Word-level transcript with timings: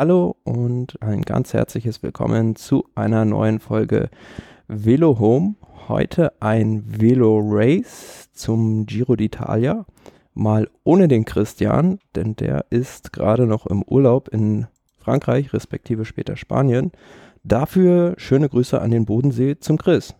Hallo 0.00 0.36
und 0.44 1.02
ein 1.02 1.22
ganz 1.22 1.52
herzliches 1.52 2.04
Willkommen 2.04 2.54
zu 2.54 2.84
einer 2.94 3.24
neuen 3.24 3.58
Folge 3.58 4.10
Velo 4.68 5.18
Home. 5.18 5.56
Heute 5.88 6.40
ein 6.40 6.84
Velo 6.86 7.40
Race 7.42 8.28
zum 8.32 8.86
Giro 8.86 9.14
d'Italia. 9.14 9.86
Mal 10.34 10.70
ohne 10.84 11.08
den 11.08 11.24
Christian, 11.24 11.98
denn 12.14 12.36
der 12.36 12.66
ist 12.70 13.12
gerade 13.12 13.44
noch 13.48 13.66
im 13.66 13.82
Urlaub 13.82 14.28
in 14.28 14.68
Frankreich, 14.98 15.52
respektive 15.52 16.04
später 16.04 16.36
Spanien. 16.36 16.92
Dafür 17.42 18.14
schöne 18.18 18.48
Grüße 18.48 18.80
an 18.80 18.92
den 18.92 19.04
Bodensee 19.04 19.58
zum 19.58 19.78
Chris. 19.78 20.14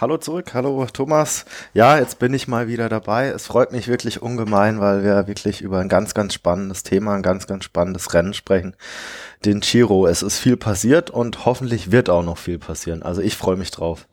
Hallo 0.00 0.16
zurück, 0.16 0.54
hallo 0.54 0.86
Thomas. 0.86 1.44
Ja, 1.74 1.98
jetzt 1.98 2.18
bin 2.18 2.32
ich 2.32 2.46
mal 2.48 2.68
wieder 2.68 2.88
dabei. 2.88 3.28
Es 3.28 3.46
freut 3.46 3.72
mich 3.72 3.88
wirklich 3.88 4.22
ungemein, 4.22 4.80
weil 4.80 5.02
wir 5.02 5.26
wirklich 5.26 5.60
über 5.60 5.80
ein 5.80 5.88
ganz, 5.88 6.14
ganz 6.14 6.34
spannendes 6.34 6.84
Thema, 6.84 7.14
ein 7.14 7.22
ganz, 7.22 7.46
ganz 7.46 7.64
spannendes 7.64 8.14
Rennen 8.14 8.32
sprechen. 8.32 8.76
Den 9.44 9.60
Giro. 9.60 10.06
Es 10.06 10.22
ist 10.22 10.38
viel 10.38 10.56
passiert 10.56 11.10
und 11.10 11.44
hoffentlich 11.44 11.90
wird 11.90 12.10
auch 12.10 12.22
noch 12.22 12.38
viel 12.38 12.58
passieren. 12.58 13.02
Also 13.02 13.20
ich 13.20 13.36
freue 13.36 13.56
mich 13.56 13.70
drauf. 13.70 14.06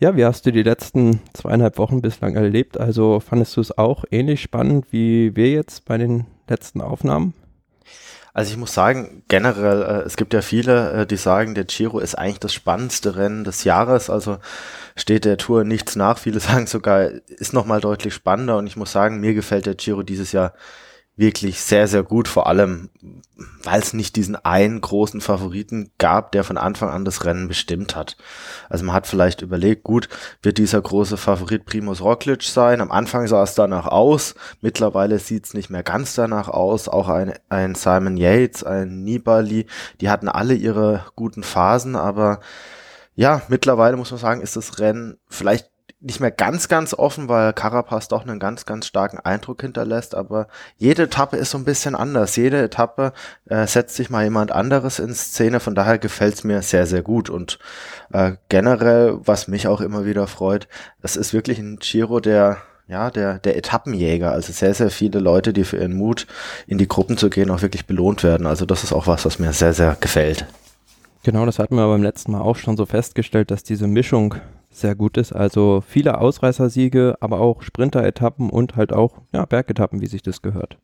Ja, 0.00 0.16
wie 0.16 0.24
hast 0.24 0.46
du 0.46 0.52
die 0.52 0.64
letzten 0.64 1.20
zweieinhalb 1.32 1.78
Wochen 1.78 2.02
bislang 2.02 2.34
erlebt? 2.34 2.78
Also 2.78 3.20
fandest 3.20 3.56
du 3.56 3.60
es 3.60 3.78
auch 3.78 4.04
ähnlich 4.10 4.42
spannend 4.42 4.86
wie 4.90 5.36
wir 5.36 5.50
jetzt 5.50 5.84
bei 5.84 5.96
den 5.96 6.26
letzten 6.48 6.80
Aufnahmen? 6.80 7.34
Also 8.32 8.52
ich 8.52 8.56
muss 8.56 8.72
sagen, 8.72 9.24
generell, 9.28 9.82
äh, 9.82 10.06
es 10.06 10.16
gibt 10.16 10.34
ja 10.34 10.42
viele, 10.42 10.92
äh, 10.92 11.06
die 11.06 11.16
sagen, 11.16 11.54
der 11.54 11.64
Giro 11.64 11.98
ist 11.98 12.16
eigentlich 12.16 12.40
das 12.40 12.54
spannendste 12.54 13.16
Rennen 13.16 13.44
des 13.44 13.64
Jahres. 13.64 14.08
Also 14.08 14.38
steht 14.96 15.24
der 15.24 15.36
Tour 15.36 15.64
nichts 15.64 15.96
nach. 15.96 16.18
Viele 16.18 16.40
sagen 16.40 16.66
sogar, 16.66 17.10
ist 17.28 17.52
nochmal 17.52 17.80
deutlich 17.80 18.14
spannender. 18.14 18.58
Und 18.58 18.66
ich 18.66 18.76
muss 18.76 18.92
sagen, 18.92 19.20
mir 19.20 19.34
gefällt 19.34 19.66
der 19.66 19.74
Giro 19.74 20.02
dieses 20.02 20.32
Jahr 20.32 20.54
wirklich 21.20 21.60
sehr, 21.60 21.86
sehr 21.86 22.02
gut, 22.02 22.28
vor 22.28 22.46
allem, 22.46 22.88
weil 23.62 23.78
es 23.78 23.92
nicht 23.92 24.16
diesen 24.16 24.36
einen 24.36 24.80
großen 24.80 25.20
Favoriten 25.20 25.90
gab, 25.98 26.32
der 26.32 26.44
von 26.44 26.56
Anfang 26.56 26.88
an 26.88 27.04
das 27.04 27.26
Rennen 27.26 27.46
bestimmt 27.46 27.94
hat. 27.94 28.16
Also 28.70 28.86
man 28.86 28.94
hat 28.94 29.06
vielleicht 29.06 29.42
überlegt, 29.42 29.84
gut, 29.84 30.08
wird 30.42 30.56
dieser 30.56 30.80
große 30.80 31.18
Favorit 31.18 31.66
Primus 31.66 32.00
Roglic 32.00 32.42
sein? 32.42 32.80
Am 32.80 32.90
Anfang 32.90 33.26
sah 33.26 33.42
es 33.42 33.54
danach 33.54 33.86
aus, 33.86 34.34
mittlerweile 34.62 35.18
sieht 35.18 35.44
es 35.44 35.52
nicht 35.52 35.68
mehr 35.68 35.82
ganz 35.82 36.14
danach 36.14 36.48
aus. 36.48 36.88
Auch 36.88 37.10
ein, 37.10 37.34
ein 37.50 37.74
Simon 37.74 38.16
Yates, 38.16 38.64
ein 38.64 39.04
Nibali, 39.04 39.66
die 40.00 40.08
hatten 40.08 40.28
alle 40.28 40.54
ihre 40.54 41.04
guten 41.16 41.42
Phasen, 41.42 41.96
aber 41.96 42.40
ja, 43.14 43.42
mittlerweile 43.48 43.98
muss 43.98 44.10
man 44.10 44.20
sagen, 44.20 44.40
ist 44.40 44.56
das 44.56 44.78
Rennen 44.78 45.18
vielleicht 45.28 45.70
nicht 46.00 46.20
mehr 46.20 46.30
ganz, 46.30 46.68
ganz 46.68 46.94
offen, 46.94 47.28
weil 47.28 47.52
Carapaz 47.52 48.08
doch 48.08 48.22
einen 48.22 48.38
ganz, 48.38 48.64
ganz 48.64 48.86
starken 48.86 49.18
Eindruck 49.18 49.60
hinterlässt, 49.60 50.14
aber 50.14 50.48
jede 50.78 51.02
Etappe 51.02 51.36
ist 51.36 51.50
so 51.50 51.58
ein 51.58 51.64
bisschen 51.64 51.94
anders. 51.94 52.36
Jede 52.36 52.62
Etappe 52.62 53.12
äh, 53.46 53.66
setzt 53.66 53.96
sich 53.96 54.08
mal 54.08 54.24
jemand 54.24 54.50
anderes 54.50 54.98
in 54.98 55.14
Szene, 55.14 55.60
von 55.60 55.74
daher 55.74 55.98
gefällt's 55.98 56.42
mir 56.42 56.62
sehr, 56.62 56.86
sehr 56.86 57.02
gut 57.02 57.28
und 57.28 57.58
äh, 58.12 58.32
generell, 58.48 59.18
was 59.24 59.46
mich 59.46 59.68
auch 59.68 59.82
immer 59.82 60.06
wieder 60.06 60.26
freut, 60.26 60.68
das 61.02 61.16
ist 61.16 61.34
wirklich 61.34 61.58
ein 61.58 61.78
Giro, 61.78 62.20
der 62.20 62.58
ja, 62.88 63.08
der, 63.08 63.38
der 63.38 63.56
Etappenjäger, 63.56 64.32
also 64.32 64.52
sehr, 64.52 64.74
sehr 64.74 64.90
viele 64.90 65.20
Leute, 65.20 65.52
die 65.52 65.62
für 65.62 65.76
ihren 65.76 65.94
Mut 65.94 66.26
in 66.66 66.76
die 66.76 66.88
Gruppen 66.88 67.16
zu 67.16 67.30
gehen, 67.30 67.48
auch 67.50 67.62
wirklich 67.62 67.86
belohnt 67.86 68.24
werden. 68.24 68.48
Also 68.48 68.66
das 68.66 68.82
ist 68.82 68.92
auch 68.92 69.06
was, 69.06 69.24
was 69.24 69.38
mir 69.38 69.52
sehr, 69.52 69.72
sehr 69.72 69.96
gefällt. 70.00 70.44
Genau, 71.22 71.46
das 71.46 71.60
hatten 71.60 71.76
wir 71.76 71.86
beim 71.86 72.02
letzten 72.02 72.32
Mal 72.32 72.40
auch 72.40 72.56
schon 72.56 72.76
so 72.76 72.86
festgestellt, 72.86 73.52
dass 73.52 73.62
diese 73.62 73.86
Mischung 73.86 74.34
sehr 74.70 74.94
gut 74.94 75.16
ist. 75.16 75.32
Also 75.32 75.82
viele 75.86 76.18
Ausreißersiege, 76.18 77.16
aber 77.20 77.40
auch 77.40 77.62
Sprinter-Etappen 77.62 78.50
und 78.50 78.76
halt 78.76 78.92
auch 78.92 79.18
ja, 79.32 79.44
Bergetappen, 79.44 80.00
wie 80.00 80.06
sich 80.06 80.22
das 80.22 80.42
gehört. 80.42 80.78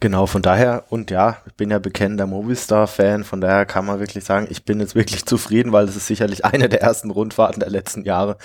Genau, 0.00 0.26
von 0.26 0.42
daher, 0.42 0.84
und 0.90 1.10
ja, 1.10 1.38
ich 1.44 1.54
bin 1.54 1.70
ja 1.70 1.80
bekennender 1.80 2.28
Movistar-Fan, 2.28 3.24
von 3.24 3.40
daher 3.40 3.66
kann 3.66 3.84
man 3.84 3.98
wirklich 3.98 4.24
sagen, 4.24 4.46
ich 4.48 4.64
bin 4.64 4.78
jetzt 4.78 4.94
wirklich 4.94 5.24
zufrieden, 5.26 5.72
weil 5.72 5.86
es 5.86 5.96
ist 5.96 6.06
sicherlich 6.06 6.44
eine 6.44 6.68
der 6.68 6.82
ersten 6.82 7.10
Rundfahrten 7.10 7.58
der 7.58 7.70
letzten 7.70 8.04
Jahre, 8.04 8.36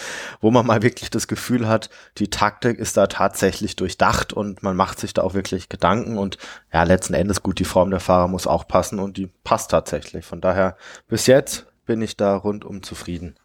wo 0.41 0.49
man 0.49 0.65
mal 0.65 0.81
wirklich 0.81 1.11
das 1.11 1.27
Gefühl 1.27 1.67
hat, 1.67 1.91
die 2.17 2.31
Taktik 2.31 2.79
ist 2.79 2.97
da 2.97 3.05
tatsächlich 3.05 3.75
durchdacht 3.75 4.33
und 4.33 4.63
man 4.63 4.75
macht 4.75 4.99
sich 4.99 5.13
da 5.13 5.21
auch 5.21 5.35
wirklich 5.35 5.69
Gedanken 5.69 6.17
und 6.17 6.39
ja, 6.73 6.81
letzten 6.81 7.13
Endes 7.13 7.43
gut, 7.43 7.59
die 7.59 7.65
Form 7.65 7.91
der 7.91 7.99
Fahrer 7.99 8.27
muss 8.27 8.47
auch 8.47 8.67
passen 8.67 8.97
und 8.97 9.17
die 9.17 9.29
passt 9.43 9.69
tatsächlich. 9.69 10.25
Von 10.25 10.41
daher, 10.41 10.75
bis 11.07 11.27
jetzt 11.27 11.67
bin 11.85 12.01
ich 12.01 12.17
da 12.17 12.35
rundum 12.35 12.83
zufrieden. 12.83 13.35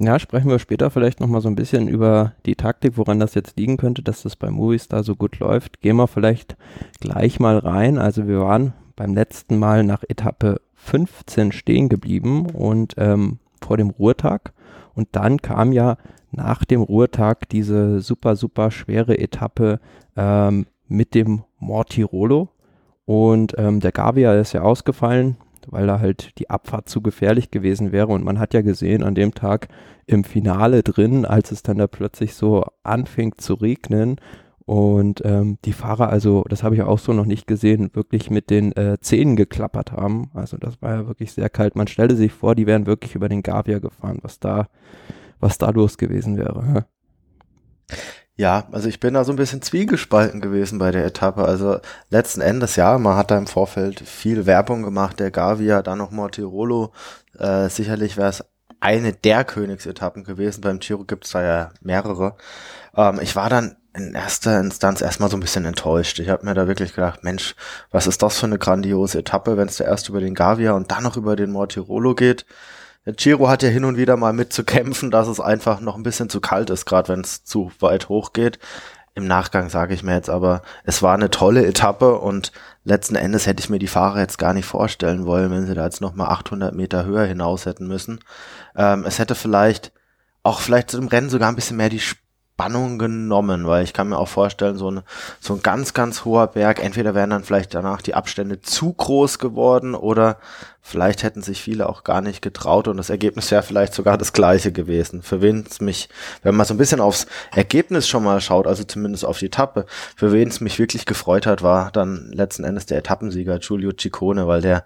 Ja, 0.00 0.18
sprechen 0.18 0.48
wir 0.48 0.58
später 0.58 0.90
vielleicht 0.90 1.18
nochmal 1.18 1.40
so 1.40 1.48
ein 1.48 1.56
bisschen 1.56 1.88
über 1.88 2.34
die 2.46 2.54
Taktik, 2.54 2.96
woran 2.96 3.18
das 3.18 3.34
jetzt 3.34 3.58
liegen 3.58 3.76
könnte, 3.76 4.02
dass 4.02 4.22
das 4.22 4.36
bei 4.36 4.50
Movies 4.50 4.86
da 4.88 5.02
so 5.02 5.16
gut 5.16 5.40
läuft. 5.40 5.80
Gehen 5.80 5.96
wir 5.96 6.06
vielleicht 6.06 6.56
gleich 7.00 7.40
mal 7.40 7.58
rein. 7.58 7.98
Also 7.98 8.28
wir 8.28 8.40
waren 8.40 8.74
beim 8.94 9.14
letzten 9.14 9.58
Mal 9.58 9.82
nach 9.82 10.04
Etappe 10.08 10.60
15 10.74 11.52
stehen 11.52 11.88
geblieben 11.88 12.46
und 12.50 12.94
ähm, 12.96 13.38
vor 13.60 13.76
dem 13.76 13.90
Ruhetag. 13.90 14.52
Und 14.94 15.08
dann 15.12 15.42
kam 15.42 15.72
ja 15.72 15.96
nach 16.30 16.64
dem 16.64 16.82
Ruhetag 16.82 17.48
diese 17.48 18.00
super, 18.00 18.36
super 18.36 18.70
schwere 18.70 19.18
Etappe 19.18 19.80
ähm, 20.16 20.66
mit 20.86 21.14
dem 21.14 21.44
Mortirolo. 21.58 22.50
Und 23.04 23.54
ähm, 23.58 23.80
der 23.80 23.92
Gavia 23.92 24.34
ist 24.34 24.52
ja 24.52 24.62
ausgefallen 24.62 25.36
weil 25.68 25.86
da 25.86 26.00
halt 26.00 26.38
die 26.38 26.50
Abfahrt 26.50 26.88
zu 26.88 27.00
gefährlich 27.00 27.50
gewesen 27.50 27.92
wäre. 27.92 28.08
Und 28.08 28.24
man 28.24 28.38
hat 28.38 28.54
ja 28.54 28.62
gesehen 28.62 29.02
an 29.02 29.14
dem 29.14 29.34
Tag 29.34 29.68
im 30.06 30.24
Finale 30.24 30.82
drin, 30.82 31.24
als 31.24 31.50
es 31.50 31.62
dann 31.62 31.78
da 31.78 31.86
plötzlich 31.86 32.34
so 32.34 32.64
anfing 32.82 33.34
zu 33.36 33.54
regnen 33.54 34.16
und 34.68 35.22
ähm, 35.24 35.56
die 35.64 35.72
Fahrer, 35.72 36.10
also 36.10 36.44
das 36.46 36.62
habe 36.62 36.74
ich 36.74 36.82
auch 36.82 36.98
so 36.98 37.14
noch 37.14 37.24
nicht 37.24 37.46
gesehen, 37.46 37.88
wirklich 37.94 38.28
mit 38.28 38.50
den 38.50 38.76
äh, 38.76 38.98
Zähnen 39.00 39.34
geklappert 39.34 39.92
haben. 39.92 40.30
Also 40.34 40.58
das 40.58 40.82
war 40.82 40.94
ja 40.94 41.06
wirklich 41.06 41.32
sehr 41.32 41.48
kalt. 41.48 41.74
Man 41.74 41.86
stellte 41.86 42.16
sich 42.16 42.32
vor, 42.32 42.54
die 42.54 42.66
wären 42.66 42.84
wirklich 42.84 43.14
über 43.14 43.30
den 43.30 43.42
Gavia 43.42 43.78
gefahren, 43.78 44.18
was 44.20 44.40
da, 44.40 44.68
was 45.40 45.56
da 45.56 45.70
los 45.70 45.96
gewesen 45.96 46.36
wäre. 46.36 46.84
Ja, 48.38 48.68
also 48.70 48.88
ich 48.88 49.00
bin 49.00 49.14
da 49.14 49.24
so 49.24 49.32
ein 49.32 49.36
bisschen 49.36 49.62
zwiegespalten 49.62 50.40
gewesen 50.40 50.78
bei 50.78 50.92
der 50.92 51.04
Etappe. 51.04 51.44
Also 51.44 51.80
letzten 52.08 52.40
Endes, 52.40 52.76
ja, 52.76 52.96
man 52.96 53.16
hat 53.16 53.32
da 53.32 53.36
im 53.36 53.48
Vorfeld 53.48 53.98
viel 53.98 54.46
Werbung 54.46 54.84
gemacht, 54.84 55.18
der 55.18 55.32
Gavia, 55.32 55.82
dann 55.82 55.98
noch 55.98 56.12
Mortirolo. 56.12 56.92
Äh, 57.36 57.68
sicherlich 57.68 58.16
wäre 58.16 58.28
es 58.28 58.44
eine 58.78 59.12
der 59.12 59.42
Königsetappen 59.42 60.22
gewesen. 60.22 60.60
Beim 60.60 60.78
Giro 60.78 61.02
gibt's 61.02 61.32
da 61.32 61.42
ja 61.42 61.70
mehrere. 61.80 62.36
Ähm, 62.94 63.18
ich 63.20 63.34
war 63.34 63.50
dann 63.50 63.74
in 63.92 64.14
erster 64.14 64.60
Instanz 64.60 65.00
erstmal 65.00 65.30
so 65.30 65.36
ein 65.36 65.40
bisschen 65.40 65.64
enttäuscht. 65.64 66.20
Ich 66.20 66.28
habe 66.28 66.46
mir 66.46 66.54
da 66.54 66.68
wirklich 66.68 66.94
gedacht, 66.94 67.24
Mensch, 67.24 67.56
was 67.90 68.06
ist 68.06 68.22
das 68.22 68.38
für 68.38 68.46
eine 68.46 68.58
grandiose 68.58 69.18
Etappe, 69.18 69.56
wenn 69.56 69.66
es 69.66 69.78
da 69.78 69.84
erst 69.84 70.08
über 70.08 70.20
den 70.20 70.36
Gavia 70.36 70.74
und 70.74 70.92
dann 70.92 71.02
noch 71.02 71.16
über 71.16 71.34
den 71.34 71.50
Mortirolo 71.50 72.14
geht. 72.14 72.46
Giro 73.06 73.48
hat 73.48 73.62
ja 73.62 73.68
hin 73.68 73.84
und 73.84 73.96
wieder 73.96 74.16
mal 74.16 74.32
mitzukämpfen, 74.32 75.10
dass 75.10 75.28
es 75.28 75.40
einfach 75.40 75.80
noch 75.80 75.96
ein 75.96 76.02
bisschen 76.02 76.28
zu 76.28 76.40
kalt 76.40 76.70
ist, 76.70 76.84
gerade 76.84 77.08
wenn 77.08 77.20
es 77.20 77.44
zu 77.44 77.70
weit 77.80 78.08
hoch 78.08 78.32
geht. 78.32 78.58
Im 79.14 79.26
Nachgang 79.26 79.68
sage 79.68 79.94
ich 79.94 80.02
mir 80.02 80.14
jetzt 80.14 80.30
aber, 80.30 80.62
es 80.84 81.02
war 81.02 81.14
eine 81.14 81.30
tolle 81.30 81.66
Etappe 81.66 82.18
und 82.18 82.52
letzten 82.84 83.16
Endes 83.16 83.46
hätte 83.46 83.60
ich 83.60 83.68
mir 83.68 83.80
die 83.80 83.88
Fahrer 83.88 84.20
jetzt 84.20 84.38
gar 84.38 84.54
nicht 84.54 84.66
vorstellen 84.66 85.26
wollen, 85.26 85.50
wenn 85.50 85.66
sie 85.66 85.74
da 85.74 85.84
jetzt 85.84 86.00
nochmal 86.00 86.28
800 86.28 86.74
Meter 86.74 87.04
höher 87.04 87.24
hinaus 87.24 87.66
hätten 87.66 87.88
müssen. 87.88 88.20
Ähm, 88.76 89.04
es 89.04 89.18
hätte 89.18 89.34
vielleicht 89.34 89.92
auch 90.44 90.60
vielleicht 90.60 90.94
im 90.94 91.08
Rennen 91.08 91.30
sogar 91.30 91.48
ein 91.48 91.56
bisschen 91.56 91.76
mehr 91.76 91.88
die 91.88 92.00
Spannung 92.58 92.98
genommen, 92.98 93.68
weil 93.68 93.84
ich 93.84 93.92
kann 93.92 94.08
mir 94.08 94.18
auch 94.18 94.26
vorstellen, 94.26 94.76
so, 94.76 94.88
eine, 94.88 95.04
so 95.38 95.54
ein 95.54 95.62
ganz, 95.62 95.94
ganz 95.94 96.24
hoher 96.24 96.48
Berg, 96.48 96.82
entweder 96.82 97.14
wären 97.14 97.30
dann 97.30 97.44
vielleicht 97.44 97.72
danach 97.72 98.02
die 98.02 98.16
Abstände 98.16 98.60
zu 98.60 98.92
groß 98.92 99.38
geworden 99.38 99.94
oder 99.94 100.38
vielleicht 100.82 101.22
hätten 101.22 101.40
sich 101.40 101.62
viele 101.62 101.88
auch 101.88 102.02
gar 102.02 102.20
nicht 102.20 102.42
getraut 102.42 102.88
und 102.88 102.96
das 102.96 103.10
Ergebnis 103.10 103.52
wäre 103.52 103.62
vielleicht 103.62 103.94
sogar 103.94 104.18
das 104.18 104.32
gleiche 104.32 104.72
gewesen. 104.72 105.22
Für 105.22 105.40
wen 105.40 105.64
es 105.70 105.80
mich, 105.80 106.08
wenn 106.42 106.56
man 106.56 106.66
so 106.66 106.74
ein 106.74 106.78
bisschen 106.78 107.00
aufs 107.00 107.28
Ergebnis 107.54 108.08
schon 108.08 108.24
mal 108.24 108.40
schaut, 108.40 108.66
also 108.66 108.82
zumindest 108.82 109.24
auf 109.24 109.38
die 109.38 109.46
Etappe, 109.46 109.86
für 110.16 110.32
wen 110.32 110.48
es 110.48 110.60
mich 110.60 110.80
wirklich 110.80 111.06
gefreut 111.06 111.46
hat, 111.46 111.62
war 111.62 111.92
dann 111.92 112.32
letzten 112.32 112.64
Endes 112.64 112.86
der 112.86 112.98
Etappensieger 112.98 113.60
Giulio 113.60 113.92
Ciccone, 113.96 114.48
weil 114.48 114.62
der 114.62 114.82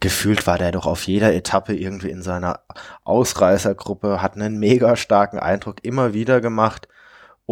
gefühlt 0.00 0.46
war 0.46 0.56
der 0.56 0.72
doch 0.72 0.86
auf 0.86 1.06
jeder 1.06 1.34
Etappe 1.34 1.74
irgendwie 1.74 2.10
in 2.10 2.22
seiner 2.22 2.60
Ausreißergruppe, 3.04 4.22
hat 4.22 4.34
einen 4.34 4.58
mega 4.58 4.96
starken 4.96 5.38
Eindruck 5.38 5.84
immer 5.84 6.14
wieder 6.14 6.40
gemacht 6.40 6.88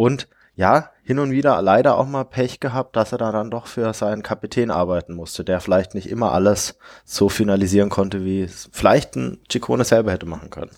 und 0.01 0.27
ja, 0.55 0.89
hin 1.03 1.19
und 1.19 1.29
wieder 1.29 1.61
leider 1.61 1.95
auch 1.95 2.07
mal 2.07 2.25
Pech 2.25 2.59
gehabt, 2.59 2.95
dass 2.95 3.11
er 3.11 3.19
da 3.19 3.31
dann 3.31 3.51
doch 3.51 3.67
für 3.67 3.93
seinen 3.93 4.23
Kapitän 4.23 4.71
arbeiten 4.71 5.13
musste, 5.13 5.43
der 5.43 5.59
vielleicht 5.59 5.93
nicht 5.93 6.09
immer 6.09 6.31
alles 6.31 6.79
so 7.05 7.29
finalisieren 7.29 7.89
konnte, 7.89 8.25
wie 8.25 8.41
es 8.41 8.67
vielleicht 8.71 9.15
ein 9.15 9.37
Ciccone 9.49 9.83
selber 9.83 10.11
hätte 10.11 10.25
machen 10.25 10.49
können. 10.49 10.71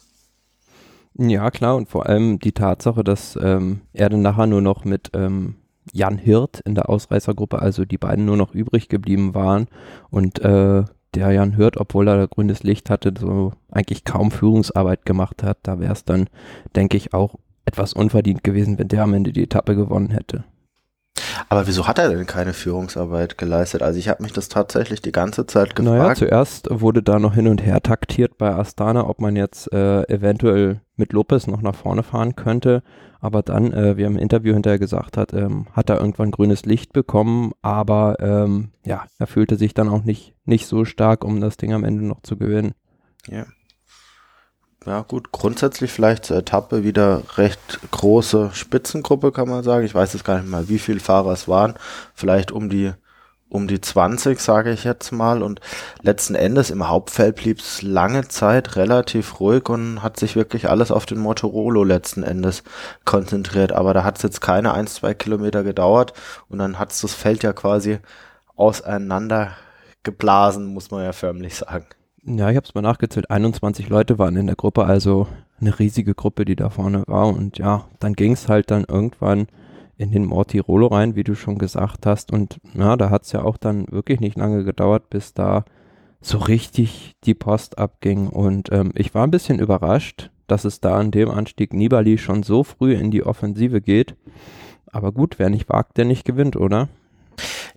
Ja, 1.15 1.49
klar, 1.51 1.77
und 1.77 1.87
vor 1.87 2.05
allem 2.05 2.39
die 2.39 2.51
Tatsache, 2.51 3.03
dass 3.03 3.39
ähm, 3.41 3.81
er 3.93 4.09
dann 4.09 4.21
nachher 4.21 4.47
nur 4.47 4.61
noch 4.61 4.83
mit 4.83 5.11
ähm, 5.13 5.55
Jan 5.93 6.17
Hirt 6.17 6.59
in 6.65 6.75
der 6.75 6.89
Ausreißergruppe, 6.89 7.59
also 7.59 7.85
die 7.85 7.97
beiden 7.97 8.25
nur 8.25 8.35
noch 8.35 8.53
übrig 8.53 8.89
geblieben 8.89 9.33
waren. 9.33 9.67
Und 10.09 10.39
äh, 10.41 10.83
der 11.13 11.31
Jan 11.31 11.55
Hirt, 11.55 11.77
obwohl 11.77 12.09
er 12.09 12.27
grünes 12.27 12.63
Licht 12.63 12.89
hatte, 12.89 13.13
so 13.17 13.53
eigentlich 13.71 14.03
kaum 14.03 14.31
Führungsarbeit 14.31 15.05
gemacht 15.05 15.43
hat, 15.43 15.59
da 15.63 15.79
wäre 15.79 15.93
es 15.93 16.03
dann, 16.03 16.27
denke 16.75 16.97
ich, 16.97 17.13
auch 17.13 17.35
etwas 17.65 17.93
unverdient 17.93 18.43
gewesen, 18.43 18.77
wenn 18.77 18.87
der 18.87 19.03
am 19.03 19.13
Ende 19.13 19.31
die 19.31 19.43
Etappe 19.43 19.75
gewonnen 19.75 20.09
hätte. 20.09 20.43
Aber 21.49 21.67
wieso 21.67 21.87
hat 21.87 21.99
er 21.99 22.09
denn 22.09 22.25
keine 22.25 22.53
Führungsarbeit 22.53 23.37
geleistet? 23.37 23.83
Also 23.83 23.99
ich 23.99 24.09
habe 24.09 24.23
mich 24.23 24.33
das 24.33 24.49
tatsächlich 24.49 25.01
die 25.01 25.11
ganze 25.11 25.45
Zeit 25.45 25.75
gefragt. 25.75 25.97
Naja, 25.97 26.15
zuerst 26.15 26.67
wurde 26.71 27.03
da 27.03 27.19
noch 27.19 27.35
hin 27.35 27.47
und 27.47 27.63
her 27.63 27.81
taktiert 27.81 28.37
bei 28.37 28.53
Astana, 28.53 29.07
ob 29.07 29.19
man 29.19 29.35
jetzt 29.35 29.71
äh, 29.71 30.03
eventuell 30.03 30.81
mit 30.95 31.13
Lopez 31.13 31.47
noch 31.47 31.61
nach 31.61 31.75
vorne 31.75 32.03
fahren 32.03 32.35
könnte. 32.35 32.81
Aber 33.19 33.41
dann, 33.41 33.71
äh, 33.71 33.95
wie 33.95 34.03
er 34.03 34.07
im 34.07 34.17
Interview 34.17 34.53
hinterher 34.53 34.79
gesagt 34.79 35.15
hat, 35.15 35.33
ähm, 35.33 35.67
hat 35.73 35.89
er 35.89 35.99
irgendwann 35.99 36.31
grünes 36.31 36.65
Licht 36.65 36.91
bekommen, 36.91 37.53
aber 37.61 38.17
ähm, 38.19 38.71
ja, 38.85 39.05
er 39.17 39.27
fühlte 39.27 39.55
sich 39.55 39.73
dann 39.73 39.87
auch 39.87 40.03
nicht, 40.03 40.35
nicht 40.45 40.67
so 40.67 40.83
stark, 40.83 41.23
um 41.23 41.39
das 41.39 41.55
Ding 41.55 41.73
am 41.73 41.85
Ende 41.85 42.03
noch 42.03 42.21
zu 42.21 42.35
gewinnen. 42.35 42.73
Ja. 43.29 43.45
Ja, 44.85 45.01
gut, 45.01 45.31
grundsätzlich 45.31 45.91
vielleicht 45.91 46.25
zur 46.25 46.37
Etappe 46.37 46.83
wieder 46.83 47.23
recht 47.37 47.79
große 47.91 48.51
Spitzengruppe, 48.53 49.31
kann 49.31 49.47
man 49.47 49.63
sagen. 49.63 49.85
Ich 49.85 49.95
weiß 49.95 50.13
jetzt 50.13 50.25
gar 50.25 50.39
nicht 50.39 50.49
mal, 50.49 50.67
wie 50.67 50.79
viele 50.79 50.99
Fahrer 50.99 51.31
es 51.31 51.47
waren. 51.47 51.75
Vielleicht 52.13 52.51
um 52.51 52.69
die 52.69 52.93
um 53.53 53.67
die 53.67 53.79
20, 53.79 54.39
sage 54.39 54.71
ich 54.71 54.83
jetzt 54.83 55.11
mal. 55.11 55.43
Und 55.43 55.61
letzten 56.01 56.35
Endes 56.35 56.71
im 56.71 56.89
Hauptfeld 56.89 57.35
blieb 57.35 57.59
es 57.59 57.83
lange 57.83 58.27
Zeit 58.27 58.75
relativ 58.75 59.39
ruhig 59.39 59.69
und 59.69 60.01
hat 60.01 60.19
sich 60.19 60.35
wirklich 60.35 60.69
alles 60.69 60.91
auf 60.91 61.05
den 61.05 61.19
Motorolo 61.19 61.83
letzten 61.83 62.23
Endes 62.23 62.63
konzentriert. 63.05 63.71
Aber 63.71 63.93
da 63.93 64.03
hat 64.03 64.17
es 64.17 64.23
jetzt 64.23 64.41
keine 64.41 64.73
ein, 64.73 64.87
zwei 64.87 65.13
Kilometer 65.13 65.63
gedauert 65.63 66.13
und 66.49 66.57
dann 66.57 66.79
hat 66.79 66.91
es 66.91 67.01
das 67.01 67.13
Feld 67.13 67.43
ja 67.43 67.53
quasi 67.53 67.99
auseinander 68.55 69.51
geblasen, 70.01 70.65
muss 70.65 70.91
man 70.91 71.03
ja 71.03 71.13
förmlich 71.13 71.55
sagen. 71.55 71.85
Ja, 72.25 72.49
ich 72.49 72.55
habe 72.55 72.65
es 72.65 72.73
mal 72.73 72.81
nachgezählt. 72.81 73.29
21 73.29 73.89
Leute 73.89 74.17
waren 74.17 74.37
in 74.37 74.47
der 74.47 74.55
Gruppe, 74.55 74.85
also 74.85 75.27
eine 75.59 75.77
riesige 75.77 76.15
Gruppe, 76.15 76.45
die 76.45 76.55
da 76.55 76.69
vorne 76.69 77.03
war. 77.05 77.27
Und 77.27 77.57
ja, 77.57 77.85
dann 77.99 78.13
ging 78.13 78.31
es 78.31 78.47
halt 78.47 78.71
dann 78.71 78.85
irgendwann 78.87 79.47
in 79.97 80.11
den 80.11 80.25
Mortirolo 80.25 80.87
rein, 80.87 81.15
wie 81.15 81.25
du 81.25 81.35
schon 81.35 81.57
gesagt 81.57 82.05
hast. 82.05 82.31
Und 82.31 82.59
ja, 82.75 82.95
da 82.95 83.09
hat 83.09 83.23
es 83.23 83.33
ja 83.33 83.43
auch 83.43 83.57
dann 83.57 83.87
wirklich 83.91 84.21
nicht 84.21 84.37
lange 84.37 84.63
gedauert, 84.63 85.09
bis 85.09 85.33
da 85.33 85.65
so 86.21 86.37
richtig 86.37 87.13
die 87.25 87.33
Post 87.33 87.77
abging. 87.77 88.27
Und 88.27 88.71
ähm, 88.71 88.93
ich 88.95 89.13
war 89.13 89.27
ein 89.27 89.31
bisschen 89.31 89.59
überrascht, 89.59 90.31
dass 90.47 90.63
es 90.63 90.79
da 90.79 90.97
an 90.97 91.11
dem 91.11 91.29
Anstieg 91.29 91.73
Nibali 91.73 92.17
schon 92.17 92.43
so 92.43 92.63
früh 92.63 92.93
in 92.93 93.11
die 93.11 93.23
Offensive 93.23 93.81
geht. 93.81 94.15
Aber 94.89 95.11
gut, 95.11 95.39
wer 95.39 95.49
nicht 95.49 95.67
wagt, 95.67 95.97
der 95.97 96.05
nicht 96.05 96.23
gewinnt, 96.23 96.55
oder? 96.55 96.87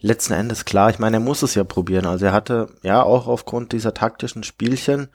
Letzten 0.01 0.35
Endes 0.35 0.65
klar, 0.65 0.91
ich 0.91 0.99
meine, 0.99 1.17
er 1.17 1.21
muss 1.21 1.43
es 1.43 1.55
ja 1.55 1.65
probieren. 1.65 2.07
Also 2.07 2.27
er 2.27 2.33
hatte 2.33 2.69
ja 2.83 3.03
auch 3.03 3.27
aufgrund 3.27 3.73
dieser 3.73 3.95
taktischen 3.95 4.43
Spielchen 4.43 5.09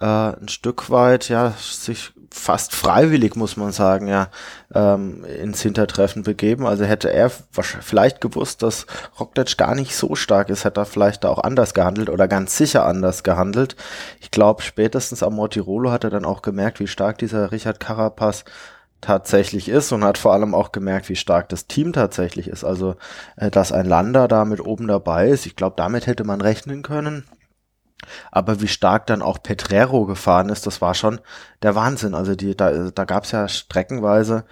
äh, 0.00 0.04
ein 0.04 0.48
Stück 0.48 0.90
weit 0.90 1.28
ja 1.28 1.54
sich 1.58 2.12
fast 2.32 2.74
freiwillig, 2.74 3.36
muss 3.36 3.56
man 3.56 3.72
sagen, 3.72 4.08
ja, 4.08 4.28
ähm, 4.74 5.24
ins 5.24 5.62
Hintertreffen 5.62 6.22
begeben. 6.22 6.66
Also 6.66 6.84
hätte 6.84 7.12
er 7.12 7.30
vielleicht 7.30 8.20
gewusst, 8.20 8.62
dass 8.62 8.86
Roglic 9.20 9.56
gar 9.58 9.74
nicht 9.74 9.94
so 9.94 10.14
stark 10.14 10.48
ist, 10.48 10.64
hätte 10.64 10.80
er 10.80 10.86
vielleicht 10.86 11.24
da 11.24 11.28
auch 11.28 11.38
anders 11.38 11.74
gehandelt 11.74 12.08
oder 12.08 12.28
ganz 12.28 12.56
sicher 12.56 12.86
anders 12.86 13.22
gehandelt. 13.22 13.76
Ich 14.20 14.30
glaube, 14.30 14.62
spätestens 14.62 15.22
am 15.22 15.34
Mortirolo 15.34 15.90
hat 15.90 16.04
er 16.04 16.10
dann 16.10 16.24
auch 16.24 16.42
gemerkt, 16.42 16.80
wie 16.80 16.86
stark 16.86 17.18
dieser 17.18 17.52
Richard 17.52 17.80
Carapaz 17.80 18.44
tatsächlich 19.02 19.68
ist 19.68 19.92
und 19.92 20.04
hat 20.04 20.16
vor 20.16 20.32
allem 20.32 20.54
auch 20.54 20.72
gemerkt, 20.72 21.10
wie 21.10 21.16
stark 21.16 21.50
das 21.50 21.66
Team 21.66 21.92
tatsächlich 21.92 22.48
ist. 22.48 22.64
Also, 22.64 22.96
äh, 23.36 23.50
dass 23.50 23.72
ein 23.72 23.84
Lander 23.86 24.28
da 24.28 24.46
mit 24.46 24.64
oben 24.64 24.88
dabei 24.88 25.28
ist, 25.28 25.44
ich 25.44 25.56
glaube, 25.56 25.74
damit 25.76 26.06
hätte 26.06 26.24
man 26.24 26.40
rechnen 26.40 26.82
können. 26.82 27.24
Aber 28.30 28.60
wie 28.60 28.68
stark 28.68 29.06
dann 29.06 29.22
auch 29.22 29.42
Petrero 29.42 30.06
gefahren 30.06 30.48
ist, 30.48 30.66
das 30.66 30.80
war 30.80 30.94
schon 30.94 31.20
der 31.62 31.74
Wahnsinn. 31.74 32.14
Also 32.14 32.34
die, 32.34 32.56
da, 32.56 32.90
da 32.90 33.04
gab 33.04 33.24
es 33.24 33.30
ja 33.30 33.48
streckenweise 33.48 34.44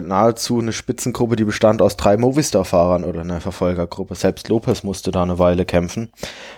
nahezu 0.00 0.58
eine 0.58 0.72
Spitzengruppe, 0.72 1.36
die 1.36 1.44
bestand 1.44 1.82
aus 1.82 1.96
drei 1.96 2.16
Movistar-Fahrern 2.16 3.04
oder 3.04 3.20
einer 3.20 3.40
Verfolgergruppe. 3.40 4.14
Selbst 4.14 4.48
Lopez 4.48 4.82
musste 4.82 5.10
da 5.10 5.22
eine 5.22 5.38
Weile 5.38 5.64
kämpfen. 5.64 6.10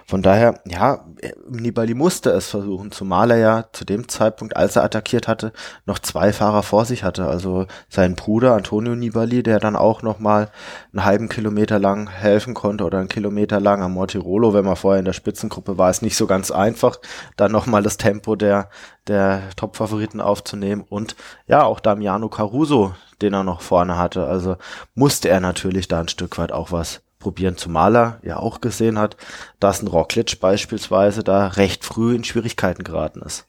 Von 0.06 0.22
daher, 0.22 0.60
ja, 0.66 1.04
Nibali 1.48 1.94
musste 1.94 2.30
es 2.30 2.48
versuchen, 2.48 2.92
zumal 2.92 3.30
er 3.30 3.38
ja 3.38 3.64
zu 3.72 3.84
dem 3.84 4.08
Zeitpunkt, 4.08 4.56
als 4.56 4.76
er 4.76 4.84
attackiert 4.84 5.28
hatte, 5.28 5.52
noch 5.86 5.98
zwei 5.98 6.32
Fahrer 6.32 6.62
vor 6.62 6.84
sich 6.84 7.02
hatte. 7.02 7.26
Also 7.26 7.66
sein 7.88 8.14
Bruder 8.14 8.54
Antonio 8.54 8.94
Nibali, 8.94 9.42
der 9.42 9.58
dann 9.58 9.76
auch 9.76 10.02
noch 10.02 10.18
mal 10.18 10.50
einen 10.92 11.04
halben 11.04 11.28
Kilometer 11.28 11.78
lang 11.78 12.08
helfen 12.08 12.54
konnte 12.54 12.84
oder 12.84 12.98
einen 12.98 13.08
Kilometer 13.08 13.60
lang 13.60 13.82
am 13.82 13.92
Mortirolo, 13.92 14.54
wenn 14.54 14.64
man 14.64 14.76
vorher 14.76 15.00
in 15.00 15.04
der 15.04 15.12
Spitzengruppe 15.12 15.78
war, 15.78 15.90
ist 15.90 16.02
nicht 16.02 16.16
so 16.16 16.26
ganz 16.26 16.50
einfach, 16.50 16.98
dann 17.36 17.52
noch 17.52 17.66
mal 17.66 17.82
das 17.82 17.96
Tempo 17.96 18.36
der 18.36 18.68
der 19.06 19.50
Top-Favoriten 19.56 20.20
aufzunehmen 20.20 20.84
und 20.88 21.14
ja, 21.46 21.64
auch 21.64 21.80
Damiano 21.80 22.28
Caruso, 22.28 22.93
den 23.24 23.34
er 23.34 23.44
noch 23.44 23.60
vorne 23.60 23.98
hatte. 23.98 24.26
Also 24.26 24.56
musste 24.94 25.28
er 25.28 25.40
natürlich 25.40 25.88
da 25.88 26.00
ein 26.00 26.08
Stück 26.08 26.38
weit 26.38 26.52
auch 26.52 26.72
was 26.72 27.02
probieren, 27.18 27.56
zumal 27.56 27.96
er 27.96 28.20
ja 28.22 28.36
auch 28.36 28.60
gesehen 28.60 28.98
hat, 28.98 29.16
dass 29.58 29.82
ein 29.82 29.88
Rockledge 29.88 30.36
beispielsweise 30.40 31.24
da 31.24 31.48
recht 31.48 31.84
früh 31.84 32.14
in 32.14 32.22
Schwierigkeiten 32.22 32.84
geraten 32.84 33.22
ist. 33.22 33.46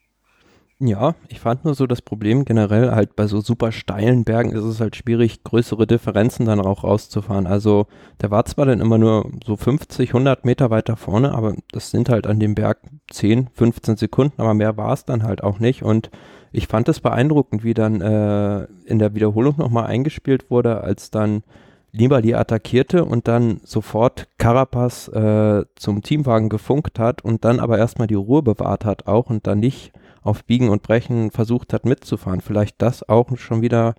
Ja, 0.79 1.15
ich 1.29 1.39
fand 1.39 1.63
nur 1.63 1.73
so 1.73 1.87
das 1.87 2.01
Problem 2.01 2.43
generell 2.43 2.91
halt 2.91 3.15
bei 3.15 3.27
so 3.27 3.39
super 3.39 3.71
steilen 3.71 4.25
Bergen 4.25 4.51
ist 4.51 4.65
es 4.65 4.81
halt 4.81 4.97
schwierig, 4.97 5.41
größere 5.45 5.87
Differenzen 5.87 6.45
dann 6.45 6.59
auch 6.59 6.83
rauszufahren. 6.83 7.47
Also 7.47 7.87
der 8.21 8.29
war 8.29 8.43
zwar 8.43 8.65
dann 8.65 8.81
immer 8.81 8.97
nur 8.97 9.31
so 9.45 9.55
50, 9.55 10.09
100 10.09 10.43
Meter 10.43 10.71
weiter 10.71 10.97
vorne, 10.97 11.33
aber 11.33 11.55
das 11.71 11.91
sind 11.91 12.09
halt 12.09 12.27
an 12.27 12.41
dem 12.41 12.55
Berg 12.55 12.79
10, 13.09 13.49
15 13.53 13.95
Sekunden, 13.95 14.41
aber 14.41 14.53
mehr 14.53 14.75
war 14.75 14.91
es 14.91 15.05
dann 15.05 15.23
halt 15.23 15.43
auch 15.43 15.59
nicht. 15.59 15.81
Und 15.81 16.09
ich 16.55 16.67
fand 16.67 16.87
es 16.89 16.99
beeindruckend, 16.99 17.63
wie 17.63 17.73
dann 17.73 18.01
äh, 18.01 18.65
in 18.85 18.99
der 18.99 19.13
Wiederholung 19.13 19.55
nochmal 19.57 19.87
eingespielt 19.87 20.49
wurde, 20.49 20.81
als 20.81 21.11
dann 21.11 21.43
Nibali 21.91 22.33
attackierte 22.33 23.05
und 23.05 23.27
dann 23.27 23.61
sofort 23.63 24.27
Carapaz 24.37 25.07
äh, 25.09 25.63
zum 25.75 26.01
Teamwagen 26.01 26.49
gefunkt 26.49 26.99
hat 26.99 27.23
und 27.23 27.45
dann 27.45 27.59
aber 27.59 27.77
erstmal 27.77 28.07
die 28.07 28.15
Ruhe 28.15 28.41
bewahrt 28.41 28.85
hat 28.85 29.07
auch 29.07 29.29
und 29.29 29.47
dann 29.47 29.59
nicht 29.59 29.91
auf 30.21 30.43
Biegen 30.43 30.69
und 30.69 30.81
Brechen 30.81 31.31
versucht 31.31 31.71
hat 31.71 31.85
mitzufahren. 31.85 32.41
Vielleicht 32.41 32.81
das 32.81 33.07
auch 33.07 33.37
schon 33.37 33.61
wieder 33.61 33.95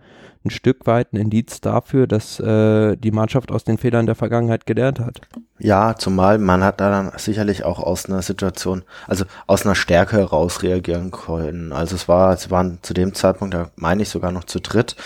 ein 0.46 0.50
Stück 0.50 0.86
weit 0.86 1.12
ein 1.12 1.16
Indiz 1.16 1.60
dafür, 1.60 2.06
dass 2.06 2.40
äh, 2.40 2.96
die 2.96 3.10
Mannschaft 3.10 3.52
aus 3.52 3.64
den 3.64 3.78
Fehlern 3.78 4.06
der 4.06 4.14
Vergangenheit 4.14 4.66
gelernt 4.66 5.00
hat. 5.00 5.20
Ja, 5.58 5.94
zumal 5.96 6.38
man 6.38 6.62
hat 6.62 6.80
da 6.80 6.90
dann 6.90 7.12
sicherlich 7.16 7.64
auch 7.64 7.78
aus 7.78 8.06
einer 8.06 8.22
Situation, 8.22 8.82
also 9.06 9.24
aus 9.46 9.64
einer 9.64 9.74
Stärke 9.74 10.16
heraus 10.16 10.62
reagieren 10.62 11.10
können. 11.10 11.72
Also 11.72 11.94
es 11.94 12.08
war, 12.08 12.36
sie 12.36 12.50
waren 12.50 12.78
zu 12.82 12.94
dem 12.94 13.14
Zeitpunkt, 13.14 13.54
da 13.54 13.70
meine 13.76 14.02
ich 14.02 14.08
sogar 14.08 14.32
noch 14.32 14.44
zu 14.44 14.60
dritt. 14.60 14.96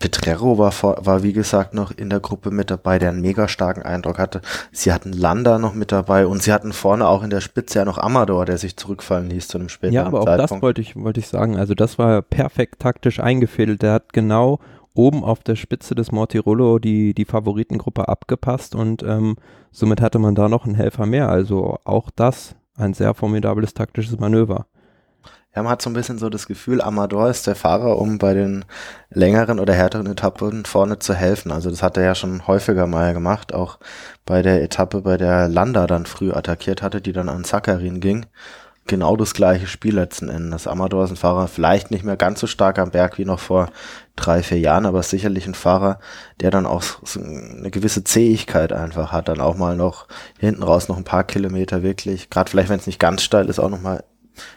Petrero 0.00 0.58
war, 0.58 0.72
vor, 0.72 1.06
war 1.06 1.22
wie 1.22 1.32
gesagt 1.32 1.74
noch 1.74 1.92
in 1.92 2.10
der 2.10 2.18
Gruppe 2.18 2.50
mit 2.50 2.70
dabei, 2.70 2.98
der 2.98 3.10
einen 3.10 3.20
mega 3.20 3.46
starken 3.46 3.82
Eindruck 3.82 4.18
hatte. 4.18 4.40
Sie 4.72 4.92
hatten 4.92 5.12
Landa 5.12 5.60
noch 5.60 5.74
mit 5.74 5.92
dabei 5.92 6.26
und 6.26 6.42
sie 6.42 6.52
hatten 6.52 6.72
vorne 6.72 7.06
auch 7.06 7.22
in 7.22 7.30
der 7.30 7.40
Spitze 7.40 7.78
ja 7.78 7.84
noch 7.84 7.98
Amador, 7.98 8.44
der 8.44 8.58
sich 8.58 8.76
zurückfallen 8.76 9.30
ließ 9.30 9.46
zu 9.46 9.58
einem 9.58 9.68
späteren 9.68 9.94
Zeitpunkt. 9.94 10.12
Ja, 10.12 10.18
aber 10.18 10.20
auch 10.20 10.36
Zeitpunkt. 10.36 10.52
das 10.52 10.62
wollte 10.62 10.80
ich, 10.80 10.96
wollte 10.96 11.20
ich 11.20 11.28
sagen. 11.28 11.56
Also 11.56 11.74
das 11.74 11.98
war 11.98 12.20
perfekt 12.20 12.80
taktisch 12.80 13.20
eingefädelt. 13.20 13.82
Der 13.82 13.92
hat 13.92 14.12
genau 14.12 14.58
oben 14.94 15.24
auf 15.24 15.42
der 15.42 15.56
Spitze 15.56 15.94
des 15.94 16.12
Mortirolo 16.12 16.78
die, 16.78 17.14
die 17.14 17.24
Favoritengruppe 17.24 18.08
abgepasst 18.08 18.74
und 18.74 19.02
ähm, 19.02 19.36
somit 19.70 20.00
hatte 20.00 20.18
man 20.18 20.34
da 20.34 20.48
noch 20.48 20.64
einen 20.64 20.74
Helfer 20.74 21.06
mehr. 21.06 21.28
Also 21.28 21.78
auch 21.84 22.10
das 22.10 22.54
ein 22.76 22.94
sehr 22.94 23.14
formidables 23.14 23.74
taktisches 23.74 24.18
Manöver. 24.18 24.66
Ja, 25.54 25.62
man 25.62 25.72
hat 25.72 25.82
so 25.82 25.90
ein 25.90 25.92
bisschen 25.92 26.16
so 26.16 26.30
das 26.30 26.46
Gefühl, 26.46 26.80
Amador 26.80 27.28
ist 27.28 27.46
der 27.46 27.54
Fahrer, 27.54 27.98
um 27.98 28.16
bei 28.16 28.32
den 28.32 28.64
längeren 29.10 29.60
oder 29.60 29.74
härteren 29.74 30.06
Etappen 30.06 30.64
vorne 30.64 30.98
zu 30.98 31.12
helfen. 31.12 31.52
Also 31.52 31.68
das 31.68 31.82
hat 31.82 31.98
er 31.98 32.04
ja 32.04 32.14
schon 32.14 32.46
häufiger 32.46 32.86
mal 32.86 33.12
gemacht, 33.12 33.52
auch 33.52 33.78
bei 34.24 34.40
der 34.40 34.62
Etappe, 34.62 35.02
bei 35.02 35.18
der 35.18 35.48
Landa 35.48 35.86
dann 35.86 36.06
früh 36.06 36.32
attackiert 36.32 36.80
hatte, 36.80 37.02
die 37.02 37.12
dann 37.12 37.28
an 37.28 37.44
Sakarin 37.44 38.00
ging 38.00 38.24
genau 38.86 39.16
das 39.16 39.34
gleiche 39.34 39.66
Spiel 39.66 39.94
letzten 39.94 40.28
Endes. 40.28 40.66
Amador 40.66 41.04
ist 41.04 41.10
ein 41.10 41.16
Fahrer, 41.16 41.48
vielleicht 41.48 41.90
nicht 41.90 42.04
mehr 42.04 42.16
ganz 42.16 42.40
so 42.40 42.46
stark 42.46 42.78
am 42.78 42.90
Berg 42.90 43.18
wie 43.18 43.24
noch 43.24 43.38
vor 43.38 43.70
drei, 44.16 44.42
vier 44.42 44.58
Jahren, 44.58 44.86
aber 44.86 45.02
sicherlich 45.02 45.46
ein 45.46 45.54
Fahrer, 45.54 45.98
der 46.40 46.50
dann 46.50 46.66
auch 46.66 46.82
so 46.82 47.20
eine 47.20 47.70
gewisse 47.70 48.04
Zähigkeit 48.04 48.72
einfach 48.72 49.12
hat, 49.12 49.28
dann 49.28 49.40
auch 49.40 49.56
mal 49.56 49.76
noch 49.76 50.08
hinten 50.38 50.62
raus 50.62 50.88
noch 50.88 50.96
ein 50.96 51.04
paar 51.04 51.24
Kilometer 51.24 51.82
wirklich, 51.82 52.28
gerade 52.28 52.50
vielleicht 52.50 52.68
wenn 52.68 52.80
es 52.80 52.86
nicht 52.86 53.00
ganz 53.00 53.22
steil 53.22 53.48
ist, 53.48 53.58
auch 53.58 53.70
noch 53.70 53.80
mal 53.80 54.04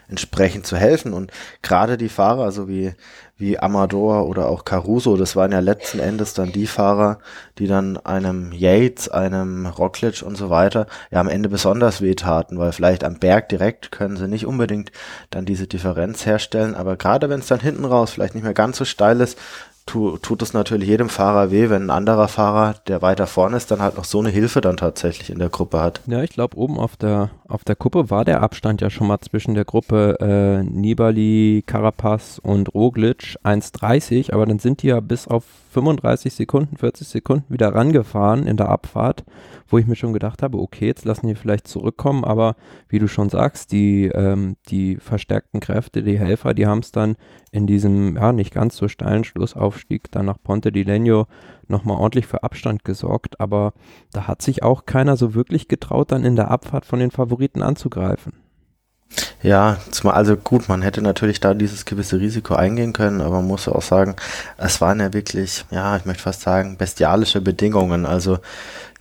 entsprechend 0.08 0.66
zu 0.66 0.76
helfen. 0.76 1.12
Und 1.12 1.30
gerade 1.62 1.96
die 1.96 2.08
Fahrer, 2.08 2.52
so 2.52 2.68
wie, 2.68 2.94
wie 3.38 3.58
Amador 3.58 4.26
oder 4.26 4.48
auch 4.48 4.64
Caruso, 4.64 5.16
das 5.16 5.36
waren 5.36 5.52
ja 5.52 5.60
letzten 5.60 5.98
Endes 5.98 6.32
dann 6.32 6.52
die 6.52 6.66
Fahrer, 6.66 7.18
die 7.58 7.66
dann 7.66 7.98
einem 7.98 8.50
Yates, 8.52 9.10
einem 9.10 9.66
Rockledge 9.66 10.24
und 10.24 10.36
so 10.36 10.48
weiter 10.48 10.86
ja 11.10 11.20
am 11.20 11.28
Ende 11.28 11.50
besonders 11.50 12.00
wehtaten, 12.00 12.58
weil 12.58 12.72
vielleicht 12.72 13.04
am 13.04 13.18
Berg 13.18 13.50
direkt 13.50 13.92
können 13.92 14.16
sie 14.16 14.26
nicht 14.26 14.46
unbedingt 14.46 14.90
dann 15.28 15.44
diese 15.44 15.66
Differenz 15.66 16.24
herstellen, 16.24 16.74
aber 16.74 16.96
gerade 16.96 17.28
wenn 17.28 17.40
es 17.40 17.46
dann 17.46 17.60
hinten 17.60 17.84
raus 17.84 18.10
vielleicht 18.10 18.34
nicht 18.34 18.44
mehr 18.44 18.54
ganz 18.54 18.78
so 18.78 18.86
steil 18.86 19.20
ist, 19.20 19.38
tu, 19.86 20.18
tut 20.18 20.42
es 20.42 20.52
natürlich 20.52 20.88
jedem 20.88 21.08
Fahrer 21.08 21.50
weh, 21.50 21.70
wenn 21.70 21.84
ein 21.84 21.90
anderer 21.90 22.28
Fahrer, 22.28 22.74
der 22.88 23.02
weiter 23.02 23.26
vorne 23.26 23.56
ist, 23.56 23.70
dann 23.70 23.80
halt 23.80 23.96
noch 23.96 24.04
so 24.04 24.18
eine 24.18 24.28
Hilfe 24.28 24.60
dann 24.60 24.76
tatsächlich 24.76 25.30
in 25.30 25.38
der 25.38 25.48
Gruppe 25.48 25.80
hat. 25.80 26.00
Ja, 26.06 26.22
ich 26.22 26.30
glaube, 26.30 26.56
oben 26.56 26.78
auf 26.78 26.96
der, 26.96 27.30
auf 27.48 27.64
der 27.64 27.76
Kuppe 27.76 28.10
war 28.10 28.24
der 28.24 28.42
Abstand 28.42 28.80
ja 28.80 28.90
schon 28.90 29.06
mal 29.06 29.20
zwischen 29.20 29.54
der 29.54 29.64
Gruppe 29.64 30.16
äh, 30.20 30.62
Nibali, 30.64 31.62
Carapaz 31.66 32.40
und 32.42 32.74
Roglic 32.74 33.38
1,30, 33.44 34.32
aber 34.32 34.44
dann 34.44 34.58
sind 34.58 34.82
die 34.82 34.88
ja 34.88 35.00
bis 35.00 35.28
auf 35.28 35.44
35 35.76 36.32
Sekunden, 36.32 36.78
40 36.78 37.06
Sekunden 37.06 37.52
wieder 37.52 37.74
rangefahren 37.74 38.46
in 38.46 38.56
der 38.56 38.70
Abfahrt, 38.70 39.26
wo 39.68 39.76
ich 39.76 39.86
mir 39.86 39.94
schon 39.94 40.14
gedacht 40.14 40.42
habe, 40.42 40.56
okay, 40.56 40.86
jetzt 40.86 41.04
lassen 41.04 41.26
die 41.26 41.34
vielleicht 41.34 41.68
zurückkommen, 41.68 42.24
aber 42.24 42.56
wie 42.88 42.98
du 42.98 43.08
schon 43.08 43.28
sagst, 43.28 43.72
die, 43.72 44.06
ähm, 44.06 44.56
die 44.70 44.96
verstärkten 44.96 45.60
Kräfte, 45.60 46.02
die 46.02 46.18
Helfer, 46.18 46.54
die 46.54 46.66
haben 46.66 46.78
es 46.78 46.92
dann 46.92 47.16
in 47.50 47.66
diesem, 47.66 48.16
ja, 48.16 48.32
nicht 48.32 48.54
ganz 48.54 48.78
so 48.78 48.88
steilen 48.88 49.24
Schlussaufstieg 49.24 50.10
dann 50.12 50.24
nach 50.24 50.42
Ponte 50.42 50.72
di 50.72 50.82
Legno 50.82 51.26
nochmal 51.68 51.98
ordentlich 51.98 52.26
für 52.26 52.42
Abstand 52.42 52.82
gesorgt, 52.82 53.38
aber 53.38 53.74
da 54.12 54.26
hat 54.26 54.40
sich 54.40 54.62
auch 54.62 54.86
keiner 54.86 55.18
so 55.18 55.34
wirklich 55.34 55.68
getraut, 55.68 56.10
dann 56.10 56.24
in 56.24 56.36
der 56.36 56.50
Abfahrt 56.50 56.86
von 56.86 57.00
den 57.00 57.10
Favoriten 57.10 57.62
anzugreifen. 57.62 58.45
Ja, 59.42 59.76
also 60.04 60.36
gut, 60.36 60.68
man 60.68 60.82
hätte 60.82 61.02
natürlich 61.02 61.40
da 61.40 61.54
dieses 61.54 61.84
gewisse 61.84 62.18
Risiko 62.18 62.54
eingehen 62.54 62.92
können, 62.92 63.20
aber 63.20 63.36
man 63.36 63.46
muss 63.46 63.66
ja 63.66 63.72
auch 63.72 63.82
sagen, 63.82 64.16
es 64.56 64.80
waren 64.80 64.98
ja 64.98 65.12
wirklich, 65.12 65.64
ja, 65.70 65.96
ich 65.96 66.04
möchte 66.04 66.22
fast 66.22 66.40
sagen, 66.40 66.76
bestialische 66.78 67.40
Bedingungen. 67.40 68.06
Also 68.06 68.38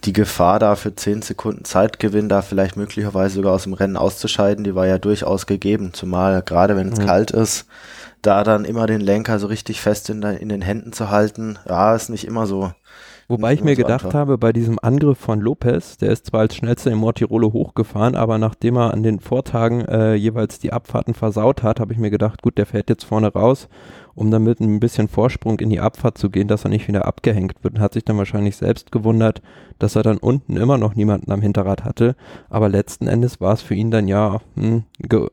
die 0.04 0.14
Gefahr 0.14 0.60
da 0.60 0.76
für 0.76 0.94
10 0.94 1.22
Sekunden 1.22 1.66
Zeitgewinn, 1.66 2.30
da 2.30 2.42
vielleicht 2.42 2.76
möglicherweise 2.76 3.36
sogar 3.36 3.54
aus 3.54 3.64
dem 3.64 3.74
Rennen 3.74 3.98
auszuscheiden, 3.98 4.64
die 4.64 4.76
war 4.76 4.86
ja 4.86 4.98
durchaus 4.98 5.46
gegeben, 5.48 5.94
zumal 5.94 6.42
gerade 6.44 6.76
wenn 6.76 6.92
es 6.92 7.00
mhm. 7.00 7.06
kalt 7.06 7.32
ist, 7.32 7.66
da 8.22 8.44
dann 8.44 8.66
immer 8.66 8.88
den 8.88 9.02
Lenker 9.02 9.40
so 9.40 9.48
richtig 9.48 9.82
fest 9.82 10.10
in, 10.10 10.22
in 10.22 10.50
den 10.50 10.62
Händen 10.62 10.94
zu 10.94 11.10
halten, 11.10 11.58
ja, 11.68 11.96
ist 11.96 12.10
nicht 12.10 12.26
immer 12.26 12.46
so 12.46 12.72
Wobei 13.28 13.54
ich 13.54 13.64
mir 13.64 13.76
gedacht 13.76 14.14
habe, 14.14 14.38
bei 14.38 14.54
diesem 14.54 14.78
Angriff 14.80 15.18
von 15.18 15.42
Lopez, 15.42 15.98
der 15.98 16.12
ist 16.12 16.28
zwar 16.28 16.42
als 16.42 16.56
schnellster 16.56 16.92
in 16.92 17.00
Mortirolo 17.00 17.54
hochgefahren, 17.54 18.16
aber 18.16 18.38
nachdem 18.38 18.78
er 18.78 18.94
an 18.94 19.02
den 19.02 19.20
Vortagen 19.20 19.82
äh, 19.82 20.14
jeweils 20.14 20.60
die 20.60 20.72
Abfahrten 20.72 21.16
versaut 21.16 21.64
hat, 21.64 21.80
habe 21.80 21.92
ich 21.92 21.98
mir 21.98 22.12
gedacht, 22.12 22.44
gut, 22.44 22.60
der 22.60 22.68
fährt 22.68 22.88
jetzt 22.88 23.04
vorne 23.04 23.34
raus, 23.34 23.68
um 24.14 24.30
dann 24.30 24.44
mit 24.44 24.60
ein 24.60 24.80
bisschen 24.80 25.08
Vorsprung 25.08 25.60
in 25.60 25.72
die 25.72 25.80
Abfahrt 25.80 26.20
zu 26.20 26.30
gehen, 26.30 26.48
dass 26.48 26.66
er 26.66 26.70
nicht 26.70 26.88
wieder 26.88 27.06
abgehängt 27.06 27.64
wird. 27.64 27.76
Und 27.76 27.80
hat 27.80 27.94
sich 27.94 28.06
dann 28.06 28.18
wahrscheinlich 28.20 28.58
selbst 28.58 28.92
gewundert, 28.92 29.42
dass 29.80 29.96
er 29.96 30.04
dann 30.04 30.18
unten 30.18 30.56
immer 30.56 30.78
noch 30.78 30.94
niemanden 30.94 31.32
am 31.32 31.42
Hinterrad 31.42 31.84
hatte. 31.84 32.16
Aber 32.50 32.70
letzten 32.70 33.08
Endes 33.08 33.42
war 33.42 33.54
es 33.54 33.64
für 33.64 33.74
ihn 33.74 33.90
dann 33.90 34.08
ja 34.08 34.40
hm, 34.56 34.84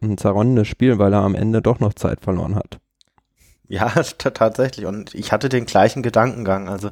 ein 0.02 0.16
zerronnenes 0.16 0.66
Spiel, 0.66 0.98
weil 0.98 1.12
er 1.12 1.22
am 1.22 1.34
Ende 1.34 1.60
doch 1.60 1.78
noch 1.78 1.92
Zeit 1.92 2.22
verloren 2.22 2.54
hat. 2.54 2.81
Ja, 3.72 3.88
tatsächlich. 4.18 4.84
Und 4.84 5.14
ich 5.14 5.32
hatte 5.32 5.48
den 5.48 5.64
gleichen 5.64 6.02
Gedankengang. 6.02 6.68
Also 6.68 6.90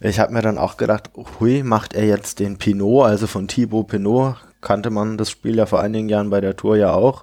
ich 0.00 0.18
habe 0.18 0.32
mir 0.32 0.40
dann 0.40 0.56
auch 0.56 0.78
gedacht, 0.78 1.10
hui, 1.38 1.62
macht 1.62 1.92
er 1.92 2.06
jetzt 2.06 2.40
den 2.40 2.56
Pinot, 2.56 3.04
also 3.04 3.26
von 3.26 3.48
Thibaut 3.48 3.88
Pinot, 3.88 4.36
kannte 4.62 4.88
man 4.88 5.18
das 5.18 5.30
Spiel 5.30 5.56
ja 5.56 5.66
vor 5.66 5.80
einigen 5.80 6.08
Jahren 6.08 6.30
bei 6.30 6.40
der 6.40 6.56
Tour 6.56 6.76
ja 6.76 6.94
auch, 6.94 7.22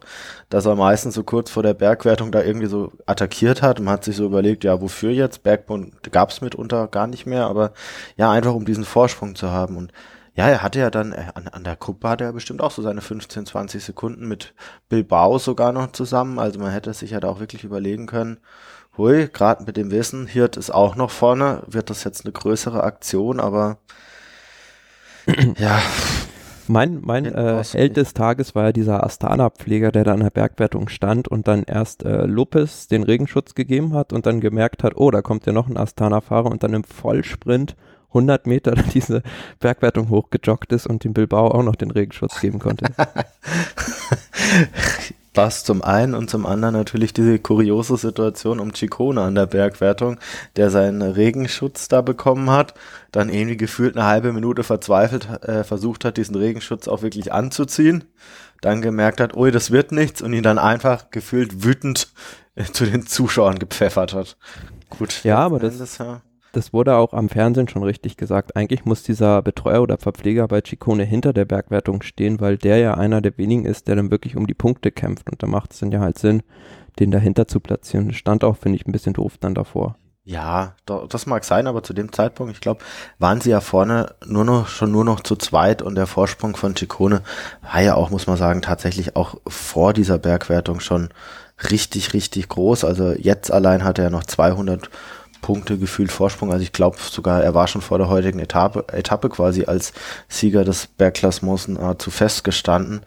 dass 0.50 0.68
er 0.68 0.76
meistens 0.76 1.16
so 1.16 1.24
kurz 1.24 1.50
vor 1.50 1.64
der 1.64 1.74
Bergwertung 1.74 2.32
da 2.32 2.44
irgendwie 2.44 2.68
so 2.68 2.92
attackiert 3.08 3.64
hat. 3.64 3.80
Man 3.80 3.94
hat 3.96 4.04
sich 4.04 4.16
so 4.16 4.26
überlegt, 4.26 4.64
ja, 4.64 4.80
wofür 4.80 5.10
jetzt? 5.10 5.42
Bergbund 5.42 6.12
gab 6.12 6.30
es 6.30 6.42
mitunter 6.42 6.88
gar 6.88 7.08
nicht 7.08 7.26
mehr, 7.26 7.48
aber 7.48 7.74
ja, 8.16 8.30
einfach 8.30 8.54
um 8.54 8.64
diesen 8.64 8.86
Vorsprung 8.86 9.34
zu 9.34 9.50
haben. 9.50 9.76
Und 9.76 9.92
ja, 10.36 10.48
er 10.48 10.62
hatte 10.62 10.80
ja 10.80 10.92
dann, 10.92 11.14
äh, 11.14 11.26
an, 11.34 11.48
an 11.48 11.64
der 11.64 11.76
Kuppe 11.76 12.08
hatte 12.08 12.26
er 12.26 12.34
bestimmt 12.34 12.62
auch 12.62 12.72
so 12.72 12.84
seine 12.84 13.02
15, 13.02 13.48
20 13.48 13.84
Sekunden 13.84 14.28
mit 14.28 14.54
Bilbao 14.88 15.40
sogar 15.40 15.72
noch 15.72 15.94
zusammen. 15.94 16.38
Also 16.38 16.60
man 16.60 16.72
hätte 16.72 16.94
sich 16.94 17.12
ja 17.12 17.20
da 17.20 17.28
auch 17.28 17.40
wirklich 17.40 17.64
überlegen 17.64 18.06
können, 18.06 18.38
hui, 19.00 19.28
gerade 19.32 19.64
mit 19.64 19.78
dem 19.78 19.90
Wissen, 19.90 20.28
Hirt 20.28 20.58
ist 20.58 20.70
auch 20.70 20.96
noch 20.96 21.10
vorne, 21.10 21.64
wird 21.66 21.90
das 21.90 22.04
jetzt 22.04 22.26
eine 22.26 22.34
größere 22.34 22.84
Aktion, 22.84 23.40
aber 23.40 23.78
ja. 25.58 25.82
Mein, 26.68 27.00
mein 27.02 27.26
äh, 27.26 27.64
Held 27.64 27.98
des 27.98 28.14
Tages 28.14 28.54
war 28.54 28.66
ja 28.66 28.72
dieser 28.72 29.04
Astana-Pfleger, 29.04 29.92
der 29.92 30.04
da 30.04 30.14
an 30.14 30.20
der 30.20 30.30
Bergwertung 30.30 30.88
stand 30.88 31.28
und 31.28 31.48
dann 31.48 31.64
erst 31.64 32.04
äh, 32.04 32.28
Lopez 32.28 32.88
den 32.88 33.02
Regenschutz 33.02 33.56
gegeben 33.56 33.94
hat 33.94 34.14
und 34.14 34.28
dann 34.28 34.40
gemerkt 34.40 34.84
hat, 34.84 34.94
oh, 34.96 35.10
da 35.10 35.24
kommt 35.24 35.48
ja 35.48 35.52
noch 35.52 35.68
ein 35.68 35.78
Astana-Fahrer 35.78 36.52
und 36.52 36.62
dann 36.62 36.76
im 36.76 36.84
Vollsprint 36.84 37.76
100 38.10 38.46
Meter 38.46 38.76
diese 38.94 39.24
Bergwertung 39.60 40.10
hochgejoggt 40.10 40.72
ist 40.72 40.86
und 40.86 41.04
dem 41.04 41.14
Bilbao 41.14 41.48
auch 41.48 41.64
noch 41.64 41.76
den 41.76 41.90
Regenschutz 41.90 42.40
geben 42.40 42.60
konnte. 42.60 42.86
Das 45.34 45.64
zum 45.64 45.84
einen 45.84 46.16
und 46.16 46.30
zum 46.30 46.46
anderen 46.46 46.74
natürlich 46.74 47.14
diese 47.14 47.38
kuriose 47.38 47.98
Situation 47.98 48.60
um 48.60 48.74
Ciccone 48.74 49.22
an 49.22 49.36
der 49.36 49.46
Bergwertung, 49.46 50.18
der 50.56 50.72
seinen 50.72 51.02
Regenschutz 51.02 51.88
da 51.88 52.02
bekommen 52.02 52.50
hat, 52.50 52.74
dann 53.12 53.30
irgendwie 53.30 53.58
gefühlt 53.58 53.96
eine 53.96 54.06
halbe 54.06 54.34
Minute 54.34 54.64
verzweifelt 54.64 55.28
äh, 55.44 55.64
versucht 55.64 56.04
hat, 56.04 56.18
diesen 56.18 56.36
Regenschutz 56.36 56.88
auch 56.88 57.04
wirklich 57.04 57.32
anzuziehen, 57.32 58.06
dann 58.62 58.82
gemerkt 58.82 59.22
hat, 59.22 59.36
ui, 59.36 59.52
das 59.52 59.72
wird 59.72 59.92
nichts 59.92 60.22
und 60.22 60.34
ihn 60.34 60.44
dann 60.44 60.58
einfach 60.58 61.12
gefühlt 61.12 61.64
wütend 61.64 62.12
äh, 62.56 62.64
zu 62.64 62.86
den 62.86 63.06
Zuschauern 63.06 63.60
gepfeffert 63.60 64.14
hat. 64.14 64.38
Gut. 64.90 65.24
Ja, 65.24 65.38
aber 65.38 65.60
das 65.60 65.80
ist 65.80 66.00
ja 66.00 66.22
das 66.52 66.74
wurde 66.74 66.96
auch 66.96 67.14
am 67.14 67.30
Fernsehen 67.30 67.68
schon 67.68 67.84
richtig 67.84 68.18
gesagt. 68.18 68.56
Eigentlich 68.56 68.86
muss 68.86 69.04
dieser 69.04 69.42
Betreuer 69.42 69.82
oder 69.82 69.98
Verpfleger 69.98 70.48
bei 70.48 70.62
Ciccone 70.62 71.04
hinter 71.04 71.34
der 71.34 71.46
Bergwertung 71.46 72.02
stehen, 72.02 72.40
weil 72.40 72.58
der 72.58 72.78
ja 72.78 72.94
einer 72.96 73.22
der 73.22 73.38
wenigen 73.38 73.66
ist, 73.66 73.88
der 73.88 73.96
dann 73.96 74.12
wirklich 74.12 74.36
um 74.36 74.48
die 74.48 74.54
Punkte 74.54 74.92
kämpft. 74.92 75.30
Und 75.30 75.44
da 75.44 75.48
macht 75.48 75.74
es 75.74 75.80
dann 75.80 75.92
ja 75.92 76.00
halt 76.00 76.18
Sinn, 76.18 76.44
den 77.00 77.12
dahinter 77.12 77.48
zu 77.48 77.60
platzieren. 77.60 78.08
Das 78.08 78.18
stand 78.18 78.44
auch, 78.44 78.58
finde 78.58 78.78
ich, 78.78 78.88
ein 78.88 78.92
bisschen 78.92 79.14
doof 79.14 79.38
dann 79.40 79.56
davor. 79.56 79.96
Ja, 80.24 80.76
das 80.86 81.26
mag 81.26 81.44
sein, 81.44 81.66
aber 81.66 81.82
zu 81.82 81.92
dem 81.92 82.12
Zeitpunkt, 82.12 82.54
ich 82.54 82.62
glaube, 82.62 82.84
waren 83.18 83.42
sie 83.42 83.50
ja 83.50 83.62
vorne 83.62 84.14
nur 84.28 84.46
noch, 84.46 84.68
schon 84.68 84.92
nur 84.92 85.04
noch 85.04 85.22
zu 85.22 85.36
zweit 85.36 85.82
und 85.82 85.96
der 85.96 86.06
Vorsprung 86.06 86.56
von 86.56 86.76
Ciccone 86.76 87.24
war 87.64 87.82
ja 87.82 87.96
auch, 87.96 88.12
muss 88.12 88.28
man 88.28 88.38
sagen, 88.38 88.62
tatsächlich 88.62 89.16
auch 89.16 89.36
vor 89.48 89.92
dieser 89.92 90.20
Bergwertung 90.20 90.82
schon 90.82 91.10
richtig, 91.72 92.14
richtig 92.14 92.48
groß. 92.48 92.84
Also 92.84 93.14
jetzt 93.14 93.52
allein 93.52 93.84
hat 93.84 93.98
er 93.98 94.12
noch 94.12 94.24
200 94.24 94.92
Punkte 95.42 95.78
gefühlt 95.78 96.12
Vorsprung. 96.12 96.52
Also 96.52 96.64
ich 96.64 96.74
glaube 96.74 96.98
sogar, 97.00 97.44
er 97.44 97.54
war 97.54 97.68
schon 97.68 97.82
vor 97.82 97.98
der 97.98 98.10
heutigen 98.10 98.40
Etappe, 98.40 98.86
Etappe 98.92 99.30
quasi 99.30 99.66
als 99.66 99.94
Sieger 100.28 100.64
des 100.64 100.88
Bergklassements 100.88 101.68
nahezu 101.68 102.12
festgestanden. 102.12 103.02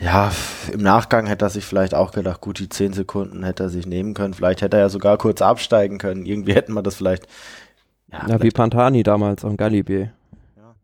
Ja, 0.00 0.30
im 0.72 0.82
Nachgang 0.82 1.26
hätte 1.26 1.46
er 1.46 1.50
sich 1.50 1.64
vielleicht 1.64 1.94
auch 1.94 2.12
gedacht, 2.12 2.40
gut, 2.40 2.58
die 2.58 2.68
10 2.68 2.92
Sekunden 2.92 3.42
hätte 3.42 3.64
er 3.64 3.68
sich 3.68 3.86
nehmen 3.86 4.14
können. 4.14 4.34
Vielleicht 4.34 4.62
hätte 4.62 4.76
er 4.76 4.84
ja 4.84 4.88
sogar 4.88 5.16
kurz 5.16 5.40
absteigen 5.40 5.98
können. 5.98 6.26
Irgendwie 6.26 6.54
hätten 6.54 6.74
wir 6.74 6.82
das 6.82 6.96
vielleicht. 6.96 7.26
Ja, 8.12 8.18
ja 8.18 8.24
vielleicht 8.24 8.42
wie 8.44 8.50
Pantani 8.50 9.02
damals 9.02 9.44
am 9.44 9.56
Galibier. 9.56 10.12
Ja. 10.56 10.74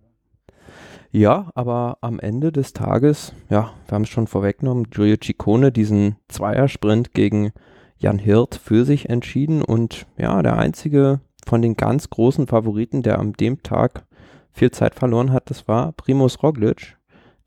ja, 1.12 1.50
aber 1.54 1.98
am 2.00 2.18
Ende 2.18 2.50
des 2.50 2.72
Tages, 2.72 3.32
ja, 3.50 3.72
wir 3.86 3.94
haben 3.94 4.02
es 4.02 4.08
schon 4.08 4.26
vorweggenommen, 4.26 4.90
Giulio 4.90 5.16
Ciccone 5.22 5.70
diesen 5.70 6.16
Zweiersprint 6.28 7.12
gegen 7.12 7.52
Jan 7.98 8.18
Hirt 8.18 8.54
für 8.56 8.84
sich 8.84 9.08
entschieden 9.08 9.62
und 9.62 10.06
ja, 10.16 10.42
der 10.42 10.58
einzige 10.58 11.20
von 11.46 11.62
den 11.62 11.76
ganz 11.76 12.10
großen 12.10 12.46
Favoriten, 12.46 13.02
der 13.02 13.18
an 13.18 13.32
dem 13.32 13.62
Tag 13.62 14.04
viel 14.52 14.70
Zeit 14.70 14.94
verloren 14.94 15.32
hat, 15.32 15.50
das 15.50 15.68
war 15.68 15.92
Primus 15.92 16.42
Roglic, 16.42 16.96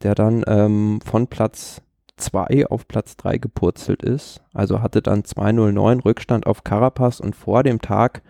der 0.03 0.15
dann 0.15 0.43
ähm, 0.47 0.99
von 1.03 1.27
Platz 1.27 1.81
2 2.17 2.67
auf 2.67 2.87
Platz 2.87 3.15
3 3.17 3.37
gepurzelt 3.37 4.03
ist. 4.03 4.41
Also 4.53 4.81
hatte 4.81 5.01
dann 5.01 5.23
209 5.23 5.99
Rückstand 6.01 6.47
auf 6.47 6.63
Carapaz 6.63 7.19
und 7.19 7.35
vor 7.35 7.63
dem 7.63 7.81
Tag 7.81 8.21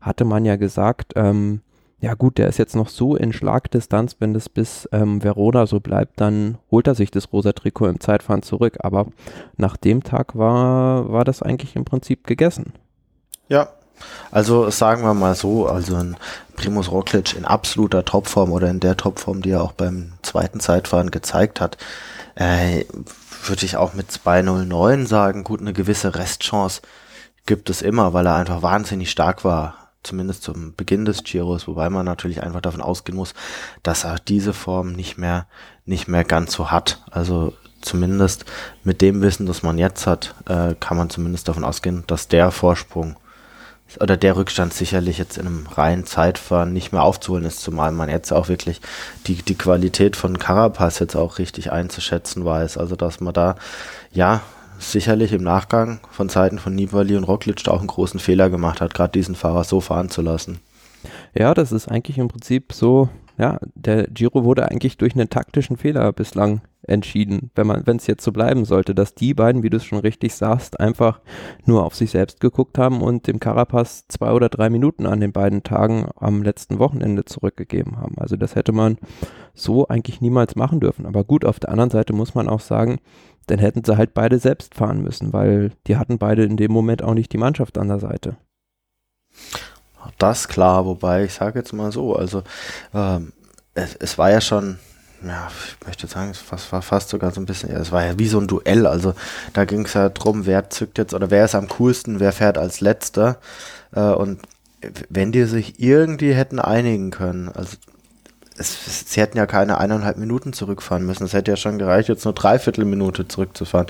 hatte 0.00 0.24
man 0.24 0.44
ja 0.44 0.56
gesagt, 0.56 1.12
ähm, 1.16 1.62
ja 1.98 2.14
gut, 2.14 2.36
der 2.38 2.48
ist 2.48 2.58
jetzt 2.58 2.76
noch 2.76 2.88
so 2.88 3.16
in 3.16 3.32
Schlagdistanz, 3.32 4.16
wenn 4.18 4.34
das 4.34 4.48
bis 4.48 4.88
ähm, 4.92 5.22
Verona 5.22 5.66
so 5.66 5.80
bleibt, 5.80 6.20
dann 6.20 6.58
holt 6.70 6.86
er 6.86 6.94
sich 6.94 7.10
das 7.10 7.32
rosa 7.32 7.52
Trikot 7.52 7.86
im 7.86 8.00
Zeitfahren 8.00 8.42
zurück. 8.42 8.78
Aber 8.80 9.06
nach 9.56 9.76
dem 9.76 10.02
Tag 10.02 10.36
war, 10.36 11.10
war 11.10 11.24
das 11.24 11.42
eigentlich 11.42 11.74
im 11.74 11.86
Prinzip 11.86 12.26
gegessen. 12.26 12.74
Ja, 13.48 13.70
also 14.30 14.68
sagen 14.68 15.04
wir 15.04 15.14
mal 15.14 15.34
so, 15.34 15.66
also 15.66 15.96
ein 15.96 16.18
Primus 16.54 16.90
Roglic 16.90 17.34
in 17.34 17.46
absoluter 17.46 18.04
Topform 18.04 18.52
oder 18.52 18.68
in 18.68 18.80
der 18.80 18.98
Topform, 18.98 19.40
die 19.40 19.52
er 19.52 19.62
auch 19.62 19.72
beim 19.72 20.12
zweiten 20.20 20.60
Zeitfahren 20.60 21.10
gezeigt 21.10 21.62
hat, 21.62 21.78
äh, 22.34 22.84
würde 23.46 23.64
ich 23.64 23.78
auch 23.78 23.94
mit 23.94 24.10
2.09 24.10 25.06
sagen, 25.06 25.44
gut, 25.44 25.60
eine 25.60 25.72
gewisse 25.72 26.14
Restchance 26.14 26.82
gibt 27.46 27.70
es 27.70 27.80
immer, 27.80 28.12
weil 28.12 28.26
er 28.26 28.34
einfach 28.34 28.60
wahnsinnig 28.60 29.10
stark 29.10 29.44
war 29.44 29.85
zumindest 30.06 30.42
zum 30.42 30.74
Beginn 30.74 31.04
des 31.04 31.24
Giros, 31.24 31.66
wobei 31.66 31.90
man 31.90 32.06
natürlich 32.06 32.42
einfach 32.42 32.60
davon 32.60 32.80
ausgehen 32.80 33.16
muss, 33.16 33.34
dass 33.82 34.04
er 34.04 34.16
diese 34.16 34.52
Form 34.52 34.92
nicht 34.92 35.18
mehr, 35.18 35.46
nicht 35.84 36.08
mehr 36.08 36.24
ganz 36.24 36.52
so 36.52 36.70
hat. 36.70 37.02
Also 37.10 37.52
zumindest 37.80 38.44
mit 38.84 39.02
dem 39.02 39.20
Wissen, 39.22 39.46
das 39.46 39.62
man 39.62 39.78
jetzt 39.78 40.06
hat, 40.06 40.34
äh, 40.48 40.74
kann 40.78 40.96
man 40.96 41.10
zumindest 41.10 41.48
davon 41.48 41.64
ausgehen, 41.64 42.04
dass 42.06 42.28
der 42.28 42.50
Vorsprung 42.50 43.16
oder 44.00 44.16
der 44.16 44.36
Rückstand 44.36 44.74
sicherlich 44.74 45.18
jetzt 45.18 45.38
in 45.38 45.46
einem 45.46 45.66
reinen 45.66 46.06
Zeitfahren 46.06 46.72
nicht 46.72 46.92
mehr 46.92 47.02
aufzuholen 47.02 47.44
ist, 47.44 47.60
zumal 47.60 47.92
man 47.92 48.08
jetzt 48.08 48.32
auch 48.32 48.48
wirklich 48.48 48.80
die, 49.26 49.36
die 49.36 49.54
Qualität 49.54 50.16
von 50.16 50.38
Carapaz 50.38 50.98
jetzt 50.98 51.14
auch 51.14 51.38
richtig 51.38 51.70
einzuschätzen 51.70 52.44
weiß. 52.44 52.78
Also 52.78 52.96
dass 52.96 53.20
man 53.20 53.32
da 53.32 53.54
ja 54.12 54.42
sicherlich 54.78 55.32
im 55.32 55.42
Nachgang 55.42 56.00
von 56.10 56.28
Seiten 56.28 56.58
von 56.58 56.74
Nibali 56.74 57.16
und 57.16 57.26
da 57.26 57.70
auch 57.70 57.78
einen 57.78 57.86
großen 57.86 58.20
Fehler 58.20 58.50
gemacht 58.50 58.80
hat, 58.80 58.94
gerade 58.94 59.12
diesen 59.12 59.34
Fahrer 59.34 59.64
so 59.64 59.80
fahren 59.80 60.10
zu 60.10 60.22
lassen. 60.22 60.60
Ja, 61.34 61.54
das 61.54 61.72
ist 61.72 61.88
eigentlich 61.88 62.18
im 62.18 62.28
Prinzip 62.28 62.72
so, 62.72 63.08
ja, 63.38 63.58
der 63.74 64.04
Giro 64.08 64.44
wurde 64.44 64.68
eigentlich 64.70 64.96
durch 64.96 65.14
einen 65.14 65.28
taktischen 65.28 65.76
Fehler 65.76 66.12
bislang 66.12 66.62
entschieden, 66.82 67.50
wenn 67.54 67.68
wenn 67.84 67.96
es 67.96 68.06
jetzt 68.06 68.24
so 68.24 68.32
bleiben 68.32 68.64
sollte, 68.64 68.94
dass 68.94 69.14
die 69.14 69.34
beiden, 69.34 69.62
wie 69.62 69.70
du 69.70 69.76
es 69.76 69.84
schon 69.84 69.98
richtig 69.98 70.34
sagst, 70.34 70.78
einfach 70.78 71.20
nur 71.64 71.84
auf 71.84 71.94
sich 71.94 72.12
selbst 72.12 72.40
geguckt 72.40 72.78
haben 72.78 73.02
und 73.02 73.26
dem 73.26 73.40
Carapaz 73.40 74.06
zwei 74.08 74.32
oder 74.32 74.48
drei 74.48 74.70
Minuten 74.70 75.06
an 75.06 75.20
den 75.20 75.32
beiden 75.32 75.62
Tagen 75.64 76.08
am 76.16 76.42
letzten 76.42 76.78
Wochenende 76.78 77.24
zurückgegeben 77.24 77.98
haben. 77.98 78.14
Also 78.18 78.36
das 78.36 78.54
hätte 78.54 78.72
man 78.72 78.98
so 79.52 79.88
eigentlich 79.88 80.20
niemals 80.20 80.54
machen 80.54 80.80
dürfen. 80.80 81.06
Aber 81.06 81.24
gut, 81.24 81.44
auf 81.44 81.58
der 81.58 81.70
anderen 81.70 81.90
Seite 81.90 82.12
muss 82.12 82.34
man 82.34 82.48
auch 82.48 82.60
sagen, 82.60 82.98
dann 83.46 83.58
hätten 83.58 83.84
sie 83.84 83.96
halt 83.96 84.14
beide 84.14 84.38
selbst 84.38 84.74
fahren 84.74 85.02
müssen, 85.02 85.32
weil 85.32 85.72
die 85.86 85.96
hatten 85.96 86.18
beide 86.18 86.44
in 86.44 86.56
dem 86.56 86.72
Moment 86.72 87.02
auch 87.02 87.14
nicht 87.14 87.32
die 87.32 87.38
Mannschaft 87.38 87.78
an 87.78 87.88
der 87.88 88.00
Seite. 88.00 88.36
Das 90.18 90.48
klar, 90.48 90.86
wobei 90.86 91.24
ich 91.24 91.34
sage 91.34 91.58
jetzt 91.58 91.72
mal 91.72 91.92
so, 91.92 92.14
also 92.14 92.42
ähm, 92.94 93.32
es, 93.74 93.96
es 93.96 94.18
war 94.18 94.30
ja 94.30 94.40
schon 94.40 94.78
ja, 95.24 95.48
ich 95.48 95.86
möchte 95.86 96.06
sagen, 96.06 96.30
es 96.30 96.72
war 96.72 96.82
fast 96.82 97.08
sogar 97.08 97.30
so 97.30 97.40
ein 97.40 97.46
bisschen, 97.46 97.70
ja, 97.70 97.78
es 97.78 97.92
war 97.92 98.04
ja 98.04 98.18
wie 98.18 98.28
so 98.28 98.38
ein 98.38 98.46
Duell. 98.46 98.86
Also 98.86 99.14
da 99.52 99.64
ging 99.64 99.84
es 99.84 99.94
ja 99.94 100.08
drum, 100.08 100.46
wer 100.46 100.70
zückt 100.70 100.98
jetzt 100.98 101.14
oder 101.14 101.30
wer 101.30 101.44
ist 101.44 101.54
am 101.54 101.68
coolsten, 101.68 102.20
wer 102.20 102.32
fährt 102.32 102.58
als 102.58 102.80
letzter. 102.80 103.38
Äh, 103.92 104.00
und 104.00 104.40
wenn 105.08 105.32
die 105.32 105.44
sich 105.44 105.80
irgendwie 105.80 106.34
hätten 106.34 106.58
einigen 106.58 107.10
können, 107.10 107.48
also 107.48 107.76
es, 108.58 109.10
sie 109.10 109.20
hätten 109.20 109.38
ja 109.38 109.46
keine 109.46 109.78
eineinhalb 109.78 110.16
Minuten 110.16 110.52
zurückfahren 110.52 111.04
müssen. 111.04 111.24
Es 111.24 111.32
hätte 111.32 111.50
ja 111.50 111.56
schon 111.56 111.78
gereicht, 111.78 112.08
jetzt 112.08 112.24
nur 112.24 112.34
dreiviertel 112.34 112.84
Minute 112.84 113.28
zurückzufahren. 113.28 113.88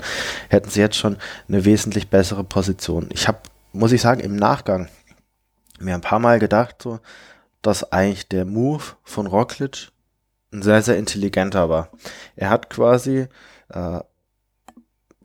Hätten 0.49 0.69
sie 0.69 0.81
jetzt 0.81 0.97
schon 0.97 1.17
eine 1.47 1.65
wesentlich 1.65 2.09
bessere 2.09 2.43
Position. 2.43 3.09
Ich 3.11 3.27
habe, 3.27 3.39
muss 3.73 3.91
ich 3.91 4.01
sagen, 4.01 4.19
im 4.21 4.35
Nachgang 4.35 4.89
mir 5.79 5.95
ein 5.95 6.01
paar 6.01 6.19
Mal 6.19 6.39
gedacht, 6.39 6.81
so, 6.81 6.99
dass 7.61 7.91
eigentlich 7.91 8.27
der 8.27 8.45
Move 8.45 8.83
von 9.03 9.27
Roglic 9.27 9.89
ein 10.51 10.61
sehr, 10.61 10.81
sehr 10.81 10.97
intelligenter 10.97 11.69
war. 11.69 11.89
Er 12.35 12.49
hat 12.49 12.69
quasi 12.69 13.27
äh, 13.69 13.99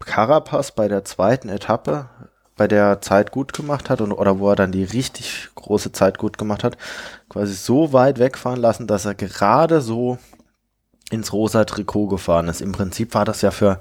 Carapaz 0.01 0.73
bei 0.73 0.89
der 0.89 1.05
zweiten 1.05 1.49
Etappe, 1.49 2.09
bei 2.63 2.69
der 2.69 3.01
Zeit 3.01 3.33
gut 3.33 3.53
gemacht 3.53 3.91
hat 3.91 4.01
und, 4.01 4.13
oder 4.13 4.39
wo 4.39 4.49
er 4.51 4.55
dann 4.55 4.71
die 4.71 4.85
richtig 4.85 5.49
große 5.57 5.91
Zeit 5.91 6.17
gut 6.17 6.39
gemacht 6.39 6.63
hat, 6.63 6.77
quasi 7.29 7.55
so 7.55 7.93
weit 7.93 8.21
wegfahren 8.21 8.61
lassen, 8.61 8.87
dass 8.87 9.05
er 9.05 9.17
gerade 9.17 9.81
so 9.81 10.17
ins 11.11 11.33
rosa 11.33 11.65
Trikot 11.65 12.07
gefahren 12.07 12.47
ist. 12.47 12.61
Im 12.61 12.71
Prinzip 12.71 13.15
war 13.15 13.25
das 13.25 13.43
ja 13.43 13.51
für, 13.51 13.81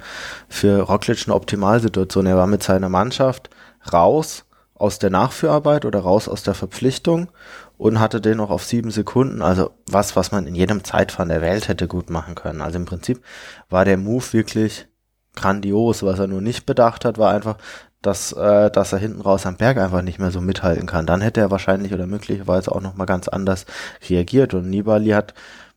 für 0.49 0.81
Roglic 0.81 1.27
eine 1.27 1.35
Optimalsituation. 1.35 2.25
Er 2.25 2.37
war 2.37 2.47
mit 2.47 2.63
seiner 2.63 2.89
Mannschaft 2.89 3.51
raus 3.93 4.45
aus 4.73 4.97
der 4.97 5.11
Nachführarbeit 5.11 5.85
oder 5.85 5.99
raus 5.99 6.27
aus 6.27 6.41
der 6.41 6.55
Verpflichtung 6.55 7.29
und 7.77 7.99
hatte 7.99 8.19
den 8.19 8.37
noch 8.37 8.49
auf 8.49 8.63
sieben 8.63 8.89
Sekunden. 8.89 9.43
Also 9.43 9.69
was, 9.85 10.15
was 10.15 10.31
man 10.31 10.47
in 10.47 10.55
jedem 10.55 10.83
Zeitfahren 10.83 11.29
der 11.29 11.41
Welt 11.41 11.67
hätte 11.67 11.87
gut 11.87 12.09
machen 12.09 12.33
können. 12.33 12.61
Also 12.61 12.79
im 12.79 12.85
Prinzip 12.85 13.21
war 13.69 13.85
der 13.85 13.97
Move 13.97 14.33
wirklich 14.33 14.87
grandios. 15.35 16.03
Was 16.03 16.17
er 16.17 16.25
nur 16.25 16.41
nicht 16.41 16.65
bedacht 16.65 17.05
hat, 17.05 17.17
war 17.17 17.31
einfach, 17.31 17.57
dass, 18.01 18.31
äh, 18.33 18.71
dass 18.71 18.93
er 18.93 18.99
hinten 18.99 19.21
raus 19.21 19.45
am 19.45 19.57
Berg 19.57 19.77
einfach 19.77 20.01
nicht 20.01 20.19
mehr 20.19 20.31
so 20.31 20.41
mithalten 20.41 20.87
kann. 20.87 21.05
Dann 21.05 21.21
hätte 21.21 21.39
er 21.41 21.51
wahrscheinlich 21.51 21.93
oder 21.93 22.07
möglicherweise 22.07 22.71
auch 22.71 22.81
nochmal 22.81 23.07
ganz 23.07 23.27
anders 23.27 23.65
reagiert. 24.09 24.53
Und 24.53 24.69
Nibali 24.69 25.09
hat 25.09 25.33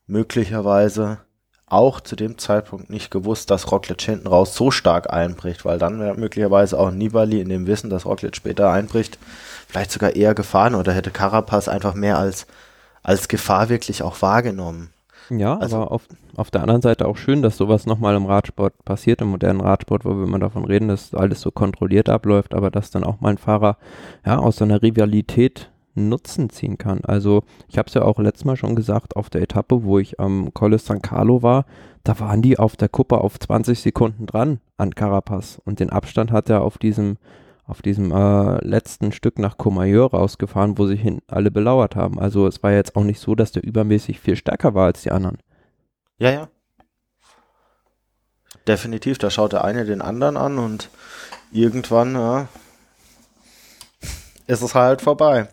möglicherweise 0.06 1.18
auch 1.66 2.00
zu 2.00 2.16
dem 2.16 2.38
Zeitpunkt 2.38 2.90
nicht 2.90 3.10
gewusst, 3.10 3.50
dass 3.50 3.70
Roglic 3.70 4.00
hinten 4.00 4.26
raus 4.28 4.54
so 4.54 4.70
stark 4.70 5.12
einbricht, 5.12 5.64
weil 5.64 5.78
dann 5.78 5.98
wäre 5.98 6.14
möglicherweise 6.14 6.78
auch 6.78 6.90
Nibali 6.90 7.40
in 7.40 7.48
dem 7.48 7.66
Wissen, 7.66 7.90
dass 7.90 8.06
Roglic 8.06 8.36
später 8.36 8.70
einbricht, 8.70 9.18
vielleicht 9.68 9.90
sogar 9.90 10.14
eher 10.14 10.34
gefahren 10.34 10.74
oder 10.74 10.92
hätte 10.92 11.10
Carapaz 11.10 11.68
einfach 11.68 11.94
mehr 11.94 12.18
als, 12.18 12.46
als 13.02 13.28
Gefahr 13.28 13.70
wirklich 13.70 14.02
auch 14.02 14.20
wahrgenommen. 14.22 14.93
Ja, 15.30 15.56
also, 15.58 15.76
aber 15.76 15.92
auf, 15.92 16.06
auf 16.36 16.50
der 16.50 16.62
anderen 16.62 16.82
Seite 16.82 17.06
auch 17.06 17.16
schön, 17.16 17.42
dass 17.42 17.56
sowas 17.56 17.86
nochmal 17.86 18.16
im 18.16 18.26
Radsport 18.26 18.84
passiert, 18.84 19.20
im 19.20 19.28
modernen 19.28 19.60
Radsport, 19.60 20.04
wo 20.04 20.16
wir 20.16 20.24
immer 20.24 20.38
davon 20.38 20.64
reden, 20.64 20.88
dass 20.88 21.14
alles 21.14 21.40
so 21.40 21.50
kontrolliert 21.50 22.08
abläuft, 22.08 22.54
aber 22.54 22.70
dass 22.70 22.90
dann 22.90 23.04
auch 23.04 23.20
mal 23.20 23.30
ein 23.30 23.38
Fahrer 23.38 23.78
ja, 24.26 24.38
aus 24.38 24.56
so 24.56 24.64
einer 24.64 24.82
Rivalität 24.82 25.70
Nutzen 25.96 26.50
ziehen 26.50 26.76
kann. 26.76 27.02
Also 27.04 27.44
ich 27.68 27.78
habe 27.78 27.86
es 27.86 27.94
ja 27.94 28.02
auch 28.02 28.18
letztes 28.18 28.44
Mal 28.44 28.56
schon 28.56 28.74
gesagt, 28.74 29.16
auf 29.16 29.30
der 29.30 29.42
Etappe, 29.42 29.84
wo 29.84 29.98
ich 29.98 30.18
am 30.18 30.52
Colle 30.52 30.78
San 30.78 31.02
Carlo 31.02 31.42
war, 31.42 31.66
da 32.02 32.18
waren 32.20 32.42
die 32.42 32.58
auf 32.58 32.76
der 32.76 32.88
Kuppe 32.88 33.18
auf 33.18 33.38
20 33.38 33.80
Sekunden 33.80 34.26
dran 34.26 34.60
an 34.76 34.94
Carapaz 34.94 35.60
und 35.64 35.80
den 35.80 35.90
Abstand 35.90 36.32
hat 36.32 36.50
er 36.50 36.62
auf 36.62 36.78
diesem 36.78 37.16
auf 37.66 37.80
diesem 37.80 38.12
äh, 38.12 38.64
letzten 38.64 39.12
Stück 39.12 39.38
nach 39.38 39.56
Comayeur 39.56 40.10
rausgefahren, 40.10 40.76
wo 40.76 40.86
sich 40.86 41.00
hin 41.00 41.20
alle 41.28 41.50
belauert 41.50 41.96
haben. 41.96 42.18
Also 42.18 42.46
es 42.46 42.62
war 42.62 42.72
jetzt 42.72 42.94
auch 42.96 43.04
nicht 43.04 43.20
so, 43.20 43.34
dass 43.34 43.52
der 43.52 43.64
übermäßig 43.64 44.20
viel 44.20 44.36
stärker 44.36 44.74
war 44.74 44.86
als 44.86 45.02
die 45.02 45.10
anderen. 45.10 45.38
Ja, 46.18 46.30
ja. 46.30 46.48
Definitiv, 48.66 49.18
da 49.18 49.30
schaut 49.30 49.52
der 49.52 49.64
eine 49.64 49.84
den 49.84 50.00
anderen 50.00 50.36
an 50.36 50.58
und 50.58 50.90
irgendwann 51.52 52.14
ja, 52.14 52.48
ist 54.46 54.62
es 54.62 54.74
halt 54.74 55.02
vorbei. 55.02 55.48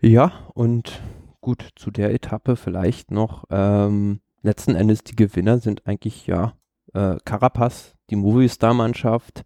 Ja, 0.00 0.32
und 0.54 1.00
gut, 1.40 1.70
zu 1.76 1.90
der 1.90 2.12
Etappe 2.12 2.56
vielleicht 2.56 3.10
noch, 3.10 3.44
ähm, 3.50 4.20
letzten 4.42 4.74
Endes 4.74 5.02
die 5.02 5.16
Gewinner 5.16 5.58
sind 5.58 5.86
eigentlich, 5.86 6.26
ja, 6.26 6.54
äh, 6.94 7.16
Carapaz, 7.24 7.94
die 8.10 8.16
Movistar-Mannschaft, 8.16 9.44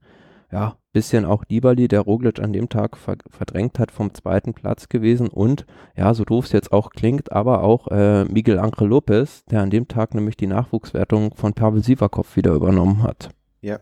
ja, 0.52 0.76
bisschen 0.92 1.24
auch 1.24 1.44
Nibali, 1.48 1.88
der 1.88 2.02
Roglic 2.02 2.38
an 2.38 2.52
dem 2.52 2.68
Tag 2.68 2.98
ver 2.98 3.16
verdrängt 3.30 3.78
hat 3.78 3.90
vom 3.90 4.12
zweiten 4.12 4.52
Platz 4.52 4.88
gewesen 4.90 5.28
und, 5.28 5.64
ja, 5.96 6.12
so 6.12 6.24
doof 6.24 6.44
es 6.44 6.52
jetzt 6.52 6.72
auch 6.72 6.90
klingt, 6.90 7.32
aber 7.32 7.62
auch 7.62 7.88
äh, 7.88 8.24
Miguel 8.26 8.58
Angel 8.58 8.88
Lopez, 8.88 9.44
der 9.46 9.62
an 9.62 9.70
dem 9.70 9.88
Tag 9.88 10.14
nämlich 10.14 10.36
die 10.36 10.46
Nachwuchswertung 10.46 11.34
von 11.34 11.54
Pavel 11.54 11.82
Sivakov 11.82 12.36
wieder 12.36 12.52
übernommen 12.52 13.02
hat. 13.02 13.30
Ja. 13.62 13.80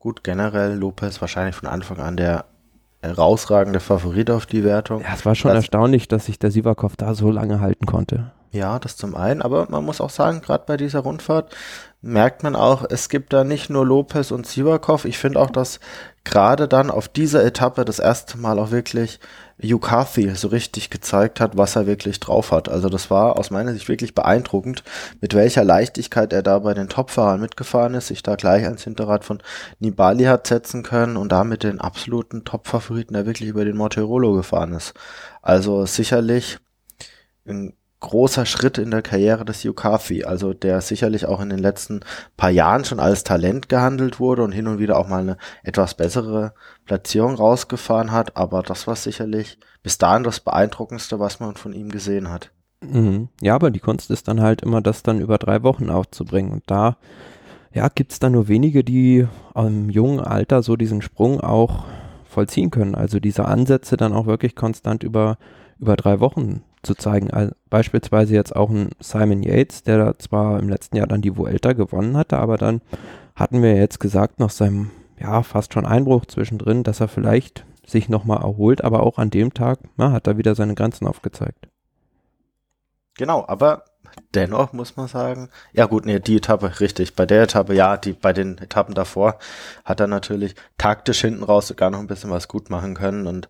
Gut, 0.00 0.24
generell 0.24 0.76
Lopez 0.76 1.20
wahrscheinlich 1.20 1.54
von 1.54 1.68
Anfang 1.68 1.98
an 1.98 2.16
der 2.16 2.46
herausragende 3.00 3.78
Favorit 3.78 4.30
auf 4.30 4.46
die 4.46 4.64
Wertung. 4.64 5.02
Ja, 5.02 5.14
es 5.14 5.24
war 5.24 5.36
schon 5.36 5.50
das, 5.50 5.58
erstaunlich, 5.58 6.08
dass 6.08 6.26
sich 6.26 6.40
der 6.40 6.50
Sivakov 6.50 6.96
da 6.96 7.14
so 7.14 7.30
lange 7.30 7.60
halten 7.60 7.86
konnte. 7.86 8.32
Ja, 8.54 8.78
das 8.78 8.98
zum 8.98 9.16
einen, 9.16 9.40
aber 9.40 9.66
man 9.70 9.82
muss 9.82 10.02
auch 10.02 10.10
sagen, 10.10 10.42
gerade 10.42 10.64
bei 10.66 10.76
dieser 10.76 11.00
Rundfahrt 11.00 11.56
merkt 12.02 12.42
man 12.42 12.54
auch, 12.54 12.84
es 12.90 13.08
gibt 13.08 13.32
da 13.32 13.44
nicht 13.44 13.70
nur 13.70 13.86
Lopez 13.86 14.30
und 14.30 14.46
Sivakov. 14.46 15.06
Ich 15.06 15.16
finde 15.16 15.40
auch, 15.40 15.48
dass 15.48 15.80
gerade 16.22 16.68
dann 16.68 16.90
auf 16.90 17.08
dieser 17.08 17.42
Etappe 17.46 17.86
das 17.86 17.98
erste 17.98 18.36
Mal 18.36 18.58
auch 18.58 18.70
wirklich 18.70 19.20
Yukathi 19.56 20.34
so 20.34 20.48
richtig 20.48 20.90
gezeigt 20.90 21.40
hat, 21.40 21.56
was 21.56 21.76
er 21.76 21.86
wirklich 21.86 22.20
drauf 22.20 22.52
hat. 22.52 22.68
Also 22.68 22.90
das 22.90 23.10
war 23.10 23.38
aus 23.38 23.50
meiner 23.50 23.72
Sicht 23.72 23.88
wirklich 23.88 24.14
beeindruckend, 24.14 24.84
mit 25.22 25.32
welcher 25.34 25.64
Leichtigkeit 25.64 26.34
er 26.34 26.42
da 26.42 26.58
bei 26.58 26.74
den 26.74 26.90
Topfahrern 26.90 27.40
mitgefahren 27.40 27.94
ist, 27.94 28.08
sich 28.08 28.22
da 28.22 28.34
gleich 28.36 28.64
ans 28.64 28.84
Hinterrad 28.84 29.24
von 29.24 29.42
Nibali 29.78 30.24
hat 30.24 30.46
setzen 30.46 30.82
können 30.82 31.16
und 31.16 31.32
damit 31.32 31.62
den 31.62 31.80
absoluten 31.80 32.44
Top-Favoriten, 32.44 33.14
der 33.14 33.24
wirklich 33.24 33.48
über 33.48 33.64
den 33.64 33.78
Monterolo 33.78 34.34
gefahren 34.34 34.74
ist. 34.74 34.92
Also 35.40 35.86
sicherlich 35.86 36.58
ein 37.46 37.72
großer 38.02 38.44
Schritt 38.46 38.78
in 38.78 38.90
der 38.90 39.00
Karriere 39.00 39.44
des 39.44 39.62
Yukafi, 39.62 40.24
also 40.24 40.52
der 40.52 40.80
sicherlich 40.80 41.24
auch 41.24 41.40
in 41.40 41.48
den 41.48 41.60
letzten 41.60 42.00
paar 42.36 42.50
Jahren 42.50 42.84
schon 42.84 43.00
als 43.00 43.24
Talent 43.24 43.68
gehandelt 43.68 44.20
wurde 44.20 44.42
und 44.42 44.52
hin 44.52 44.66
und 44.66 44.78
wieder 44.78 44.98
auch 44.98 45.08
mal 45.08 45.20
eine 45.20 45.38
etwas 45.62 45.94
bessere 45.94 46.52
Platzierung 46.84 47.36
rausgefahren 47.36 48.12
hat, 48.12 48.36
aber 48.36 48.62
das 48.62 48.86
war 48.86 48.96
sicherlich 48.96 49.58
bis 49.82 49.98
dahin 49.98 50.24
das 50.24 50.40
beeindruckendste, 50.40 51.18
was 51.20 51.40
man 51.40 51.54
von 51.54 51.72
ihm 51.72 51.90
gesehen 51.90 52.28
hat. 52.28 52.50
Mhm. 52.80 53.28
Ja, 53.40 53.54
aber 53.54 53.70
die 53.70 53.80
Kunst 53.80 54.10
ist 54.10 54.26
dann 54.28 54.40
halt 54.40 54.62
immer, 54.62 54.82
das 54.82 55.04
dann 55.04 55.20
über 55.20 55.38
drei 55.38 55.62
Wochen 55.62 55.88
aufzubringen 55.88 56.52
und 56.52 56.64
da 56.66 56.96
ja, 57.72 57.88
gibt 57.88 58.12
es 58.12 58.18
dann 58.18 58.32
nur 58.32 58.48
wenige, 58.48 58.84
die 58.84 59.26
im 59.54 59.88
jungen 59.88 60.20
Alter 60.20 60.62
so 60.62 60.76
diesen 60.76 61.00
Sprung 61.00 61.40
auch 61.40 61.84
vollziehen 62.24 62.70
können. 62.70 62.94
Also 62.94 63.18
diese 63.20 63.46
Ansätze 63.46 63.96
dann 63.96 64.12
auch 64.12 64.26
wirklich 64.26 64.56
konstant 64.56 65.02
über, 65.04 65.38
über 65.78 65.96
drei 65.96 66.20
Wochen 66.20 66.62
zu 66.82 66.94
zeigen. 66.94 67.30
Also 67.30 67.52
beispielsweise 67.70 68.34
jetzt 68.34 68.54
auch 68.54 68.70
ein 68.70 68.90
Simon 69.00 69.42
Yates, 69.42 69.82
der 69.82 69.98
da 69.98 70.18
zwar 70.18 70.58
im 70.58 70.68
letzten 70.68 70.96
Jahr 70.96 71.06
dann 71.06 71.22
die 71.22 71.36
Vuelta 71.36 71.72
gewonnen 71.72 72.16
hatte, 72.16 72.38
aber 72.38 72.56
dann 72.58 72.80
hatten 73.34 73.62
wir 73.62 73.76
jetzt 73.76 74.00
gesagt, 74.00 74.40
nach 74.40 74.50
seinem 74.50 74.90
ja 75.18 75.42
fast 75.42 75.72
schon 75.72 75.86
Einbruch 75.86 76.26
zwischendrin, 76.26 76.82
dass 76.82 77.00
er 77.00 77.08
vielleicht 77.08 77.64
sich 77.86 78.08
nochmal 78.08 78.42
erholt, 78.42 78.84
aber 78.84 79.02
auch 79.02 79.18
an 79.18 79.30
dem 79.30 79.54
Tag 79.54 79.78
na, 79.96 80.12
hat 80.12 80.26
er 80.26 80.38
wieder 80.38 80.54
seine 80.54 80.74
Grenzen 80.74 81.06
aufgezeigt. 81.06 81.68
Genau, 83.16 83.44
aber 83.46 83.84
dennoch 84.34 84.72
muss 84.72 84.96
man 84.96 85.08
sagen, 85.08 85.48
ja 85.72 85.86
gut, 85.86 86.06
nee, 86.06 86.18
die 86.18 86.36
Etappe, 86.36 86.80
richtig, 86.80 87.14
bei 87.14 87.26
der 87.26 87.42
Etappe, 87.42 87.74
ja, 87.74 87.96
die, 87.96 88.12
bei 88.12 88.32
den 88.32 88.58
Etappen 88.58 88.94
davor 88.94 89.38
hat 89.84 90.00
er 90.00 90.06
natürlich 90.06 90.54
taktisch 90.78 91.20
hinten 91.20 91.42
raus 91.42 91.68
sogar 91.68 91.90
noch 91.90 91.98
ein 91.98 92.06
bisschen 92.06 92.30
was 92.30 92.48
gut 92.48 92.70
machen 92.70 92.94
können 92.94 93.26
und 93.26 93.48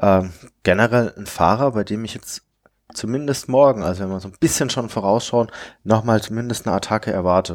ähm, 0.00 0.32
generell 0.62 1.12
ein 1.16 1.26
Fahrer, 1.26 1.72
bei 1.72 1.84
dem 1.84 2.04
ich 2.04 2.14
jetzt 2.14 2.42
zumindest 2.94 3.48
morgen, 3.48 3.82
also 3.82 4.02
wenn 4.02 4.10
wir 4.10 4.20
so 4.20 4.28
ein 4.28 4.34
bisschen 4.40 4.70
schon 4.70 4.88
vorausschauen, 4.88 5.48
nochmal 5.84 6.20
zumindest 6.22 6.66
eine 6.66 6.76
Attacke 6.76 7.12
erwarte. 7.12 7.54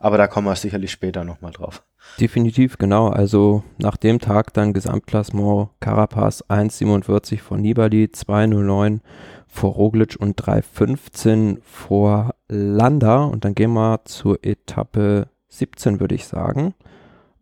Aber 0.00 0.16
da 0.16 0.26
kommen 0.26 0.46
wir 0.46 0.54
sicherlich 0.56 0.92
später 0.92 1.24
nochmal 1.24 1.52
drauf. 1.52 1.82
Definitiv, 2.20 2.78
genau. 2.78 3.08
Also 3.08 3.64
nach 3.78 3.96
dem 3.96 4.18
Tag 4.18 4.54
dann 4.54 4.72
Gesamtklassement 4.72 5.70
Carapaz 5.80 6.44
1,47 6.48 7.40
vor 7.40 7.58
Nibali, 7.58 8.04
2,09 8.04 9.00
vor 9.46 9.72
Roglic 9.72 10.16
und 10.18 10.40
3,15 10.40 11.58
vor 11.62 12.34
Landa. 12.48 13.24
Und 13.24 13.44
dann 13.44 13.54
gehen 13.54 13.72
wir 13.72 14.00
zur 14.04 14.44
Etappe 14.44 15.28
17, 15.48 16.00
würde 16.00 16.14
ich 16.14 16.26
sagen. 16.26 16.74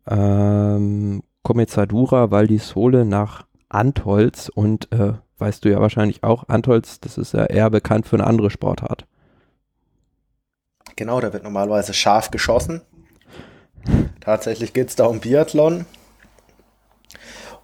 Ähm, 0.06 1.22
Comezadura, 1.42 2.30
Val 2.30 2.46
di 2.46 2.58
Sole 2.58 3.04
nach 3.04 3.46
Antolz 3.68 4.48
und 4.48 4.90
äh, 4.92 5.14
weißt 5.38 5.64
du 5.64 5.70
ja 5.70 5.80
wahrscheinlich 5.80 6.22
auch, 6.22 6.48
Antolz, 6.48 7.00
das 7.00 7.18
ist 7.18 7.34
ja 7.34 7.44
eher 7.44 7.70
bekannt 7.70 8.06
für 8.06 8.16
eine 8.16 8.26
andere 8.26 8.50
Sportart. 8.50 9.06
Genau, 10.96 11.20
da 11.20 11.32
wird 11.32 11.44
normalerweise 11.44 11.92
scharf 11.92 12.30
geschossen. 12.30 12.80
Tatsächlich 14.20 14.72
geht 14.72 14.88
es 14.88 14.96
da 14.96 15.04
um 15.06 15.20
Biathlon. 15.20 15.84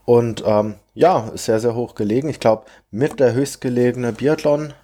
Und 0.05 0.43
ähm, 0.47 0.75
ja, 0.95 1.31
ist 1.35 1.47
sehr, 1.47 1.61
sehr 1.61 1.75
hoch 1.75 1.95
gelegen. 1.95 2.29
Ich 2.29 2.41
glaube, 2.41 2.67
mit 2.91 3.21
der 3.21 3.33
höchstgelegene 3.33 4.13
Biathlon, 4.13 4.75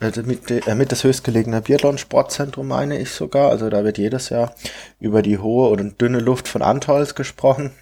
äh, 0.00 0.12
mit, 0.22 0.50
äh, 0.50 0.74
mit 0.74 0.92
das 0.92 1.04
höchstgelegene 1.04 1.60
Biathlon-Sportzentrum 1.60 2.66
meine 2.66 2.98
ich 2.98 3.10
sogar. 3.10 3.50
Also 3.50 3.68
da 3.68 3.84
wird 3.84 3.98
jedes 3.98 4.30
Jahr 4.30 4.54
über 5.00 5.20
die 5.22 5.38
hohe 5.38 5.68
oder 5.68 5.84
dünne 5.84 6.20
Luft 6.20 6.48
von 6.48 6.62
Antolz 6.62 7.14
gesprochen. 7.14 7.72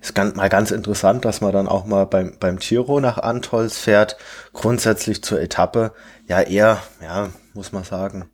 Ist 0.00 0.14
ganz, 0.14 0.34
mal 0.36 0.48
ganz 0.48 0.70
interessant, 0.70 1.24
dass 1.24 1.40
man 1.40 1.52
dann 1.52 1.68
auch 1.68 1.84
mal 1.84 2.06
beim, 2.06 2.36
beim 2.38 2.58
Giro 2.58 3.00
nach 3.00 3.18
Antolz 3.18 3.78
fährt. 3.78 4.16
Grundsätzlich 4.52 5.22
zur 5.22 5.40
Etappe, 5.40 5.92
ja 6.26 6.40
eher, 6.40 6.78
ja, 7.02 7.30
muss 7.54 7.72
man 7.72 7.84
sagen, 7.84 8.30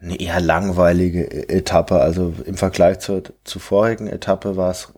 eine 0.00 0.18
eher 0.18 0.40
langweilige 0.40 1.24
e-, 1.24 1.58
Etappe. 1.58 2.00
Also 2.00 2.34
im 2.44 2.56
Vergleich 2.56 3.00
zur, 3.00 3.22
zur 3.44 3.60
vorigen 3.60 4.06
Etappe 4.06 4.56
war 4.56 4.70
es, 4.70 4.92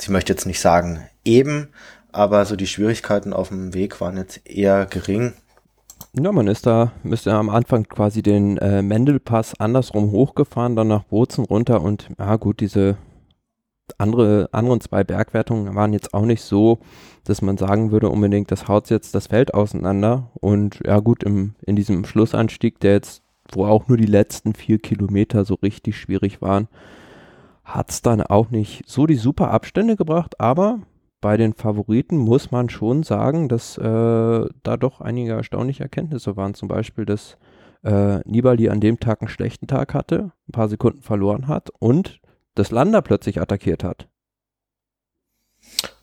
ich 0.00 0.08
möchte 0.08 0.32
jetzt 0.32 0.46
nicht 0.46 0.60
sagen 0.60 1.06
eben, 1.24 1.68
aber 2.12 2.44
so 2.44 2.56
die 2.56 2.66
Schwierigkeiten 2.66 3.32
auf 3.32 3.48
dem 3.48 3.74
Weg 3.74 4.00
waren 4.00 4.16
jetzt 4.16 4.46
eher 4.48 4.86
gering. 4.86 5.34
Ja, 6.12 6.32
man 6.32 6.48
ist 6.48 6.66
da, 6.66 6.92
müsste 7.04 7.32
am 7.32 7.50
Anfang 7.50 7.84
quasi 7.84 8.22
den 8.22 8.56
äh, 8.58 8.82
Mendelpass 8.82 9.60
andersrum 9.60 10.10
hochgefahren, 10.10 10.74
dann 10.74 10.88
nach 10.88 11.04
Bozen 11.04 11.44
runter 11.44 11.82
und 11.82 12.08
ja 12.18 12.34
gut, 12.36 12.60
diese 12.60 12.96
andere, 13.98 14.48
anderen 14.52 14.80
zwei 14.80 15.04
Bergwertungen 15.04 15.74
waren 15.74 15.92
jetzt 15.92 16.14
auch 16.14 16.24
nicht 16.24 16.42
so, 16.42 16.78
dass 17.24 17.42
man 17.42 17.56
sagen 17.56 17.90
würde 17.90 18.08
unbedingt, 18.08 18.50
das 18.50 18.68
haut 18.68 18.90
jetzt 18.90 19.14
das 19.14 19.28
Feld 19.28 19.54
auseinander. 19.54 20.30
Und 20.34 20.80
ja 20.84 21.00
gut, 21.00 21.22
im, 21.22 21.54
in 21.66 21.76
diesem 21.76 22.04
Schlussanstieg, 22.04 22.80
der 22.80 22.92
jetzt, 22.92 23.22
wo 23.52 23.66
auch 23.66 23.88
nur 23.88 23.96
die 23.96 24.06
letzten 24.06 24.54
vier 24.54 24.78
Kilometer 24.78 25.44
so 25.44 25.54
richtig 25.54 25.98
schwierig 25.98 26.40
waren, 26.40 26.68
hat 27.64 27.90
es 27.90 28.02
dann 28.02 28.20
auch 28.22 28.50
nicht 28.50 28.82
so 28.86 29.06
die 29.06 29.16
super 29.16 29.50
Abstände 29.50 29.96
gebracht, 29.96 30.40
aber 30.40 30.80
bei 31.20 31.36
den 31.36 31.52
Favoriten 31.52 32.16
muss 32.16 32.50
man 32.50 32.70
schon 32.70 33.02
sagen, 33.02 33.48
dass 33.48 33.76
äh, 33.76 33.82
da 33.82 34.76
doch 34.78 35.00
einige 35.00 35.32
erstaunliche 35.32 35.82
Erkenntnisse 35.82 36.36
waren. 36.36 36.54
Zum 36.54 36.68
Beispiel, 36.68 37.04
dass 37.04 37.36
äh, 37.84 38.20
Nibali 38.28 38.68
an 38.68 38.80
dem 38.80 39.00
Tag 39.00 39.20
einen 39.20 39.28
schlechten 39.28 39.66
Tag 39.66 39.94
hatte, 39.94 40.32
ein 40.48 40.52
paar 40.52 40.68
Sekunden 40.68 41.02
verloren 41.02 41.46
hat 41.46 41.70
und 41.78 42.20
das 42.54 42.70
Landa 42.70 43.00
plötzlich 43.00 43.40
attackiert 43.40 43.84
hat. 43.84 44.08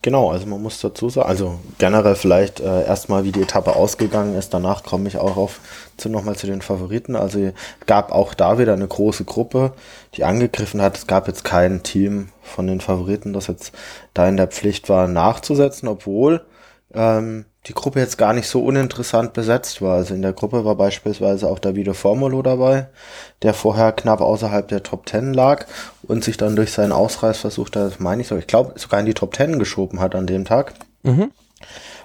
Genau, 0.02 0.32
also 0.32 0.46
man 0.46 0.62
muss 0.62 0.80
dazu 0.80 1.10
sagen, 1.10 1.28
also 1.28 1.60
generell 1.80 2.16
vielleicht 2.16 2.62
äh, 2.62 2.86
erstmal, 2.86 3.26
wie 3.26 3.34
die 3.34 3.42
Etappe 3.42 3.76
ausgegangen 3.76 4.36
ist. 4.36 4.54
Danach 4.54 4.84
komme 4.84 5.08
ich 5.10 5.18
auch 5.18 5.36
auf 5.36 5.60
zu 5.98 6.08
nochmal 6.08 6.38
zu 6.38 6.48
den 6.48 6.62
Favoriten. 6.62 7.16
Also 7.18 7.52
gab 7.88 8.14
auch 8.14 8.34
da 8.34 8.58
wieder 8.58 8.74
eine 8.74 8.88
große 8.88 9.26
Gruppe, 9.26 9.74
die 10.14 10.24
angegriffen 10.24 10.82
hat. 10.82 10.98
Es 10.98 11.08
gab 11.08 11.28
jetzt 11.28 11.44
kein 11.44 11.84
Team 11.84 12.30
von 12.42 12.68
den 12.68 12.80
Favoriten, 12.80 13.34
das 13.34 13.48
jetzt 13.48 13.74
da 14.14 14.28
in 14.30 14.38
der 14.38 14.48
Pflicht 14.48 14.88
war, 14.88 15.08
nachzusetzen, 15.10 15.90
obwohl 15.90 16.46
ähm, 16.94 17.46
die 17.68 17.74
Gruppe 17.74 18.00
jetzt 18.00 18.18
gar 18.18 18.34
nicht 18.34 18.48
so 18.48 18.64
uninteressant 18.64 19.34
besetzt 19.34 19.82
war. 19.82 19.96
Also 19.96 20.14
in 20.14 20.22
der 20.22 20.34
Gruppe 20.34 20.64
war 20.64 20.76
beispielsweise 20.76 21.48
auch 21.48 21.60
Davide 21.60 21.94
Formulo 21.94 22.42
dabei, 22.42 22.88
der 23.42 23.54
vorher 23.54 23.92
knapp 23.92 24.22
außerhalb 24.22 24.68
der 24.68 24.84
Top 24.84 25.06
Ten 25.06 25.34
lag 25.34 25.66
und 26.04 26.24
sich 26.24 26.38
dann 26.38 26.56
durch 26.56 26.72
seinen 26.72 26.94
Ausreißversuch, 26.94 27.70
das 27.70 28.00
meine 28.00 28.22
ich 28.22 28.30
so, 28.30 28.38
ich 28.38 28.48
glaube, 28.48 28.80
sogar 28.80 29.00
in 29.02 29.06
die 29.06 29.14
Top 29.14 29.34
Ten 29.34 29.60
geschoben 29.60 30.00
hat 30.00 30.16
an 30.16 30.28
dem 30.28 30.46
Tag. 30.46 30.74
Mhm. 31.04 31.32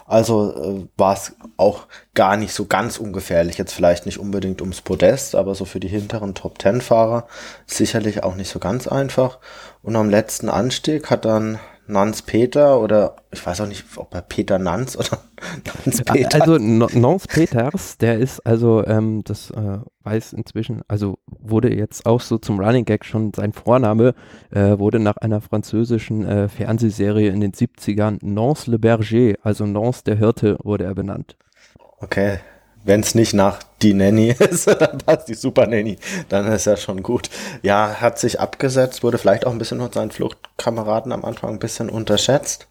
Also 0.05 0.53
äh, 0.55 0.89
war 0.99 1.15
es 1.15 1.37
auch 1.57 1.87
gar 2.15 2.37
nicht 2.37 2.53
so 2.53 2.67
ganz 2.67 2.99
ungefährlich. 2.99 3.57
Jetzt 3.57 3.73
vielleicht 3.73 4.05
nicht 4.05 4.19
unbedingt 4.19 4.61
ums 4.61 4.81
Podest, 4.81 5.35
aber 5.37 5.55
so 5.55 5.65
für 5.65 5.81
die 5.81 5.89
hinteren 5.89 6.35
Top 6.35 6.59
Ten 6.59 6.81
Fahrer 6.81 7.27
sicherlich 7.67 8.25
auch 8.25 8.35
nicht 8.35 8.51
so 8.51 8.59
ganz 8.59 8.89
einfach. 8.89 9.39
Und 9.83 9.95
am 9.95 10.11
letzten 10.11 10.49
Anstieg 10.49 11.09
hat 11.09 11.25
dann 11.25 11.61
Nans 11.87 12.23
Peter 12.23 12.81
oder 12.81 13.17
ich 13.33 13.45
weiß 13.45 13.61
auch 13.61 13.67
nicht, 13.67 13.85
ob 13.97 14.15
er 14.15 14.23
Peter 14.23 14.59
Nans 14.59 14.97
oder 14.97 15.19
Nans 15.85 16.03
Peter. 16.03 16.41
Also 16.41 16.59
Nans 16.59 17.27
Peters, 17.27 17.99
der 17.99 18.19
ist 18.19 18.41
also, 18.47 18.87
ähm, 18.87 19.23
das 19.25 19.51
äh, 19.51 19.79
weiß 20.05 20.33
inzwischen, 20.33 20.83
also 20.89 21.19
wurde 21.27 21.75
jetzt 21.75 22.07
auch 22.07 22.21
so 22.21 22.39
zum 22.39 22.61
Running 22.61 22.85
Gag 22.85 23.05
schon 23.05 23.33
sein 23.35 23.53
Vorname, 23.53 24.15
äh, 24.51 24.79
wurde 24.79 25.01
nach 25.01 25.17
einer 25.17 25.41
französischen 25.41 26.25
äh, 26.25 26.49
Fernsehserie 26.49 27.31
in 27.31 27.41
den 27.41 27.53
70ern 27.53 28.19
Nance 28.23 28.71
le 28.71 28.79
Berger, 28.79 29.35
also 29.43 29.67
Nance 29.67 30.05
der 30.05 30.17
Hirte, 30.17 30.59
wurde 30.63 30.85
er 30.85 30.95
benannt. 30.95 31.37
Okay, 31.99 32.39
wenn 32.85 33.01
es 33.01 33.15
nicht 33.15 33.35
nach 33.35 33.63
die 33.81 33.95
Nanny 33.95 34.29
ist, 34.39 34.67
dann 34.67 34.99
passt 34.99 35.29
die 35.29 35.35
Super 35.35 35.67
Nanny, 35.67 35.99
dann 36.29 36.51
ist 36.53 36.67
ja 36.67 36.77
schon 36.77 37.03
gut. 37.03 37.31
Ja, 37.63 37.97
hat 38.01 38.19
sich 38.19 38.41
abgesetzt, 38.41 39.03
wurde 39.03 39.19
vielleicht 39.19 39.47
auch 39.47 39.53
ein 39.53 39.59
bisschen 39.59 39.81
von 39.81 39.93
seinen 39.93 40.11
Fluchtkameraden 40.11 41.13
am 41.13 41.25
Anfang 41.25 41.51
ein 41.51 41.59
bisschen 41.59 41.91
unterschätzt. 41.91 42.67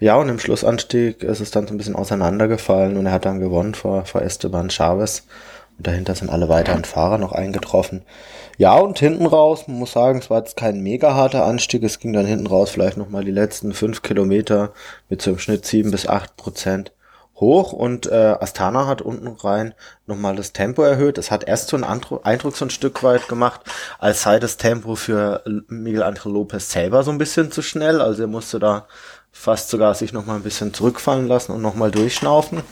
Ja, 0.00 0.16
und 0.16 0.28
im 0.28 0.38
Schlussanstieg 0.38 1.22
ist 1.24 1.40
es 1.40 1.50
dann 1.50 1.66
so 1.66 1.74
ein 1.74 1.78
bisschen 1.78 1.96
auseinandergefallen 1.96 2.96
und 2.96 3.06
er 3.06 3.12
hat 3.12 3.24
dann 3.24 3.40
gewonnen 3.40 3.74
vor, 3.74 4.04
vor 4.04 4.22
Esteban 4.22 4.70
Chavez. 4.70 5.24
Und 5.76 5.86
dahinter 5.86 6.14
sind 6.14 6.30
alle 6.30 6.48
weiteren 6.48 6.84
Fahrer 6.84 7.18
noch 7.18 7.32
eingetroffen. 7.32 8.02
Ja, 8.58 8.76
und 8.76 8.98
hinten 8.98 9.26
raus, 9.26 9.66
man 9.66 9.78
muss 9.78 9.92
sagen, 9.92 10.18
es 10.18 10.30
war 10.30 10.38
jetzt 10.38 10.56
kein 10.56 10.80
mega 10.80 11.14
harter 11.14 11.44
Anstieg. 11.44 11.82
Es 11.84 12.00
ging 12.00 12.12
dann 12.12 12.26
hinten 12.26 12.48
raus 12.48 12.70
vielleicht 12.70 12.96
nochmal 12.96 13.24
die 13.24 13.32
letzten 13.32 13.72
fünf 13.72 14.02
Kilometer 14.02 14.72
mit 15.08 15.22
so 15.22 15.30
im 15.30 15.38
Schnitt 15.38 15.64
sieben 15.64 15.90
bis 15.90 16.06
acht 16.08 16.36
Prozent 16.36 16.92
hoch 17.40 17.72
und 17.72 18.06
äh, 18.10 18.36
Astana 18.40 18.86
hat 18.86 19.02
unten 19.02 19.28
rein 19.28 19.74
nochmal 20.06 20.36
das 20.36 20.52
Tempo 20.52 20.82
erhöht. 20.82 21.18
Es 21.18 21.30
hat 21.30 21.44
erst 21.44 21.68
so 21.68 21.76
einen 21.76 21.84
Eindruck 21.84 22.56
so 22.56 22.64
ein 22.64 22.70
Stück 22.70 23.02
weit 23.02 23.28
gemacht, 23.28 23.60
als 23.98 24.22
sei 24.22 24.38
das 24.38 24.56
Tempo 24.56 24.96
für 24.96 25.42
Miguel 25.68 26.02
Angel 26.02 26.32
Lopez 26.32 26.70
selber 26.70 27.02
so 27.02 27.10
ein 27.10 27.18
bisschen 27.18 27.52
zu 27.52 27.62
schnell. 27.62 28.00
Also 28.00 28.22
er 28.22 28.28
musste 28.28 28.58
da 28.58 28.86
fast 29.32 29.68
sogar 29.68 29.94
sich 29.94 30.12
nochmal 30.12 30.36
ein 30.36 30.42
bisschen 30.42 30.74
zurückfallen 30.74 31.28
lassen 31.28 31.52
und 31.52 31.62
nochmal 31.62 31.90
durchschnaufen. 31.90 32.62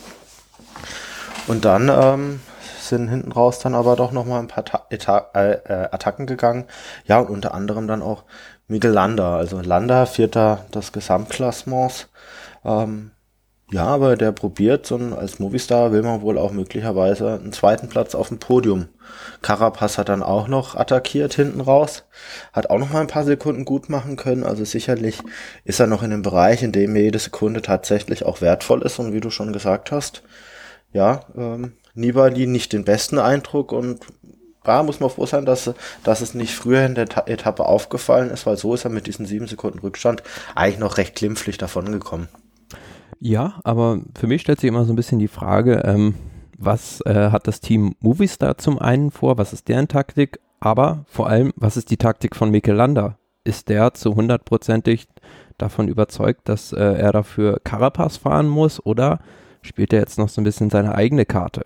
Und 1.46 1.64
dann 1.64 1.88
ähm, 1.88 2.40
sind 2.80 3.08
hinten 3.08 3.32
raus 3.32 3.60
dann 3.60 3.74
aber 3.74 3.94
doch 3.96 4.12
nochmal 4.12 4.40
ein 4.40 4.48
paar 4.48 4.64
Ta 4.64 4.86
Eta 4.90 5.30
äh, 5.34 5.52
äh, 5.52 5.88
Attacken 5.92 6.26
gegangen. 6.26 6.64
Ja, 7.06 7.20
und 7.20 7.30
unter 7.30 7.54
anderem 7.54 7.86
dann 7.86 8.02
auch 8.02 8.24
Miguel 8.68 8.90
Landa. 8.90 9.36
Also 9.36 9.60
Landa, 9.60 10.06
vierter 10.06 10.66
des 10.74 10.92
Gesamtklassements. 10.92 12.08
Ähm, 12.64 13.12
ja, 13.72 13.84
aber 13.84 14.16
der 14.16 14.30
probiert, 14.30 14.90
ein, 14.92 15.12
als 15.12 15.40
Movistar 15.40 15.90
will 15.90 16.02
man 16.02 16.22
wohl 16.22 16.38
auch 16.38 16.52
möglicherweise 16.52 17.34
einen 17.34 17.52
zweiten 17.52 17.88
Platz 17.88 18.14
auf 18.14 18.28
dem 18.28 18.38
Podium. 18.38 18.86
Carapaz 19.42 19.98
hat 19.98 20.08
dann 20.08 20.22
auch 20.22 20.46
noch 20.46 20.76
attackiert 20.76 21.34
hinten 21.34 21.60
raus, 21.60 22.04
hat 22.52 22.70
auch 22.70 22.78
noch 22.78 22.92
mal 22.92 23.00
ein 23.00 23.08
paar 23.08 23.24
Sekunden 23.24 23.64
gut 23.64 23.88
machen 23.88 24.14
können. 24.14 24.44
Also 24.44 24.64
sicherlich 24.64 25.18
ist 25.64 25.80
er 25.80 25.88
noch 25.88 26.04
in 26.04 26.10
dem 26.10 26.22
Bereich, 26.22 26.62
in 26.62 26.70
dem 26.70 26.94
jede 26.94 27.18
Sekunde 27.18 27.60
tatsächlich 27.60 28.24
auch 28.24 28.40
wertvoll 28.40 28.82
ist. 28.82 29.00
Und 29.00 29.12
wie 29.12 29.20
du 29.20 29.30
schon 29.30 29.52
gesagt 29.52 29.90
hast, 29.90 30.22
ja, 30.92 31.22
ähm, 31.36 31.72
Nibali 31.94 32.46
nicht 32.46 32.72
den 32.72 32.84
besten 32.84 33.18
Eindruck 33.18 33.72
und 33.72 34.00
da 34.62 34.82
muss 34.82 35.00
man 35.00 35.10
froh 35.10 35.26
sein, 35.26 35.44
dass, 35.44 35.72
dass 36.04 36.20
es 36.20 36.34
nicht 36.34 36.54
früher 36.54 36.84
in 36.84 36.94
der 36.94 37.06
Etappe 37.26 37.66
aufgefallen 37.66 38.30
ist, 38.30 38.46
weil 38.46 38.56
so 38.56 38.74
ist 38.74 38.84
er 38.84 38.90
mit 38.90 39.06
diesen 39.06 39.26
sieben 39.26 39.48
Sekunden 39.48 39.78
Rückstand 39.80 40.22
eigentlich 40.54 40.78
noch 40.78 40.98
recht 40.98 41.16
glimpflich 41.16 41.58
davongekommen. 41.58 42.28
Ja, 43.20 43.60
aber 43.64 44.00
für 44.18 44.26
mich 44.26 44.42
stellt 44.42 44.60
sich 44.60 44.68
immer 44.68 44.84
so 44.84 44.92
ein 44.92 44.96
bisschen 44.96 45.18
die 45.18 45.28
Frage, 45.28 45.82
ähm, 45.84 46.14
was 46.58 47.00
äh, 47.02 47.30
hat 47.30 47.46
das 47.46 47.60
Team 47.60 47.94
Movistar 48.00 48.58
zum 48.58 48.78
einen 48.78 49.10
vor, 49.10 49.38
was 49.38 49.52
ist 49.52 49.68
deren 49.68 49.88
Taktik, 49.88 50.40
aber 50.60 51.04
vor 51.08 51.28
allem, 51.28 51.52
was 51.56 51.76
ist 51.76 51.90
die 51.90 51.96
Taktik 51.96 52.36
von 52.36 52.50
Mikel? 52.50 52.76
Ist 53.44 53.68
der 53.68 53.94
zu 53.94 54.16
hundertprozentig 54.16 55.06
davon 55.58 55.88
überzeugt, 55.88 56.48
dass 56.48 56.72
äh, 56.72 56.78
er 56.78 57.12
dafür 57.12 57.60
Carapaz 57.62 58.16
fahren 58.16 58.48
muss 58.48 58.84
oder 58.84 59.20
spielt 59.62 59.92
er 59.92 60.00
jetzt 60.00 60.18
noch 60.18 60.28
so 60.28 60.40
ein 60.40 60.44
bisschen 60.44 60.70
seine 60.70 60.94
eigene 60.94 61.24
Karte? 61.24 61.62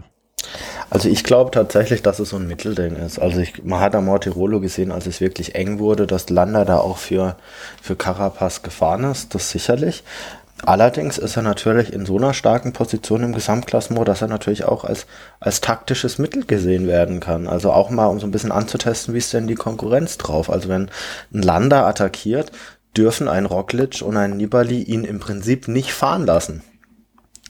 Also 0.89 1.09
ich 1.09 1.23
glaube 1.23 1.51
tatsächlich, 1.51 2.03
dass 2.03 2.19
es 2.19 2.31
so 2.31 2.37
ein 2.37 2.49
Mittelding 2.49 2.97
ist. 2.97 3.19
Also 3.19 3.41
ich, 3.41 3.63
man 3.63 3.81
hat 3.81 3.95
am 3.95 4.07
Mortirolo 4.07 4.61
gesehen, 4.61 4.91
als 4.91 5.07
es 5.07 5.21
wirklich 5.21 5.55
eng 5.55 5.79
wurde, 5.79 6.07
dass 6.07 6.31
Landa 6.31 6.65
da 6.65 6.79
auch 6.79 6.97
für, 6.97 7.37
für 7.81 7.95
Carapaz 7.95 8.63
gefahren 8.63 9.05
ist, 9.05 9.35
das 9.35 9.51
sicherlich. 9.51 10.03
Allerdings 10.63 11.17
ist 11.17 11.37
er 11.37 11.43
natürlich 11.43 11.93
in 11.93 12.05
so 12.05 12.19
einer 12.19 12.35
starken 12.35 12.73
Position 12.73 13.23
im 13.23 13.33
Gesamtklassement, 13.33 14.07
dass 14.07 14.23
er 14.23 14.29
natürlich 14.29 14.65
auch 14.65 14.85
als, 14.85 15.07
als 15.41 15.61
taktisches 15.61 16.19
Mittel 16.19 16.45
gesehen 16.45 16.87
werden 16.87 17.21
kann. 17.21 17.47
Also 17.47 17.73
auch 17.73 17.91
mal, 17.91 18.07
um 18.07 18.21
so 18.21 18.27
ein 18.27 18.31
bisschen 18.31 18.53
anzutesten, 18.53 19.15
wie 19.15 19.19
ist 19.19 19.33
denn 19.33 19.47
die 19.47 19.55
Konkurrenz 19.55 20.19
drauf. 20.19 20.51
Also 20.51 20.69
wenn 20.69 20.91
ein 21.33 21.43
Lander 21.43 21.87
attackiert, 21.87 22.53
dürfen 22.97 23.29
ein 23.29 23.47
Roglic 23.47 24.03
und 24.03 24.17
ein 24.17 24.37
Nibali 24.37 24.83
ihn 24.83 25.05
im 25.05 25.21
Prinzip 25.21 25.69
nicht 25.69 25.93
fahren 25.93 26.27
lassen. 26.27 26.63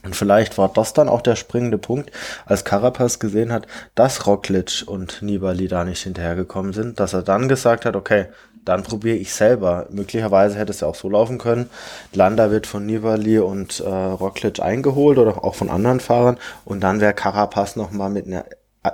Und 0.03 0.15
vielleicht 0.15 0.57
war 0.57 0.71
das 0.73 0.93
dann 0.93 1.09
auch 1.09 1.21
der 1.21 1.35
springende 1.35 1.77
Punkt, 1.77 2.11
als 2.45 2.65
Carapaz 2.65 3.19
gesehen 3.19 3.51
hat, 3.51 3.67
dass 3.93 4.25
Roglic 4.25 4.83
und 4.87 5.21
Nibali 5.21 5.67
da 5.67 5.83
nicht 5.83 6.01
hinterhergekommen 6.01 6.73
sind, 6.73 6.99
dass 6.99 7.13
er 7.13 7.21
dann 7.21 7.47
gesagt 7.47 7.85
hat, 7.85 7.95
okay, 7.95 8.27
dann 8.65 8.83
probiere 8.83 9.17
ich 9.17 9.33
selber. 9.33 9.87
Möglicherweise 9.89 10.57
hätte 10.57 10.71
es 10.71 10.81
ja 10.81 10.87
auch 10.87 10.95
so 10.95 11.09
laufen 11.09 11.37
können. 11.37 11.69
Landa 12.13 12.51
wird 12.51 12.67
von 12.67 12.85
Nibali 12.85 13.39
und 13.39 13.79
äh, 13.79 13.89
Roglic 13.89 14.59
eingeholt 14.59 15.17
oder 15.17 15.43
auch 15.43 15.55
von 15.55 15.69
anderen 15.69 15.99
Fahrern 15.99 16.37
und 16.65 16.81
dann 16.81 17.01
wäre 17.01 17.13
Carapaz 17.13 17.75
nochmal 17.75 18.09
mit 18.09 18.27
einer 18.27 18.45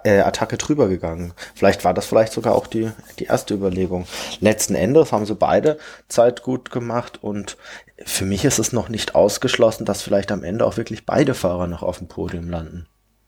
äh, 0.04 0.20
Attacke 0.20 0.58
drüber 0.58 0.88
gegangen. 0.88 1.34
Vielleicht 1.56 1.86
war 1.86 1.94
das 1.94 2.06
vielleicht 2.06 2.34
sogar 2.34 2.56
auch 2.56 2.68
die, 2.68 2.92
die 3.20 3.26
erste 3.26 3.54
Überlegung. 3.54 4.06
Letzten 4.40 4.76
Endes 4.76 5.12
haben 5.12 5.26
sie 5.26 5.36
beide 5.36 5.78
Zeit 6.08 6.44
gut 6.44 6.72
gemacht 6.72 7.20
und 7.22 7.58
für 8.06 8.26
mich 8.26 8.46
ist 8.46 8.60
es 8.60 8.74
noch 8.74 8.90
nicht 8.90 9.16
ausgeschlossen, 9.16 9.86
dass 9.86 10.02
vielleicht 10.02 10.32
am 10.32 10.44
Ende 10.44 10.66
auch 10.66 10.78
wirklich 10.78 11.06
beide 11.06 11.34
Fahrer 11.34 11.68
noch 11.68 11.84
auf 11.84 12.00
dem 12.00 12.08
Podium 12.08 12.50
landen. 12.50 12.88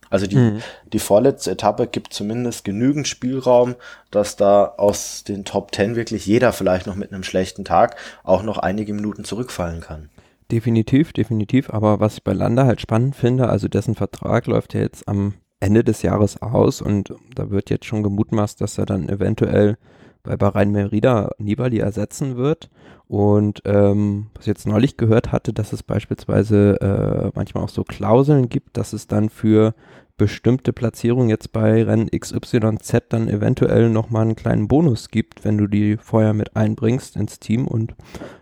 Also 0.10 0.28
die, 0.28 0.36
mhm. 0.36 0.62
die 0.92 1.00
vorletzte 1.00 1.52
Etappe 1.52 1.88
gibt 1.88 2.14
zumindest 2.14 2.64
genügend 2.64 3.08
Spielraum, 3.08 3.76
dass 4.12 4.36
da 4.36 4.74
aus 4.78 5.24
den 5.24 5.46
Top 5.46 5.72
Ten 5.72 5.96
wirklich 5.96 6.26
jeder 6.26 6.52
vielleicht 6.52 6.88
noch 6.88 6.96
mit 6.96 7.14
einem 7.14 7.24
schlechten 7.24 7.66
Tag 7.66 7.96
auch 8.24 8.44
noch 8.44 8.58
einige 8.58 8.94
Minuten 8.94 9.24
zurückfallen 9.24 9.82
kann. 9.82 10.10
Definitiv, 10.52 11.14
definitiv. 11.14 11.70
Aber 11.70 12.00
was 12.00 12.16
ich 12.16 12.24
bei 12.24 12.34
Landa 12.34 12.66
halt 12.66 12.82
spannend 12.82 13.16
finde, 13.16 13.50
also 13.50 13.68
dessen 13.68 13.96
Vertrag 13.96 14.48
läuft 14.48 14.74
ja 14.74 14.82
jetzt 14.82 15.08
am 15.08 15.36
Ende 15.60 15.84
des 15.84 16.02
Jahres 16.02 16.42
aus 16.42 16.82
und 16.82 17.14
da 17.36 17.50
wird 17.52 17.70
jetzt 17.70 17.86
schon 17.86 18.02
gemutmaßt, 18.02 18.62
dass 18.62 18.78
er 18.78 18.86
dann 18.86 19.10
eventuell 19.10 19.78
bei 20.24 20.38
Bahrain 20.38 20.72
Merida 20.72 21.32
Nibali 21.38 21.80
ersetzen 21.80 22.38
wird. 22.38 22.70
Und 23.08 23.62
ähm, 23.66 24.28
was 24.36 24.44
ich 24.44 24.50
jetzt 24.50 24.68
neulich 24.68 24.98
gehört 24.98 25.32
hatte, 25.32 25.52
dass 25.52 25.74
es 25.74 25.82
beispielsweise 25.82 26.80
äh, 26.80 27.32
manchmal 27.36 27.64
auch 27.64 27.70
so 27.70 27.84
Klauseln 27.84 28.50
gibt, 28.50 28.78
dass 28.78 28.94
es 28.94 29.08
dann 29.08 29.30
für 29.30 29.74
bestimmte 30.20 30.74
Platzierungen 30.74 31.30
jetzt 31.30 31.52
bei 31.52 31.84
Rennen 31.84 32.10
XYZ 32.12 33.02
dann 33.10 33.28
eventuell 33.28 33.90
nochmal 33.90 34.24
einen 34.24 34.36
kleinen 34.36 34.68
Bonus 34.68 35.10
gibt, 35.10 35.44
wenn 35.44 35.58
du 35.58 35.66
die 35.66 35.98
vorher 35.98 36.34
mit 36.34 36.56
einbringst 36.56 37.16
ins 37.16 37.40
Team. 37.40 37.68
Und 37.68 37.96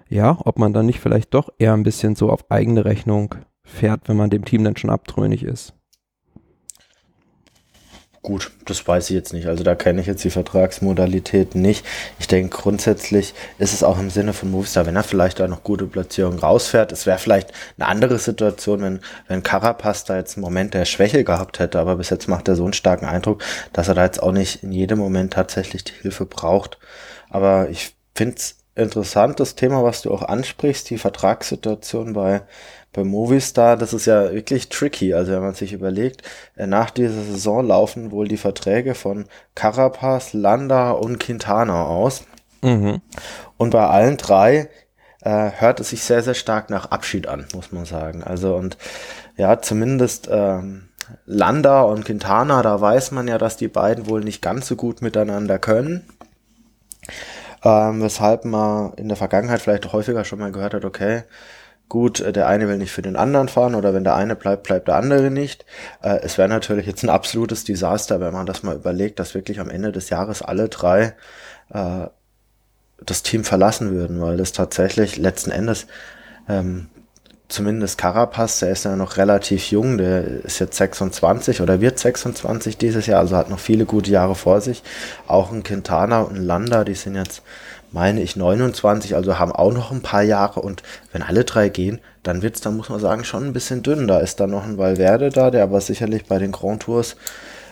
ja, 0.09 0.37
ob 0.43 0.59
man 0.59 0.73
dann 0.73 0.87
nicht 0.87 0.99
vielleicht 0.99 1.33
doch 1.33 1.49
eher 1.59 1.73
ein 1.73 1.83
bisschen 1.83 2.15
so 2.15 2.29
auf 2.29 2.51
eigene 2.51 2.83
Rechnung 2.83 3.35
fährt, 3.63 4.09
wenn 4.09 4.17
man 4.17 4.29
dem 4.29 4.43
Team 4.43 4.65
dann 4.65 4.75
schon 4.75 4.89
abtrünnig 4.89 5.43
ist. 5.43 5.76
Gut, 8.27 8.51
das 8.65 8.85
weiß 8.85 9.09
ich 9.09 9.15
jetzt 9.15 9.31
nicht. 9.31 9.47
Also 9.47 9.63
da 9.63 9.73
kenne 9.73 10.01
ich 10.01 10.07
jetzt 10.07 10.21
die 10.21 10.29
Vertragsmodalitäten 10.29 11.61
nicht. 11.61 11.85
Ich 12.19 12.27
denke, 12.27 12.57
grundsätzlich 12.57 13.33
ist 13.57 13.73
es 13.73 13.83
auch 13.83 13.97
im 13.97 14.09
Sinne 14.09 14.33
von 14.33 14.51
Movistar, 14.51 14.85
wenn 14.85 14.97
er 14.97 15.03
vielleicht 15.03 15.39
da 15.39 15.47
noch 15.47 15.63
gute 15.63 15.85
Platzierungen 15.85 16.37
rausfährt. 16.37 16.91
Es 16.91 17.05
wäre 17.05 17.19
vielleicht 17.19 17.53
eine 17.77 17.87
andere 17.87 18.19
Situation, 18.19 18.81
wenn, 18.81 18.99
wenn 19.29 19.43
Carapaz 19.43 20.03
da 20.03 20.17
jetzt 20.17 20.35
einen 20.35 20.41
Moment 20.41 20.73
der 20.73 20.83
Schwäche 20.83 21.23
gehabt 21.23 21.59
hätte. 21.59 21.79
Aber 21.79 21.95
bis 21.95 22.09
jetzt 22.09 22.27
macht 22.27 22.49
er 22.49 22.57
so 22.57 22.65
einen 22.65 22.73
starken 22.73 23.05
Eindruck, 23.05 23.45
dass 23.71 23.87
er 23.87 23.95
da 23.95 24.03
jetzt 24.03 24.21
auch 24.21 24.33
nicht 24.33 24.61
in 24.61 24.73
jedem 24.73 24.99
Moment 24.99 25.31
tatsächlich 25.31 25.85
die 25.85 25.93
Hilfe 26.01 26.25
braucht. 26.25 26.79
Aber 27.29 27.69
ich 27.69 27.95
finde 28.13 28.35
es 28.35 28.57
interessant, 28.75 29.39
das 29.39 29.55
Thema, 29.55 29.85
was 29.85 30.01
du 30.01 30.13
auch 30.13 30.21
ansprichst, 30.21 30.89
die 30.89 30.97
Vertragssituation 30.97 32.11
bei 32.11 32.41
bei 32.97 33.03
Movistar, 33.03 33.77
das 33.77 33.93
ist 33.93 34.07
ja 34.07 34.33
wirklich 34.33 34.69
tricky. 34.69 35.13
Also 35.13 35.31
wenn 35.31 35.41
man 35.41 35.53
sich 35.53 35.71
überlegt, 35.71 36.23
äh, 36.55 36.65
nach 36.65 36.89
dieser 36.89 37.21
Saison 37.21 37.67
laufen 37.67 38.11
wohl 38.11 38.27
die 38.27 38.37
Verträge 38.37 38.95
von 38.95 39.25
Carapaz, 39.53 40.33
Landa 40.33 40.91
und 40.91 41.19
Quintana 41.19 41.85
aus. 41.85 42.23
Mhm. 42.63 43.01
Und 43.55 43.69
bei 43.69 43.85
allen 43.85 44.17
drei 44.17 44.69
äh, 45.21 45.51
hört 45.59 45.79
es 45.79 45.91
sich 45.91 46.03
sehr, 46.03 46.23
sehr 46.23 46.33
stark 46.33 46.71
nach 46.71 46.89
Abschied 46.89 47.27
an, 47.27 47.45
muss 47.53 47.71
man 47.71 47.85
sagen. 47.85 48.23
Also 48.23 48.55
und 48.55 48.77
ja, 49.35 49.61
zumindest 49.61 50.27
ähm, 50.31 50.89
Landa 51.27 51.83
und 51.83 52.03
Quintana, 52.03 52.63
da 52.63 52.81
weiß 52.81 53.11
man 53.11 53.27
ja, 53.27 53.37
dass 53.37 53.57
die 53.57 53.67
beiden 53.67 54.09
wohl 54.09 54.23
nicht 54.23 54.41
ganz 54.41 54.67
so 54.67 54.75
gut 54.75 55.03
miteinander 55.03 55.59
können. 55.59 56.03
Ähm, 57.63 58.01
weshalb 58.01 58.43
man 58.43 58.93
in 58.93 59.07
der 59.07 59.17
Vergangenheit 59.17 59.61
vielleicht 59.61 59.93
häufiger 59.93 60.25
schon 60.25 60.39
mal 60.39 60.51
gehört 60.51 60.73
hat, 60.73 60.83
okay, 60.83 61.23
gut, 61.89 62.19
äh, 62.19 62.33
der 62.33 62.47
eine 62.47 62.67
will 62.67 62.77
nicht 62.77 62.91
für 62.91 63.01
den 63.01 63.15
anderen 63.15 63.47
fahren 63.47 63.75
oder 63.75 63.93
wenn 63.93 64.03
der 64.03 64.15
eine 64.15 64.35
bleibt, 64.35 64.63
bleibt 64.63 64.87
der 64.87 64.95
andere 64.95 65.31
nicht. 65.31 65.65
Äh, 66.01 66.19
es 66.21 66.37
wäre 66.37 66.49
natürlich 66.49 66.85
jetzt 66.85 67.03
ein 67.03 67.09
absolutes 67.09 67.63
Desaster, 67.63 68.19
wenn 68.19 68.33
man 68.33 68.45
das 68.45 68.63
mal 68.63 68.75
überlegt, 68.75 69.19
dass 69.19 69.35
wirklich 69.35 69.59
am 69.59 69.69
Ende 69.69 69.91
des 69.91 70.09
Jahres 70.09 70.41
alle 70.41 70.69
drei 70.69 71.15
äh, 71.73 72.07
das 73.05 73.23
Team 73.23 73.43
verlassen 73.43 73.91
würden, 73.91 74.21
weil 74.21 74.37
das 74.37 74.51
tatsächlich 74.51 75.17
letzten 75.17 75.51
Endes 75.51 75.87
ähm, 76.49 76.87
zumindest 77.47 77.97
Carapaz, 77.97 78.59
der 78.59 78.71
ist 78.71 78.85
ja 78.85 78.95
noch 78.95 79.17
relativ 79.17 79.71
jung, 79.71 79.97
der 79.97 80.25
ist 80.43 80.59
jetzt 80.59 80.77
26 80.77 81.61
oder 81.61 81.79
wird 81.79 81.97
26 81.97 82.77
dieses 82.77 83.05
Jahr, 83.05 83.19
also 83.19 83.37
hat 83.37 83.49
noch 83.49 83.59
viele 83.59 83.85
gute 83.85 84.11
Jahre 84.11 84.35
vor 84.35 84.61
sich. 84.61 84.83
Auch 85.27 85.51
ein 85.51 85.63
Quintana 85.63 86.21
und 86.21 86.35
ein 86.35 86.43
Landa, 86.43 86.83
die 86.83 86.95
sind 86.95 87.15
jetzt 87.15 87.41
meine 87.91 88.21
ich, 88.21 88.35
29, 88.35 89.15
also 89.15 89.39
haben 89.39 89.51
auch 89.51 89.73
noch 89.73 89.91
ein 89.91 90.01
paar 90.01 90.23
Jahre. 90.23 90.61
Und 90.61 90.83
wenn 91.11 91.23
alle 91.23 91.43
drei 91.43 91.69
gehen, 91.69 91.99
dann 92.23 92.41
wird 92.41 92.55
es, 92.55 92.61
dann 92.61 92.77
muss 92.77 92.89
man 92.89 92.99
sagen, 92.99 93.23
schon 93.23 93.45
ein 93.45 93.53
bisschen 93.53 93.83
dünn. 93.83 94.07
Da 94.07 94.19
ist 94.19 94.39
dann 94.39 94.51
noch 94.51 94.65
ein 94.65 94.77
Valverde 94.77 95.29
da, 95.29 95.51
der 95.51 95.63
aber 95.63 95.81
sicherlich 95.81 96.25
bei 96.25 96.39
den 96.39 96.51
Grand 96.51 96.83
Tours 96.83 97.15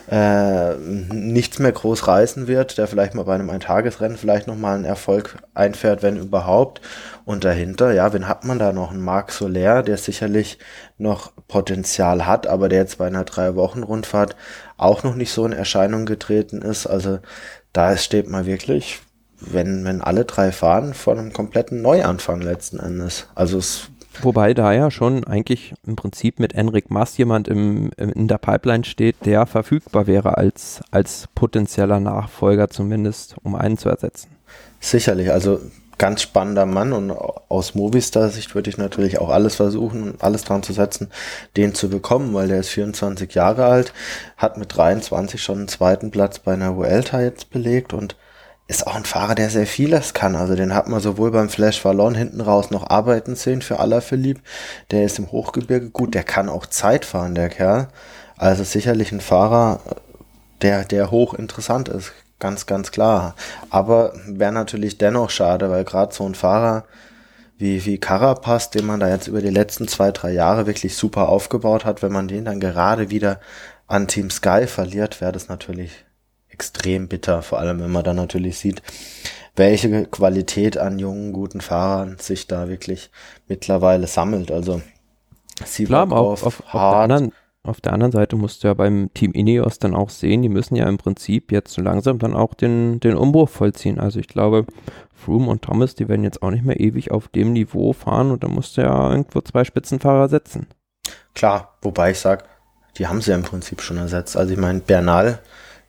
äh, 0.10 0.76
nichts 0.76 1.60
mehr 1.60 1.72
groß 1.72 2.08
reißen 2.08 2.48
wird, 2.48 2.78
der 2.78 2.88
vielleicht 2.88 3.16
mal 3.16 3.24
bei 3.24 3.36
einem 3.36 3.50
Eintagesrennen 3.50 4.18
vielleicht 4.18 4.48
nochmal 4.48 4.76
einen 4.76 4.86
Erfolg 4.86 5.38
einfährt, 5.54 6.04
wenn 6.04 6.18
überhaupt. 6.18 6.82
Und 7.26 7.44
dahinter, 7.44 7.92
ja, 7.92 8.14
wen 8.14 8.28
hat 8.28 8.46
man 8.46 8.60
da 8.60 8.72
noch? 8.72 8.92
Ein 8.92 9.02
Marc 9.02 9.32
Soler, 9.32 9.82
der 9.82 9.98
sicherlich 9.98 10.60
noch 10.98 11.32
Potenzial 11.48 12.26
hat, 12.26 12.46
aber 12.46 12.70
der 12.70 12.80
jetzt 12.80 13.00
bei 13.00 13.08
einer 13.08 13.24
Drei-Wochen-Rundfahrt 13.24 14.36
auch 14.78 15.04
noch 15.04 15.16
nicht 15.16 15.32
so 15.32 15.46
in 15.46 15.54
Erscheinung 15.54 16.06
getreten 16.06 16.62
ist. 16.62 16.86
Also 16.86 17.20
da 17.74 17.98
steht 17.98 18.30
man 18.30 18.46
wirklich 18.46 19.00
wenn, 19.52 19.86
wenn 19.86 20.02
alle 20.02 20.26
drei 20.26 20.52
fahren, 20.52 20.94
vor 20.94 21.14
einem 21.14 21.34
kompletten 21.34 21.82
Neuanfang 21.82 22.42
letzten 22.42 22.80
Endes. 22.80 23.28
Also 23.36 23.58
es 23.58 23.90
Wobei 24.22 24.54
da 24.54 24.72
ja 24.74 24.92
schon 24.92 25.24
eigentlich 25.26 25.74
im 25.86 25.96
Prinzip 25.96 26.40
mit 26.40 26.54
Enric 26.54 26.90
Mas 26.90 27.18
jemand 27.18 27.48
im, 27.48 27.92
im, 27.98 28.12
in 28.12 28.28
der 28.28 28.38
Pipeline 28.38 28.86
steht, 28.86 29.18
der 29.26 29.46
verfügbar 29.46 30.08
wäre 30.08 30.38
als, 30.38 30.82
als 30.92 31.28
potenzieller 31.36 32.00
Nachfolger 32.00 32.70
zumindest, 32.70 33.36
um 33.44 33.56
einen 33.56 33.78
zu 33.78 33.90
ersetzen. 33.90 34.30
Sicherlich, 34.80 35.32
also 35.32 35.60
ganz 35.98 36.22
spannender 36.22 36.66
Mann 36.66 36.94
und 36.94 37.12
aus 37.12 37.76
Movistar-Sicht 37.76 38.54
würde 38.54 38.70
ich 38.70 38.78
natürlich 38.78 39.20
auch 39.20 39.30
alles 39.30 39.56
versuchen, 39.56 40.16
alles 40.20 40.44
dran 40.44 40.64
zu 40.64 40.74
setzen, 40.74 41.10
den 41.56 41.74
zu 41.74 41.90
bekommen, 41.90 42.34
weil 42.34 42.48
der 42.48 42.60
ist 42.60 42.70
24 42.70 43.34
Jahre 43.34 43.66
alt, 43.66 43.94
hat 44.38 44.58
mit 44.58 44.76
23 44.76 45.42
schon 45.42 45.60
einen 45.60 45.68
zweiten 45.68 46.12
Platz 46.12 46.40
bei 46.40 46.54
einer 46.54 46.76
Vuelta 46.76 47.22
jetzt 47.22 47.50
belegt 47.50 47.94
und 47.94 48.16
ist 48.68 48.88
auch 48.88 48.96
ein 48.96 49.06
Fahrer, 49.06 49.36
der 49.36 49.50
sehr 49.50 49.68
vieles 49.68 50.14
kann. 50.14 50.36
Also 50.36 50.56
den 50.56 50.74
hat 50.74 50.88
man 50.88 51.00
sowohl 51.00 51.32
beim 51.32 51.50
Flash 51.50 51.86
Wallon 51.86 52.16
hinten 52.16 52.42
raus 52.42 52.72
noch 52.72 52.90
arbeiten 52.90 53.36
sehen 53.36 53.62
für 53.62 53.80
Alaphilippe. 53.80 54.42
Der 54.92 55.04
ist 55.04 55.20
im 55.20 55.32
Hochgebirge 55.32 55.92
gut, 55.92 56.16
der 56.16 56.24
kann 56.24 56.50
auch 56.50 56.66
Zeit 56.66 57.06
fahren, 57.06 57.36
der 57.36 57.50
Kerl. 57.50 57.90
Also 58.38 58.64
sicherlich 58.64 59.12
ein 59.12 59.22
Fahrer, 59.22 59.80
der, 60.62 60.84
der 60.84 61.12
hoch 61.12 61.36
interessant 61.36 61.90
ist. 61.90 62.14
Ganz, 62.40 62.66
ganz 62.66 62.92
klar. 62.92 63.36
Aber 63.70 64.14
wäre 64.26 64.52
natürlich 64.52 64.98
dennoch 64.98 65.30
schade, 65.30 65.70
weil 65.70 65.86
gerade 65.86 66.14
so 66.14 66.26
ein 66.26 66.36
Fahrer 66.36 66.86
wie, 67.58 67.86
wie 67.86 68.00
Carapaz, 68.00 68.72
den 68.72 68.86
man 68.86 69.00
da 69.00 69.08
jetzt 69.08 69.28
über 69.28 69.42
die 69.42 69.50
letzten 69.50 69.88
zwei, 69.88 70.12
drei 70.12 70.32
Jahre 70.32 70.66
wirklich 70.66 70.98
super 70.98 71.30
aufgebaut 71.30 71.86
hat, 71.86 72.02
wenn 72.02 72.12
man 72.12 72.28
den 72.28 72.46
dann 72.46 72.60
gerade 72.60 73.10
wieder 73.10 73.40
an 73.88 74.08
Team 74.08 74.30
Sky 74.30 74.68
verliert, 74.68 75.22
wäre 75.22 75.32
das 75.32 75.48
natürlich 75.48 76.06
extrem 76.56 77.10
bitter, 77.10 77.42
vor 77.42 77.60
allem 77.60 77.82
wenn 77.82 77.92
man 77.92 78.06
dann 78.06 78.16
natürlich 78.16 78.58
sieht, 78.58 78.82
welche 79.58 80.06
Qualität 80.06 80.78
an 80.78 81.00
jungen, 81.00 81.34
guten 81.34 81.60
Fahrern 81.60 82.18
sich 82.18 82.48
da 82.48 82.70
wirklich 82.70 83.12
mittlerweile 83.48 84.08
sammelt. 84.08 84.52
Also 84.52 84.82
Klar, 85.86 86.12
auf, 86.12 86.46
auf, 86.46 86.62
auf, 86.62 86.72
der 86.72 86.82
anderen, 86.82 87.32
auf 87.64 87.82
der 87.82 87.94
anderen 87.94 88.12
Seite 88.14 88.38
musst 88.38 88.64
du 88.64 88.70
ja 88.70 88.74
beim 88.74 89.10
Team 89.14 89.32
Ineos 89.34 89.80
dann 89.80 89.96
auch 89.96 90.10
sehen, 90.10 90.42
die 90.42 90.50
müssen 90.50 90.76
ja 90.76 90.88
im 90.88 90.98
Prinzip 90.98 91.52
jetzt 91.52 91.74
so 91.74 91.82
langsam 91.82 92.20
dann 92.20 92.34
auch 92.34 92.54
den, 92.54 93.00
den 93.02 93.16
Umbruch 93.18 93.50
vollziehen. 93.50 94.00
Also 94.00 94.20
ich 94.20 94.28
glaube, 94.28 94.66
Froome 95.14 95.50
und 95.50 95.62
Thomas, 95.62 95.96
die 95.96 96.08
werden 96.08 96.24
jetzt 96.24 96.42
auch 96.42 96.52
nicht 96.52 96.66
mehr 96.66 96.80
ewig 96.80 97.12
auf 97.12 97.28
dem 97.30 97.54
Niveau 97.54 97.92
fahren 97.94 98.32
und 98.32 98.44
da 98.44 98.48
musst 98.48 98.78
du 98.78 98.82
ja 98.82 99.12
irgendwo 99.12 99.42
zwei 99.42 99.64
Spitzenfahrer 99.64 100.30
setzen. 100.30 100.68
Klar, 101.34 101.78
wobei 101.82 102.12
ich 102.12 102.20
sage, 102.20 102.46
die 102.98 103.08
haben 103.08 103.22
sie 103.22 103.32
ja 103.32 103.38
im 103.38 103.44
Prinzip 103.44 103.82
schon 103.82 103.98
ersetzt. 103.98 104.38
Also 104.38 104.54
ich 104.54 104.60
meine, 104.60 104.80
Bernal 104.80 105.40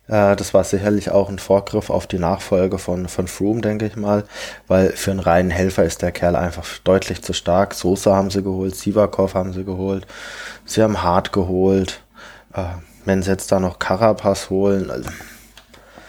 das 0.07 0.53
war 0.53 0.63
sicherlich 0.63 1.11
auch 1.11 1.29
ein 1.29 1.39
Vorgriff 1.39 1.89
auf 1.89 2.07
die 2.07 2.19
Nachfolge 2.19 2.77
von, 2.77 3.07
von 3.07 3.27
Froome, 3.27 3.61
denke 3.61 3.85
ich 3.85 3.95
mal, 3.95 4.23
weil 4.67 4.91
für 4.91 5.11
einen 5.11 5.19
reinen 5.19 5.51
Helfer 5.51 5.83
ist 5.83 6.01
der 6.01 6.11
Kerl 6.11 6.35
einfach 6.35 6.65
deutlich 6.83 7.21
zu 7.21 7.33
stark. 7.33 7.73
Sosa 7.73 8.15
haben 8.15 8.29
sie 8.29 8.41
geholt, 8.41 8.75
Sivakov 8.75 9.33
haben 9.33 9.53
sie 9.53 9.65
geholt, 9.65 10.07
sie 10.65 10.81
haben 10.81 11.03
Hart 11.03 11.33
geholt. 11.33 12.01
Äh, 12.53 12.63
wenn 13.05 13.23
sie 13.23 13.31
jetzt 13.31 13.51
da 13.51 13.59
noch 13.59 13.79
Carapaz 13.79 14.49
holen, 14.49 14.91
also 14.91 15.09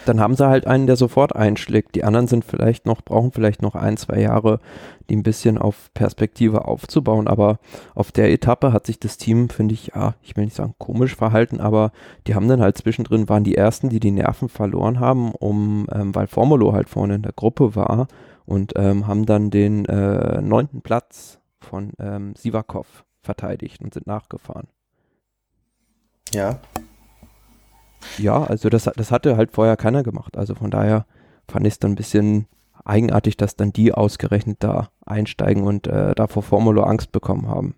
dann 0.04 0.20
haben 0.20 0.34
sie 0.34 0.46
halt 0.46 0.66
einen, 0.66 0.86
der 0.86 0.96
sofort 0.96 1.34
einschlägt. 1.34 1.94
Die 1.94 2.04
anderen 2.04 2.26
sind 2.26 2.44
vielleicht 2.44 2.86
noch, 2.86 3.02
brauchen 3.02 3.32
vielleicht 3.32 3.62
noch 3.62 3.74
ein, 3.74 3.96
zwei 3.96 4.20
Jahre, 4.20 4.60
die 5.08 5.16
ein 5.16 5.22
bisschen 5.22 5.58
auf 5.58 5.90
Perspektive 5.94 6.66
aufzubauen. 6.66 7.28
Aber 7.28 7.58
auf 7.94 8.12
der 8.12 8.30
Etappe 8.32 8.72
hat 8.72 8.86
sich 8.86 8.98
das 8.98 9.16
Team, 9.16 9.48
finde 9.48 9.74
ich, 9.74 9.92
ja, 9.94 10.14
ich 10.22 10.36
will 10.36 10.44
nicht 10.44 10.56
sagen 10.56 10.74
komisch 10.78 11.16
verhalten, 11.16 11.60
aber 11.60 11.92
die 12.26 12.34
haben 12.34 12.48
dann 12.48 12.60
halt 12.60 12.78
zwischendrin, 12.78 13.28
waren 13.28 13.44
die 13.44 13.56
ersten, 13.56 13.88
die 13.88 14.00
die 14.00 14.10
Nerven 14.10 14.48
verloren 14.48 15.00
haben, 15.00 15.32
um, 15.32 15.86
ähm, 15.92 16.14
weil 16.14 16.26
Formulo 16.26 16.72
halt 16.72 16.88
vorne 16.88 17.16
in 17.16 17.22
der 17.22 17.32
Gruppe 17.32 17.74
war 17.74 18.08
und 18.46 18.72
ähm, 18.76 19.06
haben 19.06 19.26
dann 19.26 19.50
den 19.50 19.84
äh, 19.86 20.40
neunten 20.40 20.80
Platz 20.80 21.38
von 21.60 21.92
ähm, 21.98 22.34
Sivakov 22.36 23.04
verteidigt 23.20 23.82
und 23.82 23.92
sind 23.92 24.06
nachgefahren. 24.06 24.68
Ja, 26.32 26.60
ja, 28.18 28.42
also 28.44 28.68
das, 28.68 28.84
das 28.84 29.10
hatte 29.10 29.36
halt 29.36 29.52
vorher 29.52 29.76
keiner 29.76 30.02
gemacht. 30.02 30.36
Also 30.36 30.54
von 30.54 30.70
daher 30.70 31.06
fand 31.48 31.66
ich 31.66 31.74
es 31.74 31.78
dann 31.78 31.92
ein 31.92 31.96
bisschen 31.96 32.46
eigenartig, 32.84 33.36
dass 33.36 33.56
dann 33.56 33.72
die 33.72 33.92
ausgerechnet 33.92 34.58
da 34.60 34.90
einsteigen 35.04 35.64
und 35.64 35.86
äh, 35.86 36.14
da 36.14 36.26
vor 36.26 36.42
Formulo 36.42 36.82
Angst 36.82 37.12
bekommen 37.12 37.48
haben. 37.48 37.74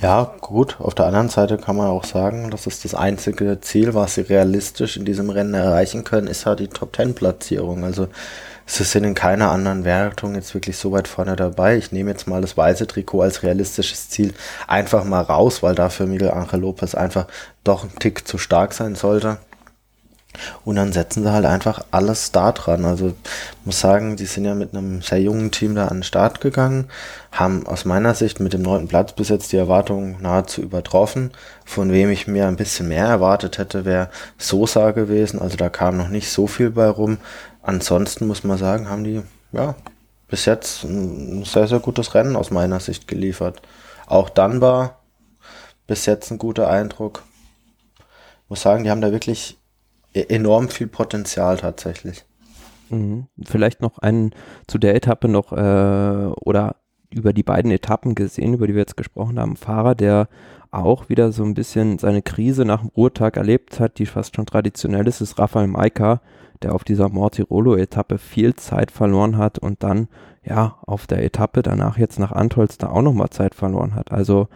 Ja, 0.00 0.34
gut. 0.40 0.80
Auf 0.80 0.94
der 0.94 1.06
anderen 1.06 1.28
Seite 1.28 1.58
kann 1.58 1.76
man 1.76 1.88
auch 1.88 2.04
sagen, 2.04 2.50
dass 2.50 2.66
es 2.66 2.82
das 2.82 2.94
einzige 2.94 3.60
Ziel, 3.60 3.94
was 3.94 4.14
sie 4.14 4.22
realistisch 4.22 4.96
in 4.96 5.04
diesem 5.04 5.30
Rennen 5.30 5.54
erreichen 5.54 6.04
können, 6.04 6.26
ist 6.26 6.46
halt 6.46 6.60
die 6.60 6.68
Top 6.68 6.92
Ten 6.92 7.14
Platzierung. 7.14 7.84
Also 7.84 8.08
sie 8.70 8.84
sind 8.84 9.02
in 9.04 9.14
keiner 9.14 9.50
anderen 9.50 9.84
Wertung 9.84 10.36
jetzt 10.36 10.54
wirklich 10.54 10.76
so 10.76 10.92
weit 10.92 11.08
vorne 11.08 11.34
dabei. 11.34 11.76
Ich 11.76 11.90
nehme 11.90 12.10
jetzt 12.10 12.28
mal 12.28 12.40
das 12.40 12.56
weiße 12.56 12.86
Trikot 12.86 13.22
als 13.22 13.42
realistisches 13.42 14.08
Ziel 14.08 14.32
einfach 14.68 15.04
mal 15.04 15.22
raus, 15.22 15.62
weil 15.62 15.74
dafür 15.74 16.06
Miguel 16.06 16.30
Angel 16.30 16.60
Lopez 16.60 16.94
einfach 16.94 17.26
doch 17.64 17.84
ein 17.84 17.98
Tick 17.98 18.28
zu 18.28 18.38
stark 18.38 18.72
sein 18.72 18.94
sollte. 18.94 19.38
Und 20.64 20.76
dann 20.76 20.92
setzen 20.92 21.24
sie 21.24 21.32
halt 21.32 21.44
einfach 21.44 21.84
alles 21.90 22.30
da 22.30 22.52
dran. 22.52 22.84
Also 22.84 23.14
muss 23.64 23.80
sagen, 23.80 24.14
die 24.14 24.26
sind 24.26 24.44
ja 24.44 24.54
mit 24.54 24.72
einem 24.72 25.02
sehr 25.02 25.20
jungen 25.20 25.50
Team 25.50 25.74
da 25.74 25.88
an 25.88 25.98
den 25.98 26.02
Start 26.04 26.40
gegangen, 26.40 26.86
haben 27.32 27.66
aus 27.66 27.84
meiner 27.84 28.14
Sicht 28.14 28.38
mit 28.38 28.52
dem 28.52 28.62
neunten 28.62 28.86
Platz 28.86 29.12
bis 29.12 29.28
jetzt 29.28 29.50
die 29.50 29.56
Erwartungen 29.56 30.18
nahezu 30.20 30.62
übertroffen. 30.62 31.32
Von 31.64 31.90
wem 31.90 32.10
ich 32.10 32.28
mir 32.28 32.46
ein 32.46 32.56
bisschen 32.56 32.86
mehr 32.86 33.06
erwartet 33.06 33.58
hätte, 33.58 33.84
wäre 33.84 34.10
Sosa 34.38 34.92
gewesen. 34.92 35.40
Also 35.40 35.56
da 35.56 35.68
kam 35.68 35.96
noch 35.96 36.08
nicht 36.08 36.30
so 36.30 36.46
viel 36.46 36.70
bei 36.70 36.88
rum 36.88 37.18
ansonsten 37.62 38.26
muss 38.26 38.44
man 38.44 38.58
sagen, 38.58 38.88
haben 38.88 39.04
die 39.04 39.22
ja 39.52 39.74
bis 40.28 40.44
jetzt 40.44 40.84
ein 40.84 41.44
sehr, 41.44 41.66
sehr 41.66 41.80
gutes 41.80 42.14
Rennen 42.14 42.36
aus 42.36 42.50
meiner 42.50 42.80
Sicht 42.80 43.08
geliefert. 43.08 43.60
Auch 44.06 44.30
Dunbar 44.30 45.00
bis 45.86 46.06
jetzt 46.06 46.30
ein 46.30 46.38
guter 46.38 46.70
Eindruck. 46.70 47.24
Ich 48.44 48.50
muss 48.50 48.62
sagen, 48.62 48.84
die 48.84 48.90
haben 48.90 49.00
da 49.00 49.12
wirklich 49.12 49.58
e-, 50.14 50.22
enorm 50.28 50.68
viel 50.68 50.86
Potenzial 50.86 51.56
tatsächlich. 51.56 52.24
Mhm. 52.90 53.26
Vielleicht 53.44 53.80
noch 53.80 53.98
einen 53.98 54.32
zu 54.66 54.78
der 54.78 54.94
Etappe 54.94 55.28
noch 55.28 55.52
äh, 55.52 56.32
oder 56.44 56.76
über 57.12 57.32
die 57.32 57.42
beiden 57.42 57.72
Etappen 57.72 58.14
gesehen, 58.14 58.54
über 58.54 58.68
die 58.68 58.74
wir 58.74 58.82
jetzt 58.82 58.96
gesprochen 58.96 59.38
haben. 59.38 59.56
Fahrer, 59.56 59.96
der 59.96 60.28
auch 60.70 61.08
wieder 61.08 61.32
so 61.32 61.42
ein 61.42 61.54
bisschen 61.54 61.98
seine 61.98 62.22
Krise 62.22 62.64
nach 62.64 62.80
dem 62.80 62.90
Ruhetag 62.96 63.36
erlebt 63.36 63.80
hat, 63.80 63.98
die 63.98 64.06
fast 64.06 64.36
schon 64.36 64.46
traditionell 64.46 65.08
ist, 65.08 65.20
ist 65.20 65.38
Rafael 65.38 65.66
Maika, 65.66 66.20
der 66.62 66.74
auf 66.74 66.84
dieser 66.84 67.08
Mortirolo-Etappe 67.08 68.18
viel 68.18 68.54
Zeit 68.54 68.90
verloren 68.90 69.36
hat 69.36 69.58
und 69.58 69.82
dann 69.82 70.08
ja 70.44 70.78
auf 70.86 71.06
der 71.06 71.22
Etappe 71.24 71.62
danach 71.62 71.98
jetzt 71.98 72.18
nach 72.18 72.32
Antolz 72.32 72.78
da 72.78 72.90
auch 72.90 73.02
nochmal 73.02 73.30
Zeit 73.30 73.54
verloren 73.54 73.94
hat. 73.94 74.12
Also 74.12 74.48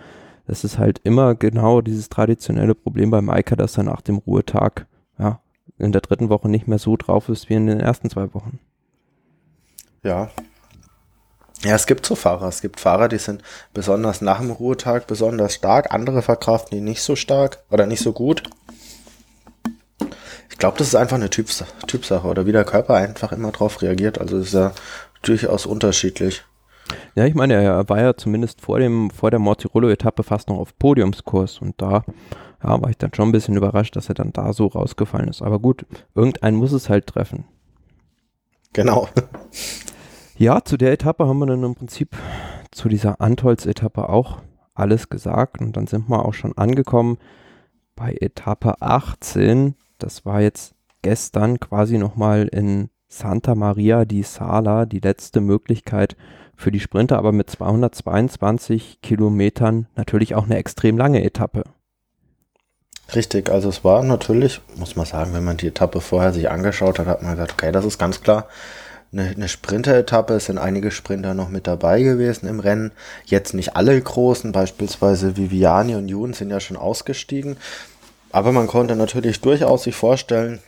das 0.46 0.64
ist 0.64 0.78
halt 0.78 1.00
immer 1.04 1.34
genau 1.34 1.80
dieses 1.80 2.08
traditionelle 2.08 2.74
Problem 2.74 3.10
bei 3.10 3.20
Maika, 3.20 3.56
dass 3.56 3.78
er 3.78 3.84
nach 3.84 4.00
dem 4.00 4.18
Ruhetag 4.18 4.86
ja 5.18 5.40
in 5.78 5.92
der 5.92 6.02
dritten 6.02 6.28
Woche 6.28 6.48
nicht 6.48 6.68
mehr 6.68 6.78
so 6.78 6.96
drauf 6.96 7.28
ist 7.28 7.48
wie 7.48 7.54
in 7.54 7.66
den 7.66 7.80
ersten 7.80 8.10
zwei 8.10 8.32
Wochen. 8.34 8.58
Ja. 10.02 10.30
Ja, 11.62 11.74
es 11.74 11.86
gibt 11.86 12.04
so 12.04 12.14
Fahrer. 12.14 12.48
Es 12.48 12.60
gibt 12.60 12.78
Fahrer, 12.78 13.08
die 13.08 13.16
sind 13.16 13.42
besonders 13.72 14.20
nach 14.20 14.40
dem 14.40 14.50
Ruhetag 14.50 15.06
besonders 15.06 15.54
stark. 15.54 15.94
Andere 15.94 16.20
verkraften 16.20 16.76
die 16.76 16.84
nicht 16.84 17.02
so 17.02 17.16
stark 17.16 17.64
oder 17.70 17.86
nicht 17.86 18.02
so 18.02 18.12
gut. 18.12 18.42
Ich 20.50 20.59
glaube, 20.59 20.78
das 20.78 20.88
ist 20.88 20.94
einfach 20.94 21.16
eine 21.16 21.30
Typs 21.30 21.64
Typsache 21.87 22.26
oder 22.26 22.46
wie 22.46 22.52
der 22.52 22.64
Körper 22.64 22.94
einfach 22.94 23.33
immer 23.33 23.52
drauf 23.52 23.83
reagiert. 23.83 24.20
Also 24.20 24.38
ist 24.38 24.54
ja 24.54 24.72
durchaus 25.22 25.66
unterschiedlich. 25.66 26.44
Ja, 27.14 27.24
ich 27.24 27.35
meine, 27.35 27.54
er 27.54 27.88
war 27.88 28.00
ja 28.00 28.16
zumindest 28.16 28.61
vor 28.61 28.78
dem, 28.78 29.11
vor 29.11 29.30
der 29.30 29.40
Mortirolo-Etappe 29.40 30.22
fast 30.22 30.48
noch 30.48 30.59
auf 30.59 30.78
Podiumskurs 30.78 31.59
und 31.59 31.80
da 31.80 32.04
ja, 32.62 32.80
war 32.80 32.90
ich 32.90 32.98
dann 32.98 33.12
schon 33.14 33.28
ein 33.28 33.33
bisschen 33.33 33.57
überrascht, 33.57 33.96
dass 33.96 34.09
er 34.09 34.14
dann 34.14 34.33
da 34.33 34.52
so 34.52 34.66
rausgefallen 34.66 35.28
ist. 35.28 35.42
Aber 35.42 35.59
gut, 35.59 35.87
irgendeinen 36.14 36.57
muss 36.57 36.72
es 36.72 36.88
halt 36.88 37.07
treffen. 37.07 37.44
Genau. 38.72 39.09
Ja, 40.37 40.64
zu 40.64 40.76
der 40.76 40.92
Etappe 40.92 41.28
haben 41.28 41.38
wir 41.38 41.46
dann 41.46 41.62
im 41.62 41.76
Prinzip 41.76 42.16
zu 42.72 42.88
dieser 42.88 43.20
Antolz-Etappe 43.20 44.09
auch 44.09 44.38
alles 44.74 45.09
gesagt 45.09 45.61
und 45.61 45.76
dann 45.76 45.87
sind 45.87 46.09
wir 46.09 46.24
auch 46.24 46.35
schon 46.35 46.59
angekommen 46.59 47.18
bei 47.94 48.16
Etappe 48.20 48.83
18 48.83 49.76
das 49.98 50.24
war 50.24 50.40
jetzt 50.40 50.74
gestern 51.02 51.61
quasi 51.61 51.98
nochmal 51.98 52.48
in 52.48 52.88
Santa 53.09 53.54
Maria 53.54 54.04
di 54.04 54.22
Sala 54.22 54.87
die 54.87 55.00
letzte 55.00 55.40
Möglichkeit 55.40 56.16
für 56.57 56.70
die 56.70 56.80
Sprinter, 56.80 57.18
aber 57.18 57.33
mit 57.33 57.50
222 57.50 59.00
Kilometern 59.02 59.87
natürlich 59.96 60.35
auch 60.35 60.44
eine 60.44 60.57
extrem 60.57 60.96
lange 60.96 61.22
Etappe. 61.22 61.64
Richtig, 63.14 63.50
also 63.50 63.68
es 63.68 63.85
war 63.85 64.02
natürlich, 64.02 64.61
muss 64.76 64.96
man 64.96 65.07
sagen, 65.07 65.35
wenn 65.35 65.44
man 65.44 65.59
die 65.59 65.68
Etappe 65.68 66.00
vorher 66.00 66.33
sich 66.33 66.50
angeschaut 66.50 66.98
hat, 66.98 67.07
hat 67.07 67.22
man 67.22 67.33
gesagt, 67.33 67.52
okay, 67.52 67.70
das 67.70 67.85
ist 67.85 67.98
ganz 67.98 68.22
klar 68.22 68.48
eine, 69.14 69.30
eine 69.30 69.48
Sprinter-Etappe. 69.48 70.35
Es 70.35 70.46
sind 70.46 70.59
einige 70.59 70.90
Sprinter 70.90 71.35
noch 71.35 71.48
mit 71.48 71.66
dabei 71.66 72.02
gewesen 72.02 72.48
im 72.48 72.61
Rennen. 72.61 72.92
Jetzt 73.24 73.54
nicht 73.54 73.76
alle 73.76 74.00
großen, 74.00 74.52
beispielsweise 74.52 75.37
Viviani 75.37 75.94
und 75.94 76.09
Jun 76.09 76.33
sind 76.33 76.50
ja 76.50 76.61
schon 76.61 76.76
ausgestiegen. 76.76 77.57
Aber 78.35 78.51
man 78.51 78.66
konnte 78.66 78.97
natürlich 78.97 79.40
durchaus 79.42 79.85
sich 79.85 79.94
vorstellen, 79.94 80.59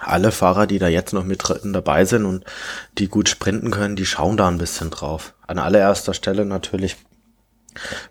alle 0.00 0.32
Fahrer, 0.32 0.66
die 0.66 0.80
da 0.80 0.88
jetzt 0.88 1.12
noch 1.12 1.22
mit 1.22 1.44
dabei 1.62 2.04
sind 2.04 2.24
und 2.26 2.44
die 2.98 3.06
gut 3.06 3.28
sprinten 3.28 3.70
können, 3.70 3.94
die 3.94 4.04
schauen 4.04 4.36
da 4.36 4.48
ein 4.48 4.58
bisschen 4.58 4.90
drauf. 4.90 5.34
An 5.46 5.60
allererster 5.60 6.14
Stelle 6.14 6.44
natürlich 6.44 6.96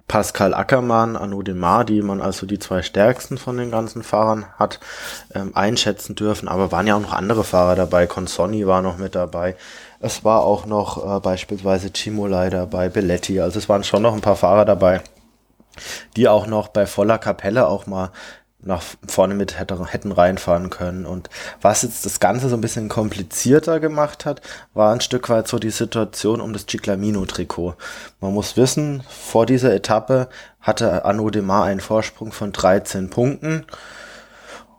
Pascal 0.08 0.54
Ackermann, 0.54 1.18
Arnaud 1.18 1.50
Demar, 1.50 1.84
die 1.84 2.02
man 2.02 2.22
also 2.22 2.46
die 2.46 2.58
zwei 2.58 2.82
stärksten 2.82 3.38
von 3.38 3.58
den 3.58 3.70
ganzen 3.70 4.02
Fahrern 4.02 4.46
hat 4.58 4.80
ähm, 5.36 5.52
einschätzen 5.58 6.16
dürfen. 6.16 6.48
Aber 6.48 6.72
waren 6.72 6.88
ja 6.88 6.96
auch 6.96 7.02
noch 7.02 7.12
andere 7.12 7.44
Fahrer 7.44 7.76
dabei. 7.76 8.08
Consonni 8.08 8.66
war 8.66 8.82
noch 8.82 8.98
mit 8.98 9.14
dabei. 9.14 9.58
Es 10.00 10.24
war 10.24 10.44
auch 10.44 10.66
noch 10.66 11.18
äh, 11.18 11.20
beispielsweise 11.20 11.92
Cimolai 11.94 12.50
dabei, 12.50 12.88
Belletti. 12.88 13.42
Also 13.42 13.60
es 13.60 13.68
waren 13.68 13.84
schon 13.84 14.04
noch 14.04 14.14
ein 14.14 14.22
paar 14.22 14.38
Fahrer 14.38 14.64
dabei, 14.64 15.02
die 16.16 16.30
auch 16.30 16.48
noch 16.48 16.70
bei 16.70 16.86
voller 16.86 17.18
Kapelle 17.18 17.68
auch 17.68 17.86
mal 17.86 18.12
nach 18.62 18.84
vorne 19.08 19.36
mit 19.36 19.58
hätte, 19.58 19.84
hätten 19.86 20.12
reinfahren 20.12 20.70
können. 20.70 21.06
Und 21.06 21.30
was 21.62 21.82
jetzt 21.82 22.06
das 22.06 22.20
Ganze 22.20 22.50
so 22.50 22.56
ein 22.56 22.62
bisschen 22.62 22.90
komplizierter 22.90 23.80
gemacht 23.80 24.26
hat, 24.26 24.42
war 24.74 24.94
ein 24.94 25.02
Stück 25.02 25.30
weit 25.30 25.48
so 25.48 25.60
die 25.60 25.70
Situation 25.70 26.42
um 26.42 26.52
das 26.52 26.66
Ciclamino-Trikot. 26.68 27.76
Man 28.20 28.34
muss 28.34 28.58
wissen, 28.58 29.04
vor 29.08 29.46
dieser 29.46 29.74
Etappe 29.74 30.30
hatte 30.60 31.06
Arnaud 31.06 31.36
Demar 31.36 31.66
einen 31.66 31.80
Vorsprung 31.80 32.32
von 32.32 32.52
13 32.52 33.10
Punkten. 33.10 33.66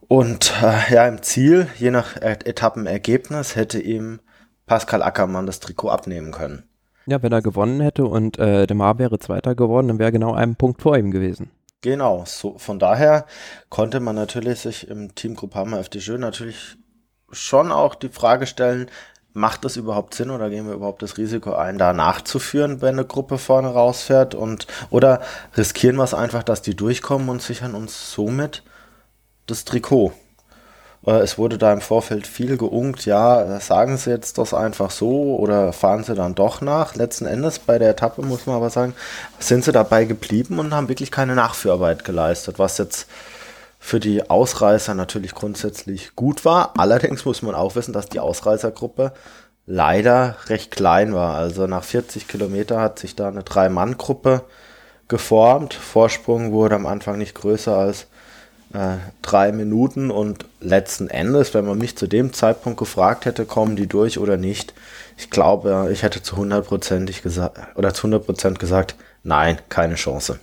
Und 0.09 0.53
äh, 0.63 0.93
ja, 0.95 1.07
im 1.07 1.23
Ziel, 1.23 1.69
je 1.79 1.91
nach 1.91 2.17
Etappenergebnis, 2.17 3.57
hätte 3.57 3.81
ihm 3.81 4.21
Pascal 4.67 5.03
Ackermann 5.03 5.47
das 5.47 5.61
Trikot 5.61 5.89
abnehmen 5.89 6.33
können. 6.33 6.65
Ja, 7.07 7.23
wenn 7.23 7.33
er 7.33 7.43
gewonnen 7.43 7.81
hätte 7.81 8.05
und 8.05 8.39
äh, 8.39 8.67
Demar 8.67 8.99
wäre 8.99 9.19
Zweiter 9.19 9.55
geworden, 9.55 9.89
dann 9.89 9.99
wäre 9.99 10.13
genau 10.13 10.35
ein 10.35 10.55
Punkt 10.55 10.83
vor 10.83 10.99
ihm 10.99 11.11
gewesen. 11.11 11.51
Genau, 11.83 12.25
so 12.27 12.59
von 12.59 12.79
daher 12.79 13.25
konnte 13.71 14.01
man 14.01 14.15
natürlich 14.15 14.61
sich 14.61 14.89
im 14.89 15.15
Team 15.15 15.35
Groupama 15.35 15.79
FDJ 15.79 16.19
natürlich 16.19 16.77
schon 17.31 17.73
auch 17.73 17.95
die 17.95 18.11
Frage 18.11 18.47
stellen, 18.47 18.91
macht 19.33 19.65
das 19.65 19.77
überhaupt 19.77 20.15
Sinn 20.15 20.31
oder 20.31 20.51
gehen 20.51 20.67
wir 20.67 20.75
überhaupt 20.75 21.03
das 21.03 21.17
Risiko 21.17 21.55
ein, 21.55 21.79
da 21.79 21.95
nachzuführen, 21.95 22.83
wenn 22.83 22.99
eine 22.99 23.07
Gruppe 23.07 23.39
vorne 23.39 23.69
rausfährt 23.69 24.35
und 24.35 24.67
oder 24.91 25.23
riskieren 25.57 25.97
wir 25.97 26.05
es 26.05 26.13
einfach, 26.15 26.43
dass 26.43 26.61
die 26.61 26.77
durchkommen 26.77 27.31
und 27.31 27.41
sichern 27.41 27.75
uns 27.75 28.13
somit 28.13 28.63
das 29.47 29.65
Trikot? 29.65 30.13
Äh, 31.07 31.21
es 31.21 31.39
wurde 31.39 31.59
da 31.59 31.73
im 31.73 31.81
Vorfeld 31.81 32.27
viel 32.27 32.57
geungt, 32.57 33.07
ja, 33.07 33.61
sagen 33.61 33.97
Sie 33.97 34.11
jetzt 34.11 34.39
das 34.39 34.55
einfach 34.55 34.91
so 34.91 35.37
oder 35.37 35.73
fahren 35.73 36.05
Sie 36.05 36.15
dann 36.15 36.35
doch 36.35 36.61
nach. 36.61 36.95
Letzten 36.95 37.27
Endes 37.27 37.59
bei 37.59 37.79
der 37.79 37.91
Etappe 37.91 38.23
muss 38.23 38.47
man 38.47 38.57
aber 38.57 38.71
sagen, 38.71 38.95
sind 39.39 39.65
Sie 39.65 39.73
dabei 39.73 40.05
geblieben 40.05 40.59
und 40.59 40.75
haben 40.75 40.89
wirklich 40.89 41.11
keine 41.11 41.35
Nachführarbeit 41.35 42.05
geleistet, 42.05 42.59
was 42.59 42.79
jetzt 42.79 43.07
für 43.79 43.99
die 43.99 44.29
Ausreißer 44.29 44.95
natürlich 44.95 45.35
grundsätzlich 45.35 46.15
gut 46.15 46.45
war. 46.45 46.75
Allerdings 46.77 47.25
muss 47.25 47.41
man 47.41 47.55
auch 47.55 47.77
wissen, 47.77 47.95
dass 47.95 48.11
die 48.11 48.21
Ausreißergruppe 48.21 49.13
leider 49.67 50.37
recht 50.49 50.71
klein 50.71 51.15
war. 51.15 51.35
Also 51.37 51.67
nach 51.67 51.83
40 51.85 52.29
Kilometer 52.29 52.81
hat 52.81 52.99
sich 52.99 53.17
da 53.17 53.29
eine 53.29 53.43
Drei-Mann-Gruppe 53.43 54.43
geformt. 55.09 55.73
Vorsprung 55.73 56.53
wurde 56.53 56.75
am 56.75 56.87
Anfang 56.87 57.17
nicht 57.17 57.35
größer 57.35 57.77
als 57.77 58.07
äh, 58.73 58.97
drei 59.23 59.53
Minuten 59.53 60.11
und 60.11 60.45
letzten 60.61 61.09
Endes, 61.09 61.55
wenn 61.55 61.67
man 61.67 61.79
mich 61.79 61.97
zu 61.97 62.07
dem 62.07 62.33
Zeitpunkt 62.33 62.79
gefragt 62.79 63.25
hätte, 63.25 63.45
kommen 63.45 63.77
die 63.77 63.87
durch 63.87 64.19
oder 64.19 64.37
nicht, 64.37 64.75
ich 65.17 65.29
glaube, 65.31 65.91
ich 65.93 66.03
hätte 66.03 66.23
zu 66.23 66.37
100% 66.37 67.23
gesagt 67.23 67.59
oder 67.77 67.93
zu 67.93 68.07
100% 68.07 68.59
gesagt, 68.59 68.95
nein, 69.23 69.59
keine 69.69 69.97
Chance. 69.97 70.39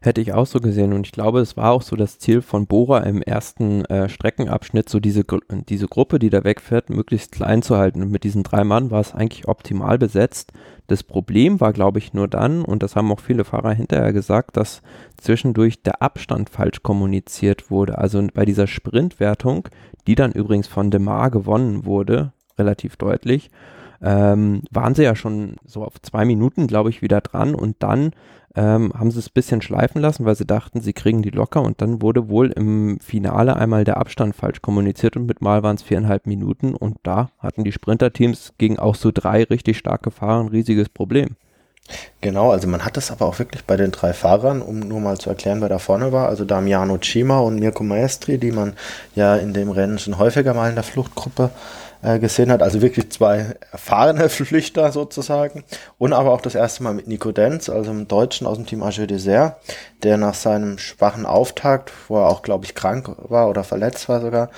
Hätte 0.00 0.20
ich 0.20 0.32
auch 0.32 0.46
so 0.46 0.60
gesehen 0.60 0.92
und 0.92 1.06
ich 1.06 1.12
glaube, 1.12 1.40
es 1.40 1.56
war 1.56 1.72
auch 1.72 1.82
so 1.82 1.96
das 1.96 2.18
Ziel 2.18 2.42
von 2.42 2.66
Bora 2.66 3.00
im 3.00 3.22
ersten 3.22 3.84
äh, 3.86 4.08
Streckenabschnitt, 4.08 4.88
so 4.88 5.00
diese, 5.00 5.24
diese 5.68 5.86
Gruppe, 5.86 6.18
die 6.18 6.30
da 6.30 6.44
wegfährt, 6.44 6.90
möglichst 6.90 7.32
klein 7.32 7.62
zu 7.62 7.76
halten. 7.76 8.02
Und 8.02 8.10
mit 8.10 8.24
diesen 8.24 8.42
drei 8.42 8.64
Mann 8.64 8.90
war 8.90 9.00
es 9.00 9.14
eigentlich 9.14 9.48
optimal 9.48 9.98
besetzt. 9.98 10.52
Das 10.86 11.02
Problem 11.02 11.60
war, 11.60 11.72
glaube 11.72 11.98
ich, 11.98 12.12
nur 12.12 12.28
dann, 12.28 12.62
und 12.62 12.82
das 12.82 12.94
haben 12.94 13.10
auch 13.10 13.20
viele 13.20 13.44
Fahrer 13.44 13.72
hinterher 13.72 14.12
gesagt, 14.12 14.56
dass 14.56 14.82
zwischendurch 15.16 15.82
der 15.82 16.02
Abstand 16.02 16.50
falsch 16.50 16.82
kommuniziert 16.82 17.70
wurde. 17.70 17.96
Also 17.98 18.26
bei 18.34 18.44
dieser 18.44 18.66
Sprintwertung, 18.66 19.68
die 20.06 20.14
dann 20.14 20.32
übrigens 20.32 20.66
von 20.66 20.90
Demar 20.90 21.30
gewonnen 21.30 21.86
wurde, 21.86 22.32
relativ 22.58 22.96
deutlich, 22.96 23.50
ähm, 24.02 24.62
waren 24.70 24.94
sie 24.94 25.04
ja 25.04 25.16
schon 25.16 25.56
so 25.64 25.82
auf 25.82 26.00
zwei 26.02 26.26
Minuten, 26.26 26.66
glaube 26.66 26.90
ich, 26.90 27.00
wieder 27.00 27.22
dran 27.22 27.54
und 27.54 27.76
dann 27.78 28.10
ähm, 28.56 28.92
haben 28.94 29.10
sie 29.10 29.18
es 29.18 29.28
ein 29.28 29.34
bisschen 29.34 29.62
schleifen 29.62 30.00
lassen, 30.00 30.24
weil 30.24 30.36
sie 30.36 30.46
dachten, 30.46 30.80
sie 30.80 30.92
kriegen 30.92 31.22
die 31.22 31.30
locker 31.30 31.62
und 31.62 31.80
dann 31.82 32.02
wurde 32.02 32.28
wohl 32.28 32.50
im 32.52 32.98
Finale 33.00 33.56
einmal 33.56 33.84
der 33.84 33.96
Abstand 33.96 34.36
falsch 34.36 34.62
kommuniziert 34.62 35.16
und 35.16 35.26
mit 35.26 35.40
Mal 35.40 35.62
waren 35.62 35.76
es 35.76 35.82
viereinhalb 35.82 36.26
Minuten 36.26 36.74
und 36.74 36.98
da 37.02 37.30
hatten 37.38 37.64
die 37.64 37.72
Sprinterteams 37.72 38.54
gegen 38.58 38.78
auch 38.78 38.94
so 38.94 39.10
drei 39.12 39.44
richtig 39.44 39.78
starke 39.78 40.10
Fahrer 40.10 40.40
ein 40.40 40.48
riesiges 40.48 40.88
Problem. 40.88 41.36
Genau, 42.22 42.50
also 42.50 42.66
man 42.66 42.82
hat 42.84 42.96
das 42.96 43.10
aber 43.10 43.26
auch 43.26 43.38
wirklich 43.38 43.64
bei 43.64 43.76
den 43.76 43.90
drei 43.90 44.14
Fahrern, 44.14 44.62
um 44.62 44.78
nur 44.78 45.00
mal 45.00 45.18
zu 45.18 45.28
erklären, 45.28 45.60
wer 45.60 45.68
da 45.68 45.78
vorne 45.78 46.12
war, 46.12 46.28
also 46.28 46.46
Damiano 46.46 46.96
Cima 47.02 47.40
und 47.40 47.60
Mirko 47.60 47.84
Maestri, 47.84 48.38
die 48.38 48.52
man 48.52 48.72
ja 49.14 49.36
in 49.36 49.52
dem 49.52 49.70
Rennen 49.70 49.98
schon 49.98 50.16
häufiger 50.16 50.54
mal 50.54 50.70
in 50.70 50.76
der 50.76 50.84
Fluchtgruppe 50.84 51.50
äh, 51.50 51.83
gesehen 52.18 52.52
hat. 52.52 52.62
Also 52.62 52.82
wirklich 52.82 53.10
zwei 53.10 53.56
erfahrene 53.72 54.28
Flüchter 54.28 54.92
sozusagen. 54.92 55.64
Und 55.98 56.12
aber 56.12 56.32
auch 56.32 56.40
das 56.40 56.54
erste 56.54 56.82
Mal 56.82 56.94
mit 56.94 57.08
Nico 57.08 57.32
Denz, 57.32 57.68
also 57.68 57.90
im 57.90 58.08
Deutschen 58.08 58.46
aus 58.46 58.56
dem 58.56 58.66
Team 58.66 58.82
Arge 58.82 59.06
Dessert, 59.06 59.56
der 60.02 60.16
nach 60.16 60.34
seinem 60.34 60.78
schwachen 60.78 61.26
Auftakt, 61.26 61.92
wo 62.08 62.18
er 62.18 62.28
auch, 62.28 62.42
glaube 62.42 62.64
ich, 62.64 62.74
krank 62.74 63.10
war 63.18 63.48
oder 63.48 63.64
verletzt 63.64 64.08
war 64.08 64.20
sogar, 64.20 64.50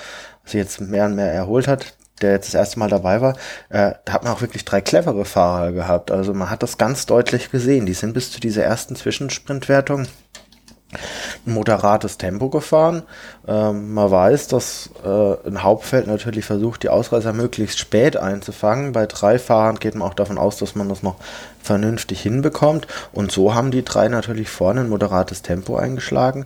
sich 0.45 0.55
jetzt 0.55 0.81
mehr 0.81 1.05
und 1.05 1.15
mehr 1.15 1.31
erholt 1.31 1.67
hat, 1.67 1.93
der 2.21 2.31
jetzt 2.31 2.47
das 2.47 2.55
erste 2.55 2.79
Mal 2.79 2.89
dabei 2.89 3.21
war, 3.21 3.33
äh, 3.69 3.93
da 4.05 4.13
hat 4.13 4.23
man 4.23 4.33
auch 4.33 4.41
wirklich 4.41 4.65
drei 4.65 4.81
clevere 4.81 5.25
Fahrer 5.25 5.71
gehabt. 5.71 6.11
Also 6.11 6.33
man 6.33 6.49
hat 6.49 6.63
das 6.63 6.77
ganz 6.77 7.05
deutlich 7.05 7.51
gesehen. 7.51 7.85
Die 7.85 7.93
sind 7.93 8.13
bis 8.13 8.31
zu 8.31 8.39
dieser 8.39 8.63
ersten 8.63 8.95
Zwischensprintwertung 8.95 10.07
moderates 11.45 12.17
Tempo 12.17 12.49
gefahren. 12.49 13.03
Ähm, 13.47 13.93
man 13.93 14.09
weiß, 14.09 14.47
dass 14.47 14.89
äh, 15.03 15.47
ein 15.47 15.63
Hauptfeld 15.63 16.07
natürlich 16.07 16.45
versucht, 16.45 16.83
die 16.83 16.89
Ausreißer 16.89 17.33
möglichst 17.33 17.79
spät 17.79 18.17
einzufangen. 18.17 18.93
Bei 18.93 19.05
drei 19.05 19.39
Fahrern 19.39 19.79
geht 19.79 19.95
man 19.95 20.07
auch 20.07 20.13
davon 20.13 20.37
aus, 20.37 20.57
dass 20.57 20.75
man 20.75 20.89
das 20.89 21.03
noch 21.03 21.15
vernünftig 21.61 22.21
hinbekommt. 22.21 22.87
Und 23.11 23.31
so 23.31 23.53
haben 23.53 23.71
die 23.71 23.83
drei 23.83 24.07
natürlich 24.07 24.49
vorne 24.49 24.81
ein 24.81 24.89
moderates 24.89 25.41
Tempo 25.41 25.75
eingeschlagen 25.75 26.45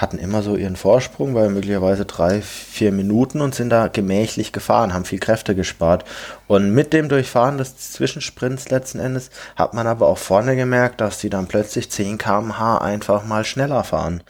hatten 0.00 0.18
immer 0.18 0.42
so 0.42 0.56
ihren 0.56 0.76
Vorsprung, 0.76 1.34
weil 1.34 1.50
möglicherweise 1.50 2.06
drei, 2.06 2.40
vier 2.40 2.90
Minuten 2.90 3.42
und 3.42 3.54
sind 3.54 3.68
da 3.68 3.88
gemächlich 3.88 4.50
gefahren, 4.50 4.94
haben 4.94 5.04
viel 5.04 5.18
Kräfte 5.18 5.54
gespart. 5.54 6.06
Und 6.46 6.72
mit 6.72 6.94
dem 6.94 7.10
Durchfahren 7.10 7.58
des 7.58 7.92
Zwischensprints 7.92 8.70
letzten 8.70 8.98
Endes 8.98 9.30
hat 9.56 9.74
man 9.74 9.86
aber 9.86 10.08
auch 10.08 10.16
vorne 10.16 10.56
gemerkt, 10.56 11.02
dass 11.02 11.18
die 11.18 11.28
dann 11.28 11.48
plötzlich 11.48 11.90
10 11.90 12.16
km/h 12.16 12.78
einfach 12.78 13.26
mal 13.26 13.44
schneller 13.44 13.84
fahren. 13.84 14.22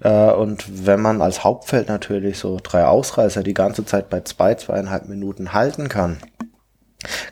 Äh, 0.00 0.32
und 0.32 0.86
wenn 0.86 1.00
man 1.00 1.22
als 1.22 1.44
Hauptfeld 1.44 1.88
natürlich 1.88 2.38
so 2.38 2.58
drei 2.62 2.84
Ausreißer 2.84 3.42
die 3.42 3.54
ganze 3.54 3.86
Zeit 3.86 4.10
bei 4.10 4.20
zwei, 4.20 4.54
zweieinhalb 4.54 5.08
Minuten 5.08 5.54
halten 5.54 5.88
kann, 5.88 6.18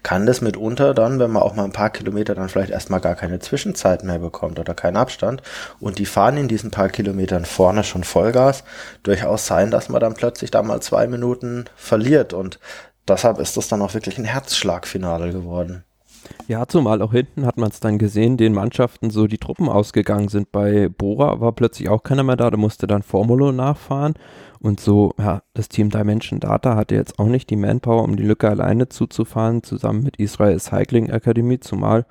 kann 0.02 0.26
das 0.26 0.40
mitunter 0.40 0.94
dann, 0.94 1.18
wenn 1.18 1.30
man 1.30 1.42
auch 1.42 1.54
mal 1.54 1.64
ein 1.64 1.72
paar 1.72 1.90
Kilometer 1.90 2.34
dann 2.34 2.48
vielleicht 2.48 2.70
erstmal 2.70 3.00
gar 3.00 3.14
keine 3.14 3.38
Zwischenzeit 3.38 4.04
mehr 4.04 4.18
bekommt 4.18 4.58
oder 4.58 4.74
keinen 4.74 4.96
Abstand 4.96 5.42
und 5.80 5.98
die 5.98 6.06
fahren 6.06 6.36
in 6.36 6.48
diesen 6.48 6.70
paar 6.70 6.88
Kilometern 6.88 7.44
vorne 7.44 7.84
schon 7.84 8.04
Vollgas, 8.04 8.64
durchaus 9.02 9.46
sein, 9.46 9.70
dass 9.70 9.88
man 9.88 10.00
dann 10.00 10.14
plötzlich 10.14 10.50
da 10.50 10.62
mal 10.62 10.80
zwei 10.80 11.06
Minuten 11.06 11.64
verliert 11.76 12.32
und 12.32 12.58
deshalb 13.08 13.38
ist 13.38 13.56
das 13.56 13.68
dann 13.68 13.82
auch 13.82 13.94
wirklich 13.94 14.18
ein 14.18 14.24
Herzschlagfinale 14.24 15.32
geworden. 15.32 15.84
Ja, 16.46 16.66
zumal 16.66 17.02
auch 17.02 17.12
hinten 17.12 17.46
hat 17.46 17.58
man 17.58 17.70
es 17.70 17.80
dann 17.80 17.98
gesehen, 17.98 18.36
den 18.36 18.54
Mannschaften 18.54 19.10
so 19.10 19.26
die 19.26 19.38
Truppen 19.38 19.68
ausgegangen 19.68 20.28
sind. 20.28 20.52
Bei 20.52 20.88
Bora 20.88 21.40
war 21.40 21.52
plötzlich 21.52 21.88
auch 21.88 22.02
keiner 22.02 22.22
mehr 22.22 22.36
da, 22.36 22.50
da 22.50 22.56
musste 22.56 22.86
dann 22.86 23.02
Formulo 23.02 23.52
nachfahren. 23.52 24.14
Und 24.64 24.80
so, 24.80 25.12
ja, 25.18 25.42
das 25.52 25.68
Team 25.68 25.90
Dimension 25.90 26.40
Data 26.40 26.74
hatte 26.74 26.94
jetzt 26.94 27.18
auch 27.18 27.26
nicht 27.26 27.50
die 27.50 27.56
Manpower, 27.56 28.02
um 28.02 28.16
die 28.16 28.22
Lücke 28.22 28.48
alleine 28.48 28.88
zuzufahren, 28.88 29.62
zusammen 29.62 30.02
mit 30.02 30.16
Israel 30.16 30.58
Cycling 30.58 31.10
Academy, 31.10 31.60
zumal, 31.60 32.06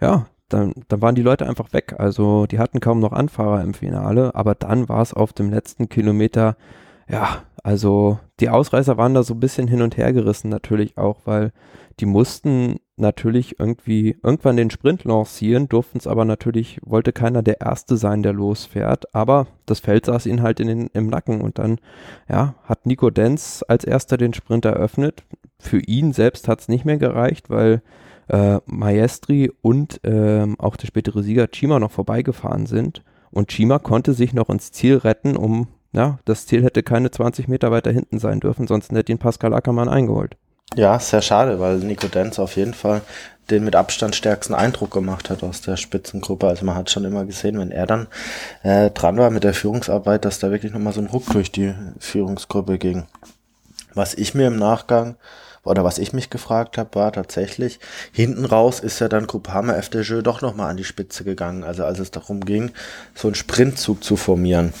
ja, 0.00 0.26
dann, 0.48 0.72
dann 0.86 1.02
waren 1.02 1.16
die 1.16 1.22
Leute 1.22 1.48
einfach 1.48 1.72
weg. 1.72 1.96
Also 1.98 2.46
die 2.46 2.60
hatten 2.60 2.78
kaum 2.78 3.00
noch 3.00 3.10
Anfahrer 3.10 3.60
im 3.60 3.74
Finale, 3.74 4.36
aber 4.36 4.54
dann 4.54 4.88
war 4.88 5.02
es 5.02 5.14
auf 5.14 5.32
dem 5.32 5.50
letzten 5.50 5.88
Kilometer, 5.88 6.56
ja, 7.08 7.42
also 7.64 8.20
die 8.38 8.50
Ausreißer 8.50 8.96
waren 8.96 9.14
da 9.14 9.24
so 9.24 9.34
ein 9.34 9.40
bisschen 9.40 9.66
hin 9.66 9.82
und 9.82 9.96
her 9.96 10.12
gerissen 10.12 10.48
natürlich 10.48 10.98
auch, 10.98 11.22
weil 11.24 11.52
die 11.98 12.06
mussten 12.06 12.76
natürlich 12.96 13.58
irgendwie 13.58 14.16
irgendwann 14.22 14.56
den 14.56 14.70
Sprint 14.70 15.04
lancieren, 15.04 15.68
durften 15.68 15.98
es 15.98 16.06
aber 16.06 16.24
natürlich, 16.24 16.80
wollte 16.84 17.12
keiner 17.12 17.42
der 17.42 17.60
Erste 17.60 17.96
sein, 17.96 18.22
der 18.22 18.32
losfährt, 18.32 19.14
aber 19.14 19.46
das 19.66 19.80
Feld 19.80 20.06
saß 20.06 20.26
ihnen 20.26 20.42
halt 20.42 20.60
in 20.60 20.68
den, 20.68 20.86
im 20.92 21.08
Nacken 21.08 21.40
und 21.40 21.58
dann, 21.58 21.78
ja, 22.28 22.54
hat 22.64 22.86
Nico 22.86 23.10
Denz 23.10 23.64
als 23.68 23.84
Erster 23.84 24.16
den 24.16 24.34
Sprint 24.34 24.64
eröffnet. 24.64 25.24
Für 25.58 25.80
ihn 25.80 26.12
selbst 26.12 26.48
hat 26.48 26.60
es 26.60 26.68
nicht 26.68 26.84
mehr 26.84 26.98
gereicht, 26.98 27.50
weil 27.50 27.82
äh, 28.28 28.58
Maestri 28.66 29.52
und 29.62 30.02
äh, 30.04 30.46
auch 30.58 30.76
der 30.76 30.86
spätere 30.86 31.22
Sieger 31.22 31.48
Chima 31.48 31.78
noch 31.78 31.92
vorbeigefahren 31.92 32.66
sind 32.66 33.02
und 33.30 33.48
Chima 33.48 33.78
konnte 33.78 34.14
sich 34.14 34.32
noch 34.32 34.48
ins 34.48 34.72
Ziel 34.72 34.96
retten, 34.96 35.36
um, 35.36 35.68
ja, 35.92 36.18
das 36.24 36.46
Ziel 36.46 36.64
hätte 36.64 36.82
keine 36.82 37.10
20 37.10 37.48
Meter 37.48 37.70
weiter 37.70 37.92
hinten 37.92 38.18
sein 38.18 38.40
dürfen, 38.40 38.66
sonst 38.66 38.92
hätte 38.92 39.12
ihn 39.12 39.18
Pascal 39.18 39.54
Ackermann 39.54 39.88
eingeholt. 39.88 40.36
Ja, 40.74 40.98
sehr 40.98 41.22
schade, 41.22 41.60
weil 41.60 41.78
Nico 41.78 42.08
Denz 42.08 42.38
auf 42.38 42.56
jeden 42.56 42.74
Fall 42.74 43.02
den 43.50 43.64
mit 43.64 43.76
Abstand 43.76 44.16
stärksten 44.16 44.54
Eindruck 44.54 44.90
gemacht 44.90 45.30
hat 45.30 45.42
aus 45.44 45.60
der 45.60 45.76
Spitzengruppe. 45.76 46.48
Also 46.48 46.64
man 46.66 46.74
hat 46.74 46.90
schon 46.90 47.04
immer 47.04 47.24
gesehen, 47.24 47.58
wenn 47.58 47.70
er 47.70 47.86
dann 47.86 48.08
äh, 48.62 48.90
dran 48.90 49.16
war 49.16 49.30
mit 49.30 49.44
der 49.44 49.54
Führungsarbeit, 49.54 50.24
dass 50.24 50.40
da 50.40 50.50
wirklich 50.50 50.72
nochmal 50.72 50.92
so 50.92 51.00
ein 51.00 51.06
Ruck 51.06 51.30
durch 51.32 51.52
die 51.52 51.72
Führungsgruppe 52.00 52.78
ging. 52.78 53.06
Was 53.94 54.14
ich 54.14 54.34
mir 54.34 54.48
im 54.48 54.56
Nachgang 54.56 55.16
oder 55.62 55.84
was 55.84 55.98
ich 55.98 56.12
mich 56.12 56.30
gefragt 56.30 56.76
habe, 56.78 56.94
war 56.94 57.12
tatsächlich, 57.12 57.78
hinten 58.12 58.44
raus 58.44 58.80
ist 58.80 58.98
ja 58.98 59.08
dann 59.08 59.26
Groupama 59.26 59.74
FDJ 59.74 60.20
doch 60.22 60.42
nochmal 60.42 60.70
an 60.70 60.76
die 60.76 60.84
Spitze 60.84 61.22
gegangen. 61.24 61.62
Also 61.64 61.84
als 61.84 62.00
es 62.00 62.10
darum 62.10 62.44
ging, 62.44 62.72
so 63.14 63.28
einen 63.28 63.36
Sprintzug 63.36 64.02
zu 64.02 64.16
formieren. 64.16 64.72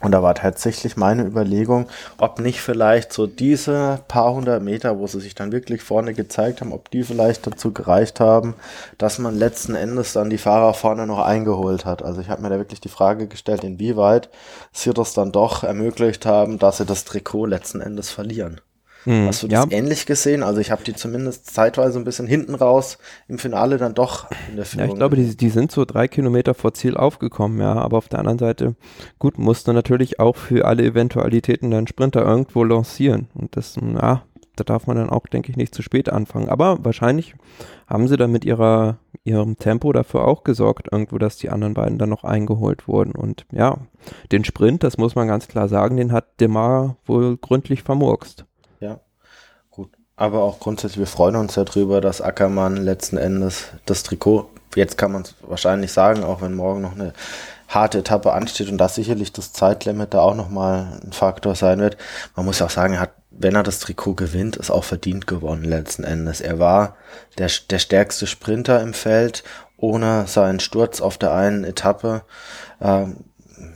Und 0.00 0.12
da 0.12 0.22
war 0.22 0.34
tatsächlich 0.34 0.96
meine 0.96 1.24
Überlegung, 1.24 1.86
ob 2.16 2.40
nicht 2.40 2.60
vielleicht 2.62 3.12
so 3.12 3.26
diese 3.26 4.00
paar 4.08 4.32
hundert 4.32 4.62
Meter, 4.62 4.98
wo 4.98 5.06
sie 5.06 5.20
sich 5.20 5.34
dann 5.34 5.52
wirklich 5.52 5.82
vorne 5.82 6.14
gezeigt 6.14 6.62
haben, 6.62 6.72
ob 6.72 6.90
die 6.90 7.02
vielleicht 7.02 7.46
dazu 7.46 7.72
gereicht 7.72 8.18
haben, 8.18 8.54
dass 8.96 9.18
man 9.18 9.38
letzten 9.38 9.74
Endes 9.74 10.14
dann 10.14 10.30
die 10.30 10.38
Fahrer 10.38 10.72
vorne 10.72 11.06
noch 11.06 11.20
eingeholt 11.20 11.84
hat. 11.84 12.02
Also 12.02 12.22
ich 12.22 12.30
habe 12.30 12.40
mir 12.40 12.48
da 12.48 12.56
wirklich 12.56 12.80
die 12.80 12.88
Frage 12.88 13.26
gestellt, 13.26 13.62
inwieweit 13.62 14.30
sie 14.72 14.94
das 14.94 15.12
dann 15.12 15.32
doch 15.32 15.64
ermöglicht 15.64 16.24
haben, 16.24 16.58
dass 16.58 16.78
sie 16.78 16.86
das 16.86 17.04
Trikot 17.04 17.46
letzten 17.46 17.82
Endes 17.82 18.10
verlieren. 18.10 18.60
Mhm, 19.04 19.26
Hast 19.26 19.42
du 19.42 19.48
das 19.48 19.66
ja. 19.70 19.76
ähnlich 19.76 20.06
gesehen? 20.06 20.42
Also 20.42 20.60
ich 20.60 20.70
habe 20.70 20.84
die 20.84 20.94
zumindest 20.94 21.52
zeitweise 21.52 21.98
ein 21.98 22.04
bisschen 22.04 22.26
hinten 22.26 22.54
raus 22.54 22.98
im 23.28 23.38
Finale 23.38 23.78
dann 23.78 23.94
doch 23.94 24.30
in 24.50 24.56
der 24.56 24.64
Führung. 24.64 24.86
Ja, 24.86 24.92
ich 24.92 24.98
glaube, 24.98 25.16
die, 25.16 25.36
die 25.36 25.48
sind 25.48 25.72
so 25.72 25.84
drei 25.84 26.08
Kilometer 26.08 26.54
vor 26.54 26.74
Ziel 26.74 26.96
aufgekommen, 26.96 27.60
ja. 27.60 27.74
Aber 27.74 27.98
auf 27.98 28.08
der 28.08 28.18
anderen 28.18 28.38
Seite, 28.38 28.74
gut, 29.18 29.38
musste 29.38 29.72
natürlich 29.72 30.20
auch 30.20 30.36
für 30.36 30.66
alle 30.66 30.84
Eventualitäten 30.84 31.70
dann 31.70 31.86
Sprinter 31.86 32.24
irgendwo 32.24 32.64
lancieren. 32.64 33.28
Und 33.34 33.56
das, 33.56 33.76
ja, 33.76 34.22
da 34.56 34.64
darf 34.64 34.86
man 34.86 34.96
dann 34.96 35.10
auch, 35.10 35.26
denke 35.26 35.50
ich, 35.50 35.56
nicht 35.56 35.74
zu 35.74 35.82
spät 35.82 36.10
anfangen. 36.10 36.48
Aber 36.48 36.84
wahrscheinlich 36.84 37.34
haben 37.86 38.08
sie 38.08 38.16
dann 38.16 38.30
mit 38.30 38.44
ihrer, 38.44 38.98
ihrem 39.24 39.56
Tempo 39.58 39.92
dafür 39.92 40.26
auch 40.26 40.44
gesorgt, 40.44 40.88
irgendwo, 40.92 41.16
dass 41.18 41.38
die 41.38 41.48
anderen 41.48 41.74
beiden 41.74 41.98
dann 41.98 42.10
noch 42.10 42.24
eingeholt 42.24 42.86
wurden. 42.86 43.12
Und 43.12 43.46
ja, 43.52 43.78
den 44.32 44.44
Sprint, 44.44 44.82
das 44.82 44.98
muss 44.98 45.14
man 45.14 45.28
ganz 45.28 45.48
klar 45.48 45.68
sagen, 45.68 45.96
den 45.96 46.12
hat 46.12 46.40
Demar 46.40 46.96
wohl 47.06 47.38
gründlich 47.38 47.82
vermurkst. 47.82 48.44
Aber 50.20 50.42
auch 50.42 50.60
grundsätzlich, 50.60 50.98
wir 50.98 51.06
freuen 51.06 51.34
uns 51.34 51.54
darüber, 51.54 52.02
dass 52.02 52.20
Ackermann 52.20 52.76
letzten 52.76 53.16
Endes 53.16 53.68
das 53.86 54.02
Trikot, 54.02 54.50
jetzt 54.74 54.98
kann 54.98 55.12
man 55.12 55.22
es 55.22 55.34
wahrscheinlich 55.40 55.92
sagen, 55.92 56.24
auch 56.24 56.42
wenn 56.42 56.52
morgen 56.52 56.82
noch 56.82 56.92
eine 56.92 57.14
harte 57.68 58.00
Etappe 58.00 58.34
ansteht 58.34 58.68
und 58.68 58.76
das 58.76 58.96
sicherlich 58.96 59.32
das 59.32 59.54
Zeitlimit 59.54 60.12
da 60.12 60.20
auch 60.20 60.34
nochmal 60.34 61.00
ein 61.02 61.12
Faktor 61.12 61.54
sein 61.54 61.78
wird. 61.78 61.96
Man 62.36 62.44
muss 62.44 62.60
auch 62.60 62.68
sagen, 62.68 62.94
er 62.94 63.00
hat, 63.00 63.12
wenn 63.30 63.54
er 63.54 63.62
das 63.62 63.78
Trikot 63.78 64.12
gewinnt, 64.12 64.56
ist 64.56 64.70
auch 64.70 64.84
verdient 64.84 65.26
gewonnen 65.26 65.64
letzten 65.64 66.04
Endes. 66.04 66.42
Er 66.42 66.58
war 66.58 66.96
der, 67.38 67.48
der 67.70 67.78
stärkste 67.78 68.26
Sprinter 68.26 68.82
im 68.82 68.92
Feld, 68.92 69.42
ohne 69.78 70.26
seinen 70.26 70.60
Sturz 70.60 71.00
auf 71.00 71.16
der 71.16 71.32
einen 71.32 71.64
Etappe. 71.64 72.24
Ähm, 72.82 73.24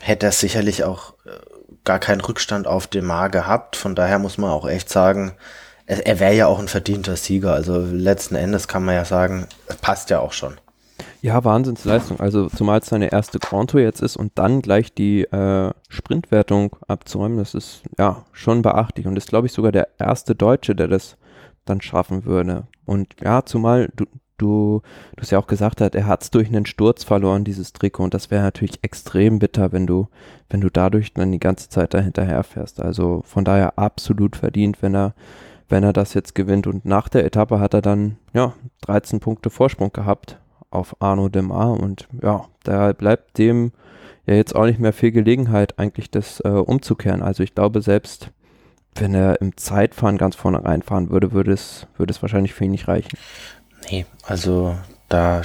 hätte 0.01 0.27
er 0.27 0.33
sicherlich 0.33 0.85
auch 0.85 1.15
äh, 1.25 1.31
gar 1.85 2.01
keinen 2.01 2.21
Rückstand 2.21 2.67
auf 2.67 2.87
dem 2.87 3.07
Mar 3.07 3.31
gehabt. 3.31 3.77
Von 3.77 3.95
daher 3.95 4.19
muss 4.19 4.37
man 4.37 4.51
auch 4.51 4.69
echt 4.69 4.91
sagen, 4.91 5.33
er, 5.87 6.07
er 6.07 6.21
wäre 6.21 6.35
ja 6.35 6.47
auch 6.47 6.59
ein 6.59 6.69
verdienter 6.69 7.17
Sieger. 7.17 7.53
Also 7.53 7.79
letzten 7.79 8.35
Endes 8.37 8.69
kann 8.69 8.85
man 8.85 8.95
ja 8.95 9.05
sagen, 9.05 9.47
passt 9.81 10.11
ja 10.11 10.21
auch 10.21 10.33
schon. 10.33 10.55
Ja, 11.21 11.43
Wahnsinnsleistung. 11.43 12.21
Also 12.21 12.49
zumal 12.49 12.81
es 12.81 12.87
seine 12.87 13.11
erste 13.11 13.39
Grand 13.39 13.71
Tour 13.71 13.81
jetzt 13.81 14.03
ist 14.03 14.17
und 14.17 14.33
dann 14.35 14.61
gleich 14.61 14.93
die 14.93 15.23
äh, 15.23 15.73
Sprintwertung 15.89 16.77
abzuräumen, 16.87 17.39
das 17.39 17.55
ist 17.55 17.83
ja 17.99 18.25
schon 18.33 18.63
beachtlich 18.63 19.07
und 19.07 19.17
ist, 19.17 19.31
glaube 19.31 19.47
ich, 19.47 19.53
sogar 19.53 19.73
der 19.73 19.89
erste 19.99 20.35
Deutsche, 20.35 20.75
der 20.75 20.89
das 20.89 21.17
dann 21.65 21.81
schaffen 21.81 22.27
würde. 22.27 22.67
Und 22.85 23.17
ja, 23.23 23.45
zumal 23.45 23.89
du, 23.97 24.05
du, 24.37 24.83
es 25.17 25.31
ja 25.31 25.39
auch 25.39 25.47
gesagt 25.47 25.81
hast, 25.81 25.95
er 25.95 26.07
hat 26.07 26.23
es 26.23 26.31
durch 26.31 26.49
einen 26.49 26.67
Sturz 26.67 27.05
verloren, 27.05 27.45
dieses 27.45 27.73
Trikot. 27.73 28.05
Und 28.05 28.15
das 28.15 28.31
wäre 28.31 28.43
natürlich 28.43 28.81
extrem 28.83 29.39
bitter, 29.39 29.73
wenn 29.73 29.87
du, 29.87 30.09
wenn 30.51 30.61
du 30.61 30.69
dadurch 30.71 31.15
dann 31.15 31.33
die 31.33 31.41
ganze 31.41 31.69
Zeit 31.69 31.95
dahinterher 31.95 32.43
fährst. 32.43 32.81
Also 32.81 33.23
von 33.25 33.45
daher 33.45 33.79
absolut 33.79 34.37
verdient, 34.37 34.83
wenn 34.83 34.95
er, 34.95 35.15
wenn 35.69 35.83
er 35.83 35.93
das 35.93 36.15
jetzt 36.15 36.35
gewinnt. 36.35 36.67
Und 36.67 36.85
nach 36.85 37.09
der 37.09 37.25
Etappe 37.25 37.61
hat 37.61 37.75
er 37.75 37.83
dann, 37.83 38.19
ja, 38.33 38.55
13 38.83 39.21
Punkte 39.21 39.51
Vorsprung 39.51 39.93
gehabt 39.93 40.39
auf 40.71 40.97
Arno 41.01 41.29
Demar. 41.29 41.73
Und 41.79 42.09
ja, 42.23 42.47
da 42.65 42.93
bleibt 42.93 43.39
dem 43.39 43.73
ja 44.27 44.35
jetzt 44.35 44.55
auch 44.55 44.65
nicht 44.65 44.79
mehr 44.79 44.93
viel 44.93 45.13
Gelegenheit, 45.13 45.79
eigentlich 45.79 46.11
das 46.11 46.41
äh, 46.41 46.49
umzukehren. 46.49 47.23
Also 47.23 47.43
ich 47.43 47.55
glaube, 47.55 47.83
selbst 47.83 48.31
wenn 48.95 49.15
er 49.15 49.41
im 49.41 49.57
Zeitfahren 49.57 50.19
ganz 50.19 50.37
vorne 50.37 50.65
reinfahren 50.65 51.11
würde, 51.11 51.33
würde 51.33 51.53
es, 51.53 51.87
würde 51.97 52.13
es 52.13 52.23
wahrscheinlich 52.23 52.55
für 52.55 52.65
ihn 52.65 52.71
nicht 52.71 52.89
reichen. 52.89 53.19
Nee, 53.91 54.07
also 54.25 54.77
da 55.09 55.43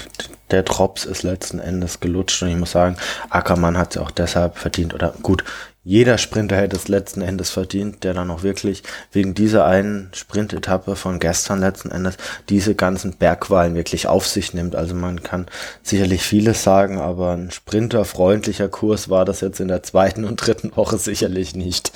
der 0.51 0.63
Drops 0.63 1.05
ist 1.05 1.23
letzten 1.23 1.59
Endes 1.59 1.99
gelutscht 1.99 2.41
und 2.41 2.49
ich 2.49 2.57
muss 2.57 2.71
sagen, 2.71 2.97
Ackermann 3.29 3.77
hat 3.77 3.95
es 3.95 4.01
auch 4.01 4.11
deshalb 4.11 4.57
verdient 4.57 4.93
oder 4.93 5.13
gut, 5.21 5.43
jeder 5.83 6.17
Sprinter 6.17 6.57
hätte 6.57 6.75
es 6.75 6.87
letzten 6.87 7.21
Endes 7.21 7.49
verdient, 7.49 8.03
der 8.03 8.13
dann 8.13 8.29
auch 8.31 8.43
wirklich 8.43 8.83
wegen 9.11 9.33
dieser 9.33 9.65
einen 9.65 10.09
Sprintetappe 10.13 10.95
von 10.95 11.19
gestern 11.19 11.61
letzten 11.61 11.89
Endes 11.89 12.17
diese 12.49 12.75
ganzen 12.75 13.15
Bergwahlen 13.15 13.75
wirklich 13.75 14.07
auf 14.07 14.27
sich 14.27 14.53
nimmt. 14.53 14.75
Also 14.75 14.93
man 14.93 15.23
kann 15.23 15.47
sicherlich 15.81 16.21
vieles 16.21 16.63
sagen, 16.63 16.99
aber 16.99 17.31
ein 17.31 17.49
sprinterfreundlicher 17.51 18.67
Kurs 18.67 19.09
war 19.09 19.23
das 19.23 19.41
jetzt 19.41 19.59
in 19.61 19.69
der 19.69 19.81
zweiten 19.83 20.25
und 20.25 20.35
dritten 20.35 20.75
Woche 20.75 20.97
sicherlich 20.97 21.55
nicht. 21.55 21.91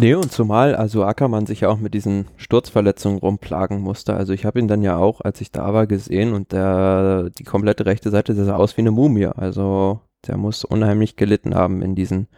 Nee, 0.00 0.14
und 0.14 0.32
zumal 0.32 0.74
also 0.74 1.04
Ackermann 1.04 1.44
sich 1.44 1.60
ja 1.60 1.68
auch 1.68 1.78
mit 1.78 1.92
diesen 1.92 2.26
Sturzverletzungen 2.38 3.18
rumplagen 3.18 3.80
musste. 3.82 4.14
Also 4.14 4.32
ich 4.32 4.46
habe 4.46 4.58
ihn 4.58 4.66
dann 4.66 4.82
ja 4.82 4.96
auch, 4.96 5.20
als 5.20 5.42
ich 5.42 5.52
da 5.52 5.74
war, 5.74 5.86
gesehen 5.86 6.32
und 6.32 6.52
der, 6.52 7.28
die 7.38 7.44
komplette 7.44 7.84
rechte 7.84 8.10
Seite 8.10 8.34
sah 8.34 8.56
aus 8.56 8.78
wie 8.78 8.80
eine 8.80 8.92
Mumie. 8.92 9.26
Also 9.26 10.00
der 10.26 10.38
muss 10.38 10.64
unheimlich 10.64 11.16
gelitten 11.16 11.54
haben 11.54 11.82
in 11.82 11.94
diesen, 11.94 12.28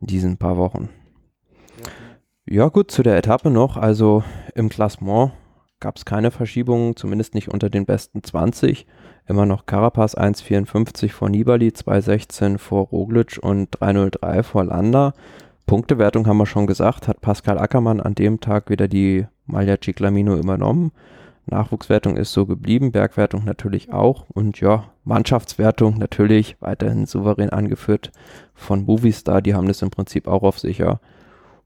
diesen 0.00 0.36
paar 0.36 0.56
Wochen. 0.56 0.88
Ja 2.48 2.68
gut, 2.68 2.90
zu 2.90 3.02
der 3.02 3.16
Etappe 3.16 3.50
noch. 3.50 3.76
Also 3.76 4.22
im 4.54 4.68
Klassement 4.68 5.32
gab 5.80 5.96
es 5.96 6.04
keine 6.04 6.30
Verschiebungen, 6.30 6.96
zumindest 6.96 7.34
nicht 7.34 7.48
unter 7.48 7.70
den 7.70 7.86
besten 7.86 8.22
20. 8.22 8.86
Immer 9.26 9.44
noch 9.44 9.66
Carapaz 9.66 10.16
1,54 10.16 11.10
vor 11.10 11.28
Nibali, 11.28 11.68
2,16 11.68 12.58
vor 12.58 12.86
Roglic 12.86 13.38
und 13.40 13.70
3,03 13.78 14.42
vor 14.42 14.64
Landa. 14.64 15.12
Punktewertung 15.66 16.26
haben 16.26 16.38
wir 16.38 16.46
schon 16.46 16.66
gesagt, 16.66 17.08
hat 17.08 17.20
Pascal 17.20 17.58
Ackermann 17.58 18.00
an 18.00 18.14
dem 18.14 18.40
Tag 18.40 18.70
wieder 18.70 18.88
die 18.88 19.26
Maglia 19.44 19.76
Ciclamino 19.78 20.36
übernommen. 20.36 20.92
Nachwuchswertung 21.48 22.16
ist 22.16 22.32
so 22.32 22.46
geblieben, 22.46 22.92
Bergwertung 22.92 23.44
natürlich 23.44 23.92
auch 23.92 24.26
und 24.28 24.60
ja, 24.60 24.90
Mannschaftswertung 25.04 25.98
natürlich 25.98 26.56
weiterhin 26.60 27.06
souverän 27.06 27.50
angeführt 27.50 28.12
von 28.54 28.84
Movistar, 28.84 29.42
die 29.42 29.54
haben 29.54 29.68
das 29.68 29.82
im 29.82 29.90
Prinzip 29.90 30.28
auch 30.28 30.42
auf 30.42 30.58
sicher. 30.58 31.00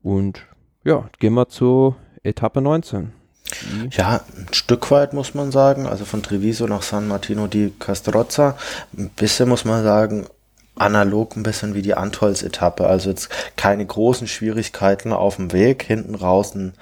Und 0.03 0.47
ja, 0.85 1.09
gehen 1.19 1.35
wir 1.35 1.49
zur 1.49 1.97
Etappe 2.23 2.61
19. 2.61 3.13
Ja, 3.91 4.21
ein 4.37 4.53
Stück 4.53 4.91
weit 4.91 5.13
muss 5.13 5.35
man 5.35 5.53
sagen, 5.53 5.87
also 5.87 6.05
von 6.05 6.23
Treviso 6.23 6.67
nach 6.67 6.83
San 6.83 7.09
Martino 7.09 7.47
di 7.47 7.73
Castrozza, 7.79 8.57
ein 8.97 9.11
bisschen 9.11 9.49
muss 9.49 9.65
man 9.65 9.83
sagen, 9.83 10.27
analog 10.75 11.37
ein 11.37 11.43
bisschen 11.43 11.75
wie 11.75 11.83
die 11.83 11.95
Antolz-Etappe. 11.95 12.87
Also 12.87 13.11
jetzt 13.11 13.29
keine 13.57 13.85
großen 13.85 14.27
Schwierigkeiten 14.27 15.13
auf 15.13 15.37
dem 15.37 15.53
Weg. 15.53 15.83
Hinten 15.83 16.15
raus 16.15 16.55
ein, 16.55 16.75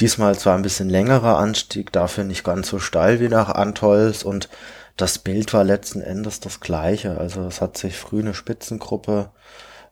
diesmal 0.00 0.38
zwar 0.38 0.56
ein 0.56 0.62
bisschen 0.62 0.88
längerer 0.88 1.38
Anstieg, 1.38 1.92
dafür 1.92 2.24
nicht 2.24 2.44
ganz 2.44 2.68
so 2.68 2.78
steil 2.78 3.20
wie 3.20 3.28
nach 3.28 3.50
Antolz 3.50 4.22
und 4.22 4.48
das 4.96 5.18
Bild 5.18 5.52
war 5.54 5.64
letzten 5.64 6.00
Endes 6.00 6.40
das 6.40 6.60
gleiche. 6.60 7.18
Also 7.18 7.42
es 7.42 7.60
hat 7.60 7.76
sich 7.76 7.96
früh 7.96 8.20
eine 8.20 8.34
Spitzengruppe 8.34 9.30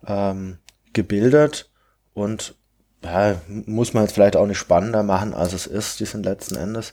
ähm, 0.07 0.59
gebildet 0.93 1.71
und 2.15 2.55
ja, 3.05 3.37
muss 3.47 3.95
man 3.95 4.05
jetzt 4.05 4.15
vielleicht 4.15 4.37
auch 4.37 4.47
nicht 4.47 4.59
spannender 4.59 5.03
machen, 5.03 5.35
als 5.35 5.53
es 5.53 5.67
ist. 5.67 6.01
Die 6.01 6.05
sind 6.05 6.25
letzten 6.25 6.57
Endes 6.57 6.93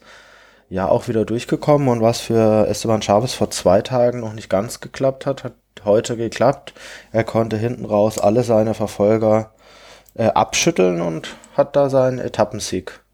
ja 0.70 0.88
auch 0.88 1.08
wieder 1.08 1.26
durchgekommen 1.26 1.88
und 1.88 2.02
was 2.02 2.20
für 2.22 2.68
Esteban 2.68 3.02
Chavez 3.02 3.34
vor 3.34 3.50
zwei 3.52 3.82
Tagen 3.82 4.20
noch 4.20 4.34
nicht 4.34 4.50
ganz 4.50 4.80
geklappt 4.80 5.26
hat, 5.26 5.44
hat 5.44 5.56
heute 5.84 6.18
geklappt. 6.18 6.74
Er 7.12 7.24
konnte 7.24 7.58
hinten 7.58 7.86
raus 7.86 8.20
alle 8.20 8.44
seine 8.44 8.74
Verfolger 8.74 9.54
äh, 10.16 10.28
abschütteln 10.28 11.02
und 11.02 11.36
hat 11.56 11.76
da 11.76 11.90
seinen 11.90 12.20
Etappensieg 12.20 13.05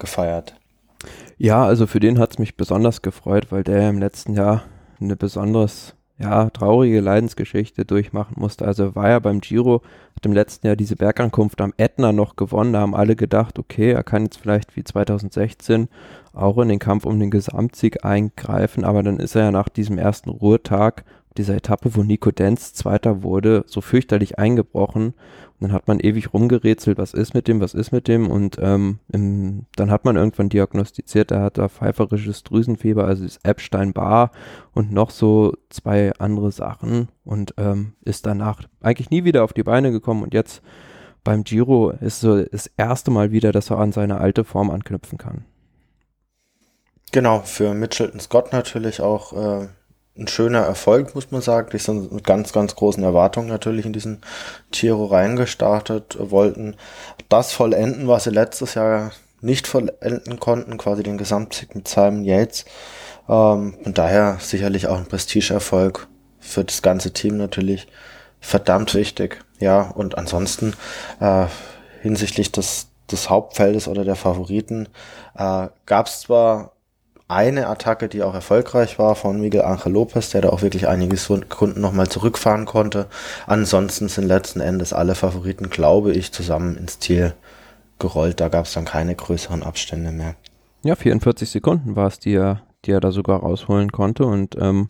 gefeiert. 0.00 0.54
Ja, 1.38 1.64
also 1.64 1.86
für 1.86 2.00
den 2.00 2.18
hat 2.18 2.32
es 2.32 2.38
mich 2.38 2.56
besonders 2.56 3.02
gefreut, 3.02 3.46
weil 3.50 3.62
der 3.62 3.88
im 3.88 3.98
letzten 3.98 4.34
Jahr 4.34 4.64
eine 5.00 5.16
besonders 5.16 5.94
ja, 6.20 6.50
traurige 6.50 7.00
Leidensgeschichte 7.00 7.86
durchmachen 7.86 8.34
musste. 8.38 8.66
Also 8.66 8.94
war 8.94 9.08
er 9.08 9.20
beim 9.20 9.40
Giro, 9.40 9.82
hat 10.14 10.26
im 10.26 10.32
letzten 10.32 10.66
Jahr 10.66 10.76
diese 10.76 10.96
Bergankunft 10.96 11.62
am 11.62 11.72
Ätna 11.78 12.12
noch 12.12 12.36
gewonnen. 12.36 12.74
Da 12.74 12.80
haben 12.80 12.94
alle 12.94 13.16
gedacht, 13.16 13.58
okay, 13.58 13.92
er 13.92 14.04
kann 14.04 14.24
jetzt 14.24 14.36
vielleicht 14.36 14.76
wie 14.76 14.84
2016 14.84 15.88
auch 16.34 16.58
in 16.58 16.68
den 16.68 16.78
Kampf 16.78 17.06
um 17.06 17.18
den 17.18 17.30
Gesamtsieg 17.30 18.04
eingreifen, 18.04 18.84
aber 18.84 19.02
dann 19.02 19.18
ist 19.18 19.34
er 19.34 19.44
ja 19.44 19.50
nach 19.50 19.70
diesem 19.70 19.96
ersten 19.96 20.28
Ruhetag 20.28 21.04
dieser 21.36 21.56
Etappe, 21.56 21.96
wo 21.96 22.02
Nico 22.02 22.30
Denz 22.30 22.74
Zweiter 22.74 23.22
wurde, 23.22 23.64
so 23.66 23.80
fürchterlich 23.80 24.38
eingebrochen. 24.38 25.14
Dann 25.60 25.72
hat 25.72 25.88
man 25.88 26.00
ewig 26.00 26.32
rumgerätselt, 26.32 26.96
was 26.96 27.12
ist 27.12 27.34
mit 27.34 27.46
dem, 27.46 27.60
was 27.60 27.74
ist 27.74 27.92
mit 27.92 28.08
dem. 28.08 28.30
Und 28.30 28.56
ähm, 28.60 28.98
im, 29.12 29.66
dann 29.76 29.90
hat 29.90 30.06
man 30.06 30.16
irgendwann 30.16 30.48
diagnostiziert, 30.48 31.30
er 31.30 31.42
hat 31.42 31.58
da 31.58 31.68
pfeiferisches 31.68 32.42
Drüsenfieber, 32.44 33.04
also 33.04 33.24
das 33.24 33.38
Epstein-Barr 33.42 34.30
und 34.72 34.90
noch 34.90 35.10
so 35.10 35.54
zwei 35.68 36.12
andere 36.18 36.50
Sachen. 36.50 37.08
Und 37.24 37.54
ähm, 37.58 37.92
ist 38.02 38.24
danach 38.24 38.62
eigentlich 38.80 39.10
nie 39.10 39.24
wieder 39.24 39.44
auf 39.44 39.52
die 39.52 39.62
Beine 39.62 39.92
gekommen. 39.92 40.22
Und 40.22 40.32
jetzt 40.32 40.62
beim 41.24 41.44
Giro 41.44 41.90
ist 41.90 42.20
so 42.20 42.42
das 42.42 42.66
erste 42.78 43.10
Mal 43.10 43.30
wieder, 43.30 43.52
dass 43.52 43.70
er 43.70 43.78
an 43.78 43.92
seine 43.92 44.18
alte 44.18 44.44
Form 44.44 44.70
anknüpfen 44.70 45.18
kann. 45.18 45.44
Genau, 47.12 47.40
für 47.40 47.74
Mitchelton 47.74 48.20
Scott 48.20 48.52
natürlich 48.52 49.00
auch 49.00 49.32
äh, 49.32 49.68
ein 50.20 50.28
schöner 50.28 50.60
Erfolg, 50.60 51.14
muss 51.14 51.30
man 51.30 51.40
sagen. 51.40 51.70
Die 51.72 51.78
sind 51.78 52.12
mit 52.12 52.24
ganz, 52.24 52.52
ganz 52.52 52.76
großen 52.76 53.02
Erwartungen 53.02 53.48
natürlich 53.48 53.86
in 53.86 53.92
diesen 53.92 54.20
Giro 54.70 55.06
reingestartet, 55.06 56.16
wollten 56.18 56.76
das 57.28 57.52
vollenden, 57.52 58.06
was 58.06 58.24
sie 58.24 58.30
letztes 58.30 58.74
Jahr 58.74 59.12
nicht 59.40 59.66
vollenden 59.66 60.38
konnten, 60.38 60.76
quasi 60.76 61.02
den 61.02 61.18
Gesamtsieg 61.18 61.74
mit 61.74 61.88
Simon 61.88 62.24
Yates. 62.24 62.66
Ähm, 63.28 63.74
und 63.84 63.96
daher 63.96 64.36
sicherlich 64.40 64.86
auch 64.86 64.98
ein 64.98 65.06
Prestigeerfolg 65.06 66.06
für 66.38 66.64
das 66.64 66.82
ganze 66.82 67.12
Team 67.12 67.38
natürlich 67.38 67.88
verdammt 68.40 68.94
wichtig. 68.94 69.42
Ja, 69.58 69.82
und 69.82 70.18
ansonsten 70.18 70.74
äh, 71.20 71.46
hinsichtlich 72.02 72.52
des, 72.52 72.88
des 73.10 73.30
Hauptfeldes 73.30 73.88
oder 73.88 74.04
der 74.04 74.16
Favoriten 74.16 74.88
äh, 75.34 75.68
gab 75.86 76.06
es 76.06 76.20
zwar 76.20 76.72
eine 77.30 77.68
Attacke, 77.68 78.08
die 78.08 78.22
auch 78.22 78.34
erfolgreich 78.34 78.98
war 78.98 79.14
von 79.14 79.40
Miguel 79.40 79.62
Angel 79.62 79.92
Lopez, 79.92 80.30
der 80.30 80.42
da 80.42 80.48
auch 80.50 80.62
wirklich 80.62 80.88
einige 80.88 81.16
Kunden 81.48 81.80
nochmal 81.80 82.08
zurückfahren 82.08 82.66
konnte. 82.66 83.06
Ansonsten 83.46 84.08
sind 84.08 84.26
letzten 84.26 84.60
Endes 84.60 84.92
alle 84.92 85.14
Favoriten, 85.14 85.70
glaube 85.70 86.12
ich, 86.12 86.32
zusammen 86.32 86.76
ins 86.76 86.98
Ziel 86.98 87.34
gerollt. 87.98 88.40
Da 88.40 88.48
gab 88.48 88.66
es 88.66 88.72
dann 88.72 88.84
keine 88.84 89.14
größeren 89.14 89.62
Abstände 89.62 90.10
mehr. 90.10 90.34
Ja, 90.82 90.96
44 90.96 91.48
Sekunden 91.48 91.94
war 91.94 92.08
es, 92.08 92.18
die 92.18 92.34
er, 92.34 92.62
die 92.84 92.92
er 92.92 93.00
da 93.00 93.12
sogar 93.12 93.40
rausholen 93.40 93.92
konnte 93.92 94.24
und 94.24 94.56
ähm, 94.58 94.88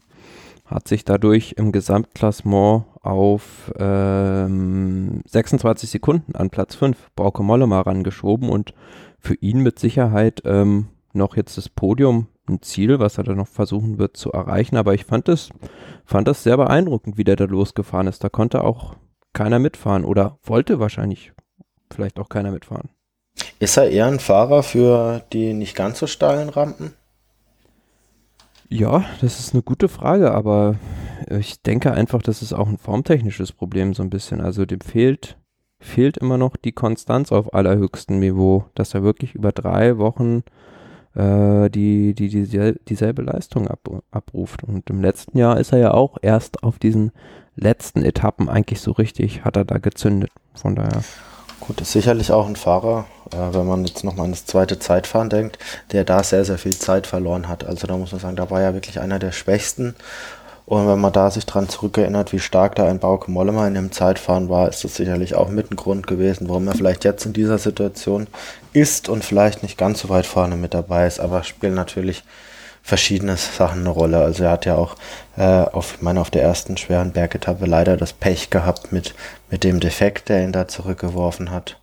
hat 0.64 0.88
sich 0.88 1.05
dadurch 1.05 1.55
im 1.59 1.72
Gesamtklassement 1.72 2.84
auf 3.03 3.72
ähm, 3.78 5.22
26 5.26 5.91
Sekunden 5.91 6.36
an 6.36 6.51
Platz 6.51 6.76
5 6.76 6.97
Bauke 7.16 7.43
Mollema 7.43 7.80
rangeschoben 7.80 8.49
und 8.49 8.72
für 9.18 9.34
ihn 9.34 9.61
mit 9.61 9.78
Sicherheit 9.78 10.43
ähm, 10.45 10.86
noch 11.12 11.36
jetzt 11.36 11.57
das 11.57 11.68
Podium 11.68 12.28
ein 12.49 12.62
Ziel, 12.62 12.99
was 12.99 13.18
er 13.18 13.24
dann 13.24 13.36
noch 13.36 13.49
versuchen 13.49 13.99
wird 13.99 14.16
zu 14.16 14.32
erreichen. 14.32 14.76
Aber 14.76 14.95
ich 14.95 15.05
fand 15.05 15.28
es, 15.28 15.51
fand 16.05 16.28
das 16.28 16.43
sehr 16.43 16.57
beeindruckend, 16.57 17.16
wie 17.16 17.24
der 17.24 17.36
da 17.36 17.45
losgefahren 17.45 18.07
ist. 18.07 18.24
Da 18.24 18.28
konnte 18.28 18.64
auch 18.64 18.95
keiner 19.32 19.59
mitfahren 19.59 20.05
oder 20.05 20.38
wollte 20.43 20.80
wahrscheinlich 20.80 21.32
vielleicht 21.93 22.18
auch 22.18 22.28
keiner 22.28 22.51
mitfahren. 22.51 22.91
Ist 23.59 23.76
er 23.76 23.91
eher 23.91 24.07
ein 24.07 24.20
Fahrer 24.20 24.62
für 24.62 25.22
die 25.32 25.55
nicht 25.55 25.76
ganz 25.76 25.99
so 25.99 26.07
steilen 26.07 26.49
Rampen? 26.49 26.95
Ja, 28.68 29.05
das 29.20 29.41
ist 29.41 29.53
eine 29.53 29.62
gute 29.62 29.88
Frage, 29.88 30.32
aber 30.32 30.76
ich 31.28 31.61
denke 31.62 31.93
einfach, 31.93 32.22
das 32.22 32.41
ist 32.41 32.53
auch 32.53 32.68
ein 32.68 32.78
formtechnisches 32.78 33.53
Problem 33.53 33.95
so 33.95 34.03
ein 34.03 34.11
bisschen. 34.11 34.41
Also 34.41 34.64
dem 34.64 34.80
fehlt, 34.80 35.36
fehlt 35.80 36.16
immer 36.16 36.38
noch 36.38 36.57
die 36.57 36.72
Konstanz 36.72 37.32
auf 37.32 37.53
allerhöchstem 37.53 38.20
Niveau, 38.20 38.64
dass 38.74 38.95
er 38.95 39.03
wirklich 39.03 39.34
über 39.34 39.53
drei 39.53 39.99
Wochen 39.99 40.45
die, 41.15 42.15
die, 42.15 42.29
die, 42.29 42.75
dieselbe 42.89 43.23
Leistung 43.23 43.69
ab, 43.69 43.81
abruft. 44.13 44.63
Und 44.63 44.89
im 44.91 45.03
letzten 45.03 45.39
Jahr 45.39 45.59
ist 45.59 45.73
er 45.73 45.79
ja 45.79 45.91
auch 45.93 46.19
erst 46.23 46.63
auf 46.63 46.79
diesen 46.79 47.13
letzten 47.57 48.05
Etappen 48.05 48.49
eigentlich 48.49 48.81
so 48.81 48.93
richtig, 48.93 49.45
hat 49.45 49.57
er 49.57 49.65
da 49.65 49.79
gezündet. 49.79 50.31
Von 50.55 50.77
daher. 50.77 51.03
Gut, 51.61 51.81
ist 51.81 51.93
sicherlich 51.93 52.33
auch 52.33 52.47
ein 52.47 52.57
Fahrer, 52.57 53.07
äh, 53.33 53.55
wenn 53.55 53.67
man 53.67 53.85
jetzt 53.85 54.03
nochmal 54.03 54.25
an 54.25 54.33
das 54.33 54.47
zweite 54.47 54.79
Zeitfahren 54.79 55.29
denkt, 55.29 55.59
der 55.93 56.05
da 56.05 56.23
sehr, 56.23 56.45
sehr 56.45 56.59
viel 56.59 56.77
Zeit 56.77 57.07
verloren 57.07 57.49
hat. 57.49 57.65
Also 57.65 57.87
da 57.87 57.97
muss 57.97 58.13
man 58.13 58.21
sagen, 58.21 58.37
da 58.37 58.51
war 58.51 58.63
er 58.63 58.75
wirklich 58.75 58.99
einer 58.99 59.19
der 59.19 59.33
Schwächsten. 59.33 59.95
Und 60.65 60.87
wenn 60.87 61.01
man 61.01 61.13
da 61.13 61.31
sich 61.31 61.47
dran 61.47 61.69
zurückerinnert, 61.69 62.33
wie 62.33 62.39
stark 62.39 62.77
da 62.77 62.87
ein 62.87 63.01
Bauke 63.01 63.31
Mollema 63.31 63.67
in 63.67 63.75
dem 63.75 63.93
Zeitfahren 63.93 64.49
war, 64.49 64.69
ist 64.69 64.85
das 64.85 64.95
sicherlich 64.95 65.35
auch 65.35 65.49
mit 65.49 65.71
ein 65.71 65.77
Grund 65.77 66.07
gewesen, 66.07 66.49
warum 66.49 66.69
er 66.69 66.75
vielleicht 66.75 67.05
jetzt 67.05 67.27
in 67.27 67.33
dieser 67.33 67.59
Situation 67.59 68.29
ist 68.73 69.09
und 69.09 69.25
vielleicht 69.25 69.62
nicht 69.62 69.79
ganz 69.79 70.01
so 70.01 70.09
weit 70.09 70.27
vorne 70.27 70.57
mit 70.57 70.75
dabei 70.75 71.07
ist, 71.07 71.21
aber 71.21 71.43
spielen 71.45 71.75
natürlich 71.75 72.25
verschiedene 72.83 73.37
Sachen 73.37 73.81
eine 73.81 73.91
Rolle. 73.91 74.18
Also 74.18 74.45
er 74.45 74.51
hat 74.51 74.66
ja 74.66 74.77
auch 74.77 74.97
äh, 75.37 75.43
auf, 75.43 75.95
ich 75.97 76.03
meine, 76.03 76.21
auf 76.21 76.31
der 76.31 76.43
ersten 76.43 76.77
schweren 76.77 77.12
Bergetappe 77.12 77.66
leider 77.66 77.97
das 77.97 78.12
Pech 78.12 78.51
gehabt 78.51 78.93
mit, 78.93 79.14
mit 79.51 79.64
dem 79.64 79.81
Defekt, 79.81 80.29
der 80.29 80.43
ihn 80.43 80.53
da 80.53 80.68
zurückgeworfen 80.68 81.51
hat. 81.51 81.79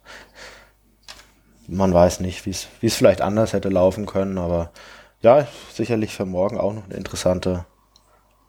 Man 1.68 1.94
weiß 1.94 2.22
nicht, 2.22 2.46
wie 2.46 2.52
es 2.52 2.96
vielleicht 2.96 3.22
anders 3.22 3.54
hätte 3.54 3.70
laufen 3.70 4.06
können, 4.06 4.38
aber 4.38 4.72
ja, 5.22 5.48
sicherlich 5.74 6.14
für 6.14 6.26
morgen 6.26 6.58
auch 6.58 6.74
noch 6.74 6.86
eine 6.86 6.94
interessante 6.94 7.66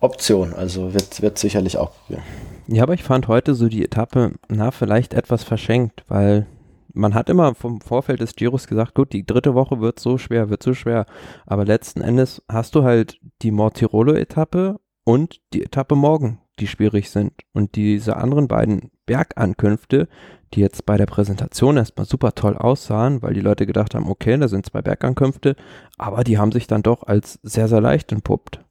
Option. 0.01 0.55
Also 0.55 0.95
wird, 0.95 1.21
wird 1.21 1.39
sicherlich 1.39 1.79
auch 1.79 1.91
probieren. 1.93 2.23
Ja, 2.69 2.83
aber 2.85 2.95
ich 2.95 3.03
fand 3.03 3.27
heute 3.29 3.55
so 3.55 3.69
die 3.69 3.85
Etappe, 3.85 4.33
na, 4.49 4.71
vielleicht 4.71 5.15
etwas 5.15 5.43
verschenkt, 5.43 6.05
weil 6.09 6.47
man 6.93 7.15
hat 7.15 7.29
immer 7.29 7.55
vom 7.55 7.81
Vorfeld 7.81 8.21
des 8.21 8.35
Giros 8.35 8.67
gesagt, 8.67 8.95
gut, 8.95 9.13
die 9.13 9.27
dritte 9.27 9.55
Woche 9.55 9.81
wird 9.81 10.01
so 10.01 10.19
schwer, 10.19 10.51
wird 10.51 10.63
so 10.63 10.75
schwer. 10.75 11.07
Aber 11.47 11.65
letzten 11.65 12.01
Endes 12.01 12.43
hast 12.49 12.75
du 12.75 12.85
halt 12.85 13.21
die 13.43 13.51
Mortirolo-Etappe 13.51 14.81
und 15.05 15.41
die 15.53 15.63
Etappe 15.63 15.95
morgen, 15.95 16.41
die 16.59 16.67
schwierig 16.67 17.11
sind. 17.11 17.33
Und 17.53 17.77
diese 17.77 18.17
anderen 18.17 18.49
beiden 18.49 18.91
Bergankünfte, 19.07 20.09
die 20.55 20.61
jetzt 20.61 20.87
bei 20.87 20.97
der 20.97 21.07
Präsentation 21.07 21.77
erstmal 21.77 22.07
super 22.07 22.35
toll 22.35 22.57
aussahen, 22.57 23.23
weil 23.23 23.35
die 23.35 23.41
Leute 23.41 23.67
gedacht 23.67 23.95
haben, 23.95 24.09
okay, 24.09 24.37
da 24.39 24.49
sind 24.49 24.67
zwei 24.67 24.83
Bergankünfte, 24.83 25.57
aber 25.97 26.25
die 26.25 26.39
haben 26.39 26.53
sich 26.53 26.67
dann 26.67 26.83
doch 26.83 27.03
als 27.03 27.39
sehr, 27.43 27.69
sehr 27.69 27.81
leicht 27.81 28.13
entpuppt. 28.13 28.65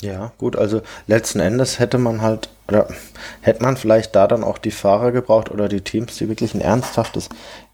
Ja, 0.00 0.32
gut, 0.38 0.54
also 0.54 0.80
letzten 1.08 1.40
Endes 1.40 1.80
hätte 1.80 1.98
man 1.98 2.22
halt, 2.22 2.50
oder 2.68 2.86
hätte 3.40 3.62
man 3.64 3.76
vielleicht 3.76 4.14
da 4.14 4.28
dann 4.28 4.44
auch 4.44 4.58
die 4.58 4.70
Fahrer 4.70 5.10
gebraucht 5.10 5.50
oder 5.50 5.68
die 5.68 5.80
Teams, 5.80 6.16
die 6.16 6.28
wirklich 6.28 6.54
ein 6.54 6.60
ernsthaftes 6.60 7.28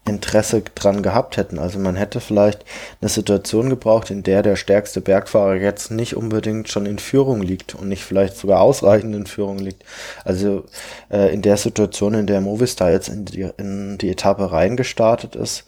Interesse 0.07 0.63
dran 0.73 1.03
gehabt 1.03 1.37
hätten. 1.37 1.59
Also 1.59 1.77
man 1.77 1.95
hätte 1.95 2.19
vielleicht 2.21 2.65
eine 2.99 3.09
Situation 3.09 3.69
gebraucht, 3.69 4.09
in 4.09 4.23
der 4.23 4.41
der 4.41 4.55
stärkste 4.55 5.01
Bergfahrer 5.01 5.55
jetzt 5.57 5.91
nicht 5.91 6.15
unbedingt 6.15 6.69
schon 6.69 6.87
in 6.87 6.97
Führung 6.97 7.43
liegt 7.43 7.75
und 7.75 7.89
nicht 7.89 8.03
vielleicht 8.03 8.37
sogar 8.37 8.61
ausreichend 8.61 9.15
in 9.15 9.27
Führung 9.27 9.59
liegt. 9.59 9.83
Also 10.23 10.65
äh, 11.11 11.31
in 11.31 11.43
der 11.43 11.57
Situation, 11.57 12.15
in 12.15 12.25
der 12.27 12.41
Movistar 12.41 12.89
jetzt 12.89 13.09
in 13.09 13.25
die, 13.25 13.49
in 13.57 13.99
die 13.99 14.09
Etappe 14.09 14.51
reingestartet 14.51 15.35
ist, 15.35 15.65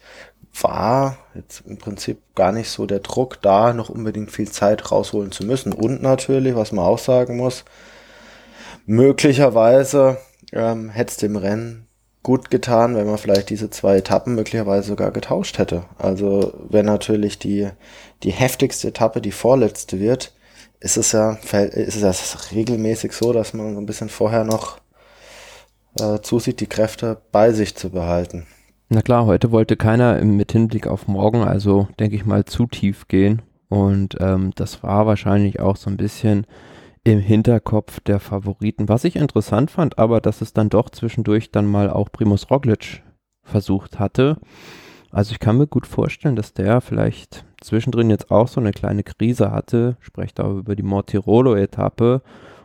war 0.61 1.17
jetzt 1.35 1.63
im 1.65 1.77
Prinzip 1.77 2.19
gar 2.35 2.51
nicht 2.51 2.69
so 2.69 2.85
der 2.85 2.99
Druck 2.99 3.41
da, 3.41 3.73
noch 3.73 3.89
unbedingt 3.89 4.31
viel 4.31 4.49
Zeit 4.49 4.91
rausholen 4.91 5.31
zu 5.31 5.45
müssen. 5.45 5.73
Und 5.73 6.01
natürlich, 6.01 6.55
was 6.55 6.71
man 6.71 6.85
auch 6.85 6.99
sagen 6.99 7.37
muss, 7.37 7.63
möglicherweise 8.85 10.17
ähm, 10.51 10.89
hätte 10.89 11.11
es 11.11 11.17
dem 11.17 11.35
Rennen 11.35 11.87
gut 12.23 12.49
getan, 12.49 12.95
wenn 12.95 13.07
man 13.07 13.17
vielleicht 13.17 13.49
diese 13.49 13.69
zwei 13.69 13.97
Etappen 13.97 14.35
möglicherweise 14.35 14.87
sogar 14.89 15.11
getauscht 15.11 15.59
hätte. 15.59 15.85
Also 15.97 16.53
wenn 16.69 16.85
natürlich 16.85 17.39
die, 17.39 17.69
die 18.23 18.31
heftigste 18.31 18.89
Etappe 18.89 19.21
die 19.21 19.31
vorletzte 19.31 19.99
wird, 19.99 20.33
ist 20.79 20.97
es 20.97 21.13
ja, 21.13 21.33
ist 21.33 21.95
es 21.95 22.01
ja 22.01 22.39
regelmäßig 22.51 23.13
so, 23.13 23.33
dass 23.33 23.53
man 23.53 23.73
so 23.73 23.79
ein 23.79 23.85
bisschen 23.85 24.09
vorher 24.09 24.43
noch 24.43 24.79
äh, 25.99 26.19
zusieht, 26.21 26.59
die 26.59 26.67
Kräfte 26.67 27.21
bei 27.31 27.51
sich 27.51 27.75
zu 27.75 27.89
behalten. 27.89 28.45
Na 28.89 29.01
klar, 29.01 29.25
heute 29.25 29.51
wollte 29.51 29.75
keiner 29.75 30.23
mit 30.23 30.53
Hinblick 30.53 30.87
auf 30.87 31.09
morgen, 31.09 31.43
also 31.43 31.89
denke 31.99 32.15
ich 32.15 32.25
mal, 32.25 32.45
zu 32.45 32.67
tief 32.67 33.09
gehen. 33.09 33.41
Und 33.67 34.15
ähm, 34.21 34.51
das 34.55 34.81
war 34.81 35.05
wahrscheinlich 35.05 35.59
auch 35.59 35.75
so 35.75 35.89
ein 35.89 35.97
bisschen 35.97 36.47
im 37.03 37.19
Hinterkopf 37.19 37.99
der 37.99 38.21
Favoriten. 38.21 38.87
Was 38.87 39.03
ich 39.03 39.17
interessant 39.17 39.71
fand, 39.71 39.97
aber 39.99 40.21
dass 40.21 40.39
es 40.39 40.53
dann 40.53 40.69
doch 40.69 40.89
zwischendurch 40.89 41.51
dann 41.51 41.65
mal 41.65 41.89
auch 41.89 42.09
Primus 42.13 42.49
Roglic 42.49 43.03
versucht 43.43 43.99
hatte. 43.99 44.37
Also 45.11 45.33
ich 45.33 45.39
kann 45.39 45.57
mir 45.57 45.67
gut 45.67 45.85
vorstellen, 45.85 46.37
dass 46.37 46.53
der 46.53 46.79
vielleicht 46.79 47.45
zwischendrin 47.59 48.09
jetzt 48.09 48.31
auch 48.31 48.47
so 48.47 48.61
eine 48.61 48.71
kleine 48.71 49.03
Krise 49.03 49.51
hatte. 49.51 49.97
Sprecht 49.99 50.39
auch 50.39 50.55
über 50.55 50.77
die 50.77 50.83
Mortirolo-Etappe 50.83 52.21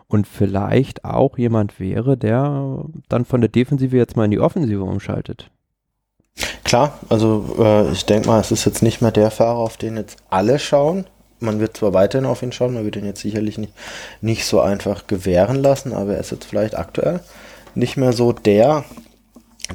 und 0.07 0.29
vielleicht 0.29 1.05
auch 1.05 1.37
jemand 1.37 1.81
wäre, 1.81 2.17
der 2.17 2.85
dann 3.09 3.25
von 3.25 3.41
der 3.41 3.51
Defensive 3.51 3.97
jetzt 3.97 4.17
mal 4.17 4.27
in 4.27 4.31
die 4.31 4.41
Offensive 4.41 4.85
umschaltet. 4.85 5.51
Klar, 6.65 6.99
also 7.11 7.57
äh, 7.59 7.93
ich 7.93 8.07
denke 8.07 8.29
mal, 8.29 8.41
es 8.41 8.51
ist 8.51 8.65
jetzt 8.65 8.83
nicht 8.83 9.03
mehr 9.03 9.11
der 9.11 9.31
Fahrer, 9.31 9.59
auf 9.59 9.77
den 9.77 9.97
jetzt 9.97 10.17
alle 10.31 10.59
schauen. 10.59 11.07
Man 11.39 11.61
wird 11.61 11.77
zwar 11.77 11.93
weiterhin 11.93 12.25
auf 12.25 12.43
ihn 12.43 12.53
schauen, 12.53 12.73
man 12.73 12.85
wird 12.85 12.97
ihn 12.97 13.05
jetzt 13.05 13.21
sicherlich 13.21 13.59
nicht, 13.59 13.75
nicht 14.21 14.47
so 14.47 14.61
einfach 14.61 15.07
gewähren 15.07 15.57
lassen, 15.57 15.93
aber 15.93 16.15
er 16.15 16.21
ist 16.21 16.31
jetzt 16.31 16.47
vielleicht 16.47 16.79
aktuell 16.79 17.21
nicht 17.75 17.97
mehr 17.97 18.13
so 18.13 18.33
der, 18.33 18.85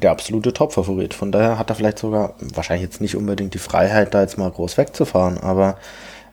der 0.01 0.11
absolute 0.11 0.53
Top-Favorit. 0.53 1.13
Von 1.13 1.31
daher 1.31 1.59
hat 1.59 1.69
er 1.69 1.75
vielleicht 1.75 1.99
sogar, 1.99 2.35
wahrscheinlich 2.39 2.89
jetzt 2.89 3.01
nicht 3.01 3.15
unbedingt 3.15 3.53
die 3.53 3.59
Freiheit, 3.59 4.13
da 4.13 4.21
jetzt 4.21 4.37
mal 4.37 4.49
groß 4.49 4.77
wegzufahren, 4.77 5.37
aber 5.37 5.77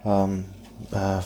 ähm, 0.04 0.46
äh, 0.92 1.20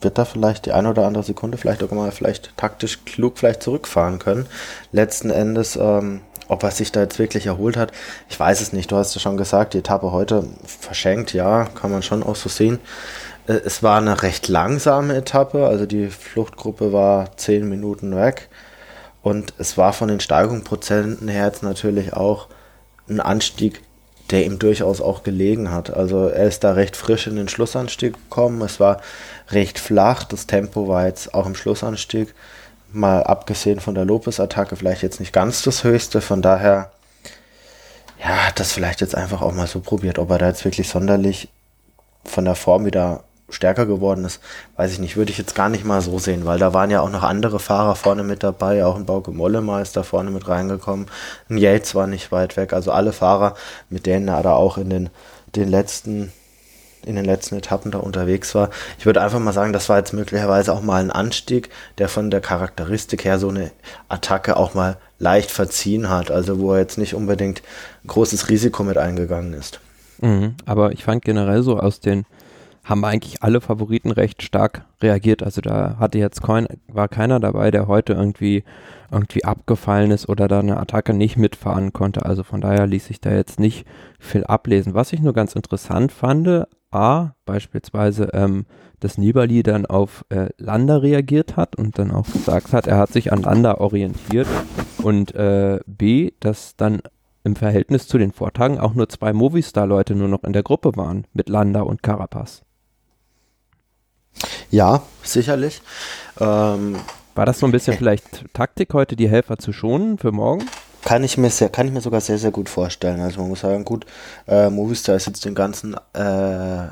wird 0.00 0.16
da 0.16 0.24
vielleicht 0.24 0.66
die 0.66 0.72
eine 0.72 0.90
oder 0.90 1.06
andere 1.06 1.24
Sekunde 1.24 1.58
vielleicht 1.58 1.82
auch 1.82 1.90
mal 1.90 2.12
vielleicht 2.12 2.56
taktisch 2.56 3.04
klug 3.04 3.38
vielleicht 3.38 3.62
zurückfahren 3.62 4.18
können. 4.18 4.46
Letzten 4.92 5.30
Endes 5.30 5.76
ähm, 5.76 6.20
ob 6.48 6.62
er 6.62 6.70
sich 6.70 6.90
da 6.90 7.00
jetzt 7.00 7.18
wirklich 7.18 7.46
erholt 7.46 7.76
hat, 7.76 7.92
ich 8.28 8.38
weiß 8.38 8.60
es 8.60 8.72
nicht. 8.72 8.90
Du 8.90 8.96
hast 8.96 9.14
ja 9.14 9.20
schon 9.20 9.36
gesagt, 9.36 9.74
die 9.74 9.78
Etappe 9.78 10.12
heute 10.12 10.44
verschenkt, 10.64 11.32
ja, 11.34 11.64
kann 11.66 11.90
man 11.90 12.02
schon 12.02 12.22
auch 12.22 12.36
so 12.36 12.48
sehen. 12.48 12.78
Äh, 13.46 13.60
es 13.64 13.82
war 13.82 13.98
eine 13.98 14.22
recht 14.22 14.48
langsame 14.48 15.14
Etappe, 15.16 15.66
also 15.66 15.86
die 15.86 16.08
Fluchtgruppe 16.08 16.92
war 16.92 17.36
zehn 17.36 17.68
Minuten 17.68 18.16
weg. 18.16 18.48
Und 19.22 19.52
es 19.58 19.76
war 19.76 19.92
von 19.92 20.08
den 20.08 20.20
Steigungsprozenten 20.20 21.28
her 21.28 21.46
jetzt 21.46 21.62
natürlich 21.62 22.14
auch 22.14 22.48
ein 23.08 23.20
Anstieg, 23.20 23.82
der 24.30 24.44
ihm 24.44 24.58
durchaus 24.58 25.00
auch 25.00 25.22
gelegen 25.22 25.70
hat. 25.70 25.90
Also 25.90 26.28
er 26.28 26.46
ist 26.46 26.64
da 26.64 26.72
recht 26.72 26.96
frisch 26.96 27.26
in 27.26 27.36
den 27.36 27.48
Schlussanstieg 27.48 28.14
gekommen. 28.14 28.60
Es 28.62 28.78
war 28.78 29.00
recht 29.50 29.78
flach. 29.78 30.24
Das 30.24 30.46
Tempo 30.46 30.86
war 30.86 31.06
jetzt 31.06 31.34
auch 31.34 31.46
im 31.46 31.54
Schlussanstieg 31.54 32.34
mal 32.92 33.22
abgesehen 33.22 33.80
von 33.80 33.94
der 33.94 34.04
Lopez-Attacke 34.04 34.76
vielleicht 34.76 35.02
jetzt 35.02 35.20
nicht 35.20 35.32
ganz 35.32 35.62
das 35.62 35.84
Höchste. 35.84 36.20
Von 36.20 36.42
daher, 36.42 36.90
ja, 38.18 38.46
hat 38.46 38.60
das 38.60 38.72
vielleicht 38.72 39.00
jetzt 39.00 39.14
einfach 39.14 39.42
auch 39.42 39.52
mal 39.52 39.66
so 39.66 39.80
probiert. 39.80 40.18
Ob 40.18 40.30
er 40.30 40.38
da 40.38 40.48
jetzt 40.48 40.64
wirklich 40.64 40.88
sonderlich 40.88 41.48
von 42.24 42.44
der 42.44 42.54
Form 42.54 42.84
wieder 42.84 43.24
stärker 43.50 43.86
geworden 43.86 44.24
ist, 44.24 44.40
weiß 44.76 44.92
ich 44.92 44.98
nicht. 44.98 45.16
Würde 45.16 45.30
ich 45.30 45.38
jetzt 45.38 45.54
gar 45.54 45.68
nicht 45.68 45.84
mal 45.84 46.02
so 46.02 46.18
sehen, 46.18 46.44
weil 46.44 46.58
da 46.58 46.74
waren 46.74 46.90
ja 46.90 47.00
auch 47.00 47.10
noch 47.10 47.22
andere 47.22 47.58
Fahrer 47.58 47.96
vorne 47.96 48.22
mit 48.22 48.42
dabei. 48.42 48.84
Auch 48.84 48.96
ein 48.96 49.06
Bauke 49.06 49.30
Mollema 49.30 49.80
ist 49.80 49.96
da 49.96 50.02
vorne 50.02 50.30
mit 50.30 50.48
reingekommen. 50.48 51.06
Ein 51.48 51.58
Yates 51.58 51.94
war 51.94 52.06
nicht 52.06 52.32
weit 52.32 52.56
weg. 52.56 52.72
Also 52.72 52.92
alle 52.92 53.12
Fahrer, 53.12 53.54
mit 53.88 54.06
denen 54.06 54.28
er 54.28 54.42
da 54.42 54.52
auch 54.52 54.76
in 54.76 54.90
den, 54.90 55.10
den 55.56 55.68
letzten 55.68 56.32
in 57.06 57.16
den 57.16 57.24
letzten 57.24 57.56
Etappen 57.56 57.90
da 57.90 57.98
unterwegs 57.98 58.54
war. 58.54 58.70
Ich 58.98 59.06
würde 59.06 59.22
einfach 59.22 59.38
mal 59.38 59.52
sagen, 59.52 59.72
das 59.72 59.88
war 59.88 59.98
jetzt 59.98 60.12
möglicherweise 60.12 60.72
auch 60.72 60.82
mal 60.82 61.02
ein 61.02 61.10
Anstieg, 61.10 61.70
der 61.98 62.08
von 62.08 62.30
der 62.30 62.40
Charakteristik 62.40 63.24
her 63.24 63.38
so 63.38 63.48
eine 63.48 63.70
Attacke 64.08 64.56
auch 64.56 64.74
mal 64.74 64.96
leicht 65.18 65.50
verziehen 65.50 66.08
hat, 66.08 66.30
also 66.30 66.58
wo 66.58 66.72
er 66.72 66.80
jetzt 66.80 66.98
nicht 66.98 67.14
unbedingt 67.14 67.62
großes 68.06 68.48
Risiko 68.48 68.84
mit 68.84 68.98
eingegangen 68.98 69.54
ist. 69.54 69.80
Mhm, 70.20 70.54
aber 70.66 70.92
ich 70.92 71.04
fand 71.04 71.24
generell 71.24 71.62
so 71.62 71.78
aus 71.78 72.00
den 72.00 72.24
haben 72.88 73.04
eigentlich 73.04 73.42
alle 73.42 73.60
Favoriten 73.60 74.10
recht 74.10 74.42
stark 74.42 74.84
reagiert. 75.02 75.42
Also 75.42 75.60
da 75.60 75.96
hatte 75.98 76.18
jetzt 76.18 76.42
kein, 76.42 76.66
war 76.88 77.08
keiner 77.08 77.38
dabei, 77.38 77.70
der 77.70 77.86
heute 77.86 78.14
irgendwie 78.14 78.64
irgendwie 79.10 79.44
abgefallen 79.44 80.10
ist 80.10 80.28
oder 80.28 80.48
da 80.48 80.60
eine 80.60 80.78
Attacke 80.78 81.12
nicht 81.12 81.36
mitfahren 81.36 81.92
konnte. 81.92 82.24
Also 82.24 82.42
von 82.42 82.60
daher 82.60 82.86
ließ 82.86 83.06
sich 83.06 83.20
da 83.20 83.30
jetzt 83.30 83.60
nicht 83.60 83.86
viel 84.18 84.44
ablesen. 84.44 84.94
Was 84.94 85.12
ich 85.12 85.20
nur 85.20 85.32
ganz 85.32 85.54
interessant 85.54 86.12
fand, 86.12 86.66
A, 86.90 87.34
beispielsweise, 87.44 88.30
ähm, 88.32 88.66
dass 89.00 89.18
Nibali 89.18 89.62
dann 89.62 89.86
auf 89.86 90.24
äh, 90.30 90.48
Landa 90.56 90.96
reagiert 90.96 91.56
hat 91.56 91.76
und 91.76 91.98
dann 91.98 92.10
auch 92.10 92.26
gesagt 92.26 92.72
hat, 92.72 92.86
er 92.86 92.98
hat 92.98 93.12
sich 93.12 93.32
an 93.32 93.42
Landa 93.42 93.74
orientiert 93.76 94.48
und 95.02 95.34
äh, 95.34 95.80
B, 95.86 96.32
dass 96.40 96.76
dann 96.76 97.02
im 97.44 97.56
Verhältnis 97.56 98.08
zu 98.08 98.18
den 98.18 98.32
Vortagen 98.32 98.78
auch 98.78 98.94
nur 98.94 99.08
zwei 99.08 99.32
Movistar-Leute 99.32 100.14
nur 100.14 100.28
noch 100.28 100.44
in 100.44 100.52
der 100.52 100.62
Gruppe 100.62 100.96
waren 100.96 101.26
mit 101.32 101.48
Landa 101.48 101.82
und 101.82 102.02
Carapaz. 102.02 102.62
Ja, 104.70 105.02
sicherlich. 105.22 105.82
Ähm, 106.40 106.96
War 107.34 107.46
das 107.46 107.58
so 107.58 107.66
ein 107.66 107.72
bisschen 107.72 107.96
vielleicht 107.96 108.52
Taktik 108.52 108.92
heute, 108.94 109.16
die 109.16 109.28
Helfer 109.28 109.58
zu 109.58 109.72
schonen 109.72 110.18
für 110.18 110.32
morgen? 110.32 110.64
Kann 111.08 111.24
ich 111.24 111.38
mir 111.38 111.48
sehr, 111.48 111.70
kann 111.70 111.86
ich 111.86 111.92
mir 111.94 112.02
sogar 112.02 112.20
sehr, 112.20 112.36
sehr 112.36 112.50
gut 112.50 112.68
vorstellen. 112.68 113.22
Also 113.22 113.40
man 113.40 113.48
muss 113.48 113.60
sagen, 113.60 113.82
gut, 113.86 114.04
äh, 114.46 114.68
Movistar 114.68 115.16
ist 115.16 115.26
jetzt 115.26 115.42
den 115.42 115.54
ganzen 115.54 115.94
äh, 116.12 116.88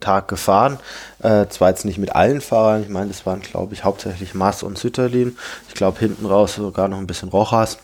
Tag 0.00 0.26
gefahren. 0.26 0.80
Äh, 1.22 1.46
zwar 1.46 1.68
jetzt 1.68 1.84
nicht 1.84 1.96
mit 1.96 2.12
allen 2.12 2.40
Fahrern, 2.40 2.82
ich 2.82 2.88
meine, 2.88 3.06
das 3.06 3.26
waren, 3.26 3.42
glaube 3.42 3.72
ich, 3.72 3.84
hauptsächlich 3.84 4.34
Mass 4.34 4.64
und 4.64 4.76
Sütterlin. 4.76 5.38
Ich 5.68 5.74
glaube, 5.74 6.00
hinten 6.00 6.26
raus 6.26 6.56
sogar 6.56 6.88
noch 6.88 6.98
ein 6.98 7.06
bisschen 7.06 7.28
Rojas. 7.28 7.78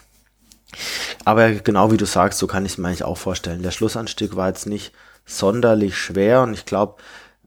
Aber 1.24 1.52
genau 1.52 1.92
wie 1.92 1.98
du 1.98 2.04
sagst, 2.04 2.40
so 2.40 2.48
kann 2.48 2.66
ich 2.66 2.72
es 2.72 2.78
mir 2.78 2.88
eigentlich 2.88 3.04
auch 3.04 3.16
vorstellen. 3.16 3.62
Der 3.62 3.70
Schlussanstieg 3.70 4.34
war 4.34 4.48
jetzt 4.48 4.66
nicht 4.66 4.92
sonderlich 5.24 5.96
schwer 5.96 6.42
und 6.42 6.52
ich 6.52 6.64
glaube, 6.64 6.96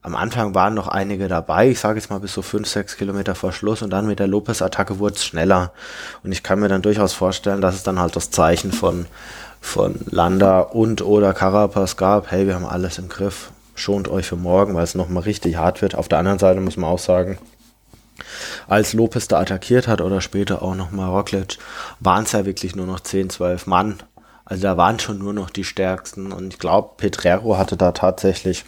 am 0.01 0.15
Anfang 0.15 0.55
waren 0.55 0.73
noch 0.73 0.87
einige 0.87 1.27
dabei, 1.27 1.69
ich 1.69 1.79
sage 1.79 1.99
jetzt 1.99 2.09
mal 2.09 2.19
bis 2.19 2.33
so 2.33 2.41
fünf, 2.41 2.67
sechs 2.67 2.95
Kilometer 2.95 3.35
vor 3.35 3.51
Schluss 3.51 3.81
und 3.81 3.89
dann 3.89 4.07
mit 4.07 4.19
der 4.19 4.27
Lopez-Attacke 4.27 4.99
wurde 4.99 5.15
es 5.15 5.25
schneller. 5.25 5.73
Und 6.23 6.31
ich 6.31 6.41
kann 6.41 6.59
mir 6.59 6.69
dann 6.69 6.81
durchaus 6.81 7.13
vorstellen, 7.13 7.61
dass 7.61 7.75
es 7.75 7.83
dann 7.83 7.99
halt 7.99 8.15
das 8.15 8.31
Zeichen 8.31 8.71
von, 8.71 9.07
von 9.59 9.99
Landa 10.09 10.61
und 10.61 11.01
oder 11.01 11.33
Carapaz 11.33 11.97
gab, 11.97 12.31
hey, 12.31 12.47
wir 12.47 12.55
haben 12.55 12.65
alles 12.65 12.97
im 12.97 13.09
Griff, 13.09 13.51
schont 13.75 14.07
euch 14.07 14.25
für 14.25 14.37
morgen, 14.37 14.73
weil 14.73 14.83
es 14.83 14.95
nochmal 14.95 15.23
richtig 15.23 15.57
hart 15.57 15.81
wird. 15.81 15.95
Auf 15.95 16.07
der 16.07 16.19
anderen 16.19 16.39
Seite 16.39 16.61
muss 16.61 16.77
man 16.77 16.89
auch 16.89 16.99
sagen, 16.99 17.37
als 18.67 18.93
Lopez 18.93 19.27
da 19.27 19.39
attackiert 19.39 19.87
hat 19.87 19.99
oder 19.99 20.21
später 20.21 20.61
auch 20.61 20.75
nochmal 20.75 21.09
Roglic, 21.09 21.57
waren 21.99 22.23
es 22.23 22.31
ja 22.31 22.45
wirklich 22.45 22.75
nur 22.75 22.85
noch 22.85 23.01
10, 23.01 23.29
12 23.29 23.67
Mann. 23.67 23.99
Also 24.45 24.63
da 24.63 24.77
waren 24.77 24.99
schon 24.99 25.19
nur 25.19 25.33
noch 25.33 25.49
die 25.49 25.63
stärksten 25.63 26.31
und 26.31 26.53
ich 26.53 26.59
glaube, 26.59 26.91
Petrero 26.97 27.57
hatte 27.57 27.77
da 27.77 27.91
tatsächlich 27.91 28.65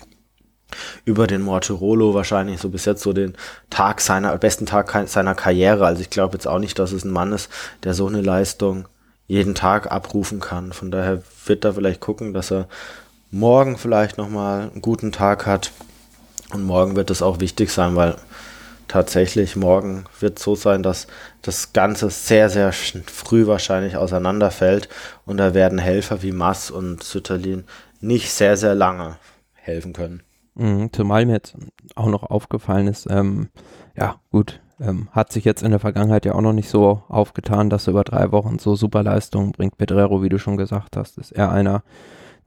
über 1.06 1.28
den 1.28 1.42
Mortirolo 1.42 2.14
wahrscheinlich 2.14 2.60
so 2.60 2.70
bis 2.70 2.86
jetzt 2.86 3.04
so 3.04 3.14
den 3.14 3.36
Tag 3.70 4.02
seiner, 4.02 4.38
besten 4.38 4.66
Tag 4.66 5.08
seiner 5.08 5.36
Karriere. 5.36 5.86
Also 5.86 6.02
ich 6.02 6.10
glaube 6.10 6.34
jetzt 6.36 6.48
auch 6.48 6.60
nicht, 6.60 6.80
dass 6.80 6.92
es 6.92 7.04
ein 7.04 7.12
Mann 7.12 7.34
ist, 7.34 7.50
der 7.84 7.94
so 7.94 8.08
eine 8.08 8.22
Leistung 8.22 8.88
jeden 9.28 9.56
Tag 9.56 9.92
abrufen 9.92 10.40
kann. 10.40 10.74
Von 10.74 10.92
daher 10.92 11.22
wird 11.46 11.64
er 11.64 11.74
vielleicht 11.74 12.02
gucken, 12.02 12.34
dass 12.34 12.52
er 12.52 12.68
morgen 13.32 13.78
vielleicht 13.78 14.18
nochmal 14.18 14.70
einen 14.72 14.82
guten 14.82 15.12
Tag 15.12 15.46
hat. 15.46 15.72
Und 16.54 16.64
morgen 16.64 16.98
wird 16.98 17.10
es 17.10 17.22
auch 17.22 17.40
wichtig 17.40 17.72
sein, 17.72 17.96
weil 17.96 18.18
tatsächlich 18.92 19.56
morgen 19.56 20.04
wird 20.20 20.38
so 20.38 20.56
sein, 20.56 20.84
dass 20.84 21.08
das 21.42 21.72
Ganze 21.72 22.10
sehr, 22.10 22.50
sehr 22.50 22.74
früh 22.74 23.48
wahrscheinlich 23.48 23.96
auseinanderfällt 23.96 24.90
und 25.26 25.38
da 25.38 25.54
werden 25.54 25.80
Helfer 25.80 26.22
wie 26.24 26.34
Mass 26.34 26.70
und 26.70 27.02
Sütterlin 27.02 27.64
nicht 28.02 28.32
sehr, 28.32 28.58
sehr 28.58 28.76
lange 28.76 29.16
helfen 29.54 29.94
können. 29.94 30.24
Mhm, 30.56 30.92
zumal 30.92 31.26
mir 31.26 31.34
jetzt 31.34 31.56
auch 31.96 32.10
noch 32.10 32.24
aufgefallen 32.24 32.88
ist, 32.88 33.08
ähm, 33.10 33.50
ja 33.96 34.16
gut, 34.32 34.62
ähm, 34.82 35.08
hat 35.12 35.32
sich 35.32 35.46
jetzt 35.46 35.64
in 35.64 35.72
der 35.72 35.80
Vergangenheit 35.80 36.26
ja 36.26 36.34
auch 36.34 36.42
noch 36.42 36.54
nicht 36.54 36.70
so 36.70 37.04
aufgetan, 37.08 37.70
dass 37.70 37.88
er 37.88 37.92
über 37.92 38.04
drei 38.04 38.32
Wochen 38.32 38.60
so 38.60 38.76
super 38.76 39.04
Leistungen 39.04 39.52
bringt. 39.52 39.78
Pedrero, 39.78 40.24
wie 40.24 40.30
du 40.30 40.40
schon 40.40 40.58
gesagt 40.58 40.98
hast, 40.98 41.18
ist 41.18 41.32
eher 41.32 41.52
einer, 41.52 41.84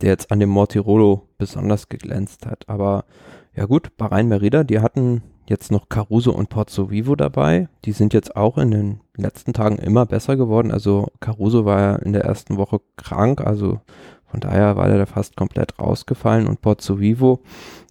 der 0.01 0.11
jetzt 0.11 0.31
an 0.31 0.41
dem 0.41 0.51
Mortirolo 0.51 1.29
besonders 1.39 1.89
geglänzt 1.89 2.47
hat. 2.47 2.69
Aber 2.69 3.05
ja 3.55 3.67
gut, 3.67 3.97
Bahrain 3.97 4.29
Merida, 4.29 4.65
die 4.65 4.81
hatten 4.81 5.23
jetzt 5.49 5.71
noch 5.71 5.89
Caruso 5.89 6.33
und 6.33 6.49
Pozzo 6.49 6.91
Vivo 6.91 7.17
dabei. 7.17 7.69
Die 7.85 7.93
sind 7.93 8.15
jetzt 8.15 8.35
auch 8.37 8.59
in 8.59 8.71
den 8.71 9.01
letzten 9.17 9.53
Tagen 9.53 9.77
immer 9.79 10.07
besser 10.07 10.37
geworden. 10.37 10.73
Also 10.73 11.09
Caruso 11.21 11.65
war 11.65 11.81
ja 11.81 11.97
in 11.97 12.13
der 12.13 12.25
ersten 12.25 12.57
Woche 12.57 12.81
krank, 12.97 13.41
also 13.41 13.81
von 14.35 14.41
daher 14.41 14.75
war 14.75 14.89
der 14.89 15.07
fast 15.07 15.37
komplett 15.37 15.79
rausgefallen 15.79 16.49
und 16.49 16.61
Pozzo 16.61 16.99
Vivo, 16.99 17.39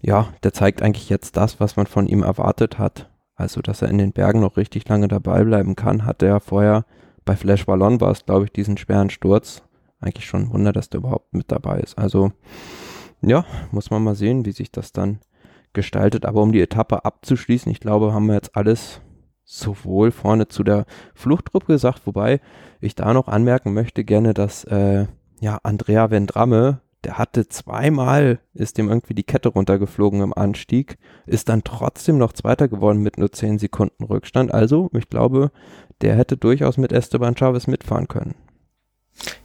ja, 0.02 0.28
der 0.44 0.52
zeigt 0.52 0.82
eigentlich 0.82 1.08
jetzt 1.08 1.38
das, 1.38 1.62
was 1.62 1.78
man 1.78 1.88
von 1.88 2.06
ihm 2.06 2.22
erwartet 2.22 2.80
hat. 2.80 3.10
Also, 3.34 3.62
dass 3.62 3.82
er 3.82 3.88
in 3.88 3.98
den 3.98 4.12
Bergen 4.12 4.42
noch 4.42 4.58
richtig 4.58 4.86
lange 4.90 5.08
dabei 5.08 5.46
bleiben 5.46 5.78
kann, 5.78 6.06
hat 6.06 6.22
er 6.22 6.42
vorher 6.42 6.84
bei 7.24 7.38
Flash 7.38 7.66
Ballon 7.66 8.02
war 8.02 8.12
es, 8.12 8.26
glaube 8.26 8.44
ich, 8.44 8.52
diesen 8.52 8.76
schweren 8.76 9.10
Sturz. 9.10 9.64
Eigentlich 10.02 10.26
schon 10.26 10.42
ein 10.42 10.52
Wunder, 10.52 10.74
dass 10.74 10.90
der 10.90 11.00
überhaupt 11.00 11.34
mit 11.34 11.50
dabei 11.50 11.80
ist. 11.80 11.98
Also, 11.98 12.34
ja, 13.22 13.46
muss 13.72 13.90
man 13.90 14.04
mal 14.04 14.16
sehen, 14.16 14.46
wie 14.46 14.52
sich 14.52 14.70
das 14.70 14.92
dann 14.92 15.20
gestaltet. 15.72 16.26
Aber 16.26 16.42
um 16.42 16.52
die 16.52 16.60
Etappe 16.60 17.06
abzuschließen, 17.06 17.72
ich 17.72 17.80
glaube, 17.80 18.14
haben 18.14 18.26
wir 18.26 18.36
jetzt 18.36 18.58
alles 18.58 19.00
sowohl 19.46 20.12
vorne 20.12 20.50
zu 20.50 20.66
der 20.66 20.84
Fluchtgruppe 21.16 21.68
gesagt, 21.68 22.02
wobei 22.06 22.42
ich 22.82 22.96
da 22.96 23.14
noch 23.14 23.30
anmerken 23.30 23.74
möchte 23.74 24.04
gerne, 24.04 24.34
dass 24.34 24.66
äh, 24.66 25.06
ja, 25.44 25.60
Andrea 25.62 26.10
Vendramme, 26.10 26.80
der 27.04 27.18
hatte 27.18 27.50
zweimal, 27.50 28.40
ist 28.54 28.78
dem 28.78 28.88
irgendwie 28.88 29.14
die 29.14 29.26
Kette 29.26 29.50
runtergeflogen 29.50 30.22
im 30.22 30.34
Anstieg, 30.34 30.98
ist 31.26 31.50
dann 31.50 31.66
trotzdem 31.66 32.18
noch 32.18 32.32
Zweiter 32.32 32.70
geworden 32.70 33.02
mit 33.02 33.18
nur 33.18 33.30
10 33.30 33.60
Sekunden 33.60 34.06
Rückstand. 34.06 34.54
Also, 34.54 34.90
ich 34.94 35.10
glaube, 35.10 35.52
der 36.00 36.16
hätte 36.16 36.38
durchaus 36.38 36.78
mit 36.78 36.94
Esteban 36.94 37.36
Chavez 37.36 37.68
mitfahren 37.68 38.08
können. 38.08 38.36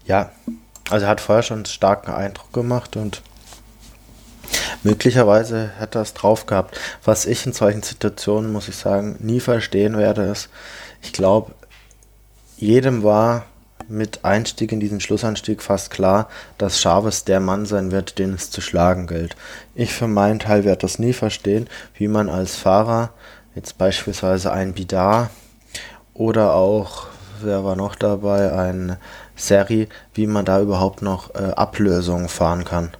Ja, 0.07 0.31
also 0.89 1.05
er 1.05 1.11
hat 1.11 1.21
vorher 1.21 1.43
schon 1.43 1.59
einen 1.59 1.67
starken 1.67 2.13
Eindruck 2.13 2.53
gemacht 2.53 2.97
und 2.97 3.23
möglicherweise 4.85 5.73
hätte 5.81 5.99
er 5.99 6.03
es 6.03 6.15
drauf 6.15 6.47
gehabt. 6.47 6.79
Was 7.05 7.27
ich 7.27 7.45
in 7.45 7.53
solchen 7.53 7.83
Situationen, 7.83 8.53
muss 8.53 8.69
ich 8.69 8.77
sagen, 8.77 9.17
nie 9.19 9.41
verstehen 9.41 9.97
werde, 9.97 10.23
ist, 10.23 10.49
ich 11.03 11.13
glaube, 11.13 11.57
jedem 12.57 13.03
war 13.03 13.47
mit 13.89 14.25
Einstieg 14.25 14.73
in 14.73 14.81
diesen 14.81 15.01
Schlussanstieg 15.01 15.63
fast 15.63 15.91
klar, 15.91 16.29
dass 16.59 16.81
Chavez 16.81 17.25
der 17.25 17.41
Mann 17.41 17.67
sein 17.67 17.91
wird, 17.91 18.19
den 18.19 18.35
es 18.35 18.51
zu 18.51 18.61
schlagen 18.61 19.07
gilt. 19.07 19.37
Ich 19.75 19.93
für 19.93 20.09
meinen 20.09 20.39
Teil 20.39 20.65
werde 20.65 20.83
das 20.83 20.99
nie 20.99 21.13
verstehen, 21.13 21.69
wie 21.95 22.09
man 22.09 22.29
als 22.29 22.57
Fahrer, 22.57 23.11
jetzt 23.55 23.79
beispielsweise 23.79 24.53
ein 24.53 24.75
Bidar 24.75 25.31
oder 26.15 26.55
auch, 26.55 27.07
wer 27.41 27.65
war 27.65 27.77
noch 27.77 27.95
dabei, 27.95 28.53
ein 28.53 28.97
Seri, 29.37 29.89
wie 30.15 30.27
man 30.27 30.45
da 30.45 30.61
überhaupt 30.61 31.03
noch 31.03 31.35
äh, 31.35 31.53
Ablösungen 31.55 32.29
fahren 32.29 32.65
kann. 32.65 32.91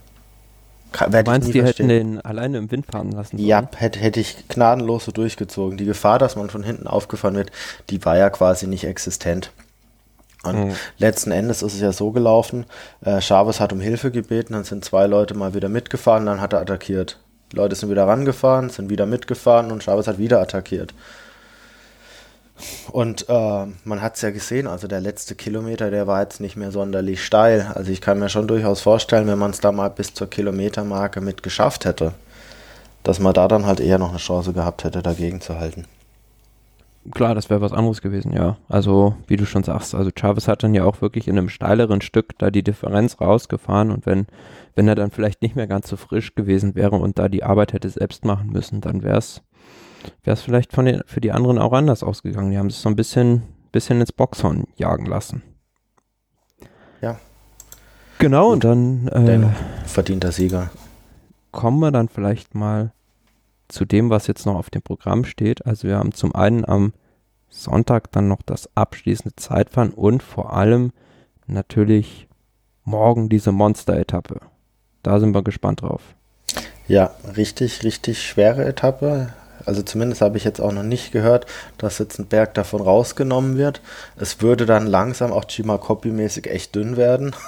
Kann, 0.93 1.13
du 1.13 1.23
meinst, 1.23 1.53
die 1.53 1.61
verstehen. 1.61 1.91
hätten 1.91 2.15
den 2.15 2.21
alleine 2.23 2.59
im 2.59 2.71
Wind 2.71 2.87
fahren 2.87 3.13
lassen? 3.13 3.39
Ja, 3.39 3.69
hätte, 3.77 3.99
hätte 3.99 4.21
ich 4.21 4.49
gnadenlos 4.49 5.05
so 5.05 5.13
durchgezogen. 5.13 5.77
Die 5.77 5.85
Gefahr, 5.85 6.19
dass 6.19 6.35
man 6.37 6.49
von 6.49 6.63
hinten 6.63 6.87
aufgefahren 6.87 7.37
wird, 7.37 7.51
die 7.91 8.03
war 8.05 8.17
ja 8.17 8.31
quasi 8.31 8.67
nicht 8.67 8.85
existent. 8.85 9.53
Und 10.45 10.69
mhm. 10.69 10.75
letzten 10.99 11.33
Endes 11.33 11.63
ist 11.63 11.75
es 11.75 11.81
ja 11.81 11.93
so 11.93 12.13
gelaufen, 12.13 12.65
äh, 13.05 13.21
Chavez 13.21 13.59
hat 13.59 13.73
um 13.73 13.81
Hilfe 13.81 14.11
gebeten, 14.11 14.53
dann 14.53 14.65
sind 14.65 14.85
zwei 14.85 15.07
Leute 15.07 15.35
mal 15.35 15.55
wieder 15.55 15.69
mitgefahren, 15.69 16.27
dann 16.27 16.41
hat 16.41 16.53
er 16.53 16.61
attackiert. 16.61 17.19
Die 17.53 17.57
Leute 17.57 17.75
sind 17.75 17.91
wieder 17.91 18.07
rangefahren, 18.07 18.71
sind 18.71 18.91
wieder 18.91 19.07
mitgefahren 19.07 19.73
und 19.73 19.83
Chavez 19.83 20.07
hat 20.07 20.19
wieder 20.19 20.41
attackiert. 20.41 20.95
Und 22.91 23.29
äh, 23.29 23.67
man 23.85 24.03
hat 24.03 24.17
es 24.17 24.23
ja 24.23 24.31
gesehen, 24.31 24.67
also 24.67 24.89
der 24.89 25.01
letzte 25.01 25.35
Kilometer, 25.35 25.91
der 25.91 26.07
war 26.07 26.23
jetzt 26.23 26.41
nicht 26.41 26.57
mehr 26.57 26.73
sonderlich 26.73 27.25
steil. 27.25 27.71
Also 27.75 27.91
ich 27.91 28.01
kann 28.01 28.19
mir 28.19 28.29
schon 28.29 28.49
durchaus 28.49 28.81
vorstellen, 28.81 29.29
wenn 29.29 29.39
man 29.39 29.53
es 29.53 29.61
da 29.61 29.73
mal 29.73 29.91
bis 29.91 30.15
zur 30.15 30.29
Kilometermarke 30.29 31.21
mit 31.21 31.43
geschafft 31.43 31.85
hätte, 31.85 32.15
dass 33.05 33.21
man 33.21 33.35
da 33.35 33.47
dann 33.49 33.67
halt 33.67 33.81
eher 33.81 33.99
noch 33.99 34.11
eine 34.11 34.19
Chance 34.19 34.53
gehabt 34.53 34.85
hätte, 34.85 35.03
dagegen 35.03 35.41
zu 35.41 35.59
halten 35.59 35.87
klar, 37.11 37.35
das 37.35 37.51
wäre 37.51 37.61
was 37.61 37.73
anderes 37.73 38.01
gewesen, 38.01 38.33
ja. 38.33 38.57
Also, 38.69 39.17
wie 39.27 39.37
du 39.37 39.47
schon 39.47 39.65
sagst, 39.65 39.95
also 39.95 40.11
Chavez 40.17 40.49
hat 40.49 40.63
dann 40.63 40.75
ja 40.75 40.85
auch 40.85 41.01
wirklich 41.01 41.29
in 41.29 41.39
einem 41.39 41.49
steileren 41.49 42.01
Stück 42.01 42.39
da 42.39 42.51
die 42.51 42.63
Differenz 42.63 43.21
rausgefahren 43.21 43.91
und 43.91 44.07
wenn, 44.07 44.27
wenn 44.75 44.89
er 44.89 44.95
dann 44.95 45.11
vielleicht 45.11 45.43
nicht 45.43 45.57
mehr 45.57 45.67
ganz 45.67 45.89
so 45.89 45.97
frisch 45.97 46.35
gewesen 46.35 46.75
wäre 46.75 46.97
und 46.97 47.19
da 47.19 47.29
die 47.29 47.45
Arbeit 47.45 47.73
hätte 47.73 47.89
selbst 47.89 48.25
machen 48.25 48.51
müssen, 48.51 48.81
dann 48.81 49.03
wäre 49.03 49.19
es 49.19 49.43
wäre 50.23 50.35
es 50.35 50.43
vielleicht 50.43 50.73
von 50.73 50.85
den, 50.85 51.03
für 51.07 51.21
die 51.21 51.33
anderen 51.33 51.59
auch 51.59 51.73
anders 51.73 52.03
ausgegangen. 52.03 52.51
Die 52.51 52.59
haben 52.59 52.71
sich 52.71 52.81
so 52.81 52.89
ein 52.89 52.97
bisschen, 52.97 53.43
bisschen 53.73 54.01
ins 54.01 54.13
Boxhorn 54.13 54.67
jagen 54.77 55.07
lassen. 55.07 55.43
Ja. 57.01 57.19
Genau, 58.19 58.53
und 58.53 58.65
dann 58.65 59.09
äh, 59.09 59.49
verdienter 59.87 60.33
Sieger. 60.33 60.71
Kommen 61.53 61.79
wir 61.81 61.93
dann 61.93 62.09
vielleicht 62.09 62.55
mal 62.55 62.93
zu 63.69 63.85
dem, 63.85 64.11
was 64.11 64.27
jetzt 64.27 64.47
noch 64.47 64.57
auf 64.57 64.71
dem 64.71 64.83
Programm 64.83 65.25
steht. 65.25 65.67
Also 65.67 65.89
wir 65.89 65.97
haben 65.97 66.13
zum 66.13 66.35
einen 66.35 66.65
am 66.65 66.93
Sonntag 67.49 68.11
dann 68.13 68.29
noch 68.29 68.43
das 68.43 68.69
abschließende 68.75 69.37
Zeitfahren 69.37 69.91
und 69.91 70.23
vor 70.23 70.53
allem 70.53 70.93
natürlich 71.47 72.29
morgen 72.85 73.29
diese 73.29 73.53
Monster-Etappe. 73.53 74.41
Da 75.03 75.21
sind 75.21 75.35
wir 75.35 75.43
gespannt 75.43 75.83
drauf. 75.83 76.03
Ja, 76.87 77.15
richtig, 77.37 77.83
richtig 77.85 78.23
schwere 78.23 78.65
Etappe. 78.65 79.33
Also 79.67 79.83
zumindest 79.83 80.23
habe 80.23 80.39
ich 80.39 80.45
jetzt 80.45 80.61
auch 80.61 80.73
noch 80.73 80.83
nicht 80.83 81.13
gehört, 81.13 81.47
dass 81.77 81.99
jetzt 81.99 82.19
ein 82.19 82.27
Berg 82.27 82.55
davon 82.55 82.81
rausgenommen 82.81 83.59
wird. 83.59 83.83
Es 84.17 84.41
würde 84.41 84.65
dann 84.65 84.87
langsam 84.87 85.33
auch 85.33 85.45
Chimakopi-mäßig 85.45 86.49
echt 86.49 86.75
dünn 86.75 86.97
werden. 86.97 87.35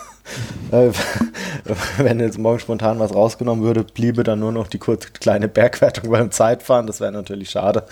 Äh, 0.71 0.91
wenn 1.99 2.21
jetzt 2.21 2.39
morgen 2.39 2.61
spontan 2.61 2.99
was 2.99 3.15
rausgenommen 3.15 3.65
würde, 3.65 3.85
bliebe 3.85 4.23
dann 4.23 4.41
nur 4.41 4.53
noch 4.53 4.69
die 4.69 4.79
kurze 4.79 5.11
kleine 5.11 5.49
Bergwertung 5.49 6.11
beim 6.11 6.31
Zeitfahren. 6.31 6.87
Das 6.87 7.01
wäre 7.01 7.13
natürlich 7.13 7.51
schade. 7.51 7.85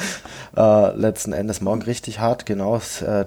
Äh, 0.56 0.96
letzten 0.96 1.32
Endes 1.32 1.60
morgen 1.60 1.82
richtig 1.82 2.20
hart, 2.20 2.46
genau. 2.46 2.76
Äh, 2.76 3.26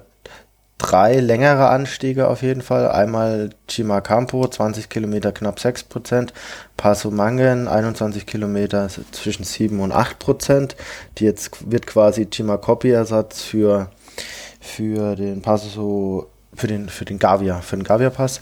drei 0.81 1.19
längere 1.19 1.69
Anstiege 1.69 2.27
auf 2.27 2.41
jeden 2.41 2.61
Fall. 2.61 2.89
Einmal 2.89 3.51
Chimacampo, 3.67 4.47
20 4.47 4.89
Kilometer, 4.89 5.31
knapp 5.31 5.59
6 5.59 5.83
Prozent. 5.83 6.33
Paso 6.75 7.11
Mangen, 7.11 7.67
21 7.67 8.25
Kilometer, 8.25 8.87
zwischen 9.11 9.43
7 9.43 9.79
und 9.79 9.91
8 9.91 10.17
Prozent. 10.17 10.75
Die 11.17 11.25
jetzt 11.25 11.71
wird 11.71 11.85
quasi 11.85 12.27
Chimacopi-Ersatz 12.31 13.43
für, 13.43 13.91
für 14.59 15.15
den 15.15 15.41
Paso 15.43 16.30
für 16.61 16.67
den, 16.67 16.89
für 16.89 17.05
den 17.05 17.17
Gavia, 17.17 17.59
für 17.61 17.75
den 17.75 17.83
Gavia-Pass. 17.83 18.41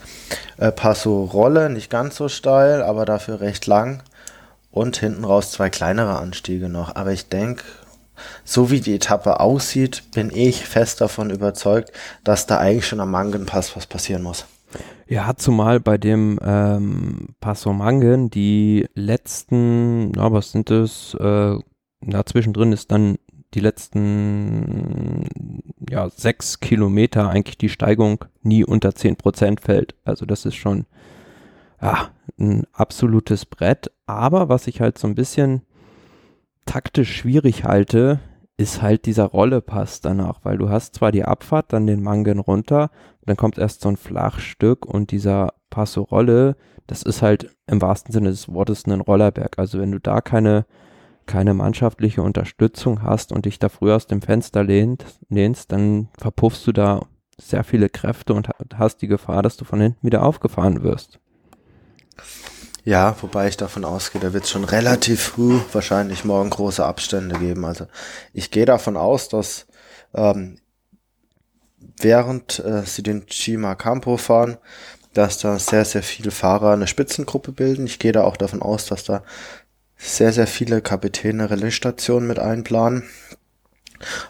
Äh, 0.57 0.73
Passo 0.73 1.23
Rolle, 1.23 1.69
nicht 1.69 1.89
ganz 1.89 2.17
so 2.17 2.27
steil, 2.27 2.83
aber 2.83 3.05
dafür 3.05 3.39
recht 3.39 3.65
lang. 3.65 4.03
Und 4.71 4.97
hinten 4.97 5.23
raus 5.23 5.51
zwei 5.51 5.69
kleinere 5.69 6.19
Anstiege 6.19 6.67
noch. 6.69 6.95
Aber 6.95 7.13
ich 7.13 7.29
denke, 7.29 7.63
so 8.43 8.69
wie 8.69 8.81
die 8.81 8.93
Etappe 8.93 9.39
aussieht, 9.39 10.03
bin 10.13 10.31
ich 10.31 10.65
fest 10.65 10.99
davon 10.99 11.29
überzeugt, 11.29 11.93
dass 12.25 12.45
da 12.45 12.57
eigentlich 12.57 12.87
schon 12.87 12.99
am 12.99 13.09
Mangenpass 13.09 13.75
was 13.77 13.87
passieren 13.87 14.21
muss. 14.21 14.45
Ja, 15.07 15.31
zumal 15.35 15.79
bei 15.79 15.97
dem 15.97 16.37
ähm, 16.43 17.29
Passo 17.39 17.71
Mangen 17.71 18.29
die 18.29 18.85
letzten, 18.93 20.11
na, 20.11 20.31
was 20.31 20.51
sind 20.51 20.69
das? 20.69 21.15
Äh, 21.19 21.55
na, 22.01 22.25
zwischendrin 22.25 22.73
ist 22.73 22.91
dann 22.91 23.17
die 23.53 23.59
letzten 23.59 25.25
ja, 25.89 26.09
sechs 26.09 26.59
Kilometer 26.59 27.29
eigentlich 27.29 27.57
die 27.57 27.69
Steigung 27.69 28.25
nie 28.43 28.63
unter 28.63 28.93
zehn 28.93 29.15
Prozent 29.15 29.61
fällt. 29.61 29.95
Also 30.03 30.25
das 30.25 30.45
ist 30.45 30.55
schon 30.55 30.85
ja, 31.81 32.09
ein 32.39 32.65
absolutes 32.73 33.45
Brett. 33.45 33.91
Aber 34.05 34.49
was 34.49 34.67
ich 34.67 34.81
halt 34.81 34.97
so 34.97 35.07
ein 35.07 35.15
bisschen 35.15 35.61
taktisch 36.65 37.15
schwierig 37.15 37.63
halte, 37.63 38.19
ist 38.57 38.81
halt 38.81 39.05
dieser 39.05 39.25
Rollepass 39.25 40.01
danach, 40.01 40.41
weil 40.43 40.57
du 40.57 40.69
hast 40.69 40.95
zwar 40.95 41.11
die 41.11 41.23
Abfahrt, 41.23 41.71
dann 41.73 41.87
den 41.87 42.03
Mangen 42.03 42.39
runter, 42.39 42.91
dann 43.25 43.37
kommt 43.37 43.57
erst 43.57 43.81
so 43.81 43.89
ein 43.89 43.97
Flachstück 43.97 44.85
und 44.85 45.11
dieser 45.11 45.53
Passo 45.69 46.01
Rolle, 46.01 46.57
das 46.85 47.03
ist 47.03 47.21
halt 47.21 47.55
im 47.67 47.81
wahrsten 47.81 48.11
Sinne 48.11 48.29
des 48.29 48.51
Wortes 48.51 48.85
ein 48.85 49.01
Rollerberg. 49.01 49.57
Also 49.57 49.79
wenn 49.79 49.91
du 49.91 49.99
da 49.99 50.21
keine 50.21 50.65
keine 51.29 51.53
mannschaftliche 51.53 52.23
Unterstützung 52.23 53.03
hast 53.03 53.31
und 53.31 53.45
dich 53.45 53.59
da 53.59 53.69
früh 53.69 53.93
aus 53.93 54.07
dem 54.07 54.21
Fenster 54.21 54.63
lehnt, 54.63 55.05
lehnst, 55.29 55.71
dann 55.71 56.09
verpuffst 56.17 56.65
du 56.65 56.71
da 56.71 57.05
sehr 57.39 57.63
viele 57.63 57.87
Kräfte 57.87 58.33
und 58.33 58.49
hast 58.75 59.03
die 59.03 59.07
Gefahr, 59.07 59.43
dass 59.43 59.55
du 59.55 59.63
von 59.63 59.79
hinten 59.79 60.05
wieder 60.05 60.23
aufgefahren 60.23 60.83
wirst. 60.83 61.19
Ja, 62.83 63.15
wobei 63.21 63.47
ich 63.47 63.57
davon 63.57 63.85
ausgehe, 63.85 64.19
da 64.19 64.33
wird 64.33 64.45
es 64.45 64.49
schon 64.49 64.63
relativ 64.63 65.21
früh 65.21 65.59
wahrscheinlich 65.71 66.25
morgen 66.25 66.49
große 66.49 66.83
Abstände 66.83 67.37
geben. 67.37 67.63
Also 67.63 67.85
ich 68.33 68.49
gehe 68.49 68.65
davon 68.65 68.97
aus, 68.97 69.29
dass 69.29 69.67
ähm, 70.15 70.57
während 71.99 72.57
äh, 72.59 72.81
sie 72.85 73.03
den 73.03 73.27
Chima 73.27 73.75
Campo 73.75 74.17
fahren, 74.17 74.57
dass 75.13 75.39
da 75.39 75.57
sehr, 75.59 75.85
sehr 75.85 76.03
viele 76.03 76.31
Fahrer 76.31 76.71
eine 76.71 76.87
Spitzengruppe 76.87 77.51
bilden. 77.51 77.85
Ich 77.85 77.99
gehe 77.99 78.11
da 78.11 78.23
auch 78.23 78.37
davon 78.37 78.61
aus, 78.61 78.85
dass 78.85 79.03
da 79.03 79.23
sehr, 79.99 80.31
sehr 80.31 80.47
viele 80.47 80.81
Kapitäne 80.81 81.49
Relaisstationen 81.49 82.27
mit 82.27 82.39
einplanen. 82.39 83.03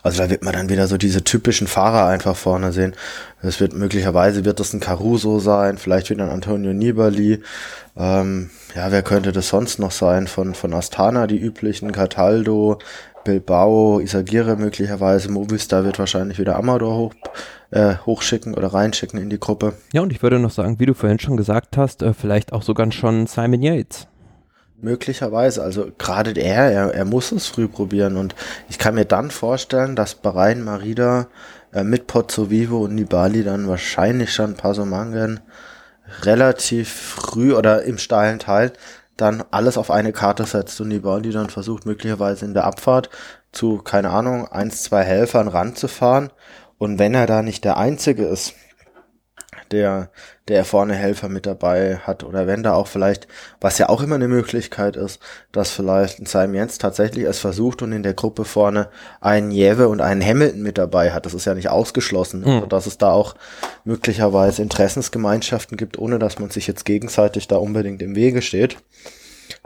Also 0.02 0.24
da 0.24 0.30
wird 0.32 0.44
man 0.44 0.54
dann 0.54 0.70
wieder 0.70 0.88
so 0.88 0.98
diese 0.98 1.24
typischen 1.24 1.68
Fahrer 1.68 2.08
einfach 2.08 2.36
vorne 2.36 2.72
sehen. 2.72 2.96
Es 3.44 3.60
wird 3.60 3.74
möglicherweise 3.74 4.44
wird 4.44 4.60
das 4.60 4.74
ein 4.74 4.80
Caruso 4.80 5.40
sein, 5.40 5.78
vielleicht 5.78 6.10
wieder 6.10 6.24
ein 6.24 6.32
Antonio 6.32 6.74
Nibali. 6.74 7.44
Ähm, 7.96 8.50
ja, 8.76 8.92
wer 8.92 9.04
könnte 9.04 9.32
das 9.32 9.50
sonst 9.50 9.78
noch 9.78 9.92
sein? 9.92 10.26
Von, 10.26 10.56
von 10.56 10.74
Astana, 10.74 11.28
die 11.28 11.38
üblichen, 11.38 11.92
Cataldo, 11.92 12.80
Bilbao, 13.24 14.00
Isagire 14.00 14.56
möglicherweise, 14.56 15.30
Movistar 15.30 15.84
wird 15.84 16.00
wahrscheinlich 16.00 16.40
wieder 16.40 16.56
Amador 16.56 16.98
hoch, 16.98 17.14
äh, 17.70 17.96
hochschicken 18.08 18.56
oder 18.56 18.74
reinschicken 18.74 19.20
in 19.20 19.30
die 19.30 19.40
Gruppe. 19.40 19.74
Ja, 19.94 20.02
und 20.02 20.12
ich 20.12 20.24
würde 20.24 20.40
noch 20.40 20.50
sagen, 20.50 20.80
wie 20.80 20.88
du 20.88 20.96
vorhin 20.96 21.20
schon 21.20 21.38
gesagt 21.38 21.78
hast, 21.78 22.02
äh, 22.02 22.14
vielleicht 22.16 22.54
auch 22.54 22.64
sogar 22.64 22.92
schon 22.92 23.28
Simon 23.28 23.62
Yates. 23.62 24.08
Möglicherweise, 24.82 25.62
also 25.62 25.92
gerade 25.98 26.32
er, 26.40 26.72
er, 26.72 26.94
er 26.94 27.06
muss 27.06 27.32
es 27.32 27.48
früh 27.48 27.68
probieren. 27.68 28.18
Und 28.18 28.36
ich 28.70 28.80
kann 28.80 28.96
mir 28.96 29.06
dann 29.06 29.32
vorstellen, 29.32 29.96
dass 29.96 30.16
Bahrain 30.16 30.64
Marida 30.64 31.28
äh, 31.74 31.84
mit 31.84 32.08
Pozzo 32.08 32.50
Vivo 32.50 32.80
und 32.80 32.96
Nibali 32.96 33.44
dann 33.44 33.68
wahrscheinlich 33.68 34.34
schon 34.34 34.56
Pasomangen 34.56 35.42
relativ 36.24 36.92
früh 36.92 37.54
oder 37.54 37.84
im 37.84 37.98
steilen 37.98 38.40
Teil 38.40 38.74
dann 39.18 39.44
alles 39.52 39.78
auf 39.78 39.92
eine 39.92 40.14
Karte 40.14 40.46
setzt 40.46 40.80
und 40.80 40.88
Nibali 40.88 41.32
dann 41.32 41.50
versucht 41.50 41.86
möglicherweise 41.86 42.46
in 42.46 42.54
der 42.54 42.64
Abfahrt 42.64 43.10
zu, 43.52 43.80
keine 43.80 44.12
Ahnung, 44.12 44.48
eins, 44.48 44.84
zwei 44.84 45.04
Helfern 45.04 45.48
ranzufahren. 45.48 46.30
Und 46.78 47.00
wenn 47.00 47.14
er 47.14 47.28
da 47.28 47.42
nicht 47.42 47.66
der 47.66 47.78
Einzige 47.78 48.26
ist, 48.26 48.54
der, 49.72 50.10
der 50.48 50.66
vorne 50.66 50.96
Helfer 50.96 51.30
mit 51.30 51.46
dabei 51.46 51.98
hat 51.98 52.24
oder 52.24 52.48
wenn 52.48 52.64
da 52.64 52.74
auch 52.74 52.88
vielleicht, 52.88 53.28
was 53.62 53.78
ja 53.78 53.90
auch 53.90 54.02
immer 54.02 54.16
eine 54.16 54.28
Möglichkeit 54.28 54.96
ist, 54.96 55.20
dass 55.52 55.72
vielleicht 55.72 56.20
ein 56.20 56.26
Simon 56.26 56.56
Jens 56.56 56.78
tatsächlich 56.78 57.26
es 57.26 57.40
versucht 57.40 57.82
und 57.82 57.92
in 57.92 58.04
der 58.04 58.14
Gruppe 58.14 58.46
vorne 58.46 58.90
einen 59.22 59.52
Jewe 59.52 59.88
und 59.88 60.02
einen 60.02 60.26
Hamilton 60.26 60.62
mit 60.62 60.78
dabei 60.78 61.12
hat. 61.12 61.26
Das 61.26 61.34
ist 61.34 61.46
ja 61.46 61.54
nicht 61.54 61.70
ausgeschlossen, 61.70 62.42
mhm. 62.42 62.48
also, 62.48 62.66
dass 62.66 62.88
es 62.88 62.98
da 62.98 63.12
auch 63.12 63.36
möglicherweise 63.84 64.62
Interessensgemeinschaften 64.62 65.78
gibt, 65.78 65.98
ohne 65.98 66.20
dass 66.20 66.40
man 66.40 66.50
sich 66.50 66.68
jetzt 66.68 66.86
gegenseitig 66.86 67.48
da 67.48 67.58
unbedingt 67.58 68.02
im 68.02 68.16
Wege 68.16 68.42
steht 68.42 68.78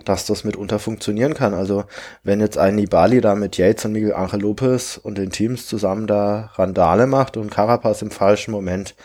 dass 0.06 0.26
das 0.26 0.44
mitunter 0.44 0.80
funktionieren 0.80 1.34
kann. 1.34 1.54
Also 1.54 1.86
wenn 2.24 2.40
jetzt 2.40 2.58
ein 2.58 2.76
Nibali 2.76 3.22
da 3.22 3.36
mit 3.36 3.58
Yates 3.58 3.86
und 3.86 3.94
Miguel 3.94 4.14
Angel 4.14 4.42
Lopez 4.42 5.00
und 5.02 5.18
den 5.18 5.30
Teams 5.30 5.68
zusammen 5.68 6.08
da 6.08 6.52
Randale 6.56 7.08
macht 7.08 7.38
und 7.38 7.52
Carapaz 7.52 8.02
im 8.02 8.12
falschen 8.12 8.52
Moment 8.52 8.96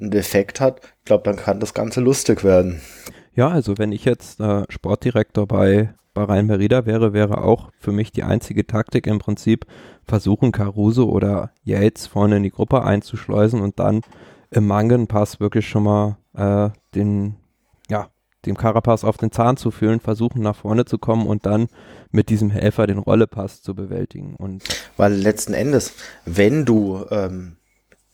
einen 0.00 0.10
Defekt 0.10 0.60
hat, 0.60 0.80
ich 0.82 1.04
glaube, 1.04 1.24
dann 1.24 1.36
kann 1.36 1.60
das 1.60 1.74
Ganze 1.74 2.00
lustig 2.00 2.44
werden. 2.44 2.80
Ja, 3.34 3.48
also 3.48 3.78
wenn 3.78 3.92
ich 3.92 4.04
jetzt 4.04 4.40
äh, 4.40 4.64
Sportdirektor 4.68 5.46
bei 5.46 5.94
Bahrain 6.14 6.46
Merida 6.46 6.86
wäre, 6.86 7.12
wäre 7.12 7.42
auch 7.42 7.70
für 7.78 7.92
mich 7.92 8.10
die 8.10 8.22
einzige 8.22 8.66
Taktik 8.66 9.06
im 9.06 9.18
Prinzip 9.18 9.66
versuchen, 10.04 10.52
Caruso 10.52 11.10
oder 11.10 11.50
Yates 11.62 12.06
vorne 12.06 12.38
in 12.38 12.42
die 12.42 12.50
Gruppe 12.50 12.82
einzuschleusen 12.82 13.60
und 13.60 13.78
dann 13.78 14.00
im 14.50 14.66
Mangenpass 14.66 15.40
wirklich 15.40 15.68
schon 15.68 15.82
mal 15.82 16.16
äh, 16.34 16.70
den, 16.94 17.36
ja, 17.90 18.08
dem 18.46 18.56
Carapaz 18.56 19.04
auf 19.04 19.18
den 19.18 19.30
Zahn 19.30 19.58
zu 19.58 19.70
fühlen, 19.70 20.00
versuchen 20.00 20.40
nach 20.40 20.56
vorne 20.56 20.86
zu 20.86 20.98
kommen 20.98 21.26
und 21.26 21.44
dann 21.44 21.66
mit 22.10 22.30
diesem 22.30 22.50
Helfer 22.50 22.86
den 22.86 22.98
Rollepass 22.98 23.60
zu 23.60 23.74
bewältigen. 23.74 24.36
Und 24.36 24.62
Weil 24.96 25.12
letzten 25.12 25.52
Endes, 25.52 25.92
wenn 26.24 26.64
du 26.64 27.04
ähm, 27.10 27.56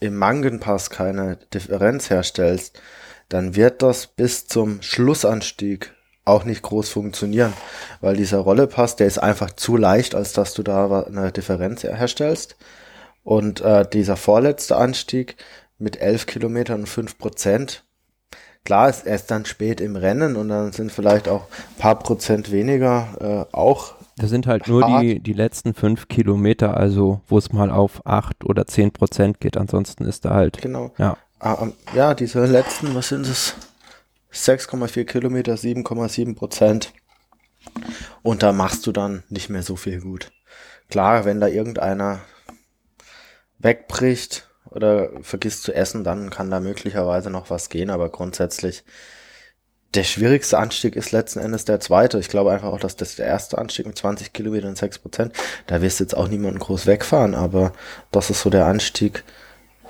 im 0.02 0.16
Mangenpass 0.16 0.90
keine 0.90 1.36
Differenz 1.54 2.10
herstellst, 2.10 2.80
dann 3.28 3.56
wird 3.56 3.82
das 3.82 4.08
bis 4.08 4.46
zum 4.46 4.82
Schlussanstieg 4.82 5.94
auch 6.24 6.44
nicht 6.44 6.62
groß 6.62 6.88
funktionieren, 6.88 7.52
weil 8.00 8.16
dieser 8.16 8.38
Rollepass, 8.38 8.96
der 8.96 9.06
ist 9.06 9.18
einfach 9.18 9.52
zu 9.52 9.76
leicht, 9.76 10.14
als 10.14 10.32
dass 10.32 10.54
du 10.54 10.62
da 10.62 11.02
eine 11.02 11.32
Differenz 11.32 11.82
herstellst. 11.82 12.56
Und 13.24 13.60
äh, 13.60 13.86
dieser 13.88 14.16
vorletzte 14.16 14.76
Anstieg 14.76 15.36
mit 15.78 16.00
11 16.00 16.26
Kilometern 16.26 16.80
und 16.80 16.88
5 16.88 17.18
Prozent, 17.18 17.84
klar 18.64 18.88
ist 18.88 19.06
erst 19.06 19.30
dann 19.30 19.44
spät 19.44 19.80
im 19.80 19.96
Rennen 19.96 20.36
und 20.36 20.48
dann 20.48 20.72
sind 20.72 20.92
vielleicht 20.92 21.28
auch 21.28 21.46
paar 21.78 21.98
Prozent 21.98 22.52
weniger 22.52 23.48
äh, 23.50 23.56
auch 23.56 23.94
das 24.16 24.30
sind 24.30 24.46
halt 24.46 24.68
nur 24.68 25.00
die, 25.00 25.20
die 25.20 25.32
letzten 25.32 25.74
fünf 25.74 26.08
Kilometer, 26.08 26.76
also 26.76 27.20
wo 27.26 27.38
es 27.38 27.52
mal 27.52 27.70
auf 27.70 28.06
acht 28.06 28.44
oder 28.44 28.66
zehn 28.66 28.92
Prozent 28.92 29.40
geht. 29.40 29.56
Ansonsten 29.56 30.04
ist 30.04 30.24
da 30.24 30.30
halt. 30.30 30.60
Genau. 30.60 30.92
Ja, 30.98 31.16
ah, 31.40 31.68
ja 31.94 32.14
diese 32.14 32.44
letzten, 32.44 32.94
was 32.94 33.08
sind 33.08 33.26
es? 33.26 33.54
6,4 34.32 35.04
Kilometer, 35.04 35.54
7,7 35.54 36.34
Prozent. 36.34 36.92
Und 38.22 38.42
da 38.42 38.52
machst 38.52 38.86
du 38.86 38.92
dann 38.92 39.22
nicht 39.28 39.50
mehr 39.50 39.62
so 39.62 39.76
viel 39.76 40.00
gut. 40.00 40.32
Klar, 40.88 41.24
wenn 41.24 41.40
da 41.40 41.48
irgendeiner 41.48 42.20
wegbricht 43.58 44.48
oder 44.70 45.10
vergisst 45.22 45.62
zu 45.62 45.74
essen, 45.74 46.02
dann 46.02 46.30
kann 46.30 46.50
da 46.50 46.60
möglicherweise 46.60 47.30
noch 47.30 47.50
was 47.50 47.68
gehen, 47.68 47.90
aber 47.90 48.08
grundsätzlich 48.08 48.84
der 49.94 50.04
schwierigste 50.04 50.58
Anstieg 50.58 50.96
ist 50.96 51.12
letzten 51.12 51.40
Endes 51.40 51.64
der 51.64 51.80
zweite. 51.80 52.18
Ich 52.18 52.28
glaube 52.28 52.52
einfach 52.52 52.68
auch, 52.68 52.80
dass 52.80 52.96
das 52.96 53.16
der 53.16 53.26
erste 53.26 53.58
Anstieg 53.58 53.86
mit 53.86 53.98
20 53.98 54.32
Kilometern 54.32 54.70
und 54.70 54.78
6 54.78 54.98
Prozent, 55.00 55.32
da 55.66 55.82
wirst 55.82 56.00
du 56.00 56.04
jetzt 56.04 56.16
auch 56.16 56.28
niemanden 56.28 56.58
groß 56.58 56.86
wegfahren, 56.86 57.34
aber 57.34 57.72
das 58.10 58.30
ist 58.30 58.40
so 58.40 58.50
der 58.50 58.66
Anstieg, 58.66 59.24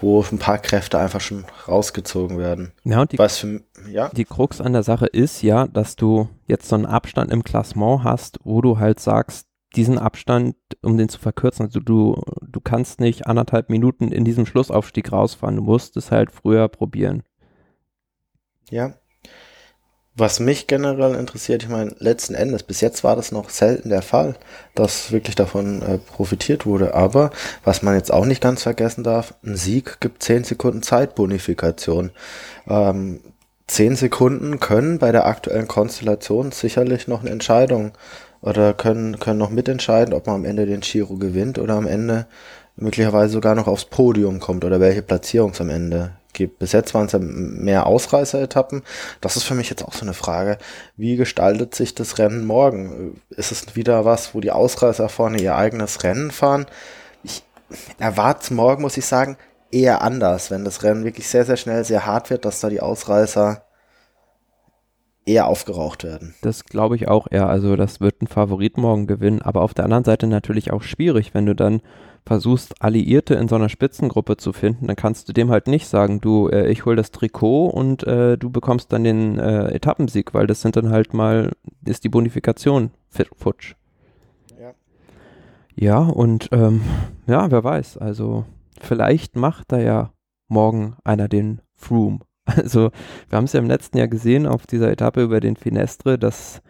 wo 0.00 0.20
ein 0.20 0.38
paar 0.38 0.58
Kräfte 0.58 0.98
einfach 0.98 1.20
schon 1.20 1.44
rausgezogen 1.68 2.38
werden. 2.38 2.72
Ja, 2.82 3.02
und 3.02 3.12
die, 3.12 3.18
Was 3.18 3.38
für, 3.38 3.62
ja? 3.88 4.08
die 4.08 4.24
Krux 4.24 4.60
an 4.60 4.72
der 4.72 4.82
Sache 4.82 5.06
ist 5.06 5.42
ja, 5.42 5.68
dass 5.68 5.94
du 5.94 6.28
jetzt 6.46 6.68
so 6.68 6.74
einen 6.74 6.86
Abstand 6.86 7.30
im 7.30 7.44
Klassement 7.44 8.02
hast, 8.02 8.40
wo 8.42 8.60
du 8.60 8.78
halt 8.78 8.98
sagst, 8.98 9.46
diesen 9.76 9.98
Abstand, 9.98 10.56
um 10.82 10.98
den 10.98 11.08
zu 11.08 11.20
verkürzen, 11.20 11.66
also 11.66 11.80
du, 11.80 12.20
du 12.42 12.60
kannst 12.60 13.00
nicht 13.00 13.26
anderthalb 13.26 13.70
Minuten 13.70 14.10
in 14.10 14.24
diesem 14.24 14.44
Schlussaufstieg 14.44 15.12
rausfahren, 15.12 15.56
du 15.56 15.62
musst 15.62 15.96
es 15.96 16.10
halt 16.10 16.32
früher 16.32 16.68
probieren. 16.68 17.22
Ja, 18.68 18.94
was 20.14 20.40
mich 20.40 20.66
generell 20.66 21.14
interessiert, 21.14 21.62
ich 21.62 21.70
meine, 21.70 21.94
letzten 21.98 22.34
Endes, 22.34 22.62
bis 22.62 22.82
jetzt 22.82 23.02
war 23.02 23.16
das 23.16 23.32
noch 23.32 23.48
selten 23.48 23.88
der 23.88 24.02
Fall, 24.02 24.34
dass 24.74 25.10
wirklich 25.10 25.36
davon 25.36 25.80
äh, 25.80 25.98
profitiert 25.98 26.66
wurde. 26.66 26.94
Aber 26.94 27.30
was 27.64 27.82
man 27.82 27.94
jetzt 27.94 28.12
auch 28.12 28.26
nicht 28.26 28.42
ganz 28.42 28.62
vergessen 28.62 29.04
darf, 29.04 29.34
ein 29.44 29.56
Sieg 29.56 30.00
gibt 30.00 30.22
10 30.22 30.44
Sekunden 30.44 30.82
Zeitbonifikation. 30.82 32.10
Ähm, 32.68 33.20
10 33.68 33.96
Sekunden 33.96 34.60
können 34.60 34.98
bei 34.98 35.12
der 35.12 35.26
aktuellen 35.26 35.68
Konstellation 35.68 36.52
sicherlich 36.52 37.08
noch 37.08 37.22
eine 37.22 37.30
Entscheidung 37.30 37.92
oder 38.42 38.74
können, 38.74 39.18
können 39.18 39.38
noch 39.38 39.50
mitentscheiden, 39.50 40.12
ob 40.12 40.26
man 40.26 40.36
am 40.36 40.44
Ende 40.44 40.66
den 40.66 40.80
Giro 40.80 41.16
gewinnt 41.16 41.58
oder 41.58 41.74
am 41.74 41.86
Ende 41.86 42.26
möglicherweise 42.76 43.32
sogar 43.32 43.54
noch 43.54 43.66
aufs 43.66 43.86
Podium 43.86 44.40
kommt 44.40 44.64
oder 44.64 44.78
welche 44.80 45.02
Platzierung 45.02 45.52
es 45.52 45.60
am 45.60 45.70
Ende. 45.70 46.12
Bis 46.32 46.72
jetzt 46.72 46.94
waren 46.94 47.06
es 47.06 47.12
ja 47.12 47.18
mehr 47.20 47.86
Ausreißer-Etappen. 47.86 48.82
Das 49.20 49.36
ist 49.36 49.44
für 49.44 49.54
mich 49.54 49.70
jetzt 49.70 49.84
auch 49.84 49.92
so 49.92 50.02
eine 50.02 50.14
Frage. 50.14 50.58
Wie 50.96 51.16
gestaltet 51.16 51.74
sich 51.74 51.94
das 51.94 52.18
Rennen 52.18 52.46
morgen? 52.46 53.20
Ist 53.30 53.52
es 53.52 53.76
wieder 53.76 54.04
was, 54.04 54.34
wo 54.34 54.40
die 54.40 54.50
Ausreißer 54.50 55.08
vorne 55.08 55.40
ihr 55.40 55.56
eigenes 55.56 56.02
Rennen 56.02 56.30
fahren? 56.30 56.66
Ich 57.22 57.42
erwarte 57.98 58.42
es 58.44 58.50
morgen, 58.50 58.82
muss 58.82 58.96
ich 58.96 59.06
sagen, 59.06 59.36
eher 59.70 60.02
anders, 60.02 60.50
wenn 60.50 60.64
das 60.64 60.82
Rennen 60.82 61.04
wirklich 61.04 61.28
sehr, 61.28 61.44
sehr 61.44 61.56
schnell, 61.56 61.84
sehr 61.84 62.06
hart 62.06 62.30
wird, 62.30 62.44
dass 62.44 62.60
da 62.60 62.68
die 62.68 62.80
Ausreißer 62.80 63.64
eher 65.24 65.46
aufgeraucht 65.46 66.04
werden. 66.04 66.34
Das 66.42 66.64
glaube 66.64 66.96
ich 66.96 67.08
auch 67.08 67.26
eher. 67.30 67.48
Also 67.48 67.76
das 67.76 68.00
wird 68.00 68.22
ein 68.22 68.26
Favorit 68.26 68.76
morgen 68.76 69.06
gewinnen, 69.06 69.42
aber 69.42 69.62
auf 69.62 69.74
der 69.74 69.84
anderen 69.84 70.04
Seite 70.04 70.26
natürlich 70.26 70.72
auch 70.72 70.82
schwierig, 70.82 71.34
wenn 71.34 71.46
du 71.46 71.54
dann 71.54 71.80
versuchst, 72.24 72.80
Alliierte 72.80 73.34
in 73.34 73.48
so 73.48 73.56
einer 73.56 73.68
Spitzengruppe 73.68 74.36
zu 74.36 74.52
finden, 74.52 74.86
dann 74.86 74.96
kannst 74.96 75.28
du 75.28 75.32
dem 75.32 75.50
halt 75.50 75.66
nicht 75.66 75.88
sagen, 75.88 76.20
du, 76.20 76.48
äh, 76.48 76.70
ich 76.70 76.84
hol 76.84 76.96
das 76.96 77.10
Trikot 77.10 77.68
und 77.68 78.04
äh, 78.06 78.38
du 78.38 78.50
bekommst 78.50 78.92
dann 78.92 79.04
den 79.04 79.38
äh, 79.38 79.68
Etappensieg, 79.72 80.32
weil 80.34 80.46
das 80.46 80.60
sind 80.60 80.76
dann 80.76 80.90
halt 80.90 81.14
mal, 81.14 81.52
ist 81.84 82.04
die 82.04 82.08
Bonifikation 82.08 82.90
futsch. 83.36 83.74
Ja. 84.60 84.74
Ja, 85.74 85.98
und 85.98 86.48
ähm, 86.52 86.82
ja, 87.26 87.50
wer 87.50 87.64
weiß, 87.64 87.98
also 87.98 88.44
vielleicht 88.80 89.36
macht 89.36 89.72
da 89.72 89.78
ja 89.78 90.12
morgen 90.48 90.96
einer 91.04 91.28
den 91.28 91.60
Froome. 91.74 92.20
Also 92.44 92.90
wir 93.28 93.36
haben 93.36 93.44
es 93.44 93.52
ja 93.52 93.60
im 93.60 93.68
letzten 93.68 93.98
Jahr 93.98 94.08
gesehen 94.08 94.46
auf 94.46 94.66
dieser 94.66 94.90
Etappe 94.90 95.22
über 95.22 95.38
den 95.38 95.54
Finestre, 95.54 96.18
dass 96.18 96.60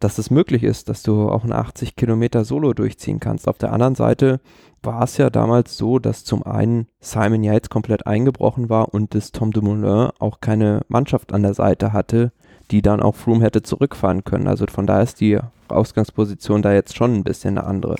dass 0.00 0.18
es 0.18 0.30
möglich 0.30 0.62
ist, 0.62 0.88
dass 0.88 1.02
du 1.02 1.28
auch 1.28 1.44
ein 1.44 1.52
80 1.52 1.96
Kilometer 1.96 2.44
Solo 2.44 2.72
durchziehen 2.74 3.20
kannst. 3.20 3.48
Auf 3.48 3.58
der 3.58 3.72
anderen 3.72 3.94
Seite 3.94 4.40
war 4.82 5.02
es 5.02 5.16
ja 5.16 5.30
damals 5.30 5.76
so, 5.76 5.98
dass 5.98 6.24
zum 6.24 6.42
einen 6.44 6.86
Simon 7.00 7.42
Yates 7.42 7.70
komplett 7.70 8.06
eingebrochen 8.06 8.68
war 8.68 8.94
und 8.94 9.14
das 9.14 9.32
Tom 9.32 9.50
Dumoulin 9.52 10.10
auch 10.18 10.40
keine 10.40 10.82
Mannschaft 10.88 11.32
an 11.32 11.42
der 11.42 11.54
Seite 11.54 11.92
hatte, 11.92 12.32
die 12.70 12.82
dann 12.82 13.00
auch 13.00 13.14
Froome 13.14 13.44
hätte 13.44 13.62
zurückfahren 13.62 14.24
können. 14.24 14.48
Also 14.48 14.66
von 14.66 14.86
daher 14.86 15.02
ist 15.02 15.20
die 15.20 15.38
Ausgangsposition 15.68 16.62
da 16.62 16.72
jetzt 16.72 16.96
schon 16.96 17.14
ein 17.14 17.24
bisschen 17.24 17.58
eine 17.58 17.66
andere. 17.66 17.96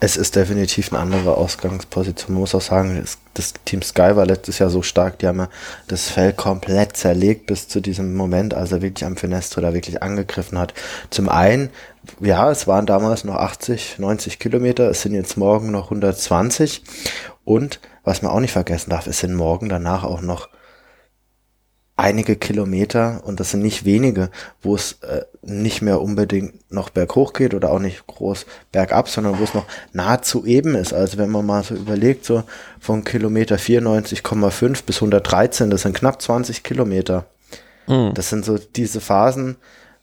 Es 0.00 0.16
ist 0.16 0.36
definitiv 0.36 0.92
eine 0.92 1.00
andere 1.00 1.36
Ausgangsposition. 1.36 2.34
Man 2.34 2.40
muss 2.40 2.54
auch 2.54 2.60
sagen, 2.60 3.00
das, 3.00 3.18
das, 3.34 3.54
Team 3.64 3.82
Sky 3.82 4.16
war 4.16 4.26
letztes 4.26 4.58
Jahr 4.58 4.70
so 4.70 4.82
stark, 4.82 5.18
die 5.18 5.26
haben 5.26 5.38
ja 5.38 5.48
das 5.88 6.10
Feld 6.10 6.36
komplett 6.36 6.96
zerlegt 6.96 7.46
bis 7.46 7.68
zu 7.68 7.80
diesem 7.80 8.14
Moment, 8.14 8.54
als 8.54 8.72
er 8.72 8.82
wirklich 8.82 9.06
am 9.06 9.16
Finestro 9.16 9.60
da 9.60 9.72
wirklich 9.72 10.02
angegriffen 10.02 10.58
hat. 10.58 10.74
Zum 11.10 11.28
einen, 11.28 11.70
ja, 12.20 12.50
es 12.50 12.66
waren 12.66 12.86
damals 12.86 13.24
noch 13.24 13.36
80, 13.36 13.98
90 13.98 14.38
Kilometer, 14.38 14.90
es 14.90 15.02
sind 15.02 15.14
jetzt 15.14 15.36
morgen 15.36 15.70
noch 15.70 15.84
120 15.84 16.82
und 17.44 17.80
was 18.04 18.22
man 18.22 18.32
auch 18.32 18.40
nicht 18.40 18.52
vergessen 18.52 18.90
darf, 18.90 19.06
es 19.06 19.20
sind 19.20 19.34
morgen 19.34 19.68
danach 19.68 20.04
auch 20.04 20.20
noch 20.20 20.48
einige 21.96 22.36
Kilometer, 22.36 23.22
und 23.24 23.38
das 23.38 23.52
sind 23.52 23.62
nicht 23.62 23.84
wenige, 23.84 24.30
wo 24.62 24.74
es 24.74 24.98
äh, 25.02 25.22
nicht 25.42 25.80
mehr 25.80 26.00
unbedingt 26.00 26.70
noch 26.72 26.90
berghoch 26.90 27.32
geht 27.32 27.54
oder 27.54 27.70
auch 27.70 27.78
nicht 27.78 28.06
groß 28.06 28.46
bergab, 28.72 29.08
sondern 29.08 29.38
wo 29.38 29.44
es 29.44 29.54
noch 29.54 29.66
nahezu 29.92 30.44
eben 30.44 30.74
ist. 30.74 30.92
Also 30.92 31.18
wenn 31.18 31.30
man 31.30 31.46
mal 31.46 31.62
so 31.62 31.74
überlegt, 31.74 32.24
so 32.24 32.42
von 32.80 33.04
Kilometer 33.04 33.56
94,5 33.56 34.84
bis 34.84 34.96
113, 34.96 35.70
das 35.70 35.82
sind 35.82 35.94
knapp 35.96 36.20
20 36.20 36.64
Kilometer. 36.64 37.26
Mhm. 37.86 38.12
Das 38.14 38.28
sind 38.28 38.44
so 38.44 38.58
diese 38.58 39.00
Phasen, 39.00 39.56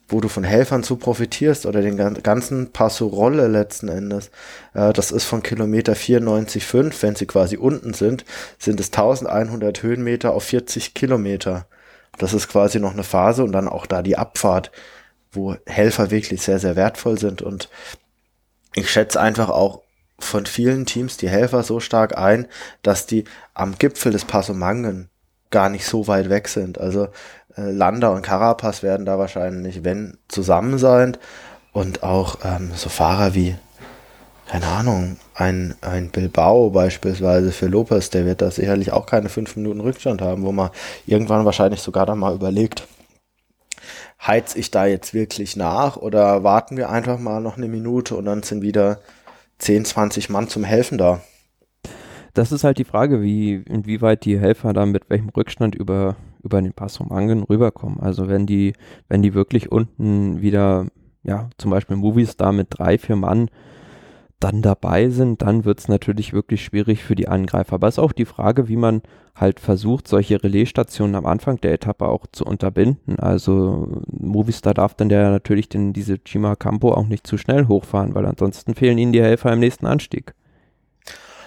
wo 0.08 0.20
du 0.20 0.28
von 0.28 0.44
Helfern 0.44 0.82
zu 0.82 0.96
profitierst 0.96 1.66
oder 1.66 1.82
den 1.82 1.96
ganzen 2.22 2.72
Passo 2.72 3.06
Rolle 3.06 3.48
letzten 3.48 3.88
Endes. 3.88 4.30
Äh, 4.72 4.94
das 4.94 5.10
ist 5.10 5.24
von 5.24 5.42
Kilometer 5.42 5.92
94,5, 5.92 6.94
wenn 7.02 7.16
sie 7.16 7.26
quasi 7.26 7.58
unten 7.58 7.92
sind, 7.92 8.24
sind 8.58 8.80
es 8.80 8.88
1100 8.88 9.82
Höhenmeter 9.82 10.32
auf 10.32 10.44
40 10.44 10.94
Kilometer. 10.94 11.66
Das 12.18 12.34
ist 12.34 12.48
quasi 12.48 12.78
noch 12.78 12.92
eine 12.92 13.04
Phase 13.04 13.42
und 13.44 13.52
dann 13.52 13.68
auch 13.68 13.86
da 13.86 14.02
die 14.02 14.18
Abfahrt, 14.18 14.70
wo 15.30 15.56
Helfer 15.66 16.10
wirklich 16.10 16.42
sehr, 16.42 16.58
sehr 16.58 16.76
wertvoll 16.76 17.18
sind. 17.18 17.42
Und 17.42 17.68
ich 18.74 18.90
schätze 18.90 19.20
einfach 19.20 19.48
auch 19.48 19.82
von 20.18 20.46
vielen 20.46 20.86
Teams 20.86 21.16
die 21.16 21.28
Helfer 21.28 21.62
so 21.62 21.80
stark 21.80 22.16
ein, 22.16 22.46
dass 22.82 23.06
die 23.06 23.24
am 23.54 23.76
Gipfel 23.78 24.12
des 24.12 24.24
Passomangen 24.24 25.08
gar 25.50 25.68
nicht 25.68 25.86
so 25.86 26.06
weit 26.06 26.28
weg 26.28 26.48
sind. 26.48 26.78
Also 26.78 27.08
äh, 27.56 27.70
Landa 27.70 28.08
und 28.08 28.22
Carapaz 28.22 28.82
werden 28.82 29.06
da 29.06 29.18
wahrscheinlich, 29.18 29.84
wenn, 29.84 30.18
zusammen 30.28 30.78
sein. 30.78 31.16
Und 31.72 32.02
auch 32.02 32.38
ähm, 32.44 32.72
so 32.74 32.90
Fahrer 32.90 33.34
wie 33.34 33.56
keine 34.52 34.66
Ahnung, 34.66 35.16
ein, 35.34 35.76
ein 35.80 36.10
Bilbao 36.10 36.68
beispielsweise 36.68 37.52
für 37.52 37.68
Lopez, 37.68 38.10
der 38.10 38.26
wird 38.26 38.42
da 38.42 38.50
sicherlich 38.50 38.92
auch 38.92 39.06
keine 39.06 39.30
fünf 39.30 39.56
Minuten 39.56 39.80
Rückstand 39.80 40.20
haben, 40.20 40.42
wo 40.42 40.52
man 40.52 40.68
irgendwann 41.06 41.46
wahrscheinlich 41.46 41.80
sogar 41.80 42.04
dann 42.04 42.18
mal 42.18 42.34
überlegt, 42.34 42.86
heiz 44.20 44.54
ich 44.54 44.70
da 44.70 44.84
jetzt 44.84 45.14
wirklich 45.14 45.56
nach 45.56 45.96
oder 45.96 46.44
warten 46.44 46.76
wir 46.76 46.90
einfach 46.90 47.18
mal 47.18 47.40
noch 47.40 47.56
eine 47.56 47.66
Minute 47.66 48.14
und 48.14 48.26
dann 48.26 48.42
sind 48.42 48.60
wieder 48.60 49.00
10, 49.56 49.86
20 49.86 50.28
Mann 50.28 50.48
zum 50.48 50.64
Helfen 50.64 50.98
da. 50.98 51.22
Das 52.34 52.52
ist 52.52 52.62
halt 52.62 52.76
die 52.76 52.84
Frage, 52.84 53.22
wie, 53.22 53.54
inwieweit 53.54 54.26
die 54.26 54.38
Helfer 54.38 54.74
da 54.74 54.84
mit 54.84 55.08
welchem 55.08 55.30
Rückstand 55.30 55.74
über, 55.74 56.16
über 56.42 56.60
den 56.60 56.74
Pass 56.74 56.98
vom 56.98 57.10
Angen 57.10 57.42
rüberkommen. 57.42 58.00
Also 58.00 58.28
wenn 58.28 58.44
die, 58.44 58.74
wenn 59.08 59.22
die 59.22 59.32
wirklich 59.32 59.72
unten 59.72 60.42
wieder, 60.42 60.88
ja, 61.22 61.48
zum 61.56 61.70
Beispiel 61.70 61.96
Movies 61.96 62.36
da 62.36 62.52
mit 62.52 62.66
drei, 62.68 62.98
vier 62.98 63.16
Mann 63.16 63.48
dann 64.42 64.62
dabei 64.62 65.08
sind, 65.08 65.42
dann 65.42 65.64
wird 65.64 65.78
es 65.80 65.88
natürlich 65.88 66.32
wirklich 66.32 66.64
schwierig 66.64 67.02
für 67.02 67.14
die 67.14 67.28
Angreifer. 67.28 67.74
Aber 67.74 67.88
es 67.88 67.94
ist 67.94 67.98
auch 67.98 68.12
die 68.12 68.24
Frage, 68.24 68.68
wie 68.68 68.76
man 68.76 69.02
halt 69.34 69.60
versucht, 69.60 70.08
solche 70.08 70.42
Relaisstationen 70.42 71.14
am 71.14 71.26
Anfang 71.26 71.60
der 71.60 71.72
Etappe 71.72 72.06
auch 72.06 72.26
zu 72.32 72.44
unterbinden. 72.44 73.18
Also 73.18 74.02
Movistar 74.06 74.74
darf 74.74 74.94
dann 74.94 75.10
ja 75.10 75.30
natürlich 75.30 75.68
den, 75.68 75.92
diese 75.92 76.18
Chima 76.18 76.56
Campo 76.56 76.92
auch 76.92 77.06
nicht 77.06 77.26
zu 77.26 77.38
schnell 77.38 77.68
hochfahren, 77.68 78.14
weil 78.14 78.26
ansonsten 78.26 78.74
fehlen 78.74 78.98
ihnen 78.98 79.12
die 79.12 79.22
Helfer 79.22 79.52
im 79.52 79.60
nächsten 79.60 79.86
Anstieg. 79.86 80.34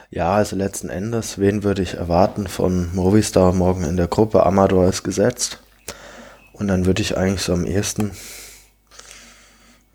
Ja, 0.09 0.35
also 0.35 0.55
letzten 0.55 0.89
Endes, 0.89 1.39
wen 1.39 1.63
würde 1.63 1.81
ich 1.81 1.95
erwarten 1.95 2.47
von 2.47 2.95
Movistar 2.95 3.53
morgen 3.53 3.83
in 3.83 3.97
der 3.97 4.07
Gruppe? 4.07 4.45
Amador 4.45 4.87
ist 4.87 5.03
gesetzt. 5.03 5.61
Und 6.53 6.69
dann 6.69 6.85
würde 6.85 7.01
ich 7.01 7.17
eigentlich 7.17 7.41
so 7.41 7.53
am 7.53 7.65
ehesten 7.65 8.11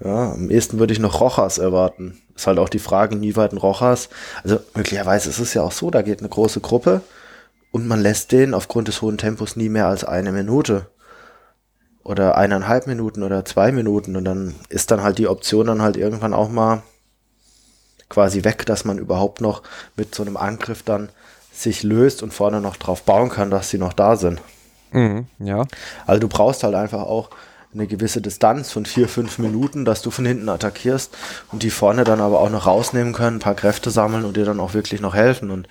ja, 0.02 0.32
am 0.32 0.50
ehesten 0.50 0.78
würde 0.78 0.92
ich 0.92 0.98
noch 0.98 1.20
Rochas 1.20 1.58
erwarten. 1.58 2.18
Ist 2.40 2.46
halt 2.46 2.58
auch 2.58 2.70
die 2.70 2.78
Frage, 2.78 3.16
inwieweit 3.16 3.52
ein 3.52 3.58
Rochas, 3.58 4.08
also 4.42 4.60
möglicherweise 4.74 5.28
ist 5.28 5.40
es 5.40 5.52
ja 5.52 5.60
auch 5.60 5.72
so, 5.72 5.90
da 5.90 6.00
geht 6.00 6.20
eine 6.20 6.30
große 6.30 6.60
Gruppe 6.60 7.02
und 7.70 7.86
man 7.86 8.00
lässt 8.00 8.32
den 8.32 8.54
aufgrund 8.54 8.88
des 8.88 9.02
hohen 9.02 9.18
Tempos 9.18 9.56
nie 9.56 9.68
mehr 9.68 9.88
als 9.88 10.04
eine 10.04 10.32
Minute. 10.32 10.86
Oder 12.02 12.38
eineinhalb 12.38 12.86
Minuten 12.86 13.22
oder 13.24 13.44
zwei 13.44 13.72
Minuten 13.72 14.16
und 14.16 14.24
dann 14.24 14.54
ist 14.70 14.90
dann 14.90 15.02
halt 15.02 15.18
die 15.18 15.28
Option 15.28 15.66
dann 15.66 15.82
halt 15.82 15.98
irgendwann 15.98 16.32
auch 16.32 16.48
mal 16.48 16.82
quasi 18.08 18.42
weg, 18.42 18.64
dass 18.64 18.86
man 18.86 18.96
überhaupt 18.96 19.42
noch 19.42 19.62
mit 19.94 20.14
so 20.14 20.22
einem 20.22 20.38
Angriff 20.38 20.82
dann 20.82 21.10
sich 21.52 21.82
löst 21.82 22.22
und 22.22 22.32
vorne 22.32 22.62
noch 22.62 22.76
drauf 22.76 23.02
bauen 23.02 23.28
kann, 23.28 23.50
dass 23.50 23.68
sie 23.68 23.76
noch 23.76 23.92
da 23.92 24.16
sind. 24.16 24.40
Mhm, 24.92 25.26
ja. 25.40 25.66
Also 26.06 26.20
du 26.20 26.28
brauchst 26.28 26.62
halt 26.62 26.74
einfach 26.74 27.02
auch 27.02 27.28
eine 27.72 27.86
gewisse 27.86 28.20
Distanz 28.20 28.72
von 28.72 28.84
vier, 28.84 29.08
fünf 29.08 29.38
Minuten, 29.38 29.84
dass 29.84 30.02
du 30.02 30.10
von 30.10 30.26
hinten 30.26 30.48
attackierst 30.48 31.16
und 31.52 31.62
die 31.62 31.70
vorne 31.70 32.04
dann 32.04 32.20
aber 32.20 32.40
auch 32.40 32.50
noch 32.50 32.66
rausnehmen 32.66 33.12
können, 33.12 33.36
ein 33.36 33.40
paar 33.40 33.54
Kräfte 33.54 33.90
sammeln 33.90 34.24
und 34.24 34.36
dir 34.36 34.44
dann 34.44 34.58
auch 34.58 34.74
wirklich 34.74 35.00
noch 35.00 35.14
helfen. 35.14 35.50
Und 35.50 35.68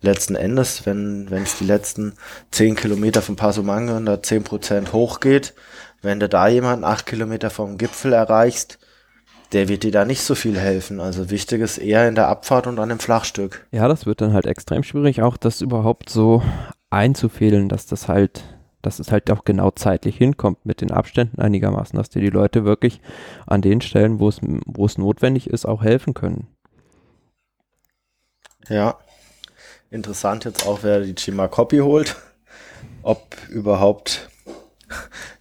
letzten 0.00 0.34
Endes, 0.34 0.86
wenn 0.86 1.28
es 1.30 1.58
die 1.58 1.66
letzten 1.66 2.14
zehn 2.50 2.74
Kilometer 2.74 3.20
von 3.20 3.36
Pasomangan 3.36 4.06
da 4.06 4.22
zehn 4.22 4.44
Prozent 4.44 4.92
hochgeht, 4.92 5.54
wenn 6.00 6.20
du 6.20 6.28
da 6.28 6.48
jemanden 6.48 6.84
acht 6.84 7.06
Kilometer 7.06 7.50
vom 7.50 7.76
Gipfel 7.76 8.12
erreichst, 8.12 8.78
der 9.52 9.68
wird 9.68 9.82
dir 9.82 9.92
da 9.92 10.06
nicht 10.06 10.22
so 10.22 10.34
viel 10.34 10.58
helfen. 10.58 10.98
Also 10.98 11.28
wichtig 11.28 11.60
ist 11.60 11.76
eher 11.76 12.08
in 12.08 12.14
der 12.14 12.28
Abfahrt 12.28 12.66
und 12.66 12.78
an 12.78 12.88
dem 12.88 12.98
Flachstück. 12.98 13.66
Ja, 13.70 13.86
das 13.86 14.06
wird 14.06 14.22
dann 14.22 14.32
halt 14.32 14.46
extrem 14.46 14.82
schwierig, 14.82 15.20
auch 15.20 15.36
das 15.36 15.60
überhaupt 15.60 16.08
so 16.08 16.42
einzufehlen, 16.88 17.68
dass 17.68 17.86
das 17.86 18.08
halt, 18.08 18.42
dass 18.82 18.98
es 18.98 19.10
halt 19.10 19.30
auch 19.30 19.44
genau 19.44 19.70
zeitlich 19.70 20.16
hinkommt 20.16 20.66
mit 20.66 20.80
den 20.80 20.90
Abständen 20.90 21.40
einigermaßen, 21.40 21.96
dass 21.96 22.10
dir 22.10 22.20
die 22.20 22.30
Leute 22.30 22.64
wirklich 22.64 23.00
an 23.46 23.62
den 23.62 23.80
Stellen, 23.80 24.18
wo 24.18 24.28
es, 24.28 24.40
wo 24.66 24.84
es 24.84 24.98
notwendig 24.98 25.48
ist, 25.48 25.64
auch 25.64 25.82
helfen 25.82 26.14
können. 26.14 26.48
Ja. 28.68 28.98
Interessant 29.90 30.44
jetzt 30.44 30.66
auch, 30.66 30.80
wer 30.82 31.00
die 31.00 31.14
Chima 31.14 31.48
Copy 31.48 31.78
holt. 31.78 32.16
Ob 33.02 33.36
überhaupt 33.50 34.28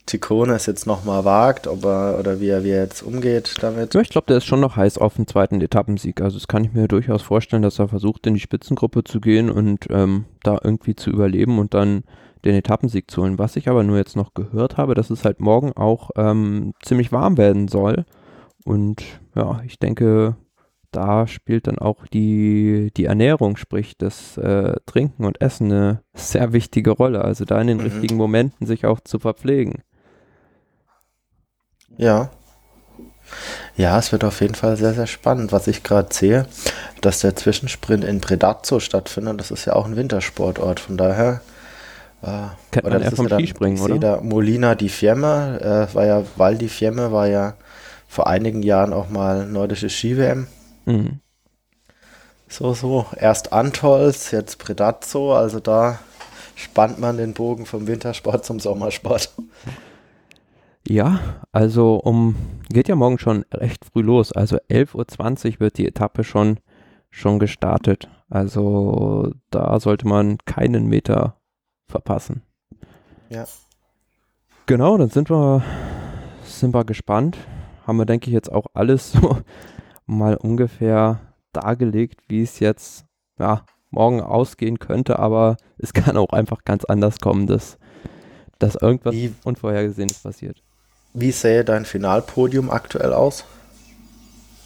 Ticone 0.05 0.53
es 0.53 0.65
jetzt 0.65 0.87
nochmal 0.87 1.23
wagt, 1.23 1.67
ob 1.67 1.85
er 1.85 2.19
oder 2.19 2.39
wie 2.39 2.49
er, 2.49 2.63
wie 2.63 2.71
er 2.71 2.83
jetzt 2.83 3.01
umgeht 3.01 3.55
damit. 3.61 3.93
Ja, 3.93 4.01
ich 4.01 4.09
glaube, 4.09 4.27
der 4.27 4.37
ist 4.37 4.45
schon 4.45 4.59
noch 4.59 4.75
heiß 4.75 4.97
auf 4.97 5.15
den 5.15 5.27
zweiten 5.27 5.61
Etappensieg. 5.61 6.21
Also 6.21 6.37
das 6.37 6.47
kann 6.47 6.65
ich 6.65 6.73
mir 6.73 6.87
durchaus 6.87 7.21
vorstellen, 7.21 7.61
dass 7.61 7.79
er 7.79 7.87
versucht, 7.87 8.27
in 8.27 8.33
die 8.33 8.39
Spitzengruppe 8.39 9.03
zu 9.03 9.21
gehen 9.21 9.49
und 9.49 9.87
ähm, 9.89 10.25
da 10.43 10.59
irgendwie 10.61 10.95
zu 10.95 11.09
überleben 11.11 11.59
und 11.59 11.73
dann 11.73 12.03
den 12.45 12.55
Etappensieg 12.55 13.09
zu 13.09 13.21
holen. 13.21 13.39
Was 13.39 13.55
ich 13.55 13.69
aber 13.69 13.83
nur 13.83 13.97
jetzt 13.97 14.15
noch 14.15 14.33
gehört 14.33 14.77
habe, 14.77 14.95
dass 14.95 15.09
es 15.09 15.25
halt 15.25 15.39
morgen 15.39 15.73
auch 15.73 16.11
ähm, 16.15 16.73
ziemlich 16.81 17.11
warm 17.11 17.37
werden 17.37 17.67
soll. 17.67 18.05
Und 18.65 19.03
ja, 19.35 19.61
ich 19.65 19.79
denke, 19.79 20.35
da 20.91 21.25
spielt 21.25 21.67
dann 21.67 21.79
auch 21.79 22.05
die, 22.07 22.91
die 22.95 23.05
Ernährung, 23.05 23.55
sprich 23.57 23.97
das 23.97 24.37
äh, 24.37 24.75
Trinken 24.85 25.25
und 25.25 25.41
Essen 25.41 25.71
eine 25.71 26.03
sehr 26.13 26.53
wichtige 26.53 26.91
Rolle. 26.91 27.23
Also 27.23 27.45
da 27.45 27.59
in 27.59 27.67
den 27.67 27.77
mhm. 27.77 27.83
richtigen 27.83 28.17
Momenten 28.17 28.67
sich 28.67 28.85
auch 28.85 28.99
zu 28.99 29.19
verpflegen. 29.19 29.83
Ja. 31.97 32.29
Ja, 33.77 33.97
es 33.97 34.11
wird 34.11 34.25
auf 34.25 34.41
jeden 34.41 34.55
Fall 34.55 34.75
sehr, 34.75 34.93
sehr 34.93 35.07
spannend. 35.07 35.53
Was 35.53 35.67
ich 35.67 35.83
gerade 35.83 36.13
sehe, 36.13 36.45
dass 36.99 37.19
der 37.19 37.35
Zwischensprint 37.35 38.03
in 38.03 38.19
Predazzo 38.19 38.79
stattfindet, 38.79 39.39
das 39.39 39.51
ist 39.51 39.65
ja 39.65 39.73
auch 39.73 39.85
ein 39.85 39.95
Wintersportort. 39.95 40.79
Von 40.79 40.97
daher. 40.97 41.41
Äh, 42.21 42.49
Kennt 42.71 42.89
man 42.89 43.01
ja 43.01 43.11
vom 43.11 43.27
ja 43.27 43.37
Skispringen, 43.37 43.81
oder? 43.81 43.97
Da 43.97 44.21
Molina 44.21 44.75
di 44.75 44.89
Fiemme, 44.89 45.59
äh, 45.91 45.95
war 45.95 46.05
ja, 46.05 46.23
Val 46.35 46.57
di 46.57 46.67
Fiemme 46.67 47.11
war 47.11 47.27
ja 47.27 47.55
vor 48.07 48.27
einigen 48.27 48.61
Jahren 48.61 48.93
auch 48.93 49.09
mal 49.09 49.47
nordische 49.47 49.89
Ski-WM. 49.89 50.47
Mhm. 50.85 51.19
So, 52.47 52.73
so. 52.73 53.05
Erst 53.15 53.53
Antolz, 53.53 54.31
jetzt 54.31 54.59
Predazzo, 54.59 55.33
also 55.33 55.59
da 55.59 55.99
spannt 56.55 56.99
man 56.99 57.17
den 57.17 57.33
Bogen 57.33 57.65
vom 57.65 57.87
Wintersport 57.87 58.45
zum 58.45 58.59
Sommersport. 58.59 59.33
Ja, 60.87 61.19
also 61.51 61.95
um 61.95 62.35
geht 62.69 62.87
ja 62.87 62.95
morgen 62.95 63.19
schon 63.19 63.45
recht 63.53 63.85
früh 63.85 64.01
los. 64.01 64.31
Also 64.31 64.57
11.20 64.69 65.53
Uhr 65.53 65.59
wird 65.61 65.77
die 65.77 65.87
Etappe 65.87 66.23
schon, 66.23 66.59
schon 67.09 67.39
gestartet. 67.39 68.09
Also 68.29 69.31
da 69.49 69.79
sollte 69.79 70.07
man 70.07 70.37
keinen 70.45 70.87
Meter 70.87 71.37
verpassen. 71.91 72.41
Ja. 73.29 73.45
Genau, 74.65 74.97
dann 74.97 75.09
sind 75.09 75.29
wir, 75.29 75.63
sind 76.43 76.73
wir 76.73 76.85
gespannt. 76.85 77.37
Haben 77.85 77.97
wir, 77.97 78.05
denke 78.05 78.27
ich, 78.27 78.33
jetzt 78.33 78.51
auch 78.51 78.65
alles 78.73 79.11
so 79.11 79.37
mal 80.05 80.35
ungefähr 80.35 81.19
dargelegt, 81.53 82.21
wie 82.27 82.41
es 82.41 82.59
jetzt 82.59 83.05
ja, 83.39 83.65
morgen 83.89 84.21
ausgehen 84.21 84.79
könnte, 84.79 85.19
aber 85.19 85.57
es 85.77 85.93
kann 85.93 86.17
auch 86.17 86.29
einfach 86.29 86.63
ganz 86.63 86.85
anders 86.85 87.19
kommen, 87.19 87.47
dass, 87.47 87.77
dass 88.59 88.75
irgendwas 88.75 89.13
wie, 89.13 89.33
Unvorhergesehenes 89.43 90.19
passiert. 90.19 90.63
Wie 91.13 91.31
sähe 91.31 91.65
dein 91.65 91.85
Finalpodium 91.85 92.69
aktuell 92.69 93.13
aus? 93.13 93.43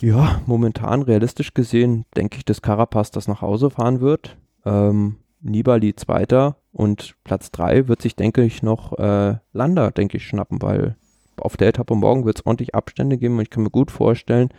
Ja, 0.02 0.42
momentan 0.46 1.02
realistisch 1.02 1.54
gesehen 1.54 2.06
denke 2.16 2.38
ich, 2.38 2.46
dass 2.46 2.62
Carapaz 2.62 3.12
das 3.12 3.28
nach 3.28 3.42
Hause 3.42 3.70
fahren 3.70 4.02
wird. 4.02 4.38
Ähm, 4.66 5.18
Nibali 5.42 5.96
Zweiter 5.96 6.58
und 6.76 7.16
Platz 7.24 7.52
3 7.52 7.88
wird 7.88 8.02
sich, 8.02 8.16
denke 8.16 8.44
ich, 8.44 8.62
noch 8.62 8.98
äh, 9.00 9.38
Landa, 9.54 9.92
denke 9.92 10.18
ich, 10.18 10.28
schnappen, 10.28 10.62
weil 10.62 10.96
auf 11.38 11.58
der 11.58 11.70
Etappe 11.70 11.96
morgen 11.96 12.26
wird 12.26 12.40
es 12.40 12.46
ordentlich 12.46 12.76
Abstände 12.76 13.18
geben 13.18 13.36
und 13.36 13.42
ich 13.42 13.50
kann 13.50 13.64
mir 13.64 13.70
gut 13.70 13.92
vorstellen, 13.92 14.50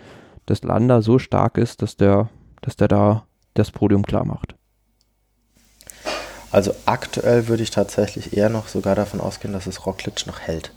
dass 0.46 0.62
Landa 0.62 1.02
so 1.02 1.18
stark 1.18 1.58
ist, 1.58 1.82
dass 1.82 1.96
der, 1.96 2.28
dass 2.62 2.76
der 2.76 2.88
da 2.88 3.26
das 3.54 3.70
Podium 3.70 4.04
klar 4.04 4.24
macht. 4.24 4.54
Also 6.50 6.72
aktuell 6.86 7.48
würde 7.48 7.62
ich 7.62 7.70
tatsächlich 7.70 8.36
eher 8.36 8.48
noch 8.48 8.68
sogar 8.68 8.94
davon 8.94 9.20
ausgehen, 9.20 9.52
dass 9.52 9.66
es 9.66 9.84
Roglic 9.84 10.26
noch 10.26 10.40
hält 10.40 10.72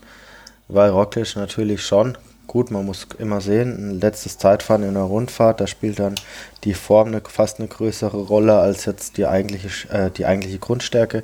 weil 0.72 0.90
Roglic 0.90 1.36
natürlich 1.36 1.82
schon, 1.84 2.16
gut, 2.50 2.72
man 2.72 2.84
muss 2.84 3.06
immer 3.20 3.40
sehen, 3.40 3.92
ein 3.92 4.00
letztes 4.00 4.36
Zeitfahren 4.36 4.82
in 4.82 4.94
der 4.94 5.04
Rundfahrt, 5.04 5.60
da 5.60 5.68
spielt 5.68 6.00
dann 6.00 6.16
die 6.64 6.74
Form 6.74 7.06
eine, 7.06 7.20
fast 7.20 7.60
eine 7.60 7.68
größere 7.68 8.16
Rolle 8.16 8.58
als 8.58 8.86
jetzt 8.86 9.18
die 9.18 9.26
eigentliche, 9.26 9.88
äh, 9.90 10.10
die 10.10 10.26
eigentliche 10.26 10.58
Grundstärke. 10.58 11.22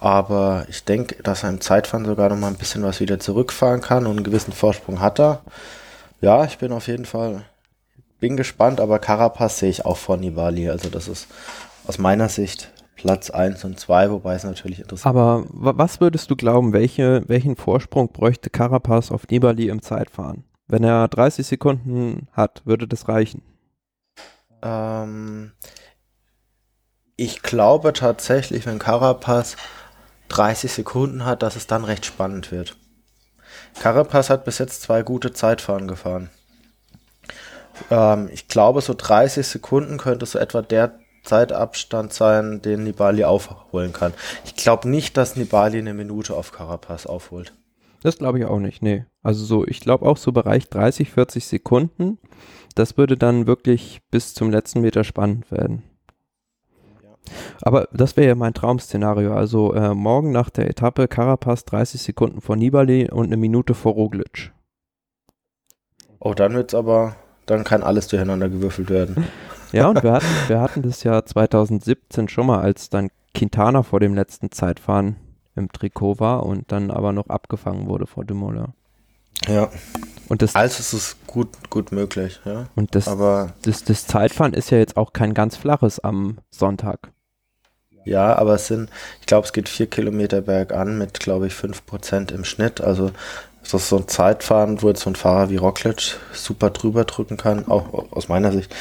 Aber 0.00 0.64
ich 0.70 0.84
denke, 0.84 1.22
dass 1.22 1.42
er 1.42 1.50
im 1.50 1.60
Zeitfahren 1.60 2.06
sogar 2.06 2.30
noch 2.30 2.38
mal 2.38 2.48
ein 2.48 2.56
bisschen 2.56 2.82
was 2.84 3.00
wieder 3.00 3.20
zurückfahren 3.20 3.82
kann 3.82 4.06
und 4.06 4.16
einen 4.16 4.24
gewissen 4.24 4.54
Vorsprung 4.54 5.00
hat 5.00 5.20
er. 5.20 5.42
Ja, 6.22 6.42
ich 6.44 6.56
bin 6.56 6.72
auf 6.72 6.86
jeden 6.86 7.04
Fall, 7.04 7.42
bin 8.18 8.38
gespannt, 8.38 8.80
aber 8.80 8.98
Carapaz 8.98 9.58
sehe 9.58 9.68
ich 9.68 9.84
auch 9.84 9.98
vor 9.98 10.16
Nibali. 10.16 10.70
Also 10.70 10.88
das 10.88 11.06
ist 11.06 11.26
aus 11.86 11.98
meiner 11.98 12.30
Sicht 12.30 12.72
Platz 12.96 13.28
1 13.28 13.62
und 13.66 13.78
2, 13.78 14.10
wobei 14.10 14.36
es 14.36 14.44
natürlich 14.44 14.80
interessant 14.80 15.14
ist. 15.14 15.20
Aber 15.20 15.44
was 15.50 16.00
würdest 16.00 16.30
du 16.30 16.36
glauben, 16.36 16.72
welche, 16.72 17.28
welchen 17.28 17.56
Vorsprung 17.56 18.08
bräuchte 18.10 18.48
Carapaz 18.48 19.10
auf 19.10 19.28
Nibali 19.28 19.68
im 19.68 19.82
Zeitfahren? 19.82 20.44
Wenn 20.72 20.84
er 20.84 21.06
30 21.06 21.46
Sekunden 21.46 22.28
hat, 22.32 22.62
würde 22.64 22.88
das 22.88 23.06
reichen? 23.06 23.42
Ähm, 24.62 25.52
ich 27.16 27.42
glaube 27.42 27.92
tatsächlich, 27.92 28.64
wenn 28.64 28.78
Carapaz 28.78 29.56
30 30.28 30.72
Sekunden 30.72 31.26
hat, 31.26 31.42
dass 31.42 31.56
es 31.56 31.66
dann 31.66 31.84
recht 31.84 32.06
spannend 32.06 32.50
wird. 32.50 32.78
Carapaz 33.80 34.30
hat 34.30 34.46
bis 34.46 34.56
jetzt 34.56 34.80
zwei 34.80 35.02
gute 35.02 35.34
Zeitfahren 35.34 35.86
gefahren. 35.86 36.30
Ähm, 37.90 38.30
ich 38.32 38.48
glaube, 38.48 38.80
so 38.80 38.94
30 38.96 39.46
Sekunden 39.46 39.98
könnte 39.98 40.24
so 40.24 40.38
etwa 40.38 40.62
der 40.62 40.98
Zeitabstand 41.22 42.14
sein, 42.14 42.62
den 42.62 42.84
Nibali 42.84 43.24
aufholen 43.24 43.92
kann. 43.92 44.14
Ich 44.46 44.56
glaube 44.56 44.88
nicht, 44.88 45.18
dass 45.18 45.36
Nibali 45.36 45.76
eine 45.76 45.92
Minute 45.92 46.34
auf 46.34 46.50
Carapaz 46.50 47.04
aufholt. 47.04 47.52
Das 48.02 48.18
glaube 48.18 48.38
ich 48.38 48.44
auch 48.44 48.58
nicht, 48.58 48.82
nee. 48.82 49.04
Also 49.22 49.44
so, 49.44 49.66
ich 49.66 49.80
glaube 49.80 50.06
auch 50.06 50.16
so 50.16 50.32
Bereich 50.32 50.68
30, 50.68 51.10
40 51.10 51.46
Sekunden. 51.46 52.18
Das 52.74 52.96
würde 52.96 53.16
dann 53.16 53.46
wirklich 53.46 54.00
bis 54.10 54.34
zum 54.34 54.50
letzten 54.50 54.80
Meter 54.80 55.04
spannend 55.04 55.50
werden. 55.50 55.82
Aber 57.60 57.88
das 57.92 58.16
wäre 58.16 58.28
ja 58.28 58.34
mein 58.34 58.54
Traum-Szenario. 58.54 59.34
Also 59.34 59.74
äh, 59.74 59.94
morgen 59.94 60.32
nach 60.32 60.50
der 60.50 60.68
Etappe 60.68 61.06
Carapaz 61.06 61.64
30 61.64 62.02
Sekunden 62.02 62.40
vor 62.40 62.56
Nibali 62.56 63.08
und 63.10 63.26
eine 63.26 63.36
Minute 63.36 63.74
vor 63.74 63.92
Roglic. 63.92 64.52
Oh, 66.18 66.34
dann 66.34 66.54
wird's 66.54 66.74
aber, 66.74 67.16
dann 67.46 67.64
kann 67.64 67.82
alles 67.82 68.08
durcheinander 68.08 68.48
gewürfelt 68.48 68.90
werden. 68.90 69.26
Ja, 69.74 69.88
und 69.88 70.02
wir 70.02 70.12
hatten, 70.12 70.26
wir 70.48 70.60
hatten 70.60 70.82
das 70.82 71.02
ja 71.02 71.24
2017 71.24 72.28
schon 72.28 72.46
mal, 72.46 72.60
als 72.60 72.90
dann 72.90 73.08
Quintana 73.34 73.82
vor 73.82 74.00
dem 74.00 74.14
letzten 74.14 74.50
Zeitfahren 74.50 75.16
im 75.54 75.70
Trikot 75.70 76.20
war 76.20 76.44
und 76.44 76.72
dann 76.72 76.90
aber 76.90 77.12
noch 77.12 77.28
abgefangen 77.28 77.86
wurde 77.86 78.06
vor 78.06 78.24
Dumoulin. 78.24 78.68
Ja. 79.48 79.70
Und 80.28 80.42
das, 80.42 80.54
also 80.54 80.78
ist 80.78 80.92
es 80.92 81.16
gut, 81.26 81.48
gut 81.68 81.92
möglich, 81.92 82.40
ja. 82.44 82.66
Und 82.74 82.94
das, 82.94 83.08
aber 83.08 83.54
das, 83.62 83.84
das 83.84 84.06
Zeitfahren 84.06 84.54
ist 84.54 84.70
ja 84.70 84.78
jetzt 84.78 84.96
auch 84.96 85.12
kein 85.12 85.34
ganz 85.34 85.56
flaches 85.56 85.98
am 86.00 86.38
Sonntag. 86.50 87.10
Ja, 88.04 88.36
aber 88.36 88.54
es 88.54 88.66
sind, 88.66 88.90
ich 89.20 89.26
glaube, 89.26 89.46
es 89.46 89.52
geht 89.52 89.68
vier 89.68 89.86
Kilometer 89.86 90.40
bergan 90.40 90.98
mit, 90.98 91.20
glaube 91.20 91.46
ich, 91.46 91.54
fünf 91.54 91.86
Prozent 91.86 92.32
im 92.32 92.44
Schnitt. 92.44 92.80
Also 92.80 93.10
das 93.62 93.74
ist 93.74 93.88
so 93.88 93.98
ein 93.98 94.08
Zeitfahren, 94.08 94.82
wo 94.82 94.88
jetzt 94.88 95.02
so 95.02 95.10
ein 95.10 95.16
Fahrer 95.16 95.50
wie 95.50 95.56
Roglic 95.56 96.18
super 96.32 96.70
drüber 96.70 97.04
drücken 97.04 97.36
kann, 97.36 97.68
auch 97.68 98.10
aus 98.12 98.28
meiner 98.28 98.50
Sicht 98.50 98.74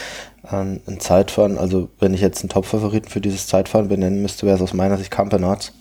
ähm, 0.52 0.82
ein 0.88 1.00
Zeitfahren, 1.00 1.58
also 1.58 1.90
wenn 2.00 2.14
ich 2.14 2.22
jetzt 2.22 2.42
einen 2.42 2.50
Top-Favoriten 2.50 3.10
für 3.10 3.22
dieses 3.22 3.48
Zeitfahren 3.48 3.90
benennen 3.90 4.22
müsste, 4.22 4.46
wäre 4.46 4.56
es 4.56 4.62
aus 4.62 4.74
meiner 4.74 4.98
Sicht 4.98 5.12
Campenarz. 5.12 5.74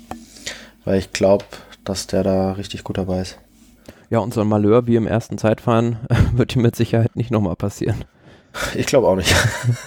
Weil 0.84 0.98
ich 0.98 1.12
glaube, 1.12 1.44
dass 1.84 2.06
der 2.06 2.22
da 2.22 2.52
richtig 2.52 2.84
gut 2.84 2.98
dabei 2.98 3.20
ist. 3.20 3.38
Ja, 4.08 4.18
und 4.18 4.34
so 4.34 4.40
ein 4.40 4.48
Malheur 4.48 4.86
wie 4.86 4.96
im 4.96 5.06
ersten 5.06 5.38
Zeitfahren 5.38 5.98
wird 6.32 6.56
ihm 6.56 6.62
mit 6.62 6.76
Sicherheit 6.76 7.14
nicht 7.16 7.30
nochmal 7.30 7.56
passieren. 7.56 8.04
Ich 8.74 8.86
glaube 8.86 9.06
auch 9.06 9.16
nicht. 9.16 9.34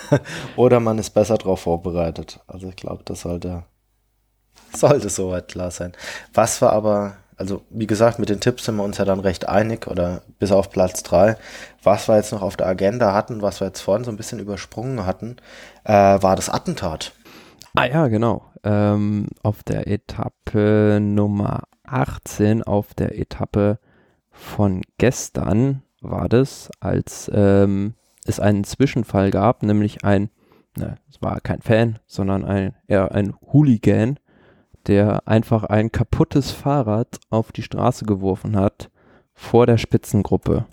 Oder 0.56 0.80
man 0.80 0.98
ist 0.98 1.10
besser 1.10 1.38
darauf 1.38 1.62
vorbereitet. 1.62 2.40
Also 2.48 2.70
ich 2.70 2.78
glaube, 2.78 3.04
das 3.04 3.22
sollte, 3.22 3.64
sollte 4.74 5.10
soweit 5.10 5.50
klar 5.50 5.72
sein. 5.72 5.92
Was 6.34 6.62
war 6.62 6.72
aber 6.72 7.18
also 7.38 7.62
wie 7.70 7.88
gesagt, 7.88 8.20
mit 8.20 8.30
den 8.30 8.40
Tipps 8.40 8.66
sind 8.66 8.76
wir 8.76 8.84
uns 8.84 8.98
ja 8.98 9.06
dann 9.06 9.20
recht 9.20 9.48
einig 9.48 9.88
oder 9.88 10.22
bis 10.40 10.52
auf 10.52 10.70
Platz 10.70 11.04
3. 11.04 11.38
Was 11.84 12.08
wir 12.08 12.16
jetzt 12.16 12.32
noch 12.32 12.42
auf 12.42 12.58
der 12.58 12.68
Agenda 12.68 13.14
hatten, 13.14 13.42
was 13.42 13.60
wir 13.60 13.68
jetzt 13.68 13.82
vorhin 13.82 14.04
so 14.04 14.12
ein 14.12 14.18
bisschen 14.18 14.40
übersprungen 14.40 15.06
hatten, 15.06 15.38
äh, 15.84 15.92
war 15.92 16.36
das 16.36 16.50
Attentat. 16.50 17.12
Ah 17.76 17.86
ja, 17.86 18.08
genau. 18.08 18.52
Ähm, 18.64 19.28
auf 19.42 19.64
der 19.64 19.88
Etappe 19.88 21.00
Nummer 21.02 21.64
18, 21.84 22.62
auf 22.64 22.94
der 22.94 23.18
Etappe 23.18 23.80
von 24.30 24.82
gestern, 25.00 25.82
war 26.00 26.30
das, 26.30 26.70
als 26.80 27.32
ähm, 27.34 27.96
es 28.26 28.40
einen 28.40 28.64
Zwischenfall 28.64 29.32
gab, 29.32 29.64
nämlich 29.64 30.04
ein, 30.04 30.30
ne, 30.78 30.98
es 31.10 31.22
war 31.22 31.42
kein 31.42 31.62
Fan, 31.62 31.98
sondern 32.06 32.46
ein, 32.46 32.76
eher 32.88 33.12
ein 33.12 33.34
Hooligan, 33.42 34.20
der 34.86 35.28
einfach 35.28 35.64
ein 35.64 35.92
kaputtes 35.92 36.52
Fahrrad 36.52 37.20
auf 37.30 37.52
die 37.52 37.64
Straße 37.64 38.06
geworfen 38.06 38.56
hat 38.56 38.92
vor 39.34 39.66
der 39.66 39.78
Spitzengruppe. 39.78 40.66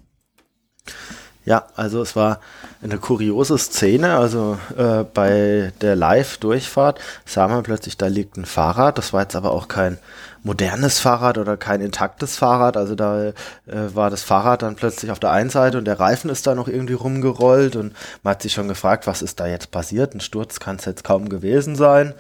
Ja, 1.51 1.65
also 1.75 2.01
es 2.01 2.15
war 2.15 2.39
eine 2.81 2.99
kuriose 2.99 3.59
Szene. 3.59 4.15
Also 4.17 4.57
äh, 4.79 5.03
bei 5.03 5.73
der 5.81 5.97
Live-Durchfahrt 5.97 7.01
sah 7.27 7.49
man 7.49 7.65
plötzlich, 7.65 7.97
da 7.97 8.07
liegt 8.07 8.37
ein 8.37 8.45
Fahrrad. 8.45 8.99
Das 8.99 9.13
war 9.13 9.23
jetzt 9.23 9.35
aber 9.35 9.51
auch 9.51 9.67
kein 9.67 9.99
modernes 10.45 11.01
Fahrrad 11.01 11.39
oder 11.39 11.57
kein 11.57 11.81
intaktes 11.81 12.37
Fahrrad. 12.37 12.77
Also 12.77 12.95
da 12.95 13.31
äh, 13.31 13.33
war 13.67 14.11
das 14.11 14.23
Fahrrad 14.23 14.63
dann 14.63 14.77
plötzlich 14.77 15.11
auf 15.11 15.19
der 15.19 15.33
einen 15.33 15.51
Seite 15.51 15.79
und 15.79 15.87
der 15.87 15.99
Reifen 15.99 16.31
ist 16.31 16.47
da 16.47 16.55
noch 16.55 16.69
irgendwie 16.69 16.95
rumgerollt 16.95 17.75
und 17.75 17.95
man 18.23 18.35
hat 18.35 18.43
sich 18.43 18.53
schon 18.53 18.69
gefragt, 18.69 19.09
was 19.09 19.21
ist 19.21 19.41
da 19.41 19.49
jetzt 19.49 19.73
passiert? 19.73 20.15
Ein 20.15 20.21
Sturz 20.21 20.61
kann 20.61 20.77
es 20.77 20.85
jetzt 20.85 21.03
kaum 21.03 21.29
gewesen 21.29 21.75
sein. 21.75 22.15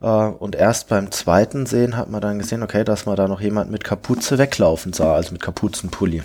Äh, 0.00 0.06
und 0.06 0.56
erst 0.56 0.88
beim 0.88 1.10
zweiten 1.10 1.66
Sehen 1.66 1.98
hat 1.98 2.08
man 2.08 2.22
dann 2.22 2.38
gesehen, 2.38 2.62
okay, 2.62 2.82
dass 2.82 3.04
man 3.04 3.16
da 3.16 3.28
noch 3.28 3.42
jemand 3.42 3.70
mit 3.70 3.84
Kapuze 3.84 4.38
weglaufen 4.38 4.94
sah, 4.94 5.16
also 5.16 5.32
mit 5.32 5.42
Kapuzenpulli. 5.42 6.22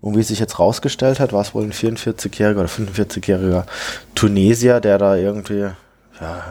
Und 0.00 0.16
wie 0.16 0.22
sich 0.22 0.38
jetzt 0.38 0.58
rausgestellt 0.58 1.20
hat, 1.20 1.32
war 1.32 1.40
es 1.40 1.54
wohl 1.54 1.64
ein 1.64 1.72
44-jähriger 1.72 2.60
oder 2.60 2.68
45-jähriger 2.68 3.64
Tunesier, 4.14 4.80
der 4.80 4.98
da 4.98 5.16
irgendwie 5.16 5.70
ja, 6.20 6.44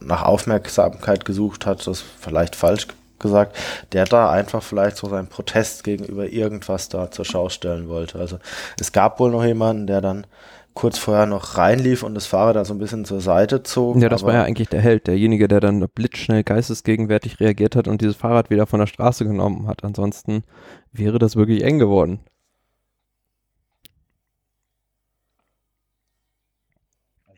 nach 0.00 0.22
Aufmerksamkeit 0.22 1.24
gesucht 1.24 1.66
hat, 1.66 1.86
das 1.86 2.02
vielleicht 2.20 2.56
falsch 2.56 2.86
gesagt, 3.18 3.56
der 3.92 4.04
da 4.04 4.30
einfach 4.30 4.62
vielleicht 4.62 4.96
so 4.96 5.08
seinen 5.08 5.28
Protest 5.28 5.84
gegenüber 5.84 6.28
irgendwas 6.28 6.88
da 6.88 7.10
zur 7.10 7.24
Schau 7.24 7.48
stellen 7.48 7.88
wollte. 7.88 8.18
Also 8.18 8.38
es 8.78 8.92
gab 8.92 9.20
wohl 9.20 9.30
noch 9.30 9.44
jemanden, 9.44 9.86
der 9.86 10.00
dann 10.00 10.26
kurz 10.74 10.98
vorher 10.98 11.24
noch 11.24 11.56
reinlief 11.56 12.02
und 12.02 12.14
das 12.14 12.26
Fahrrad 12.26 12.56
da 12.56 12.64
so 12.66 12.74
ein 12.74 12.78
bisschen 12.78 13.06
zur 13.06 13.22
Seite 13.22 13.62
zog. 13.62 13.96
Ja, 13.96 14.10
das 14.10 14.22
war 14.24 14.34
ja 14.34 14.42
eigentlich 14.42 14.68
der 14.68 14.82
Held, 14.82 15.06
derjenige, 15.06 15.48
der 15.48 15.60
dann 15.60 15.80
blitzschnell 15.88 16.44
geistesgegenwärtig 16.44 17.40
reagiert 17.40 17.76
hat 17.76 17.88
und 17.88 18.02
dieses 18.02 18.16
Fahrrad 18.16 18.50
wieder 18.50 18.66
von 18.66 18.80
der 18.80 18.86
Straße 18.86 19.24
genommen 19.24 19.66
hat. 19.66 19.84
Ansonsten 19.84 20.44
wäre 20.92 21.18
das 21.18 21.34
wirklich 21.34 21.64
eng 21.64 21.78
geworden. 21.78 22.20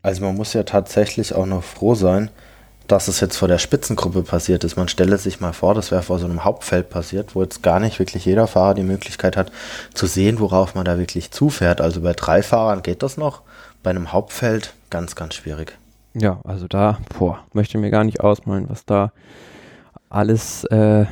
Also 0.08 0.24
man 0.24 0.36
muss 0.36 0.54
ja 0.54 0.62
tatsächlich 0.62 1.34
auch 1.34 1.44
noch 1.44 1.62
froh 1.62 1.94
sein, 1.94 2.30
dass 2.86 3.08
es 3.08 3.20
jetzt 3.20 3.36
vor 3.36 3.46
der 3.46 3.58
Spitzengruppe 3.58 4.22
passiert 4.22 4.64
ist. 4.64 4.74
Man 4.74 4.88
stelle 4.88 5.18
sich 5.18 5.40
mal 5.40 5.52
vor, 5.52 5.74
das 5.74 5.90
wäre 5.90 6.00
vor 6.00 6.18
so 6.18 6.24
einem 6.24 6.44
Hauptfeld 6.44 6.88
passiert, 6.88 7.34
wo 7.34 7.42
jetzt 7.42 7.62
gar 7.62 7.78
nicht 7.78 7.98
wirklich 7.98 8.24
jeder 8.24 8.46
Fahrer 8.46 8.72
die 8.72 8.84
Möglichkeit 8.84 9.36
hat 9.36 9.52
zu 9.92 10.06
sehen, 10.06 10.40
worauf 10.40 10.74
man 10.74 10.86
da 10.86 10.96
wirklich 10.98 11.30
zufährt. 11.30 11.82
Also 11.82 12.00
bei 12.00 12.14
drei 12.14 12.42
Fahrern 12.42 12.80
geht 12.80 13.02
das 13.02 13.18
noch, 13.18 13.42
bei 13.82 13.90
einem 13.90 14.10
Hauptfeld 14.10 14.72
ganz, 14.88 15.14
ganz 15.14 15.34
schwierig. 15.34 15.76
Ja, 16.14 16.40
also 16.42 16.68
da, 16.68 17.00
boah, 17.18 17.40
möchte 17.52 17.76
mir 17.76 17.90
gar 17.90 18.04
nicht 18.04 18.20
ausmalen, 18.20 18.70
was 18.70 18.86
da 18.86 19.12
alles 20.08 20.64
äh, 20.64 21.04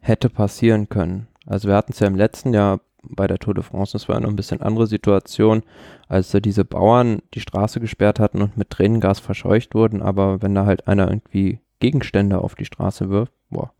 hätte 0.00 0.28
passieren 0.28 0.90
können. 0.90 1.28
Also 1.46 1.68
wir 1.68 1.76
hatten 1.76 1.92
es 1.92 1.98
ja 2.00 2.08
im 2.08 2.16
letzten 2.16 2.52
Jahr 2.52 2.80
bei 3.08 3.26
der 3.26 3.38
Tour 3.38 3.54
de 3.54 3.62
France. 3.62 3.92
Das 3.92 4.08
war 4.08 4.18
noch 4.20 4.28
ein 4.28 4.36
bisschen 4.36 4.62
andere 4.62 4.86
Situation, 4.86 5.62
als 6.08 6.30
da 6.30 6.40
diese 6.40 6.64
Bauern 6.64 7.22
die 7.34 7.40
Straße 7.40 7.80
gesperrt 7.80 8.20
hatten 8.20 8.42
und 8.42 8.56
mit 8.56 8.70
Tränengas 8.70 9.20
verscheucht 9.20 9.74
wurden. 9.74 10.02
Aber 10.02 10.42
wenn 10.42 10.54
da 10.54 10.66
halt 10.66 10.88
einer 10.88 11.08
irgendwie 11.08 11.60
Gegenstände 11.80 12.38
auf 12.38 12.54
die 12.54 12.64
Straße 12.64 13.10
wirft, 13.10 13.32
boah. 13.50 13.72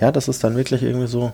Ja, 0.00 0.12
das 0.12 0.28
ist 0.28 0.42
dann 0.44 0.56
wirklich 0.56 0.82
irgendwie 0.82 1.06
so 1.06 1.32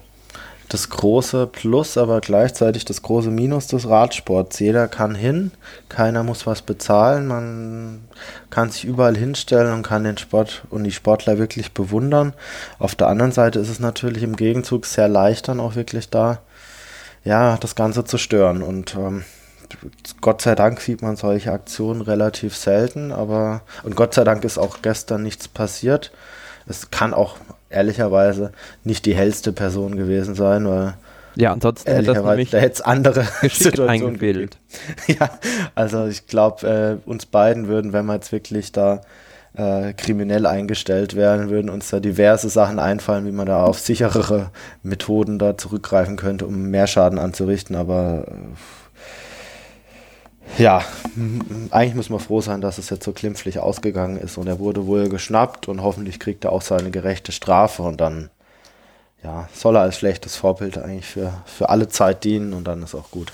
das 0.69 0.91
große 0.91 1.47
Plus, 1.47 1.97
aber 1.97 2.21
gleichzeitig 2.21 2.85
das 2.85 3.03
große 3.03 3.31
Minus 3.31 3.69
des 3.69 3.89
Radsports. 3.89 4.59
Jeder 4.59 4.89
kann 4.89 5.15
hin, 5.15 5.53
keiner 5.89 6.23
muss 6.23 6.47
was 6.47 6.63
bezahlen, 6.63 7.27
man 7.27 8.09
kann 8.51 8.71
sich 8.71 8.85
überall 8.85 9.17
hinstellen 9.17 9.73
und 9.73 9.83
kann 9.85 10.05
den 10.05 10.19
Sport 10.19 10.65
und 10.71 10.85
die 10.85 10.93
Sportler 10.93 11.39
wirklich 11.39 11.73
bewundern. 11.73 12.33
Auf 12.79 12.95
der 12.95 13.09
anderen 13.09 13.33
Seite 13.33 13.61
ist 13.61 13.69
es 13.69 13.79
natürlich 13.79 14.23
im 14.23 14.37
Gegenzug 14.37 14.87
sehr 14.87 15.09
leicht 15.09 15.49
dann 15.49 15.61
auch 15.61 15.77
wirklich 15.77 16.11
da 16.11 16.41
ja, 17.27 17.59
das 17.59 17.75
Ganze 17.75 18.05
zu 18.05 18.19
stören. 18.19 18.63
Und 18.63 18.95
ähm, 18.95 19.25
Gott 20.21 20.41
sei 20.41 20.55
Dank 20.55 20.81
sieht 20.81 21.03
man 21.03 21.17
solche 21.17 21.53
Aktionen 21.53 22.01
relativ 22.01 22.57
selten, 22.57 23.13
aber 23.13 23.63
und 23.83 23.97
Gott 23.97 24.15
sei 24.15 24.25
Dank 24.25 24.45
ist 24.45 24.59
auch 24.59 24.81
gestern 24.81 25.23
nichts 25.23 25.49
passiert. 25.49 26.13
Es 26.69 26.91
kann 26.91 27.13
auch 27.13 27.37
ehrlicherweise 27.69 28.53
nicht 28.85 29.05
die 29.07 29.15
hellste 29.15 29.53
Person 29.53 29.97
gewesen 29.97 30.35
sein, 30.37 30.69
weil 30.69 30.95
ja, 31.35 31.53
ansonsten 31.53 31.91
hätte 31.91 32.13
es 32.13 32.51
da 32.51 32.59
hätte 32.59 32.87
andere 32.87 33.25
Situationen 33.43 33.91
eingefädelt. 33.91 34.57
Ja, 35.07 35.31
also 35.75 36.07
ich 36.07 36.29
glaube, 36.29 37.01
äh, 37.05 37.09
uns 37.09 37.27
beiden 37.27 37.67
würden, 37.67 37.93
wenn 37.93 38.07
wir 38.07 38.15
jetzt 38.15 38.33
wirklich 38.33 38.73
da 38.73 39.03
äh, 39.57 39.93
kriminell 39.95 40.47
eingestellt 40.47 41.17
werden, 41.17 41.51
würden 41.51 41.71
uns 41.71 41.91
da 41.91 42.01
diverse 42.01 42.49
Sachen 42.49 42.79
einfallen, 42.79 43.27
wie 43.27 43.33
man 43.33 43.47
da 43.47 43.65
auf 43.65 43.79
sicherere 43.79 44.51
Methoden 44.83 45.39
da 45.39 45.57
zurückgreifen 45.57 46.17
könnte, 46.17 46.47
um 46.47 46.71
mehr 46.71 46.87
Schaden 46.87 47.19
anzurichten. 47.19 47.75
Aber 47.75 48.27
äh, 50.59 50.63
ja, 50.63 50.83
eigentlich 51.71 51.95
muss 51.95 52.11
man 52.11 52.21
froh 52.21 52.41
sein, 52.41 52.61
dass 52.61 52.79
es 52.79 52.91
jetzt 52.91 53.05
so 53.05 53.13
klimpflich 53.13 53.59
ausgegangen 53.59 54.19
ist 54.19 54.39
und 54.39 54.47
er 54.47 54.59
wurde 54.59 54.87
wohl 54.87 55.09
geschnappt 55.09 55.69
und 55.69 55.83
hoffentlich 55.83 56.21
kriegt 56.21 56.45
er 56.45 56.53
auch 56.53 56.63
seine 56.63 56.91
gerechte 56.91 57.33
Strafe 57.33 57.83
und 57.83 58.01
dann 58.01 58.31
ja, 59.25 59.49
soll 59.53 59.77
er 59.77 59.83
als 59.83 59.97
schlechtes 59.97 60.37
Vorbild 60.37 60.79
eigentlich 60.79 61.07
für, 61.07 61.33
für 61.47 61.69
alle 61.69 61.89
Zeit 61.89 62.25
dienen 62.25 62.53
und 62.53 62.65
dann 62.65 62.83
ist 62.83 62.95
auch 62.95 63.11
gut. 63.11 63.33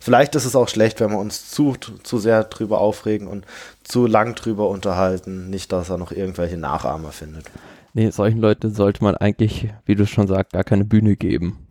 Vielleicht 0.00 0.34
ist 0.34 0.44
es 0.44 0.56
auch 0.56 0.68
schlecht, 0.68 1.00
wenn 1.00 1.10
wir 1.10 1.18
uns 1.18 1.50
zu, 1.50 1.74
zu 2.02 2.18
sehr 2.18 2.44
drüber 2.44 2.80
aufregen 2.80 3.26
und 3.26 3.46
zu 3.82 4.06
lang 4.06 4.34
drüber 4.34 4.68
unterhalten. 4.68 5.50
Nicht, 5.50 5.72
dass 5.72 5.90
er 5.90 5.98
noch 5.98 6.12
irgendwelche 6.12 6.56
Nachahmer 6.56 7.12
findet. 7.12 7.46
Nee, 7.92 8.10
solchen 8.10 8.40
Leuten 8.40 8.74
sollte 8.74 9.04
man 9.04 9.16
eigentlich, 9.16 9.68
wie 9.84 9.94
du 9.94 10.06
schon 10.06 10.26
sagst, 10.26 10.52
gar 10.52 10.64
keine 10.64 10.84
Bühne 10.84 11.16
geben. 11.16 11.66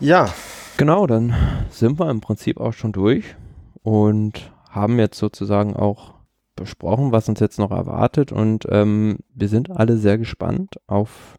Ja. 0.00 0.32
Genau, 0.76 1.06
dann 1.06 1.34
sind 1.70 2.00
wir 2.00 2.10
im 2.10 2.20
Prinzip 2.20 2.58
auch 2.58 2.72
schon 2.72 2.92
durch 2.92 3.36
und 3.82 4.52
haben 4.68 4.98
jetzt 4.98 5.18
sozusagen 5.18 5.76
auch 5.76 6.14
besprochen, 6.56 7.12
was 7.12 7.28
uns 7.28 7.38
jetzt 7.38 7.58
noch 7.58 7.70
erwartet 7.70 8.32
und 8.32 8.66
ähm, 8.70 9.18
wir 9.34 9.48
sind 9.48 9.70
alle 9.70 9.96
sehr 9.96 10.18
gespannt 10.18 10.80
auf 10.86 11.38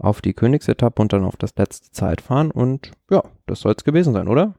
auf 0.00 0.22
die 0.22 0.32
Königsetappe 0.32 1.00
und 1.00 1.12
dann 1.12 1.24
auf 1.24 1.36
das 1.36 1.54
letzte 1.56 1.90
Zeitfahren. 1.92 2.50
Und 2.50 2.92
ja, 3.10 3.22
das 3.50 3.60
soll 3.60 3.74
es 3.76 3.84
gewesen 3.84 4.14
sein, 4.14 4.28
oder? 4.28 4.54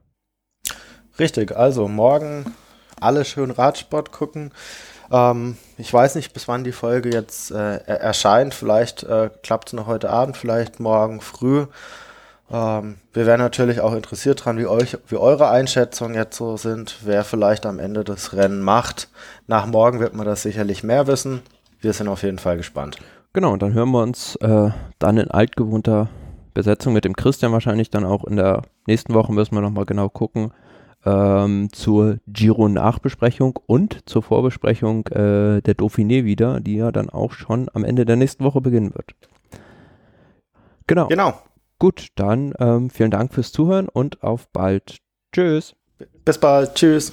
Richtig, 1.18 1.56
also 1.56 1.88
morgen 1.88 2.46
alle 3.00 3.26
schön 3.26 3.52
Radsport 3.52 4.12
gucken. 4.12 4.52
Ähm, 5.12 5.58
ich 5.78 5.92
weiß 5.92 6.16
nicht, 6.16 6.34
bis 6.34 6.48
wann 6.48 6.64
die 6.64 6.72
Folge 6.72 7.10
jetzt 7.10 7.52
äh, 7.52 7.78
erscheint. 7.78 8.54
Vielleicht 8.54 9.04
äh, 9.04 9.30
klappt 9.44 9.70
es 9.70 9.74
noch 9.74 9.88
heute 9.88 10.10
Abend, 10.10 10.38
vielleicht 10.38 10.80
morgen 10.80 11.22
früh. 11.22 11.66
Ähm, 12.52 12.98
wir 13.14 13.26
wären 13.26 13.40
natürlich 13.40 13.82
auch 13.82 13.94
interessiert 13.94 14.44
dran, 14.46 14.58
wie, 14.58 14.68
euch, 14.68 14.98
wie 15.08 15.18
eure 15.18 15.50
Einschätzungen 15.50 16.16
jetzt 16.16 16.38
so 16.38 16.58
sind, 16.58 16.98
wer 17.04 17.24
vielleicht 17.24 17.66
am 17.66 17.80
Ende 17.80 18.04
das 18.04 18.34
Rennen 18.34 18.62
macht. 18.62 19.10
Nach 19.48 19.66
morgen 19.66 20.00
wird 20.00 20.14
man 20.14 20.26
das 20.26 20.44
sicherlich 20.44 20.84
mehr 20.84 21.08
wissen. 21.08 21.42
Wir 21.80 21.94
sind 21.94 22.08
auf 22.08 22.24
jeden 22.24 22.40
Fall 22.40 22.58
gespannt. 22.58 22.98
Genau, 23.34 23.54
und 23.54 23.62
dann 23.62 23.74
hören 23.74 23.92
wir 23.92 24.02
uns 24.02 24.36
äh, 24.38 24.70
dann 25.00 25.18
in 25.18 25.32
altgewohnter 25.32 26.10
Besetzung 26.54 26.94
mit 26.94 27.06
dem 27.06 27.16
Christian 27.16 27.52
wahrscheinlich 27.52 27.90
dann 27.90 28.06
auch 28.06 28.26
in 28.26 28.36
der 28.36 28.64
nächsten 28.88 29.14
Woche 29.14 29.34
müssen 29.34 29.56
wir 29.56 29.62
nochmal 29.62 29.86
genau 29.86 30.10
gucken 30.10 30.52
ähm, 31.06 31.70
zur 31.72 32.20
Giro-Nachbesprechung 32.28 33.60
und 33.66 34.08
zur 34.08 34.22
Vorbesprechung 34.22 35.08
äh, 35.08 35.62
der 35.62 35.76
Dauphiné 35.76 36.26
wieder, 36.26 36.60
die 36.60 36.76
ja 36.76 36.92
dann 36.92 37.10
auch 37.10 37.34
schon 37.34 37.70
am 37.74 37.84
Ende 37.84 38.06
der 38.06 38.16
nächsten 38.16 38.44
Woche 38.44 38.62
beginnen 38.62 38.94
wird. 38.94 39.16
Genau. 40.88 41.08
Genau. 41.08 41.40
Gut, 41.80 42.10
dann 42.16 42.54
ähm, 42.60 42.90
vielen 42.90 43.12
Dank 43.12 43.34
fürs 43.34 43.52
Zuhören 43.52 43.90
und 43.90 44.22
auf 44.24 44.48
bald. 44.50 44.98
Tschüss. 45.34 45.76
Bis 46.26 46.38
bald. 46.38 46.76
Tschüss. 46.76 47.12